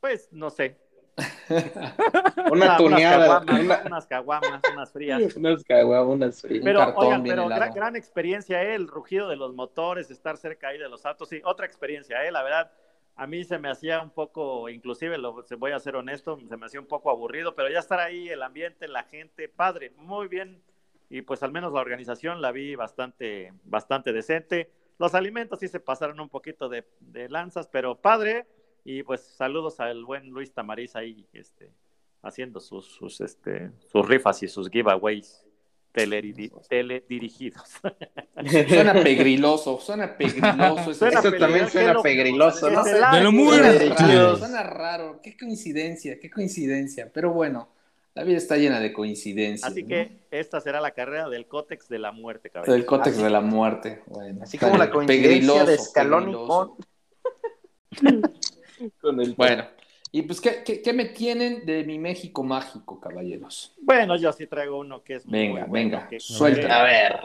Pues 0.00 0.28
no 0.32 0.50
sé. 0.50 0.76
una 2.50 2.76
tuneada. 2.76 3.44
Unas 3.84 4.06
caguamas, 4.06 4.62
unas 4.72 4.92
frías. 4.92 5.34
unas 5.36 5.64
caguamas, 5.64 6.14
unas 6.14 6.40
frías. 6.40 6.64
Pero, 6.64 6.94
oigan, 6.96 7.22
pero 7.22 7.48
gran, 7.48 7.72
gran, 7.72 7.96
experiencia, 7.96 8.62
¿eh? 8.62 8.74
el 8.74 8.88
rugido 8.88 9.28
de 9.28 9.36
los 9.36 9.54
motores, 9.54 10.10
estar 10.10 10.36
cerca 10.36 10.68
ahí 10.68 10.78
de 10.78 10.88
los 10.88 11.04
autos, 11.06 11.28
sí, 11.28 11.40
otra 11.44 11.66
experiencia, 11.66 12.24
¿eh? 12.24 12.32
la 12.32 12.42
verdad. 12.42 12.70
A 13.16 13.26
mí 13.26 13.42
se 13.42 13.58
me 13.58 13.68
hacía 13.68 14.00
un 14.00 14.10
poco, 14.10 14.68
inclusive, 14.68 15.18
lo, 15.18 15.44
voy 15.58 15.72
a 15.72 15.80
ser 15.80 15.96
honesto, 15.96 16.38
se 16.48 16.56
me 16.56 16.66
hacía 16.66 16.78
un 16.78 16.86
poco 16.86 17.10
aburrido, 17.10 17.56
pero 17.56 17.68
ya 17.68 17.80
estar 17.80 17.98
ahí, 17.98 18.28
el 18.28 18.42
ambiente, 18.44 18.86
la 18.86 19.02
gente, 19.02 19.48
padre, 19.48 19.92
muy 19.96 20.28
bien 20.28 20.62
y 21.10 21.22
pues 21.22 21.42
al 21.42 21.52
menos 21.52 21.72
la 21.72 21.80
organización 21.80 22.42
la 22.42 22.52
vi 22.52 22.74
bastante, 22.74 23.52
bastante 23.64 24.12
decente. 24.12 24.70
Los 24.98 25.14
alimentos 25.14 25.60
sí 25.60 25.68
se 25.68 25.80
pasaron 25.80 26.20
un 26.20 26.28
poquito 26.28 26.68
de, 26.68 26.84
lanzas, 27.28 27.68
pero 27.68 27.96
padre. 27.96 28.46
Y 28.90 29.02
pues 29.02 29.20
saludos 29.36 29.80
al 29.80 30.02
buen 30.02 30.30
Luis 30.30 30.54
Tamariz 30.54 30.96
ahí, 30.96 31.26
este, 31.34 31.70
haciendo 32.22 32.58
sus, 32.58 32.86
sus, 32.86 33.20
este, 33.20 33.70
sus 33.92 34.08
rifas 34.08 34.42
y 34.42 34.48
sus 34.48 34.70
giveaways 34.70 35.44
teledirigidos. 35.92 36.66
Suena 38.66 38.94
pegriloso, 38.94 39.78
suena 39.78 40.12
pegriloso. 40.16 41.06
Eso 41.06 41.32
también 41.32 41.68
suena 41.68 42.00
pegriloso, 42.00 42.70
¿no? 42.70 42.82
De 42.82 43.22
lo 43.22 43.30
muy 43.30 43.58
Suena 43.58 44.62
raro, 44.62 45.20
qué 45.22 45.36
coincidencia, 45.36 46.18
qué 46.18 46.30
coincidencia, 46.30 47.10
pero 47.12 47.30
bueno. 47.30 47.68
La 48.14 48.24
vida 48.24 48.38
está 48.38 48.56
llena 48.56 48.80
de 48.80 48.94
coincidencias. 48.94 49.70
Así 49.70 49.84
que 49.84 50.22
esta 50.30 50.62
será 50.62 50.80
la 50.80 50.92
carrera 50.92 51.28
del 51.28 51.46
cótex 51.46 51.88
de 51.88 51.98
la 51.98 52.10
muerte, 52.10 52.48
cabrón. 52.48 52.74
Del 52.74 52.86
cótex 52.86 53.18
de 53.18 53.30
la 53.30 53.42
muerte. 53.42 54.02
Bueno, 54.06 54.42
Así 54.42 54.56
como 54.56 54.78
la 54.78 54.90
coincidencia 54.90 55.64
de 55.64 55.76
Scaloni 55.76 56.32
con... 56.32 56.72
el... 59.02 59.34
Bueno, 59.34 59.64
y 60.10 60.22
pues, 60.22 60.40
¿qué, 60.40 60.62
¿qué, 60.82 60.92
me 60.92 61.06
tienen 61.06 61.66
de 61.66 61.84
mi 61.84 61.98
México 61.98 62.42
mágico, 62.42 62.98
caballeros? 62.98 63.74
Bueno, 63.82 64.16
yo 64.16 64.32
sí 64.32 64.46
traigo 64.46 64.78
uno 64.78 65.02
que 65.02 65.16
es 65.16 65.26
Venga, 65.26 65.66
venga, 65.68 66.08
suelta. 66.18 66.80
A 66.80 66.84
ver. 66.84 67.20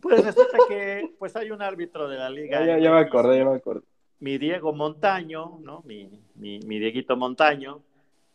Pues 0.00 0.24
resulta 0.24 0.58
que 0.68 1.14
pues 1.18 1.34
hay 1.36 1.50
un 1.50 1.62
árbitro 1.62 2.08
de 2.08 2.18
la 2.18 2.30
liga. 2.30 2.64
Ya, 2.64 2.78
ya 2.78 2.90
me 2.90 3.00
acordé, 3.00 3.38
ya 3.38 3.44
me 3.44 3.56
acordé. 3.56 3.82
Mi 4.20 4.38
Diego 4.38 4.72
Montaño, 4.72 5.58
¿no? 5.62 5.82
Mi, 5.84 6.08
mi, 6.36 6.60
mi 6.60 6.78
Dieguito 6.78 7.16
Montaño, 7.16 7.82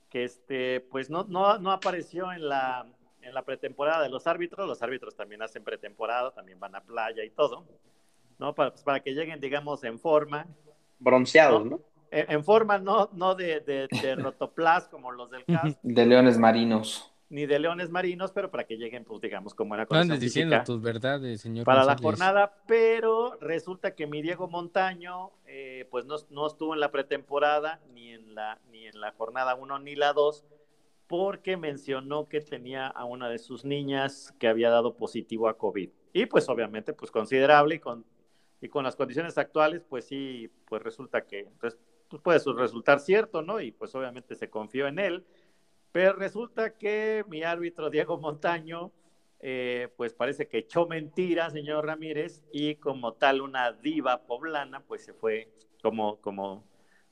que 0.10 0.26
este, 0.26 0.82
pues 0.82 1.10
no, 1.10 1.26
no, 1.30 1.58
no 1.60 1.72
apareció 1.72 2.32
en 2.34 2.48
la, 2.48 2.86
en 3.22 3.34
la 3.34 3.44
pretemporada 3.44 4.04
de 4.04 4.10
los 4.10 4.28
árbitros. 4.28 4.68
Los 4.68 4.82
árbitros 4.82 5.16
también 5.16 5.42
hacen 5.42 5.64
pretemporada, 5.64 6.32
también 6.32 6.60
van 6.60 6.76
a 6.76 6.82
playa 6.82 7.24
y 7.24 7.30
todo, 7.30 7.66
¿no? 8.38 8.54
Para, 8.54 8.72
pues, 8.72 8.84
para 8.84 9.00
que 9.02 9.12
lleguen, 9.12 9.40
digamos, 9.40 9.84
en 9.86 9.98
forma. 9.98 10.46
Bronceados, 11.00 11.66
¿no? 11.66 11.82
En, 12.12 12.44
forma 12.44 12.78
no, 12.78 13.10
no 13.14 13.36
de, 13.36 13.60
de, 13.60 13.88
de 14.02 14.16
rotoplas 14.16 14.88
como 14.88 15.12
los 15.12 15.30
del 15.30 15.46
cast. 15.46 15.78
De 15.82 16.06
leones 16.06 16.38
marinos 16.38 17.12
ni 17.30 17.46
de 17.46 17.60
leones 17.60 17.90
marinos, 17.90 18.32
pero 18.32 18.50
para 18.50 18.66
que 18.66 18.78
lleguen, 18.78 19.04
pues 19.04 19.20
digamos, 19.22 19.54
como 19.54 19.76
era 19.76 19.86
con 19.86 19.98
Andes 19.98 20.20
diciendo 20.20 20.62
tus 20.66 20.82
verdades, 20.82 21.42
señor. 21.42 21.66
Para 21.66 21.84
la 21.84 21.98
jornada, 21.98 22.54
pero 22.68 23.38
resulta 23.42 23.96
que 23.96 24.08
mi 24.08 24.22
Diego 24.22 24.48
Montaño, 24.48 25.32
eh, 25.46 25.88
pues 25.92 26.06
no, 26.06 26.16
no, 26.30 26.48
estuvo 26.48 26.74
en 26.74 26.80
la 26.80 26.92
pretemporada, 26.92 27.82
ni 27.94 28.14
en 28.14 28.34
la, 28.34 28.60
ni 28.72 28.88
en 28.88 29.00
la 29.02 29.12
jornada 29.12 29.56
1 29.56 29.80
ni 29.80 29.96
la 29.96 30.14
2, 30.14 30.46
porque 31.08 31.58
mencionó 31.58 32.28
que 32.30 32.40
tenía 32.42 32.88
a 32.88 33.06
una 33.06 33.30
de 33.30 33.40
sus 33.40 33.66
niñas 33.66 34.34
que 34.40 34.48
había 34.48 34.70
dado 34.70 34.96
positivo 34.96 35.50
a 35.50 35.58
COVID. 35.58 35.90
Y 36.14 36.26
pues 36.28 36.48
obviamente, 36.48 36.94
pues 36.94 37.12
considerable 37.12 37.76
y 37.76 37.80
con, 37.80 38.06
y 38.62 38.70
con 38.70 38.86
las 38.86 38.96
condiciones 38.96 39.38
actuales, 39.38 39.84
pues 39.88 40.06
sí, 40.06 40.50
pues 40.66 40.82
resulta 40.82 41.26
que 41.26 41.50
pues, 41.60 41.78
pues 42.10 42.22
puede 42.22 42.40
resultar 42.56 43.00
cierto, 43.00 43.42
¿no? 43.42 43.60
Y 43.60 43.72
pues 43.72 43.94
obviamente 43.96 44.36
se 44.36 44.50
confió 44.50 44.88
en 44.88 45.00
él 45.00 45.26
pero 45.98 46.14
resulta 46.14 46.78
que 46.78 47.26
mi 47.28 47.42
árbitro 47.42 47.90
Diego 47.90 48.20
Montaño, 48.20 48.92
eh, 49.40 49.92
pues 49.98 50.14
parece 50.14 50.48
que 50.48 50.60
echó 50.60 50.86
mentira, 50.86 51.50
señor 51.50 51.88
Ramírez, 51.88 52.44
y 52.52 52.76
como 52.76 53.14
tal 53.14 53.42
una 53.42 53.72
diva 53.72 54.22
poblana, 54.28 54.82
pues 54.82 55.04
se 55.04 55.14
fue 55.14 55.52
como, 55.82 56.18
como, 56.22 56.64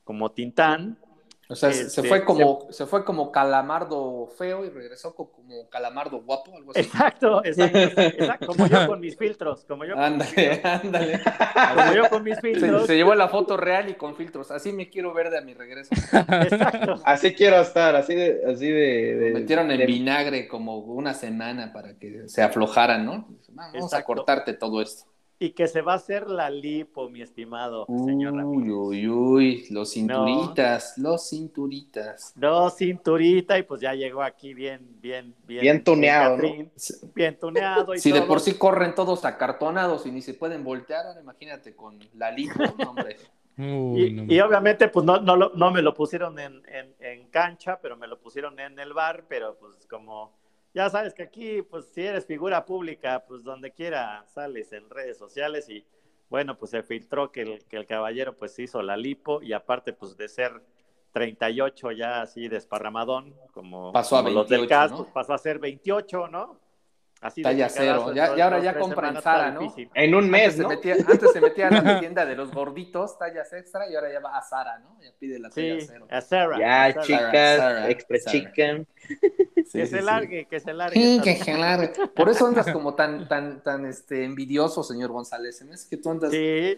como 0.04 0.30
Tintán. 0.30 1.00
O 1.48 1.54
sea, 1.54 1.72
se 1.72 1.82
este, 1.82 2.02
fue 2.02 2.24
como 2.24 2.66
se... 2.70 2.86
fue 2.86 3.04
como 3.04 3.30
calamardo 3.30 4.26
feo 4.36 4.64
y 4.64 4.70
regresó 4.70 5.14
como 5.14 5.68
calamardo 5.70 6.20
guapo, 6.22 6.56
algo 6.56 6.72
así. 6.72 6.80
Exacto, 6.80 7.40
exacto, 7.44 7.78
exacto, 7.78 8.46
como 8.48 8.66
yo 8.66 8.86
con 8.88 9.00
mis 9.00 9.16
filtros, 9.16 9.64
como 9.64 9.84
yo. 9.84 9.96
Ándale, 9.96 10.60
ándale. 10.64 11.20
Como 11.74 11.92
yo 11.92 12.08
con 12.08 12.24
mis 12.24 12.40
filtros. 12.40 12.86
Se, 12.86 12.96
llevó 12.96 13.14
la 13.14 13.28
foto 13.28 13.56
real 13.56 13.88
y 13.88 13.94
con 13.94 14.16
filtros. 14.16 14.50
Así 14.50 14.72
me 14.72 14.90
quiero 14.90 15.14
ver 15.14 15.30
de 15.30 15.38
a 15.38 15.40
mi 15.40 15.54
regreso. 15.54 15.94
Exacto. 15.94 17.00
Así 17.04 17.34
quiero 17.34 17.60
estar, 17.60 17.94
así 17.94 18.14
de, 18.14 18.42
así 18.46 18.68
de. 18.68 19.30
metieron 19.32 19.70
en 19.70 19.86
vinagre 19.86 20.48
como 20.48 20.78
una 20.78 21.14
semana 21.14 21.72
para 21.72 21.98
que 21.98 22.28
se 22.28 22.42
aflojaran, 22.42 23.04
¿no? 23.04 23.28
Vamos 23.50 23.94
a 23.94 24.02
cortarte 24.02 24.54
todo 24.54 24.82
esto. 24.82 25.04
Y 25.38 25.50
que 25.50 25.68
se 25.68 25.82
va 25.82 25.92
a 25.92 25.96
hacer 25.96 26.30
la 26.30 26.48
lipo, 26.48 27.10
mi 27.10 27.20
estimado 27.20 27.86
señor 27.86 28.32
Uy, 28.44 28.70
uy, 28.70 29.08
uy, 29.08 29.66
los 29.70 29.92
cinturitas, 29.92 30.96
los 30.96 31.28
cinturitas. 31.28 32.32
Los 32.36 32.76
cinturita 32.76 33.58
y 33.58 33.62
pues 33.62 33.80
ya 33.80 33.94
llegó 33.94 34.22
aquí 34.22 34.54
bien, 34.54 34.80
bien, 35.00 35.34
bien. 35.46 35.60
Bien 35.60 35.84
tuneado. 35.84 36.38
Bien 37.14 37.38
tuneado. 37.38 37.94
Y 37.94 37.98
si 37.98 38.12
de 38.12 38.22
por 38.22 38.40
sí 38.40 38.54
corren 38.54 38.94
todos 38.94 39.24
acartonados 39.24 40.06
y 40.06 40.10
ni 40.10 40.22
se 40.22 40.34
pueden 40.34 40.64
voltear, 40.64 41.04
imagínate 41.20 41.74
con 41.74 41.98
la 42.14 42.30
lipo, 42.30 42.62
hombre. 42.88 43.16
y, 43.56 44.40
obviamente, 44.40 44.88
pues 44.88 45.04
no, 45.04 45.20
no, 45.20 45.36
no 45.36 45.70
me 45.70 45.82
lo 45.82 45.94
pusieron 45.94 46.38
en, 46.38 46.62
en, 46.66 46.94
en 47.00 47.28
cancha, 47.28 47.78
pero 47.80 47.96
me 47.96 48.06
lo 48.06 48.18
pusieron 48.18 48.58
en 48.60 48.78
el 48.78 48.92
bar, 48.92 49.24
pero 49.28 49.56
pues 49.58 49.86
como 49.86 50.32
ya 50.76 50.90
sabes 50.90 51.14
que 51.14 51.22
aquí, 51.22 51.62
pues 51.62 51.86
si 51.86 52.02
eres 52.02 52.26
figura 52.26 52.66
pública, 52.66 53.24
pues 53.26 53.42
donde 53.42 53.72
quiera 53.72 54.22
sales 54.26 54.74
en 54.74 54.90
redes 54.90 55.16
sociales 55.16 55.70
y 55.70 55.86
bueno, 56.28 56.58
pues 56.58 56.72
se 56.72 56.82
filtró 56.82 57.32
que 57.32 57.40
el, 57.40 57.64
que 57.64 57.78
el 57.78 57.86
caballero 57.86 58.36
pues 58.36 58.58
hizo 58.58 58.82
la 58.82 58.94
lipo 58.94 59.40
y 59.40 59.54
aparte 59.54 59.94
pues 59.94 60.18
de 60.18 60.28
ser 60.28 60.62
38 61.12 61.92
ya 61.92 62.20
así 62.20 62.48
desparramadón, 62.48 63.34
como, 63.52 63.90
pasó 63.90 64.18
a 64.18 64.28
los 64.28 64.50
del 64.50 64.68
caso, 64.68 64.98
pues, 64.98 65.08
pasó 65.14 65.32
a 65.32 65.38
ser 65.38 65.58
28, 65.58 66.28
¿no? 66.28 66.60
Así 67.22 67.40
Talla 67.40 67.70
cero. 67.70 68.12
Ya, 68.12 68.36
y 68.36 68.40
ahora 68.42 68.58
ya 68.58 68.78
compran 68.78 69.22
Sara, 69.22 69.50
¿no? 69.52 69.74
En 69.94 70.14
un 70.14 70.28
mes, 70.28 70.60
antes, 70.60 70.78
se 70.82 70.90
metía, 70.90 70.94
antes 71.08 71.32
se 71.32 71.40
metía 71.40 71.68
a 71.68 71.70
la 71.70 72.00
tienda 72.00 72.26
de 72.26 72.36
los 72.36 72.52
gorditos, 72.52 73.18
tallas 73.18 73.50
extra, 73.54 73.88
y 73.88 73.94
ahora 73.94 74.12
ya 74.12 74.20
va 74.20 74.36
a 74.36 74.42
Sara, 74.42 74.78
¿no? 74.80 74.98
Ya 75.00 75.10
pide 75.18 75.38
la 75.38 75.48
talla 75.48 75.80
sí, 75.80 75.86
cero. 75.88 76.06
A 76.10 76.20
Sara. 76.20 76.58
Ya, 76.58 77.00
chicas, 77.00 77.88
Express 77.88 78.26
Chicken. 78.26 78.86
Que 79.72 79.86
se 79.86 80.02
largue, 80.02 80.46
que 80.46 80.60
se 80.60 80.72
largue. 80.72 81.00
Sí, 81.00 81.20
que 81.22 81.36
se 81.36 81.56
largue. 81.56 81.92
Por 82.14 82.28
eso 82.28 82.46
andas 82.46 82.70
como 82.72 82.94
tan, 82.94 83.28
tan, 83.28 83.62
tan 83.62 83.86
este, 83.86 84.24
envidioso, 84.24 84.82
señor 84.82 85.10
González. 85.10 85.60
Es 85.62 85.84
que 85.86 85.96
tú 85.96 86.10
andas, 86.10 86.32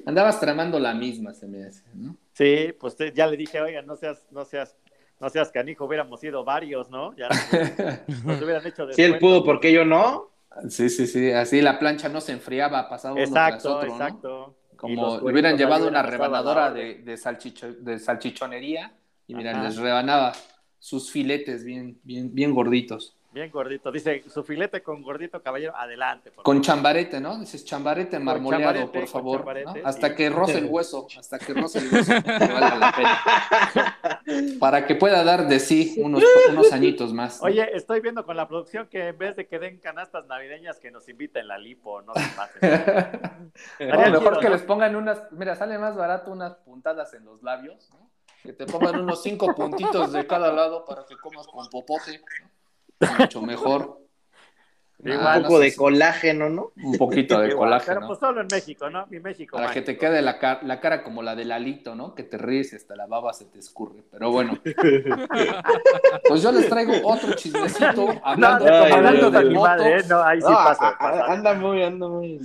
andabas 0.07 0.41
tramando 0.41 0.78
la 0.78 0.95
misma, 0.95 1.34
se 1.34 1.47
me 1.47 1.64
hace, 1.64 1.82
¿no? 1.95 2.16
Sí, 2.32 2.74
pues 2.78 2.97
ya 3.14 3.26
le 3.26 3.36
dije, 3.36 3.61
oiga, 3.61 3.82
no 3.82 3.97
seas, 3.97 4.24
no 4.30 4.45
seas 4.45 4.76
no 5.20 5.28
seas 5.30 5.51
canijo, 5.51 5.84
hubiéramos 5.84 6.20
sido 6.20 6.45
varios, 6.45 6.91
¿no? 6.91 7.14
Ya 7.16 7.28
nos, 7.28 8.41
hubieran 8.43 8.66
hecho 8.66 8.91
Si 8.93 9.03
él 9.03 9.18
pudo, 9.18 9.45
¿por 9.45 9.61
qué 9.61 9.72
yo 9.72 9.84
no? 9.84 10.30
Sí, 10.68 10.89
sí, 10.91 11.07
sí, 11.07 11.30
así 11.30 11.61
la 11.61 11.78
plancha 11.78 12.09
no 12.09 12.20
se 12.20 12.32
enfriaba, 12.32 12.89
pasaba 12.89 13.14
uno 13.14 13.32
tras 13.32 13.64
otro, 13.64 13.91
exacto. 13.91 14.57
Como 14.76 15.16
hubieran 15.16 15.57
llevado 15.57 15.89
una 15.89 16.03
rebanadora 16.03 16.70
de, 16.70 17.03
de, 17.03 17.18
de 17.80 17.99
salchichonería 17.99 18.93
y 19.26 19.34
miren, 19.34 19.62
les 19.64 19.76
rebanaba 19.76 20.32
sus 20.78 21.10
filetes 21.10 21.64
bien, 21.64 21.98
bien, 22.04 22.34
bien 22.34 22.54
gorditos. 22.54 23.18
Bien 23.30 23.50
gordito. 23.50 23.92
Dice, 23.92 24.24
su 24.28 24.42
filete 24.42 24.82
con 24.82 25.02
gordito, 25.02 25.42
caballero, 25.42 25.76
adelante. 25.76 26.32
con 26.42 26.62
chambarete, 26.62 27.20
¿no? 27.20 27.38
Dices 27.38 27.62
chambarete 27.62 28.18
marmoleado, 28.18 28.90
por 28.90 29.06
favor. 29.06 29.44
Hasta 29.84 30.14
que 30.14 30.30
roce 30.30 30.58
el 30.58 30.64
hueso, 30.64 31.06
hasta 31.18 31.38
que 31.38 31.52
roce 31.52 31.80
el 31.80 31.92
hueso, 31.92 32.12
la 32.14 32.94
pena. 32.96 34.58
Para 34.58 34.86
que 34.86 34.94
pueda 34.94 35.22
dar 35.24 35.46
de 35.46 35.60
sí 35.60 35.94
unos, 35.98 36.24
unos 36.50 36.72
añitos 36.72 37.12
más. 37.12 37.42
Oye, 37.42 37.68
estoy 37.76 38.00
viendo 38.00 38.24
con 38.24 38.36
la 38.36 38.48
producción 38.48 38.88
que 38.88 39.08
en 39.08 39.18
vez 39.18 39.36
de 39.36 39.46
que 39.46 39.58
den 39.58 39.78
canastas 39.78 40.26
navideñas, 40.26 40.78
que 40.80 40.90
nos 40.90 41.06
inviten 41.08 41.48
la 41.48 41.58
lipo, 41.58 42.00
no 42.00 42.14
se 42.14 42.28
pasen. 42.34 43.42
mejor 44.12 44.40
que 44.40 44.48
les 44.48 44.62
pongan 44.62 44.96
unas, 44.96 45.30
mira, 45.32 45.54
sale 45.54 45.78
más 45.78 45.96
barato 45.96 46.30
unas 46.30 46.54
puntadas 46.56 47.12
en 47.12 47.26
los 47.26 47.42
labios, 47.42 47.90
¿no? 47.92 48.07
Que 48.43 48.53
te 48.53 48.66
pongan 48.66 49.01
unos 49.01 49.22
cinco 49.22 49.55
puntitos 49.55 50.12
de 50.12 50.26
cada 50.26 50.53
lado 50.53 50.84
para 50.84 51.05
que 51.05 51.16
comas 51.16 51.47
con 51.47 51.68
popote, 51.68 52.20
¿no? 52.41 52.49
mucho 53.18 53.43
mejor. 53.43 54.01
un 54.99 55.43
poco 55.43 55.59
de 55.61 55.74
colágeno, 55.74 56.49
¿no? 56.49 56.72
Un 56.82 56.97
poquito 56.99 57.41
de 57.41 57.55
colágeno. 57.57 57.95
Pero 57.97 58.07
pues 58.07 58.18
solo 58.18 58.41
en 58.41 58.49
México, 58.51 58.91
¿no? 58.91 59.07
Mi 59.09 59.20
México. 59.20 59.57
Para 59.57 59.72
que 59.72 59.82
te 59.82 59.97
quede 59.97 60.22
la, 60.22 60.39
cara 60.39 61.03
como 61.03 61.22
la 61.22 61.34
del 61.34 61.53
alito, 61.53 61.95
¿no? 61.95 62.14
Que 62.14 62.24
te 62.24 62.39
ríes 62.39 62.72
y 62.72 62.76
hasta 62.76 62.97
la 62.97 63.07
baba 63.07 63.32
se 63.32 63.47
te 63.47 63.59
escurre. 63.59 64.03
Pero 64.11 64.30
bueno. 64.30 64.59
pues 66.28 66.43
yo 66.43 66.53
les 66.53 66.68
traigo 66.68 66.93
otro 67.05 67.34
chismecito. 67.34 68.14
Hablando, 68.22 68.66
hablando 68.66 69.30
de 69.30 69.55
Botox. 69.55 69.82
¿eh? 69.82 70.05
No, 70.09 70.22
ahí 70.22 70.41
sí 70.41 70.53
pasa, 70.53 70.97
Anda 71.26 71.55
muy, 71.55 71.82
anda 71.82 72.09
muy. 72.09 72.41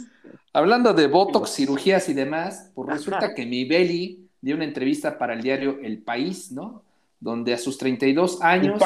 Hablando 0.54 0.94
de 0.94 1.08
Botox, 1.08 1.56
cirugías 1.56 2.08
y 2.10 2.14
demás, 2.14 2.72
pues 2.76 2.90
resulta 2.90 3.34
que 3.34 3.46
mi 3.46 3.66
Beli 3.66 4.23
dio 4.44 4.56
una 4.56 4.66
entrevista 4.66 5.18
para 5.18 5.34
el 5.34 5.42
diario 5.42 5.80
El 5.82 5.98
País, 5.98 6.52
¿no? 6.52 6.84
donde 7.24 7.54
a 7.54 7.58
sus 7.58 7.78
32 7.78 8.42
años 8.42 8.82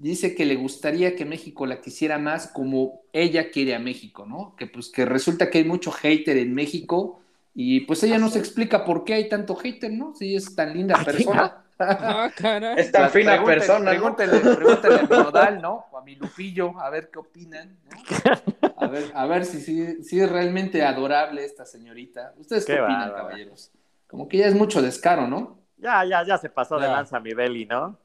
dice 0.00 0.34
que 0.34 0.44
le 0.44 0.56
gustaría 0.56 1.14
que 1.14 1.24
México 1.24 1.66
la 1.66 1.80
quisiera 1.80 2.18
más 2.18 2.48
como 2.48 3.02
ella 3.12 3.52
quiere 3.52 3.76
a 3.76 3.78
México, 3.78 4.26
¿no? 4.26 4.56
Que 4.56 4.66
pues 4.66 4.88
que 4.88 5.04
resulta 5.04 5.50
que 5.50 5.58
hay 5.58 5.64
mucho 5.64 5.92
hater 5.92 6.36
en 6.36 6.52
México 6.52 7.20
y 7.54 7.82
pues 7.82 8.02
ella 8.02 8.18
no 8.18 8.28
se 8.28 8.40
explica 8.40 8.84
por 8.84 9.04
qué 9.04 9.14
hay 9.14 9.28
tanto 9.28 9.54
hater, 9.54 9.92
¿no? 9.92 10.16
Si 10.16 10.34
es 10.34 10.56
tan 10.56 10.74
linda 10.74 11.02
persona. 11.04 11.62
Ah, 11.78 12.30
es 12.76 12.90
tan 12.90 13.10
fina 13.10 13.44
persona. 13.44 13.90
Pregúntele, 13.90 14.38
pregúntele 14.40 14.94
a 14.94 15.02
mi 15.02 15.08
Nodal, 15.08 15.60
¿no? 15.60 15.84
O 15.92 15.98
a 15.98 16.02
mi 16.02 16.14
Lupillo, 16.14 16.80
a 16.80 16.88
ver 16.88 17.10
qué 17.12 17.18
opinan, 17.18 17.76
¿no? 17.84 18.72
A 18.78 18.88
ver, 18.88 19.12
a 19.14 19.26
ver 19.26 19.44
si, 19.44 19.60
si, 19.60 20.02
si 20.02 20.18
es 20.18 20.28
realmente 20.28 20.82
adorable 20.82 21.44
esta 21.44 21.66
señorita. 21.66 22.32
¿Ustedes 22.38 22.64
qué, 22.64 22.80
opinan, 22.80 23.12
caballeros? 23.12 23.70
Como 24.06 24.28
que 24.28 24.38
ya 24.38 24.46
es 24.46 24.54
mucho 24.54 24.82
descaro, 24.82 25.26
¿no? 25.26 25.58
Ya, 25.76 26.04
ya, 26.04 26.24
ya 26.24 26.38
se 26.38 26.48
pasó 26.48 26.78
de 26.78 26.88
lanza 26.88 27.20
mi 27.20 27.34
Belly, 27.34 27.66
¿no? 27.66 27.98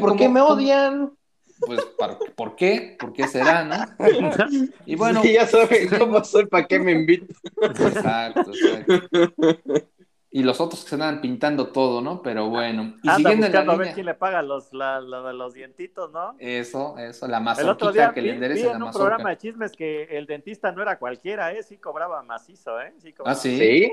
¿Por 0.00 0.16
qué 0.16 0.28
me 0.28 0.40
odian? 0.40 1.12
Pues, 1.60 1.80
¿por 2.34 2.54
qué? 2.54 2.96
¿Por 2.98 3.12
qué 3.12 3.26
será, 3.26 3.64
no? 3.64 3.76
Y 4.86 4.94
bueno. 4.94 5.22
ya 5.24 5.46
saben 5.46 5.88
cómo 5.98 6.22
soy, 6.22 6.46
¿para 6.46 6.66
qué 6.66 6.78
me 6.78 6.92
invito? 6.92 7.34
Exacto, 7.62 8.52
exacto. 8.52 9.88
Y 10.30 10.42
los 10.42 10.60
otros 10.60 10.82
que 10.82 10.90
se 10.90 10.94
andan 10.96 11.22
pintando 11.22 11.68
todo, 11.68 12.02
¿no? 12.02 12.20
Pero 12.20 12.50
bueno. 12.50 12.96
Y 13.02 13.08
siguiendo 13.08 13.46
buscando 13.46 13.72
a 13.72 13.76
ver 13.76 13.94
quién 13.94 14.04
le 14.04 14.14
paga 14.14 14.42
los, 14.42 14.70
la, 14.74 15.00
los 15.00 15.54
dientitos, 15.54 16.12
¿no? 16.12 16.36
Eso, 16.38 16.98
eso, 16.98 17.26
la 17.26 17.40
mazorquita 17.40 18.12
que 18.12 18.20
le 18.20 18.32
endereza 18.32 18.66
la 18.66 18.76
en 18.76 18.82
un 18.82 18.90
programa 18.90 19.30
de 19.30 19.38
chismes 19.38 19.72
que 19.72 20.04
el 20.04 20.26
dentista 20.26 20.72
no 20.72 20.82
era 20.82 20.98
cualquiera, 20.98 21.52
¿eh? 21.52 21.62
Sí 21.62 21.78
cobraba 21.78 22.22
macizo, 22.22 22.78
¿eh? 22.82 22.92
Sí 22.98 23.14
¿Ah, 23.24 23.34
sí? 23.34 23.58
¿Sí? 23.58 23.92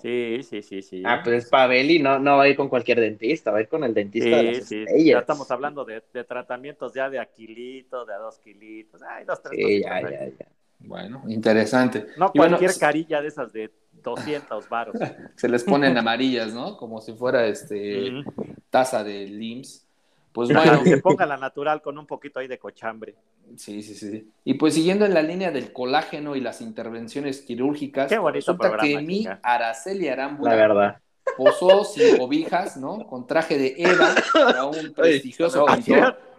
Sí, 0.00 0.42
sí, 0.42 0.62
sí, 0.62 0.82
sí. 0.82 1.02
Ah, 1.04 1.20
pues 1.24 1.44
es 1.44 1.50
Pavelli, 1.50 1.98
no, 1.98 2.18
no 2.18 2.36
va 2.36 2.44
a 2.44 2.48
ir 2.48 2.56
con 2.56 2.68
cualquier 2.68 3.00
dentista, 3.00 3.50
va 3.50 3.58
a 3.58 3.60
ir 3.62 3.68
con 3.68 3.84
el 3.84 3.94
dentista 3.94 4.36
de 4.36 4.42
las 4.42 4.66
sí. 4.66 4.84
Ya 5.04 5.18
estamos 5.18 5.50
hablando 5.50 5.84
de, 5.84 6.02
tratamientos 6.28 6.92
ya 6.92 7.08
de 7.08 7.18
aquilito, 7.18 8.04
de 8.04 8.14
a 8.14 8.18
dos 8.18 8.38
kilitos. 8.38 9.00
Ay, 9.02 9.24
dos, 9.24 9.42
tres 9.42 9.56
sí, 9.56 9.82
ya, 9.82 10.02
ya, 10.02 10.26
ya. 10.26 10.46
Bueno, 10.80 11.22
interesante. 11.28 12.06
No 12.18 12.30
cualquier 12.32 12.76
carilla 12.78 13.22
de 13.22 13.28
esas 13.28 13.52
de 13.52 13.70
200 14.02 14.68
varos. 14.68 14.94
Se 15.36 15.48
les 15.48 15.64
ponen 15.64 15.96
amarillas, 15.96 16.52
¿no? 16.52 16.76
Como 16.76 17.00
si 17.00 17.14
fuera 17.14 17.46
este 17.46 18.12
taza 18.70 19.02
de 19.02 19.26
LIMS. 19.26 19.83
Pues 20.34 20.52
bueno. 20.52 20.82
que 20.82 20.96
ponga 20.96 21.24
la 21.26 21.36
natural 21.36 21.80
con 21.80 21.96
un 21.96 22.06
poquito 22.06 22.40
ahí 22.40 22.48
de 22.48 22.58
cochambre. 22.58 23.14
Sí, 23.56 23.84
sí, 23.84 23.94
sí. 23.94 24.28
Y 24.42 24.54
pues 24.54 24.74
siguiendo 24.74 25.06
en 25.06 25.14
la 25.14 25.22
línea 25.22 25.52
del 25.52 25.72
colágeno 25.72 26.34
y 26.34 26.40
las 26.40 26.60
intervenciones 26.60 27.40
quirúrgicas, 27.42 28.08
Qué 28.08 28.18
resulta 28.18 28.76
que 28.78 29.00
mi 29.00 29.24
Araceli 29.42 30.08
Arámbula 30.08 30.50
la 30.50 30.56
verdad. 30.56 31.00
posó 31.36 31.84
sin 31.84 32.18
cobijas, 32.18 32.76
¿no? 32.76 33.06
Con 33.06 33.28
traje 33.28 33.56
de 33.56 33.74
Eva 33.78 34.12
para 34.32 34.64
un 34.64 34.92
prestigioso 34.92 35.66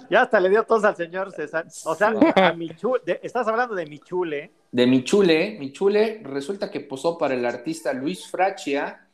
Ya 0.10 0.24
hasta 0.24 0.41
le 0.41 0.50
dio 0.50 0.64
tos 0.64 0.84
al 0.84 0.98
señor 0.98 1.32
César. 1.32 1.66
O 1.86 1.96
sea, 1.96 2.14
a 2.36 2.52
Michule, 2.52 3.22
estás 3.24 3.47
hablando 3.47 3.76
de 3.76 3.86
Michule. 3.86 4.51
De 4.74 4.86
Michule. 4.86 5.55
Michule 5.58 6.20
resulta 6.22 6.70
que 6.70 6.82
posó 6.82 7.17
para 7.17 7.34
el 7.34 7.46
artista 7.46 7.93
Luis 7.93 8.28
Frachia 8.30 9.04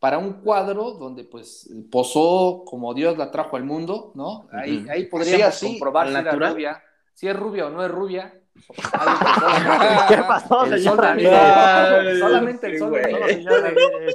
para 0.00 0.18
un 0.18 0.34
cuadro 0.34 0.92
donde 0.92 1.24
pues 1.24 1.68
posó 1.90 2.62
como 2.64 2.94
Dios 2.94 3.18
la 3.18 3.30
trajo 3.30 3.56
al 3.56 3.64
mundo, 3.64 4.12
¿no? 4.14 4.48
Ahí, 4.52 4.86
ahí 4.90 5.06
podríamos 5.06 5.60
comprobar 5.60 6.08
si 6.08 6.16
es 6.16 6.34
rubia, 6.34 6.82
si 7.14 7.28
es 7.28 7.36
rubia 7.36 7.66
o 7.66 7.70
no 7.70 7.84
es 7.84 7.90
rubia. 7.90 8.34
¿Qué 10.08 10.16
pasó, 10.16 10.66
señor? 10.66 10.96
Solamente, 12.18 12.66
el 12.66 12.78
sol 12.78 13.00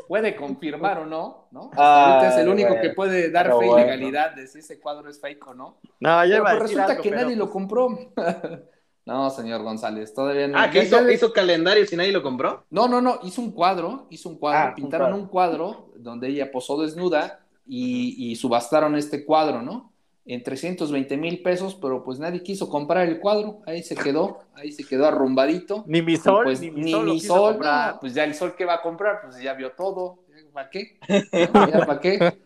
puede 0.07 0.35
confirmar 0.35 0.99
o 0.99 1.05
no, 1.05 1.47
¿no? 1.51 1.71
Ah, 1.77 2.27
es 2.29 2.37
el 2.37 2.49
único 2.49 2.79
que 2.81 2.89
puede 2.89 3.31
dar 3.31 3.47
fe 3.57 3.65
y 3.65 3.75
legalidad 3.75 4.35
de 4.35 4.47
si 4.47 4.59
ese 4.59 4.79
cuadro 4.79 5.09
es 5.09 5.19
fake 5.19 5.47
o 5.47 5.53
no. 5.53 5.77
No, 5.99 6.25
ya 6.25 6.43
pero, 6.43 6.59
resulta 6.59 6.97
que 6.97 7.11
nadie 7.11 7.35
lo 7.35 7.45
pues 7.45 7.53
compró. 7.53 7.89
No, 9.05 9.29
señor 9.29 9.63
González, 9.63 10.13
todavía 10.13 10.47
no. 10.47 10.57
Ah, 10.57 10.69
¿que 10.69 10.83
hizo, 10.83 11.09
hizo 11.09 11.33
calendario 11.33 11.85
si 11.85 11.97
nadie 11.97 12.13
lo 12.13 12.23
compró? 12.23 12.65
No, 12.69 12.87
no, 12.87 13.01
no, 13.01 13.19
hizo 13.23 13.41
un 13.41 13.51
cuadro, 13.51 14.07
hizo 14.09 14.29
un 14.29 14.37
cuadro, 14.37 14.71
ah, 14.71 14.75
pintaron 14.75 15.13
un 15.13 15.27
cuadro. 15.27 15.91
donde 15.95 16.29
ella 16.29 16.51
posó 16.51 16.81
desnuda 16.81 17.39
y, 17.67 18.35
subastaron 18.35 18.95
este 18.95 19.25
cuadro, 19.25 19.61
¿no? 19.61 19.91
En 20.25 20.41
320 20.41 21.17
mil 21.17 21.41
pesos, 21.41 21.75
pero 21.75 22.01
pues 22.01 22.17
nadie 22.17 22.41
quiso 22.41 22.69
comprar 22.69 23.09
el 23.09 23.19
cuadro, 23.19 23.59
ahí 23.65 23.83
se 23.83 23.93
quedó, 23.95 24.39
ahí 24.55 24.71
se 24.71 24.85
quedó 24.85 25.05
arrumbadito. 25.05 25.83
Ni 25.85 26.01
mi 26.01 26.15
sol, 26.15 26.45
pues, 26.45 26.61
ni 26.61 26.71
mi 26.71 27.19
sol, 27.19 27.59
pues 27.99 28.13
ya 28.13 28.23
el 28.23 28.33
sol 28.33 28.55
que 28.55 28.63
va 28.63 28.75
a 28.75 28.81
comprar, 28.81 29.19
pues 29.21 29.41
ya 29.41 29.53
vio 29.53 29.73
todo, 29.73 30.19
¿para 30.53 30.69
qué? 30.69 30.97
¿Para 31.87 31.99
qué? 31.99 32.37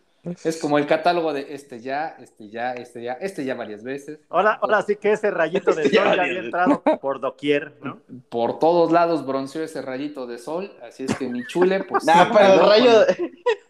Es 0.44 0.58
como 0.60 0.78
el 0.78 0.86
catálogo 0.86 1.32
de 1.32 1.54
este 1.54 1.80
ya, 1.80 2.16
este 2.20 2.48
ya, 2.48 2.72
este 2.74 3.02
ya, 3.02 3.12
este 3.14 3.44
ya 3.44 3.54
varias 3.54 3.82
veces. 3.82 4.20
Ahora, 4.28 4.58
ahora 4.60 4.82
sí 4.82 4.96
que 4.96 5.12
ese 5.12 5.30
rayito 5.30 5.72
de 5.72 5.82
este 5.82 5.96
sol 5.96 6.16
ya 6.16 6.22
había 6.22 6.40
entrado 6.40 6.82
por 7.00 7.20
doquier, 7.20 7.74
¿no? 7.82 8.00
Por 8.28 8.58
todos 8.58 8.92
lados 8.92 9.26
bronceó 9.26 9.62
ese 9.62 9.82
rayito 9.82 10.26
de 10.26 10.38
sol, 10.38 10.72
así 10.82 11.04
es 11.04 11.14
que 11.16 11.28
mi 11.28 11.46
chule, 11.46 11.84
pues. 11.84 12.04
No, 12.04 12.12
pero 12.32 12.54
el 12.54 12.60
rayo, 12.60 12.92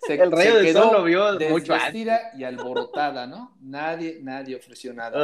se, 0.06 0.14
el 0.14 0.32
rayo 0.32 0.56
de 0.56 0.72
sol 0.72 0.92
lo 0.92 1.04
vio 1.04 1.38
mucho 1.50 1.74
y 2.36 2.44
alborotada, 2.44 3.26
¿no? 3.26 3.56
Nadie, 3.60 4.18
nadie 4.22 4.56
ofreció 4.56 4.92
nada. 4.94 5.18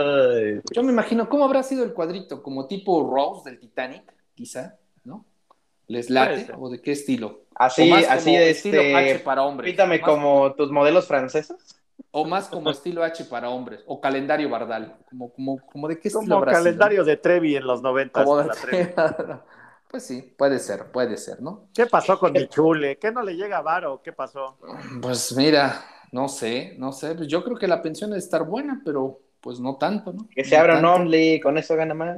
Yo 0.73 0.83
me 0.83 0.93
imagino, 0.93 1.29
¿cómo 1.29 1.45
habrá 1.45 1.63
sido 1.63 1.85
el 1.85 1.93
cuadrito? 1.93 2.43
Como 2.43 2.67
tipo 2.67 3.11
Rose 3.11 3.49
del 3.49 3.59
Titanic, 3.59 4.03
quizá, 4.35 4.77
¿no? 5.05 5.25
¿Les 5.87 6.09
late? 6.11 6.49
¿O 6.59 6.71
de 6.71 6.81
qué 6.81 6.93
estilo? 6.93 7.44
Así, 7.55 7.93
así 7.93 8.37
de 8.37 8.51
estilo 8.51 8.81
este, 8.81 8.97
H 8.97 9.19
para 9.21 9.43
hombres. 9.43 9.71
Pítame 9.71 10.01
como 10.01 10.55
tus 10.55 10.71
modelos 10.71 11.07
franceses. 11.07 11.57
O 12.11 12.25
más 12.25 12.49
como 12.49 12.71
estilo 12.71 13.03
H 13.03 13.25
para 13.25 13.51
hombres, 13.51 13.83
o 13.87 14.01
calendario 14.01 14.49
Bardal, 14.49 14.97
como, 15.11 15.33
como, 15.33 15.59
como 15.67 15.89
de 15.89 15.99
qué 15.99 16.09
estilo 16.09 16.41
Como 16.41 16.45
calendario 16.45 17.05
de 17.05 17.17
Trevi 17.17 17.57
en 17.57 17.67
los 17.67 17.83
90. 17.83 18.25
pues 19.91 20.05
sí, 20.05 20.23
puede 20.37 20.59
ser, 20.59 20.91
puede 20.93 21.17
ser, 21.17 21.41
¿no? 21.41 21.69
¿Qué 21.75 21.87
pasó 21.87 22.19
con 22.19 22.33
mi 22.33 22.49
chule? 22.49 22.99
¿Qué 22.99 23.11
no 23.11 23.23
le 23.23 23.37
llega 23.37 23.59
a 23.59 23.63
Varo? 23.63 24.01
¿Qué 24.03 24.13
pasó? 24.13 24.59
Pues 25.01 25.37
mira, 25.37 25.85
no 26.13 26.29
sé, 26.29 26.75
no 26.79 26.93
sé. 26.93 27.15
Pues 27.15 27.29
yo 27.29 27.43
creo 27.45 27.57
que 27.57 27.69
la 27.69 27.83
pensión 27.83 28.11
debe 28.11 28.21
estar 28.21 28.45
buena, 28.45 28.81
pero 28.85 29.21
pues 29.41 29.61
no 29.61 29.77
tanto, 29.77 30.13
¿no? 30.13 30.29
Que 30.35 30.45
se 30.45 30.57
abra 30.57 30.79
un 30.79 30.85
Only, 30.85 31.41
con 31.41 31.59
eso 31.59 31.77
gana 31.77 31.95
más 31.95 32.17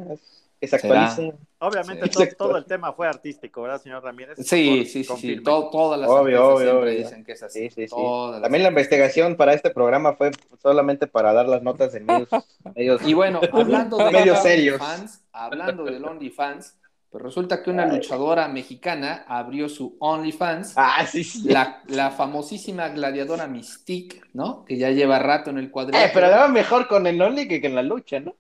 que 0.60 0.68
se 0.68 0.76
actualice. 0.76 1.34
Obviamente 1.58 2.08
todo, 2.36 2.56
el 2.56 2.64
tema 2.64 2.92
fue 2.92 3.08
artístico, 3.08 3.62
¿verdad, 3.62 3.80
señor 3.80 4.02
Ramírez? 4.02 4.36
Sí, 4.38 4.84
sí, 4.84 5.04
sí, 5.04 5.16
sí. 5.16 5.42
todas 5.42 5.98
las 5.98 6.08
obvio, 6.08 6.54
obvio, 6.54 6.84
dicen 6.84 7.24
que 7.24 7.32
es 7.32 7.42
así. 7.42 7.70
Sí, 7.70 7.88
sí, 7.88 7.94
También 8.42 8.62
la 8.62 8.68
investigación 8.68 9.36
para 9.36 9.54
este 9.54 9.70
programa 9.70 10.14
fue 10.14 10.30
solamente 10.62 11.06
para 11.06 11.32
dar 11.32 11.48
las 11.48 11.62
notas 11.62 11.94
en 11.94 12.06
medios, 12.74 13.02
y 13.06 13.14
bueno, 13.14 13.40
hablando 13.52 13.96
de 13.96 14.10
medios 14.10 14.42
serios. 14.42 14.78
Fans, 14.78 15.22
hablando 15.32 15.84
del 15.84 16.04
OnlyFans, 16.04 16.76
pues 17.10 17.22
resulta 17.22 17.62
que 17.62 17.70
una 17.70 17.86
luchadora 17.86 18.48
mexicana 18.48 19.24
abrió 19.26 19.68
su 19.68 19.96
OnlyFans. 20.00 20.74
Ah, 20.76 21.06
sí, 21.06 21.24
sí. 21.24 21.48
La, 21.48 21.82
la, 21.86 22.10
famosísima 22.10 22.88
gladiadora 22.88 23.46
Mystique, 23.46 24.20
¿no? 24.34 24.64
Que 24.66 24.76
ya 24.76 24.90
lleva 24.90 25.18
rato 25.18 25.48
en 25.48 25.58
el 25.58 25.70
cuadrito. 25.70 25.98
Eh, 25.98 26.10
pero 26.12 26.28
va 26.28 26.48
mejor 26.48 26.88
con 26.88 27.06
el 27.06 27.20
Only 27.22 27.48
que 27.48 27.66
en 27.66 27.74
la 27.74 27.82
lucha, 27.82 28.20
¿no? 28.20 28.34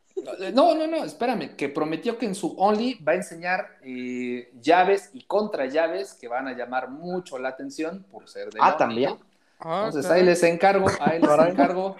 No, 0.54 0.74
no, 0.74 0.86
no, 0.86 1.04
espérame, 1.04 1.56
que 1.56 1.68
prometió 1.68 2.16
que 2.16 2.26
en 2.26 2.34
su 2.34 2.54
Only 2.58 2.94
va 3.06 3.12
a 3.12 3.16
enseñar 3.16 3.78
eh, 3.82 4.50
llaves 4.60 5.10
y 5.12 5.24
contra 5.24 5.66
llaves 5.66 6.14
que 6.14 6.26
van 6.26 6.48
a 6.48 6.56
llamar 6.56 6.88
mucho 6.88 7.38
la 7.38 7.50
atención 7.50 8.04
por 8.10 8.28
ser 8.28 8.50
de 8.50 8.58
Ah, 8.60 8.76
también. 8.76 9.16
Ah, 9.60 9.84
Entonces 9.86 10.10
ahí 10.10 10.22
les 10.22 10.42
encargo, 10.42 10.86
ahí 11.00 11.20
les 11.20 11.30
encargo. 11.48 11.96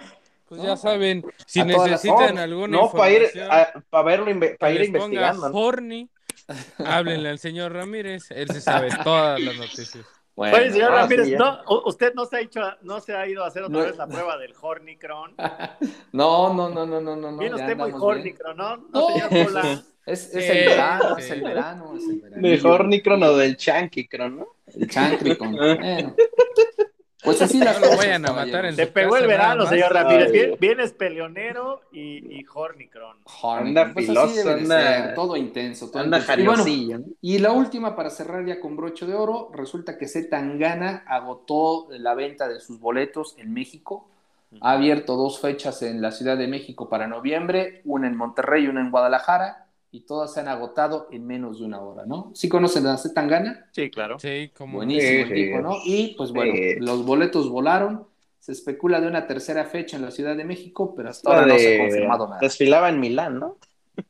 Pues 0.49 0.63
ya 0.63 0.77
saben, 0.77 1.25
si 1.45 1.63
necesitan 1.65 2.39
alguna 2.39 2.79
no, 2.79 2.91
para 2.93 3.11
ir, 3.11 3.29
para 3.91 4.05
verlo, 4.05 4.27
para 4.59 4.73
ir 4.73 4.85
investigando. 4.85 5.51
Horny, 5.53 6.09
háblenle 6.79 7.31
al 7.31 7.39
señor 7.39 7.73
Ramírez, 7.73 8.31
él 8.31 8.49
se 8.51 8.61
sabe 8.61 8.89
todas 9.05 9.41
las 9.41 9.57
noticias. 9.57 10.07
Bueno, 10.37 10.59
Oye, 10.59 10.71
señor 10.71 10.93
Ramírez, 10.93 11.31
no, 11.39 11.61
¿usted 11.87 12.13
no 12.13 12.27
se, 12.27 12.37
ha 12.37 12.41
hecho, 12.41 12.61
no 12.83 13.01
se 13.01 13.17
ha 13.17 13.27
ido 13.27 13.43
a 13.43 13.47
hacer 13.47 13.63
otra 13.63 13.85
vez 13.85 13.97
la 13.97 14.07
prueba 14.07 14.37
del 14.37 14.53
Hornicron? 14.61 15.35
no, 16.13 16.53
no, 16.53 16.69
no, 16.69 16.85
no, 16.85 17.01
no, 17.01 17.17
no. 17.17 17.39
Viene 17.39 17.55
usted 17.55 17.75
muy 17.75 17.91
Hornicron, 17.95 18.55
¿no? 18.55 18.77
No, 18.93 19.09
señor 19.09 19.29
Pola. 19.31 19.83
Es, 20.07 20.33
es, 20.33 20.49
el 20.51 20.69
verano, 20.69 21.17
es 21.19 21.31
el 21.33 21.43
verano, 21.43 21.97
es 21.97 22.05
el 22.09 22.21
verano. 22.21 22.49
¿De 22.49 22.61
Hornicron 22.63 23.23
o 23.25 23.37
del 23.39 23.57
Chankicron, 23.57 24.37
no? 24.37 24.47
El 24.73 24.89
Chankicron. 24.89 25.53
bueno. 25.57 26.15
Pues 27.27 27.43
así 27.43 27.59
las 27.59 27.81
lo 27.81 27.97
vayan 27.97 28.25
a 28.25 28.33
matar 28.33 28.67
en 28.67 28.77
Se 28.77 28.87
pegó 28.87 29.17
el 29.17 29.27
verano, 29.27 29.67
señor 29.67 29.93
Ramírez. 29.93 30.59
Vienes 30.61 30.93
peleonero 30.93 31.83
y, 31.91 32.39
y 32.39 32.47
Hornicron. 32.55 33.19
Anda 33.43 33.91
pues 33.93 34.07
filoso, 34.07 34.49
anda... 34.49 35.13
todo 35.15 35.37
intenso. 35.37 35.91
Todo 35.91 36.05
anda 36.05 36.21
intenso. 36.21 36.69
Y, 36.69 36.95
y, 37.21 37.39
la 37.39 37.51
última, 37.51 37.97
para 37.97 38.11
cerrar 38.11 38.47
ya 38.47 38.61
con 38.61 38.77
broche 38.77 39.07
de 39.07 39.15
oro, 39.15 39.51
resulta 39.53 39.99
que 39.99 40.07
Zetangana 40.07 41.03
agotó 41.09 41.89
la 41.91 42.15
venta 42.15 42.47
de 42.47 42.61
sus 42.61 42.79
boletos 42.79 43.35
en 43.39 43.53
México. 43.53 44.09
Ha 44.61 44.73
abierto 44.73 45.17
dos 45.17 45.41
fechas 45.41 45.83
en 45.83 46.01
la 46.01 46.13
Ciudad 46.13 46.37
de 46.37 46.47
México 46.47 46.89
para 46.89 47.09
noviembre, 47.09 47.83
una 47.85 48.07
en 48.07 48.17
Monterrey 48.17 48.65
y 48.65 48.69
una 48.69 48.81
en 48.81 48.93
Guadalajara 48.93 49.66
y 49.91 50.01
todas 50.01 50.35
se 50.35 50.41
han 50.41 50.49
agotado 50.49 51.09
en 51.11 51.27
menos 51.27 51.59
de 51.59 51.65
una 51.65 51.81
hora, 51.81 52.05
¿no? 52.07 52.33
¿Sí 52.35 52.49
conocen 52.49 52.87
a 52.87 52.97
Zetangana? 52.99 53.69
Sí, 53.73 53.91
claro. 53.91 54.19
Sí, 54.19 54.51
como 54.57 54.79
Buenísimo 54.79 55.25
el 55.25 55.33
tipo, 55.33 55.61
¿no? 55.61 55.77
Y 55.85 56.15
pues 56.17 56.33
bueno, 56.33 56.53
los 56.81 57.05
boletos 57.05 57.49
volaron. 57.49 58.07
Se 58.39 58.53
especula 58.53 59.01
de 59.01 59.09
una 59.09 59.27
tercera 59.27 59.65
fecha 59.65 59.97
en 59.97 60.03
la 60.03 60.11
Ciudad 60.11 60.37
de 60.37 60.45
México, 60.45 60.95
pero 60.95 61.11
hasta 61.11 61.29
ahora 61.29 61.47
no 61.47 61.59
se 61.59 61.75
ha 61.75 61.79
confirmado 61.81 62.29
nada. 62.29 62.41
Desfilaba 62.41 62.89
en 62.89 63.01
Milán, 63.01 63.41
¿no? 63.41 63.59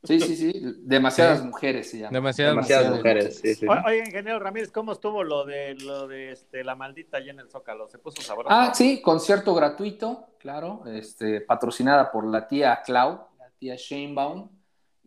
Sí, 0.02 0.20
sí, 0.20 0.36
sí. 0.36 0.52
Demasiadas 0.80 1.44
mujeres 1.44 1.90
se 1.90 1.98
llama. 1.98 2.12
Demasiadas, 2.12 2.96
mujeres. 2.96 3.38
Sí, 3.38 3.54
sí. 3.54 3.66
Oye, 3.66 3.98
ingeniero 3.98 4.38
Ramírez, 4.38 4.70
¿cómo 4.70 4.92
estuvo 4.92 5.22
lo 5.22 5.44
de 5.44 5.74
lo 5.76 6.08
de 6.08 6.32
este, 6.32 6.64
la 6.64 6.74
maldita 6.74 7.18
allá 7.18 7.30
en 7.30 7.40
el 7.40 7.48
Zócalo? 7.48 7.88
¿Se 7.88 7.98
puso 7.98 8.20
sabroso? 8.22 8.48
Ah, 8.50 8.72
sí, 8.74 9.00
concierto 9.00 9.54
gratuito, 9.54 10.26
claro, 10.38 10.82
este, 10.86 11.40
patrocinada 11.40 12.10
por 12.10 12.26
la 12.26 12.48
tía 12.48 12.82
Clau, 12.84 13.26
la 13.38 13.50
tía 13.58 13.76
Shanebaum. 13.76 14.48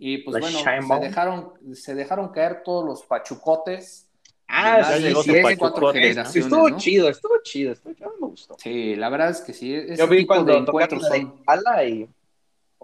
Y 0.02 0.20
pues 0.20 0.40
bueno, 0.40 0.60
se 0.60 1.00
dejaron, 1.02 1.52
se 1.74 1.94
dejaron 1.94 2.30
caer 2.30 2.64
todos 2.64 2.86
los 2.86 3.04
pachucotes. 3.04 4.08
Ah, 4.48 4.82
sí, 4.96 5.04
sí, 5.04 5.14
sí, 5.24 6.40
estuvo 6.40 6.78
chido, 6.78 7.10
estuvo 7.10 7.36
chido, 7.44 7.74
estuvo, 7.74 7.94
me 8.20 8.28
gustó. 8.28 8.56
Sí, 8.58 8.96
la 8.96 9.10
verdad 9.10 9.32
es 9.32 9.42
que 9.42 9.54
sí. 9.54 9.76
Yo 9.98 10.08
vi 10.08 10.26
cuando 10.26 10.58
encuentros 10.58 11.06
son... 11.06 11.44
y... 11.86 12.08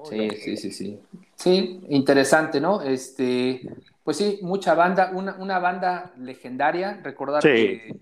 sí, 0.10 0.30
sí, 0.30 0.58
sí, 0.58 0.72
sí. 0.72 1.00
Sí, 1.36 1.82
interesante, 1.88 2.60
¿no? 2.60 2.82
Este, 2.82 3.62
pues 4.04 4.18
sí, 4.18 4.40
mucha 4.42 4.76
banda, 4.76 5.12
una, 5.14 5.36
una 5.40 5.58
banda 5.60 6.12
legendaria, 6.20 7.00
recordar 7.02 7.42
que, 7.42 7.96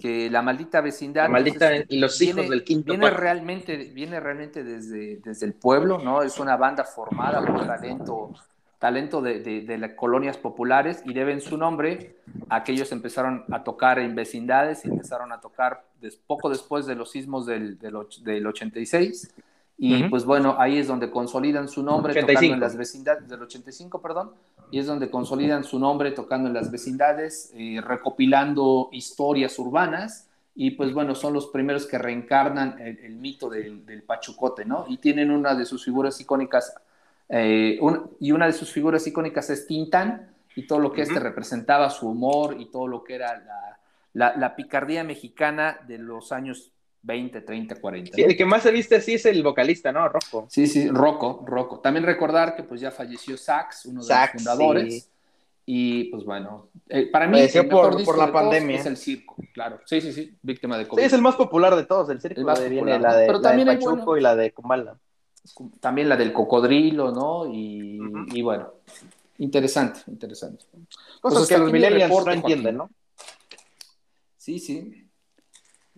que, 0.00 0.30
la 0.30 0.40
maldita 0.40 0.80
vecindad. 0.80 1.24
La 1.24 1.30
maldita 1.30 1.72
y 1.88 1.98
los 1.98 2.20
hijos 2.22 2.48
del 2.48 2.62
quinto. 2.62 2.92
Viene 2.92 3.10
realmente, 3.10 3.76
viene 3.76 4.20
realmente 4.20 4.62
desde, 4.62 5.16
desde 5.16 5.46
el 5.46 5.54
pueblo, 5.54 5.98
¿no? 5.98 6.22
Es 6.22 6.38
una 6.38 6.56
banda 6.56 6.84
formada 6.84 7.44
por 7.44 7.66
talento 7.66 8.32
talento 8.82 9.22
de, 9.22 9.76
las 9.78 9.92
colonias 9.92 10.36
populares 10.36 11.04
y 11.06 11.14
deben 11.14 11.40
su 11.40 11.56
nombre 11.56 12.16
a 12.48 12.64
que 12.64 12.72
ellos 12.72 12.90
empezaron 12.90 13.44
a 13.52 13.62
tocar 13.62 14.00
en 14.00 14.16
vecindades 14.16 14.84
y 14.84 14.88
empezaron 14.88 15.30
a 15.30 15.40
tocar 15.40 15.84
poco 16.26 16.50
después 16.50 16.84
de 16.84 16.96
los 16.96 17.12
sismos 17.12 17.46
del, 17.46 17.78
del, 17.78 18.44
86. 18.44 19.32
Y 19.78 20.02
pues 20.08 20.24
bueno, 20.24 20.56
ahí 20.58 20.78
es 20.78 20.88
donde 20.88 21.12
consolidan 21.12 21.68
su 21.68 21.84
nombre 21.84 22.12
tocando 22.12 22.54
en 22.54 22.58
las 22.58 22.76
vecindades, 22.76 23.28
del 23.28 23.42
85, 23.42 24.02
perdón, 24.02 24.32
y 24.72 24.80
es 24.80 24.86
donde 24.86 25.08
consolidan 25.08 25.62
su 25.62 25.78
nombre 25.78 26.10
tocando 26.10 26.48
en 26.48 26.54
las 26.54 26.68
vecindades, 26.72 27.52
eh, 27.54 27.80
recopilando 27.80 28.88
historias 28.90 29.56
urbanas, 29.60 30.28
y 30.56 30.72
pues 30.72 30.92
bueno, 30.92 31.14
son 31.14 31.34
los 31.34 31.46
primeros 31.46 31.86
que 31.86 31.98
reencarnan 31.98 32.80
el, 32.80 33.14
mito 33.14 33.48
del, 33.48 33.86
del, 33.86 34.02
Pachucote, 34.02 34.64
¿no? 34.64 34.86
Y 34.88 34.96
tienen 34.96 35.30
una 35.30 35.54
de 35.54 35.64
sus 35.66 35.84
figuras 35.84 36.20
icónicas 36.20 36.74
eh, 37.34 37.80
y 38.20 38.30
una 38.30 38.46
de 38.46 38.52
sus 38.52 38.70
figuras 38.70 39.06
icónicas 39.06 39.48
es 39.48 39.66
Tintán 39.66 40.34
y 40.54 40.66
todo 40.66 40.78
lo 40.78 40.92
que 40.92 41.00
este 41.00 41.18
representaba, 41.18 41.88
su 41.88 42.10
humor 42.10 42.56
y 42.60 42.70
todo 42.70 42.86
lo 42.86 43.02
que 43.02 43.14
era 43.14 43.42
la, 44.12 44.54
picardía 44.54 45.02
mexicana 45.02 45.80
de 45.88 45.96
los 45.96 46.30
años 46.30 46.72
20, 47.00 47.40
30, 47.40 47.80
40. 47.80 48.22
el 48.22 48.36
que 48.36 48.44
más 48.44 48.62
se 48.62 48.70
viste 48.70 48.96
así 48.96 49.14
es 49.14 49.24
el 49.24 49.42
vocalista, 49.42 49.90
¿no? 49.90 50.06
Rocco. 50.10 50.46
Sí, 50.50 50.66
sí, 50.66 50.90
Rocco, 50.90 51.42
Rocco. 51.46 51.80
También 51.80 52.04
recordar 52.04 52.54
que 52.54 52.64
pues 52.64 52.82
ya 52.82 52.90
falleció 52.90 53.38
Sax, 53.38 53.86
uno 53.86 54.04
de 54.04 54.14
los 54.14 54.30
fundadores. 54.30 55.08
Y 55.64 56.04
pues 56.10 56.24
bueno, 56.24 56.68
eh, 56.88 57.08
para 57.10 57.26
mí 57.28 57.40
el 57.40 57.64
mejor 57.64 58.04
por, 58.04 58.18
la 58.18 58.30
pandemia. 58.30 58.78
es 58.78 58.84
el 58.84 58.98
circo, 58.98 59.36
claro. 59.54 59.80
Sí, 59.86 60.02
sí, 60.02 60.12
sí, 60.12 60.36
víctima 60.42 60.76
de 60.76 60.86
COVID. 60.86 61.00
Sí, 61.00 61.06
es 61.06 61.12
el 61.14 61.22
más 61.22 61.36
popular 61.36 61.76
de 61.76 61.86
todos, 61.86 62.10
el 62.10 62.20
circo. 62.20 62.42
la 62.42 62.58
de, 62.58 63.26
Pero 63.26 63.40
también 63.40 63.68
Pachuco 63.68 64.18
y 64.18 64.20
la 64.20 64.36
de 64.36 64.52
Kumala 64.52 64.98
también 65.80 66.08
la 66.08 66.16
del 66.16 66.32
cocodrilo, 66.32 67.10
¿no? 67.12 67.46
Y, 67.52 68.42
bueno, 68.42 68.74
interesante, 69.38 70.00
interesante. 70.08 70.64
Cosas 71.20 71.48
que 71.48 71.58
los 71.58 71.72
millennials 71.72 72.24
no 72.24 72.32
entienden, 72.32 72.76
¿no? 72.76 72.90
Sí, 74.36 74.58
sí. 74.58 75.08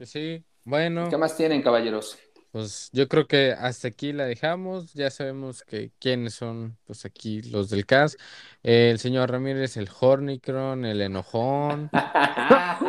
Sí, 0.03 0.45
bueno. 0.65 1.09
¿Qué 1.09 1.17
más 1.17 1.37
tienen, 1.37 1.63
caballeros? 1.63 2.19
Pues 2.55 2.89
yo 2.93 3.09
creo 3.09 3.27
que 3.27 3.51
hasta 3.51 3.89
aquí 3.89 4.13
la 4.13 4.27
dejamos. 4.27 4.93
Ya 4.95 5.11
sabemos 5.11 5.65
que 5.65 5.91
quiénes 5.99 6.35
son, 6.35 6.77
pues 6.87 7.05
aquí 7.05 7.43
los 7.43 7.69
del 7.69 7.85
CAS. 7.85 8.17
el 8.63 9.01
señor 9.01 9.33
Ramírez, 9.33 9.77
el 9.77 9.89
Hornicron, 9.99 10.85
el 10.85 11.01
enojón. 11.01 11.91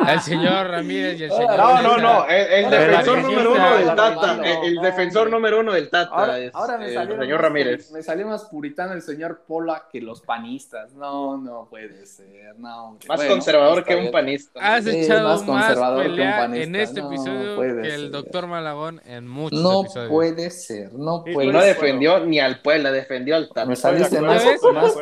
el 0.08 0.20
señor 0.20 0.68
Ramírez 0.68 1.18
y 1.18 1.24
el 1.24 1.32
señor. 1.32 1.56
No, 1.56 1.82
no, 1.82 1.98
no. 1.98 2.28
El, 2.28 2.70
defensor 2.70 3.22
número 3.22 3.54
uno 3.54 3.76
del 3.76 3.96
Tata. 3.96 4.40
El, 4.62 4.76
defensor 4.76 5.30
número 5.30 5.58
uno 5.58 5.72
del 5.72 5.90
Tata. 5.90 6.14
Ahora, 6.54 6.78
me 6.78 6.94
salió 6.94 7.16
el 7.16 7.20
señor 7.22 7.42
Ramírez. 7.42 7.90
Me 7.90 8.04
salió 8.04 8.28
más 8.28 8.44
puritano 8.44 8.92
el 8.92 9.02
señor 9.02 9.42
Pola 9.48 9.88
que 9.90 10.00
los 10.00 10.20
panistas. 10.20 10.92
No, 10.92 11.38
no 11.38 11.66
puede 11.68 12.06
ser. 12.06 12.54
No, 12.56 13.00
más 13.08 13.24
conservador 13.24 13.84
que 13.84 13.96
un 13.96 14.12
panista. 14.12 14.76
Has 14.76 14.86
echado 14.86 15.28
más, 15.28 15.42
conservador 15.42 16.04
que 16.14 16.22
un 16.22 16.30
panista. 16.30 16.62
en 16.62 16.76
este 16.76 17.00
episodio 17.00 17.82
que 17.82 17.94
el 17.96 18.12
doctor 18.12 18.46
Malagón 18.46 19.02
en 19.04 19.26
muchos 19.26 19.55
no 19.62 19.84
puede 20.08 20.50
ser, 20.50 20.92
no 20.94 21.24
puede 21.24 21.52
no 21.52 21.62
defendió 21.62 22.24
ni 22.24 22.38
al 22.38 22.60
pueblo, 22.62 22.92
defendió 22.92 23.36
al 23.36 23.48
Tata. 23.48 23.66
Me 23.66 23.76
saliste 23.76 24.20
más, 24.20 24.42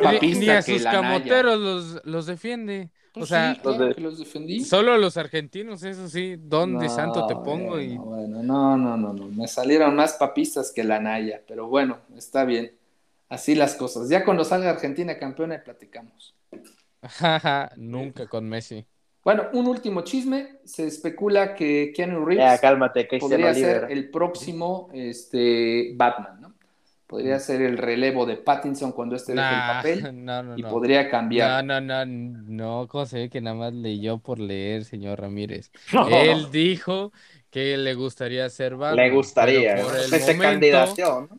papista 0.01 0.39
ni 0.39 0.49
a 0.49 0.61
sus 0.61 0.83
camoteros 0.83 1.59
los, 1.59 2.05
los 2.05 2.25
defiende. 2.25 2.91
o 3.11 3.19
pues 3.19 3.29
sea, 3.29 3.57
los, 3.97 4.19
defendí. 4.19 4.63
solo 4.63 4.97
los 4.97 5.17
argentinos, 5.17 5.83
eso 5.83 6.07
sí, 6.07 6.35
¿dónde 6.37 6.89
santo 6.89 7.27
te 7.27 7.35
pongo? 7.35 7.79
y... 7.79 7.97
Bueno, 7.97 8.43
no, 8.43 8.77
no, 8.77 8.97
no, 8.97 9.13
no, 9.13 9.27
me 9.27 9.47
salieron 9.47 9.95
más 9.95 10.13
papistas 10.13 10.71
que 10.71 10.83
la 10.83 10.99
Naya, 10.99 11.41
pero 11.47 11.67
bueno, 11.67 11.99
está 12.15 12.45
bien. 12.45 12.75
Así 13.27 13.55
las 13.55 13.75
cosas. 13.75 14.07
Ya 14.07 14.23
cuando 14.23 14.43
salga 14.43 14.69
Argentina 14.69 15.17
campeona 15.17 15.63
platicamos. 15.63 16.35
Nunca 17.75 18.27
con 18.27 18.47
Messi. 18.47 18.85
Bueno, 19.25 19.47
un 19.53 19.67
último 19.67 20.01
chisme. 20.01 20.59
Se 20.65 20.85
especula 20.85 21.55
que 21.55 21.91
Keanu 21.95 22.23
Reeves 22.23 22.61
podría 23.19 23.53
ser 23.55 23.87
el 23.89 24.11
próximo 24.11 24.87
este, 24.93 25.93
Batman, 25.95 26.41
¿no? 26.41 26.53
Podría 27.07 27.39
ser 27.39 27.63
el 27.63 27.77
relevo 27.77 28.25
de 28.25 28.37
Pattinson 28.37 28.91
cuando 28.91 29.15
este 29.15 29.33
deje 29.33 29.47
el 29.47 30.01
papel 30.01 30.53
y 30.57 30.63
podría 30.63 31.09
cambiar. 31.09 31.63
No, 31.65 31.81
no, 31.81 32.05
no, 32.05 32.05
no, 32.05 32.87
¿cómo 32.87 33.05
se 33.07 33.17
ve 33.17 33.29
que 33.29 33.41
nada 33.41 33.55
más 33.55 33.73
leyó 33.73 34.19
por 34.19 34.39
leer, 34.39 34.85
señor 34.85 35.19
Ramírez? 35.19 35.71
Él 36.11 36.51
dijo 36.51 37.11
que 37.49 37.77
le 37.77 37.95
gustaría 37.95 38.47
ser 38.49 38.75
Batman. 38.75 39.07
Le 39.07 39.15
gustaría, 39.15 39.75
por 39.77 39.95
el 39.95 40.35
momento, 40.37 41.37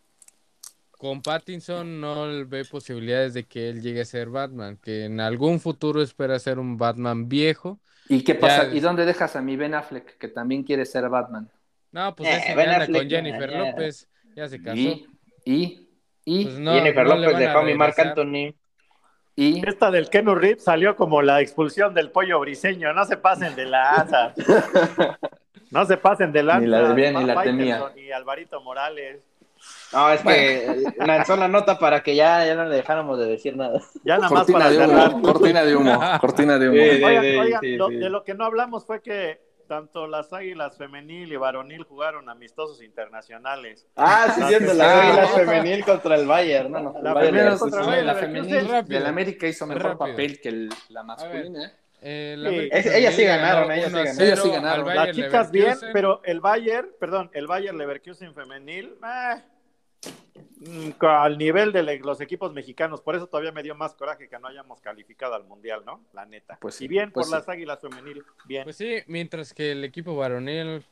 con 1.06 1.22
Pattinson 1.22 2.00
no 2.00 2.26
ve 2.48 2.64
posibilidades 2.64 3.32
de 3.32 3.44
que 3.44 3.68
él 3.68 3.80
llegue 3.80 4.00
a 4.00 4.04
ser 4.04 4.28
Batman, 4.28 4.76
que 4.76 5.04
en 5.04 5.20
algún 5.20 5.60
futuro 5.60 6.02
espera 6.02 6.36
ser 6.40 6.58
un 6.58 6.76
Batman 6.76 7.28
viejo. 7.28 7.78
¿Y 8.08 8.24
qué 8.24 8.34
pasa? 8.34 8.74
¿Y 8.74 8.80
dónde 8.80 9.04
dejas 9.04 9.36
a 9.36 9.40
mi 9.40 9.56
Ben 9.56 9.74
Affleck, 9.74 10.18
que 10.18 10.26
también 10.26 10.64
quiere 10.64 10.84
ser 10.84 11.08
Batman? 11.08 11.48
No, 11.92 12.16
pues 12.16 12.28
eh, 12.28 12.38
ese 12.38 12.60
anda 12.60 12.86
con 12.86 13.08
Jennifer 13.08 13.52
López, 13.52 14.08
ya 14.34 14.48
se 14.48 14.60
casó. 14.60 14.76
¿Y? 14.76 15.06
¿Y? 15.44 15.88
¿Y? 16.24 16.44
Pues 16.46 16.56
Jennifer 16.56 17.06
López 17.06 17.38
dejó 17.38 17.58
a 17.58 17.62
mi 17.62 17.74
Marc 17.74 17.98
Anthony. 18.00 18.54
¿Y? 19.36 19.64
Esta 19.64 19.92
del 19.92 20.10
Kenu 20.10 20.34
Reeves 20.34 20.64
salió 20.64 20.96
como 20.96 21.22
la 21.22 21.40
expulsión 21.40 21.94
del 21.94 22.10
pollo 22.10 22.40
briseño. 22.40 22.92
No 22.92 23.04
se 23.04 23.16
pasen 23.16 23.54
de 23.54 23.66
la 23.66 23.90
asa. 23.92 24.34
no 25.70 25.84
se 25.86 25.98
pasen 25.98 26.32
de 26.32 26.42
la 26.42 26.58
Ni 26.58 26.66
la 26.66 26.88
debía 26.88 27.12
ni 27.12 27.24
la 27.24 27.40
temía. 27.42 27.92
Ni 27.94 28.10
Alvarito 28.10 28.60
Morales. 28.60 29.35
No, 29.92 30.10
es 30.10 30.20
que 30.22 30.82
lanzó 31.06 31.36
la 31.36 31.48
nota 31.48 31.78
para 31.78 32.02
que 32.02 32.14
ya, 32.14 32.44
ya 32.44 32.54
no 32.54 32.64
le 32.64 32.76
dejáramos 32.76 33.18
de 33.18 33.26
decir 33.26 33.56
nada. 33.56 33.80
Ya 34.04 34.18
nada 34.18 34.30
más 34.30 34.50
para 34.50 34.70
de 34.70 35.22
cortina 35.22 35.64
de 35.64 35.76
humo, 35.76 36.00
cortina 36.20 36.58
de 36.58 36.68
humo. 36.68 37.06
oigan, 37.06 37.60
de 38.00 38.10
lo 38.10 38.24
que 38.24 38.34
no 38.34 38.44
hablamos 38.44 38.84
fue 38.84 39.00
que 39.00 39.46
tanto 39.66 40.06
las 40.06 40.32
águilas 40.32 40.76
femenil 40.76 41.32
y 41.32 41.36
varonil 41.36 41.82
jugaron 41.84 42.28
amistosos 42.28 42.82
internacionales. 42.82 43.86
Ah, 43.96 44.32
sí, 44.34 44.42
siendo 44.48 44.74
las 44.74 44.88
águilas 44.88 45.30
femenil 45.32 45.84
contra 45.84 46.14
el 46.14 46.26
Bayern, 46.26 46.70
no, 46.70 46.94
La, 47.02 47.12
Bayern, 47.12 47.58
contra 47.58 47.80
el 47.80 47.86
Bayern, 47.86 48.06
la 48.06 48.14
femenil 48.14 48.84
del 48.86 49.06
América 49.06 49.46
hizo 49.46 49.66
mejor 49.66 49.98
papel 49.98 50.40
que 50.40 50.68
la 50.88 51.02
masculina. 51.02 51.72
Eh, 52.02 52.68
ellas 52.72 53.14
sí 53.14 53.24
ganaron, 53.24 53.72
ellas 53.72 54.40
sí 54.40 54.50
ganaron. 54.50 54.94
Las 54.94 55.14
chicas 55.14 55.50
bien, 55.50 55.76
pero 55.92 56.20
el 56.24 56.40
Bayern, 56.40 56.90
perdón, 57.00 57.30
el 57.32 57.46
Bayern 57.46 57.78
Leverkusen 57.78 58.34
femenil, 58.34 58.96
eh, 59.02 59.42
al 61.00 61.38
nivel 61.38 61.72
de 61.72 61.98
los 61.98 62.20
equipos 62.20 62.52
mexicanos, 62.52 63.00
por 63.00 63.14
eso 63.14 63.26
todavía 63.26 63.52
me 63.52 63.62
dio 63.62 63.74
más 63.74 63.94
coraje 63.94 64.28
que 64.28 64.38
no 64.38 64.48
hayamos 64.48 64.80
calificado 64.80 65.34
al 65.34 65.44
Mundial, 65.44 65.82
¿no? 65.84 66.04
La 66.12 66.24
neta. 66.24 66.58
Pues 66.60 66.76
sí, 66.76 66.84
y 66.84 66.88
bien 66.88 67.12
pues 67.12 67.28
por 67.28 67.38
las 67.38 67.48
Águilas 67.48 67.80
Femenil, 67.80 68.24
bien. 68.46 68.64
Pues 68.64 68.76
sí, 68.76 68.98
mientras 69.06 69.52
que 69.52 69.72
el 69.72 69.84
equipo 69.84 70.16
varonil 70.16 70.84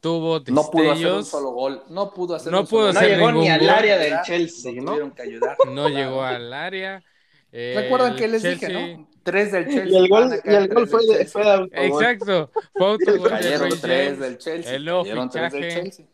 tuvo 0.00 0.40
destellos, 0.40 0.66
No 0.66 0.70
pudo 0.70 0.92
hacer 0.92 1.12
un 1.12 1.24
solo 1.24 1.50
gol, 1.50 1.82
no 1.88 2.14
pudo 2.14 2.34
hacer 2.36 2.52
no 2.52 2.64
pudo 2.64 2.92
No 2.92 3.00
llegó 3.00 3.32
ni 3.32 3.48
al 3.48 3.68
área 3.68 3.98
del 3.98 4.14
Chelsea, 4.24 4.72
¿no? 4.74 4.92
Tuvieron 4.92 5.10
que 5.12 5.22
ayudar. 5.22 5.56
No 5.72 5.88
llegó 5.88 6.22
al 6.22 6.52
área. 6.52 7.02
Eh, 7.50 7.74
¿Recuerdan 7.76 8.14
que 8.14 8.28
les 8.28 8.42
dije, 8.42 8.68
no? 8.68 9.08
Tres 9.22 9.52
del 9.52 9.64
Chelsea. 9.66 9.86
Y 9.86 9.96
el 9.96 10.08
gol, 10.08 10.30
y 10.44 10.54
el 10.54 10.68
gol 10.68 10.86
fue, 10.86 11.06
de, 11.06 11.24
fue 11.26 11.44
de 11.44 11.86
Exacto. 11.86 12.50
Fue 12.74 12.86
autogol 12.86 13.30
Cayeron 13.30 13.80
tres 13.80 14.18
del 14.18 14.38
Chelsea. 14.38 14.74
El 14.74 14.84
nuevo 14.84 15.04
fichaje 15.04 16.08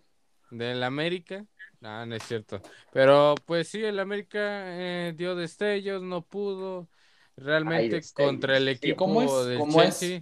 del 0.51 0.83
América. 0.83 1.45
No, 1.85 2.07
no 2.07 2.15
es 2.15 2.23
cierto. 2.23 2.63
Pero 2.95 3.35
pues 3.45 3.69
sí, 3.69 3.85
el 3.85 4.01
América 4.01 4.39
eh, 4.41 5.13
dio 5.15 5.35
destellos, 5.35 6.03
no 6.03 6.23
pudo. 6.23 6.89
Realmente 7.37 8.01
contra 8.15 8.57
el 8.57 8.69
equipo 8.69 9.45
del 9.45 9.61
Chelsea 9.69 10.21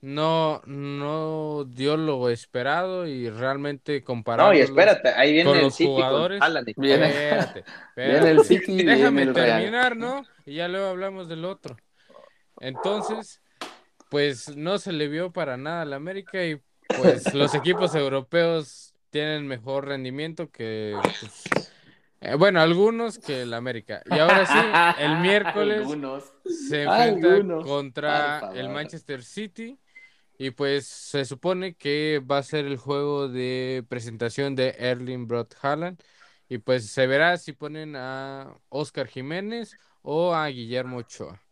¿no? 0.00 0.62
no 0.66 1.64
dio 1.64 1.96
lo 1.96 2.30
esperado 2.30 3.08
y 3.08 3.28
realmente 3.28 4.04
comparado 4.04 4.50
no, 4.50 4.56
y 4.56 4.60
espérate, 4.60 5.08
ahí 5.08 5.32
viene 5.32 5.50
con 5.50 5.58
el 5.58 5.64
los 5.64 5.76
jugadores. 5.76 6.40
viene, 6.76 7.08
espérate, 7.08 7.64
viene 7.96 8.30
el 8.30 8.44
City 8.44 8.84
Déjame 8.84 9.26
terminar, 9.26 9.96
¿no? 9.96 10.24
Y 10.46 10.54
ya 10.54 10.68
luego 10.68 10.86
hablamos 10.86 11.28
del 11.28 11.44
otro. 11.44 11.76
Entonces, 12.60 13.42
pues 14.10 14.56
no 14.56 14.78
se 14.78 14.92
le 14.92 15.08
vio 15.08 15.32
para 15.32 15.56
nada 15.56 15.82
al 15.82 15.92
América 15.92 16.46
y 16.46 16.60
pues 16.86 17.34
los 17.34 17.54
equipos 17.54 17.94
europeos 17.94 18.83
tienen 19.14 19.46
mejor 19.46 19.86
rendimiento 19.86 20.50
que, 20.50 20.98
pues, 21.00 21.44
eh, 22.20 22.34
bueno, 22.34 22.60
algunos 22.60 23.20
que 23.20 23.42
el 23.42 23.54
América. 23.54 24.02
Y 24.10 24.18
ahora 24.18 24.44
sí, 24.44 25.04
el 25.04 25.18
miércoles 25.20 25.86
se 26.44 26.82
enfrenta 26.82 27.62
contra 27.62 28.50
el 28.56 28.70
Manchester 28.70 29.22
City. 29.22 29.78
Y 30.36 30.50
pues 30.50 30.88
se 30.88 31.24
supone 31.24 31.76
que 31.76 32.20
va 32.28 32.38
a 32.38 32.42
ser 32.42 32.64
el 32.64 32.76
juego 32.76 33.28
de 33.28 33.84
presentación 33.88 34.56
de 34.56 34.74
Erling 34.80 35.28
Brot 35.28 35.54
Haaland. 35.62 36.02
Y 36.48 36.58
pues 36.58 36.90
se 36.90 37.06
verá 37.06 37.36
si 37.36 37.52
ponen 37.52 37.94
a 37.94 38.52
Oscar 38.68 39.06
Jiménez 39.06 39.76
o 40.02 40.34
a 40.34 40.48
Guillermo 40.48 40.96
Ochoa 40.96 41.43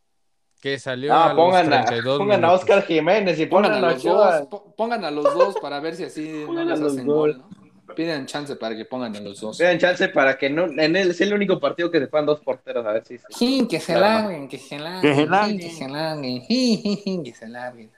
que 0.63 0.79
salió 0.79 1.13
ah, 1.13 1.31
a 1.31 1.35
pongan 1.35 1.69
los 1.69 1.85
32 1.87 2.15
a, 2.15 2.19
pongan 2.19 2.45
a 2.45 2.53
Oscar 2.53 2.83
Jiménez 2.85 3.39
y 3.41 3.47
pongan, 3.47 3.73
a 3.73 3.81
los 3.81 4.01
dos, 4.01 4.49
pongan 4.77 5.05
a 5.05 5.11
los 5.11 5.25
dos 5.25 5.57
para 5.61 5.81
ver 5.81 5.97
si 5.97 6.05
así 6.05 6.45
no 6.47 6.63
les 6.63 6.81
hacen 6.81 7.05
gol, 7.05 7.39
¿no? 7.39 7.95
Piden 7.97 8.27
chance 8.27 8.55
para 8.55 8.77
que 8.77 8.85
pongan 8.85 9.15
a 9.17 9.21
los 9.21 9.41
dos. 9.41 9.59
Piden 9.59 9.79
chance 9.79 10.09
para 10.09 10.39
que 10.39 10.49
no, 10.49 10.67
en 10.67 10.95
él 10.97 11.11
es 11.11 11.21
el 11.21 11.35
único 11.35 11.59
partido 11.59 11.91
que 11.91 11.99
se 11.99 12.07
puedan 12.07 12.27
dos 12.27 12.41
porteros, 12.41 12.87
a 12.87 12.93
ver 12.93 13.05
si. 13.05 13.19
Sí, 13.31 13.67
que 13.69 13.81
se 13.81 13.99
larguen, 13.99 14.49
que 14.49 14.57
se 14.57 14.79
larguen, 14.79 15.03
que 15.03 15.17
se 15.17 15.27
larguen, 15.27 15.59
que 15.59 15.71
se 15.71 15.89
larguen, 15.89 17.25
que 17.25 17.35
se 17.35 17.49
larguen. 17.49 17.91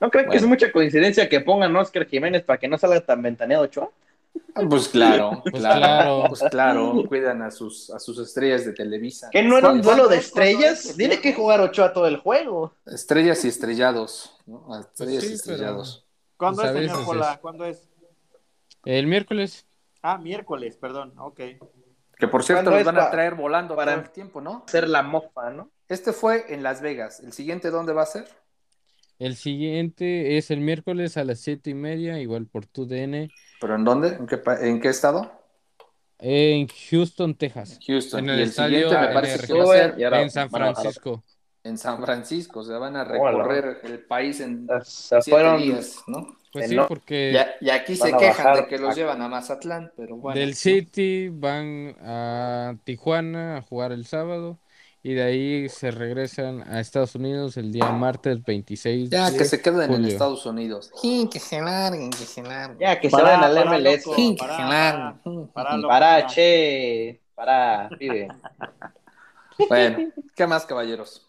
¿No 0.00 0.10
creen 0.10 0.30
que 0.30 0.38
es 0.38 0.46
mucha 0.46 0.72
coincidencia 0.72 1.28
que 1.28 1.40
pongan 1.40 1.76
a 1.76 1.80
Oscar 1.80 2.06
Jiménez 2.06 2.42
para 2.42 2.58
que 2.58 2.68
no 2.68 2.78
salga 2.78 3.00
tan 3.02 3.20
ventaneado 3.20 3.64
Ochoa? 3.64 3.90
Ah, 4.54 4.62
pues 4.68 4.88
claro, 4.88 5.40
pues 5.42 5.62
claro, 5.62 6.24
pues 6.28 6.42
claro, 6.50 7.04
cuidan 7.06 7.42
a 7.42 7.50
sus, 7.50 7.90
a 7.90 7.98
sus 7.98 8.18
estrellas 8.18 8.64
de 8.64 8.72
Televisa. 8.72 9.28
¿Que 9.30 9.42
no 9.42 9.56
era 9.56 9.70
un 9.70 9.80
duelo 9.80 10.08
de 10.08 10.16
estrellas? 10.16 10.94
Tiene 10.96 11.20
que 11.20 11.32
jugar 11.32 11.60
Ochoa 11.60 11.92
todo 11.92 12.06
el 12.06 12.16
juego. 12.16 12.72
Estrellas 12.86 13.44
y 13.44 13.48
estrellados, 13.48 14.36
¿no? 14.46 14.64
Pues 14.66 14.80
estrellas 14.86 15.24
y 15.24 15.32
estrellados. 15.34 16.06
¿Cuándo 16.36 16.64
es, 16.64 16.72
señor 16.72 17.04
Pola? 17.04 17.38
¿Cuándo 17.40 17.64
es? 17.64 17.88
El 18.84 19.06
miércoles. 19.06 19.66
Ah, 20.02 20.18
miércoles, 20.18 20.76
perdón, 20.76 21.14
ok. 21.18 21.40
Que 22.18 22.26
por 22.26 22.42
cierto 22.42 22.70
los 22.70 22.84
van 22.84 22.98
a 22.98 23.10
traer 23.10 23.34
volando 23.34 23.76
para 23.76 23.92
todo 23.94 24.04
el 24.04 24.10
tiempo, 24.10 24.40
¿no? 24.40 24.64
Hacer 24.66 24.88
la 24.88 25.02
mofa, 25.02 25.50
¿no? 25.50 25.70
Este 25.88 26.12
fue 26.12 26.52
en 26.52 26.62
Las 26.62 26.80
Vegas. 26.80 27.20
¿El 27.20 27.32
siguiente 27.32 27.70
dónde 27.70 27.92
va 27.92 28.02
a 28.02 28.06
ser? 28.06 28.26
El 29.18 29.36
siguiente 29.36 30.36
es 30.36 30.50
el 30.50 30.60
miércoles 30.60 31.16
a 31.16 31.24
las 31.24 31.40
siete 31.40 31.70
y 31.70 31.74
media, 31.74 32.20
igual 32.20 32.46
por 32.46 32.66
tu 32.66 32.86
DN. 32.86 33.30
¿Pero 33.60 33.74
en 33.74 33.84
dónde? 33.84 34.18
¿En 34.60 34.80
qué, 34.80 34.88
estado? 34.88 35.32
En 36.18 36.68
Houston, 36.68 37.34
Texas. 37.34 37.78
Houston. 37.86 38.20
En 38.20 38.30
el, 38.30 38.40
estadio 38.40 38.88
me 38.90 39.08
parece 39.08 39.46
que 39.46 39.52
va 39.52 39.64
a 39.64 39.66
ser 39.66 40.14
en 40.14 40.30
San 40.30 40.50
Francisco. 40.50 41.24
En 41.64 41.76
San 41.76 42.02
Francisco, 42.02 42.60
o 42.60 42.64
sea, 42.64 42.78
van 42.78 42.96
a 42.96 43.04
recorrer 43.04 43.80
el 43.82 44.00
país 44.00 44.40
en 44.40 44.66
siete 44.84 45.56
días, 45.58 46.02
¿no? 46.06 46.38
Pues 46.52 46.70
sí, 46.70 46.76
porque... 46.88 47.38
Y, 47.60 47.68
aquí 47.68 47.94
se 47.94 48.16
quejan 48.16 48.54
de 48.54 48.66
que 48.66 48.78
los 48.78 48.96
llevan 48.96 49.20
a 49.20 49.28
Mazatlán, 49.28 49.92
pero 49.96 50.16
bueno. 50.16 50.38
Del 50.38 50.54
City 50.54 51.28
van 51.30 51.94
a 52.00 52.74
Tijuana 52.84 53.58
a 53.58 53.62
jugar 53.62 53.92
el 53.92 54.06
sábado 54.06 54.58
y 55.02 55.14
de 55.14 55.22
ahí 55.22 55.68
se 55.68 55.90
regresan 55.90 56.62
a 56.62 56.80
Estados 56.80 57.14
Unidos 57.14 57.56
el 57.56 57.72
día 57.72 57.90
martes 57.90 58.42
26 58.44 59.10
Ya, 59.10 59.30
que 59.30 59.44
se 59.44 59.62
queden 59.62 59.92
en 59.92 60.04
Estados 60.04 60.44
Unidos. 60.46 60.90
que 61.00 61.38
se 61.38 61.60
larguen, 61.60 62.10
que 62.10 62.24
se 62.24 62.42
larguen. 62.42 62.78
Ya, 62.78 62.98
que 62.98 63.08
se 63.08 63.16
vayan 63.16 63.44
al 63.44 63.66
MLS. 63.66 64.04
que 64.04 64.36
se 64.38 64.46
larguen. 64.46 65.48
Para, 65.52 65.80
para, 65.82 66.26
che, 66.26 67.20
para, 67.34 67.88
pide. 67.98 68.28
Bueno, 69.68 70.12
¿qué 70.34 70.46
más, 70.46 70.66
caballeros? 70.66 71.26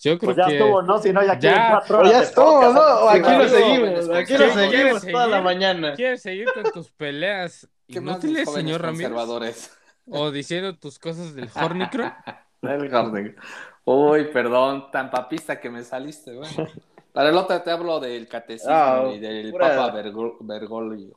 Yo 0.00 0.18
creo 0.18 0.34
pues 0.34 0.36
ya 0.36 0.52
estuvo, 0.52 0.82
¿no? 0.82 1.00
Si 1.00 1.12
no, 1.12 1.24
ya, 1.24 1.38
ya 1.38 1.70
cuatro 1.70 1.98
horas. 2.00 2.12
Ya 2.12 2.22
estuvo, 2.22 2.72
¿no? 2.72 3.08
Aquí 3.08 3.30
lo 3.30 3.48
seguimos, 3.48 4.10
aquí 4.10 4.36
lo 4.36 4.52
seguimos 4.52 5.06
toda 5.06 5.26
la 5.28 5.40
mañana. 5.40 5.94
¿Quieres 5.94 6.22
seguir 6.22 6.48
con 6.52 6.72
tus 6.72 6.90
peleas 6.90 7.68
inútiles, 7.86 8.50
señor 8.50 8.82
Ramírez? 8.82 9.70
O 10.06 10.30
diciendo 10.30 10.76
tus 10.76 10.98
cosas 10.98 11.34
del 11.34 11.48
Hornicro. 11.54 12.12
El 12.62 12.94
Hornicro. 12.94 13.42
Uy, 13.84 14.24
perdón, 14.32 14.90
tan 14.90 15.10
papista 15.10 15.60
que 15.60 15.68
me 15.68 15.82
saliste, 15.82 16.34
güey. 16.34 16.48
Para 17.12 17.28
el 17.28 17.36
otro 17.36 17.60
te 17.60 17.70
hablo 17.70 18.00
del 18.00 18.26
catecismo 18.26 18.72
ah, 18.72 19.10
y 19.12 19.18
del 19.18 19.52
Papa 19.52 19.92
Bergoglio 20.40 21.16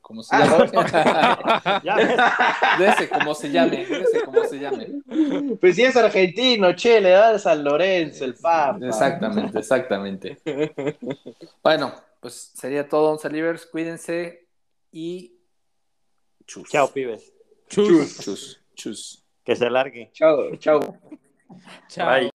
como 0.00 0.22
se 0.22 0.34
ah, 0.34 1.80
llame. 1.82 2.16
de 2.78 2.88
ese, 2.88 3.08
como 3.08 3.34
se 3.34 3.50
llame, 3.50 3.84
de 3.84 4.00
ese, 4.00 4.22
como 4.24 4.44
se 4.44 4.58
llame. 4.58 4.88
Pues 5.60 5.76
si 5.76 5.82
es 5.82 5.96
argentino, 5.96 6.74
che, 6.74 7.00
le 7.00 7.10
da 7.10 7.38
San 7.38 7.64
Lorenzo, 7.64 8.24
el 8.24 8.34
Papa. 8.34 8.78
Exactamente, 8.86 9.58
exactamente. 9.58 10.38
Bueno, 11.62 11.92
pues 12.20 12.52
sería 12.54 12.88
todo, 12.88 13.12
Once 13.12 13.68
cuídense 13.70 14.46
y 14.92 15.36
chus. 16.46 16.68
Chao, 16.68 16.88
pibes. 16.88 17.32
Chus. 17.68 18.18
Chus. 18.18 18.60
Chus. 18.74 19.21
Que 19.44 19.56
se 19.56 19.68
largue. 19.68 20.10
Chao, 20.12 20.56
chao. 20.56 20.98
chao. 21.88 22.06
Bye. 22.06 22.30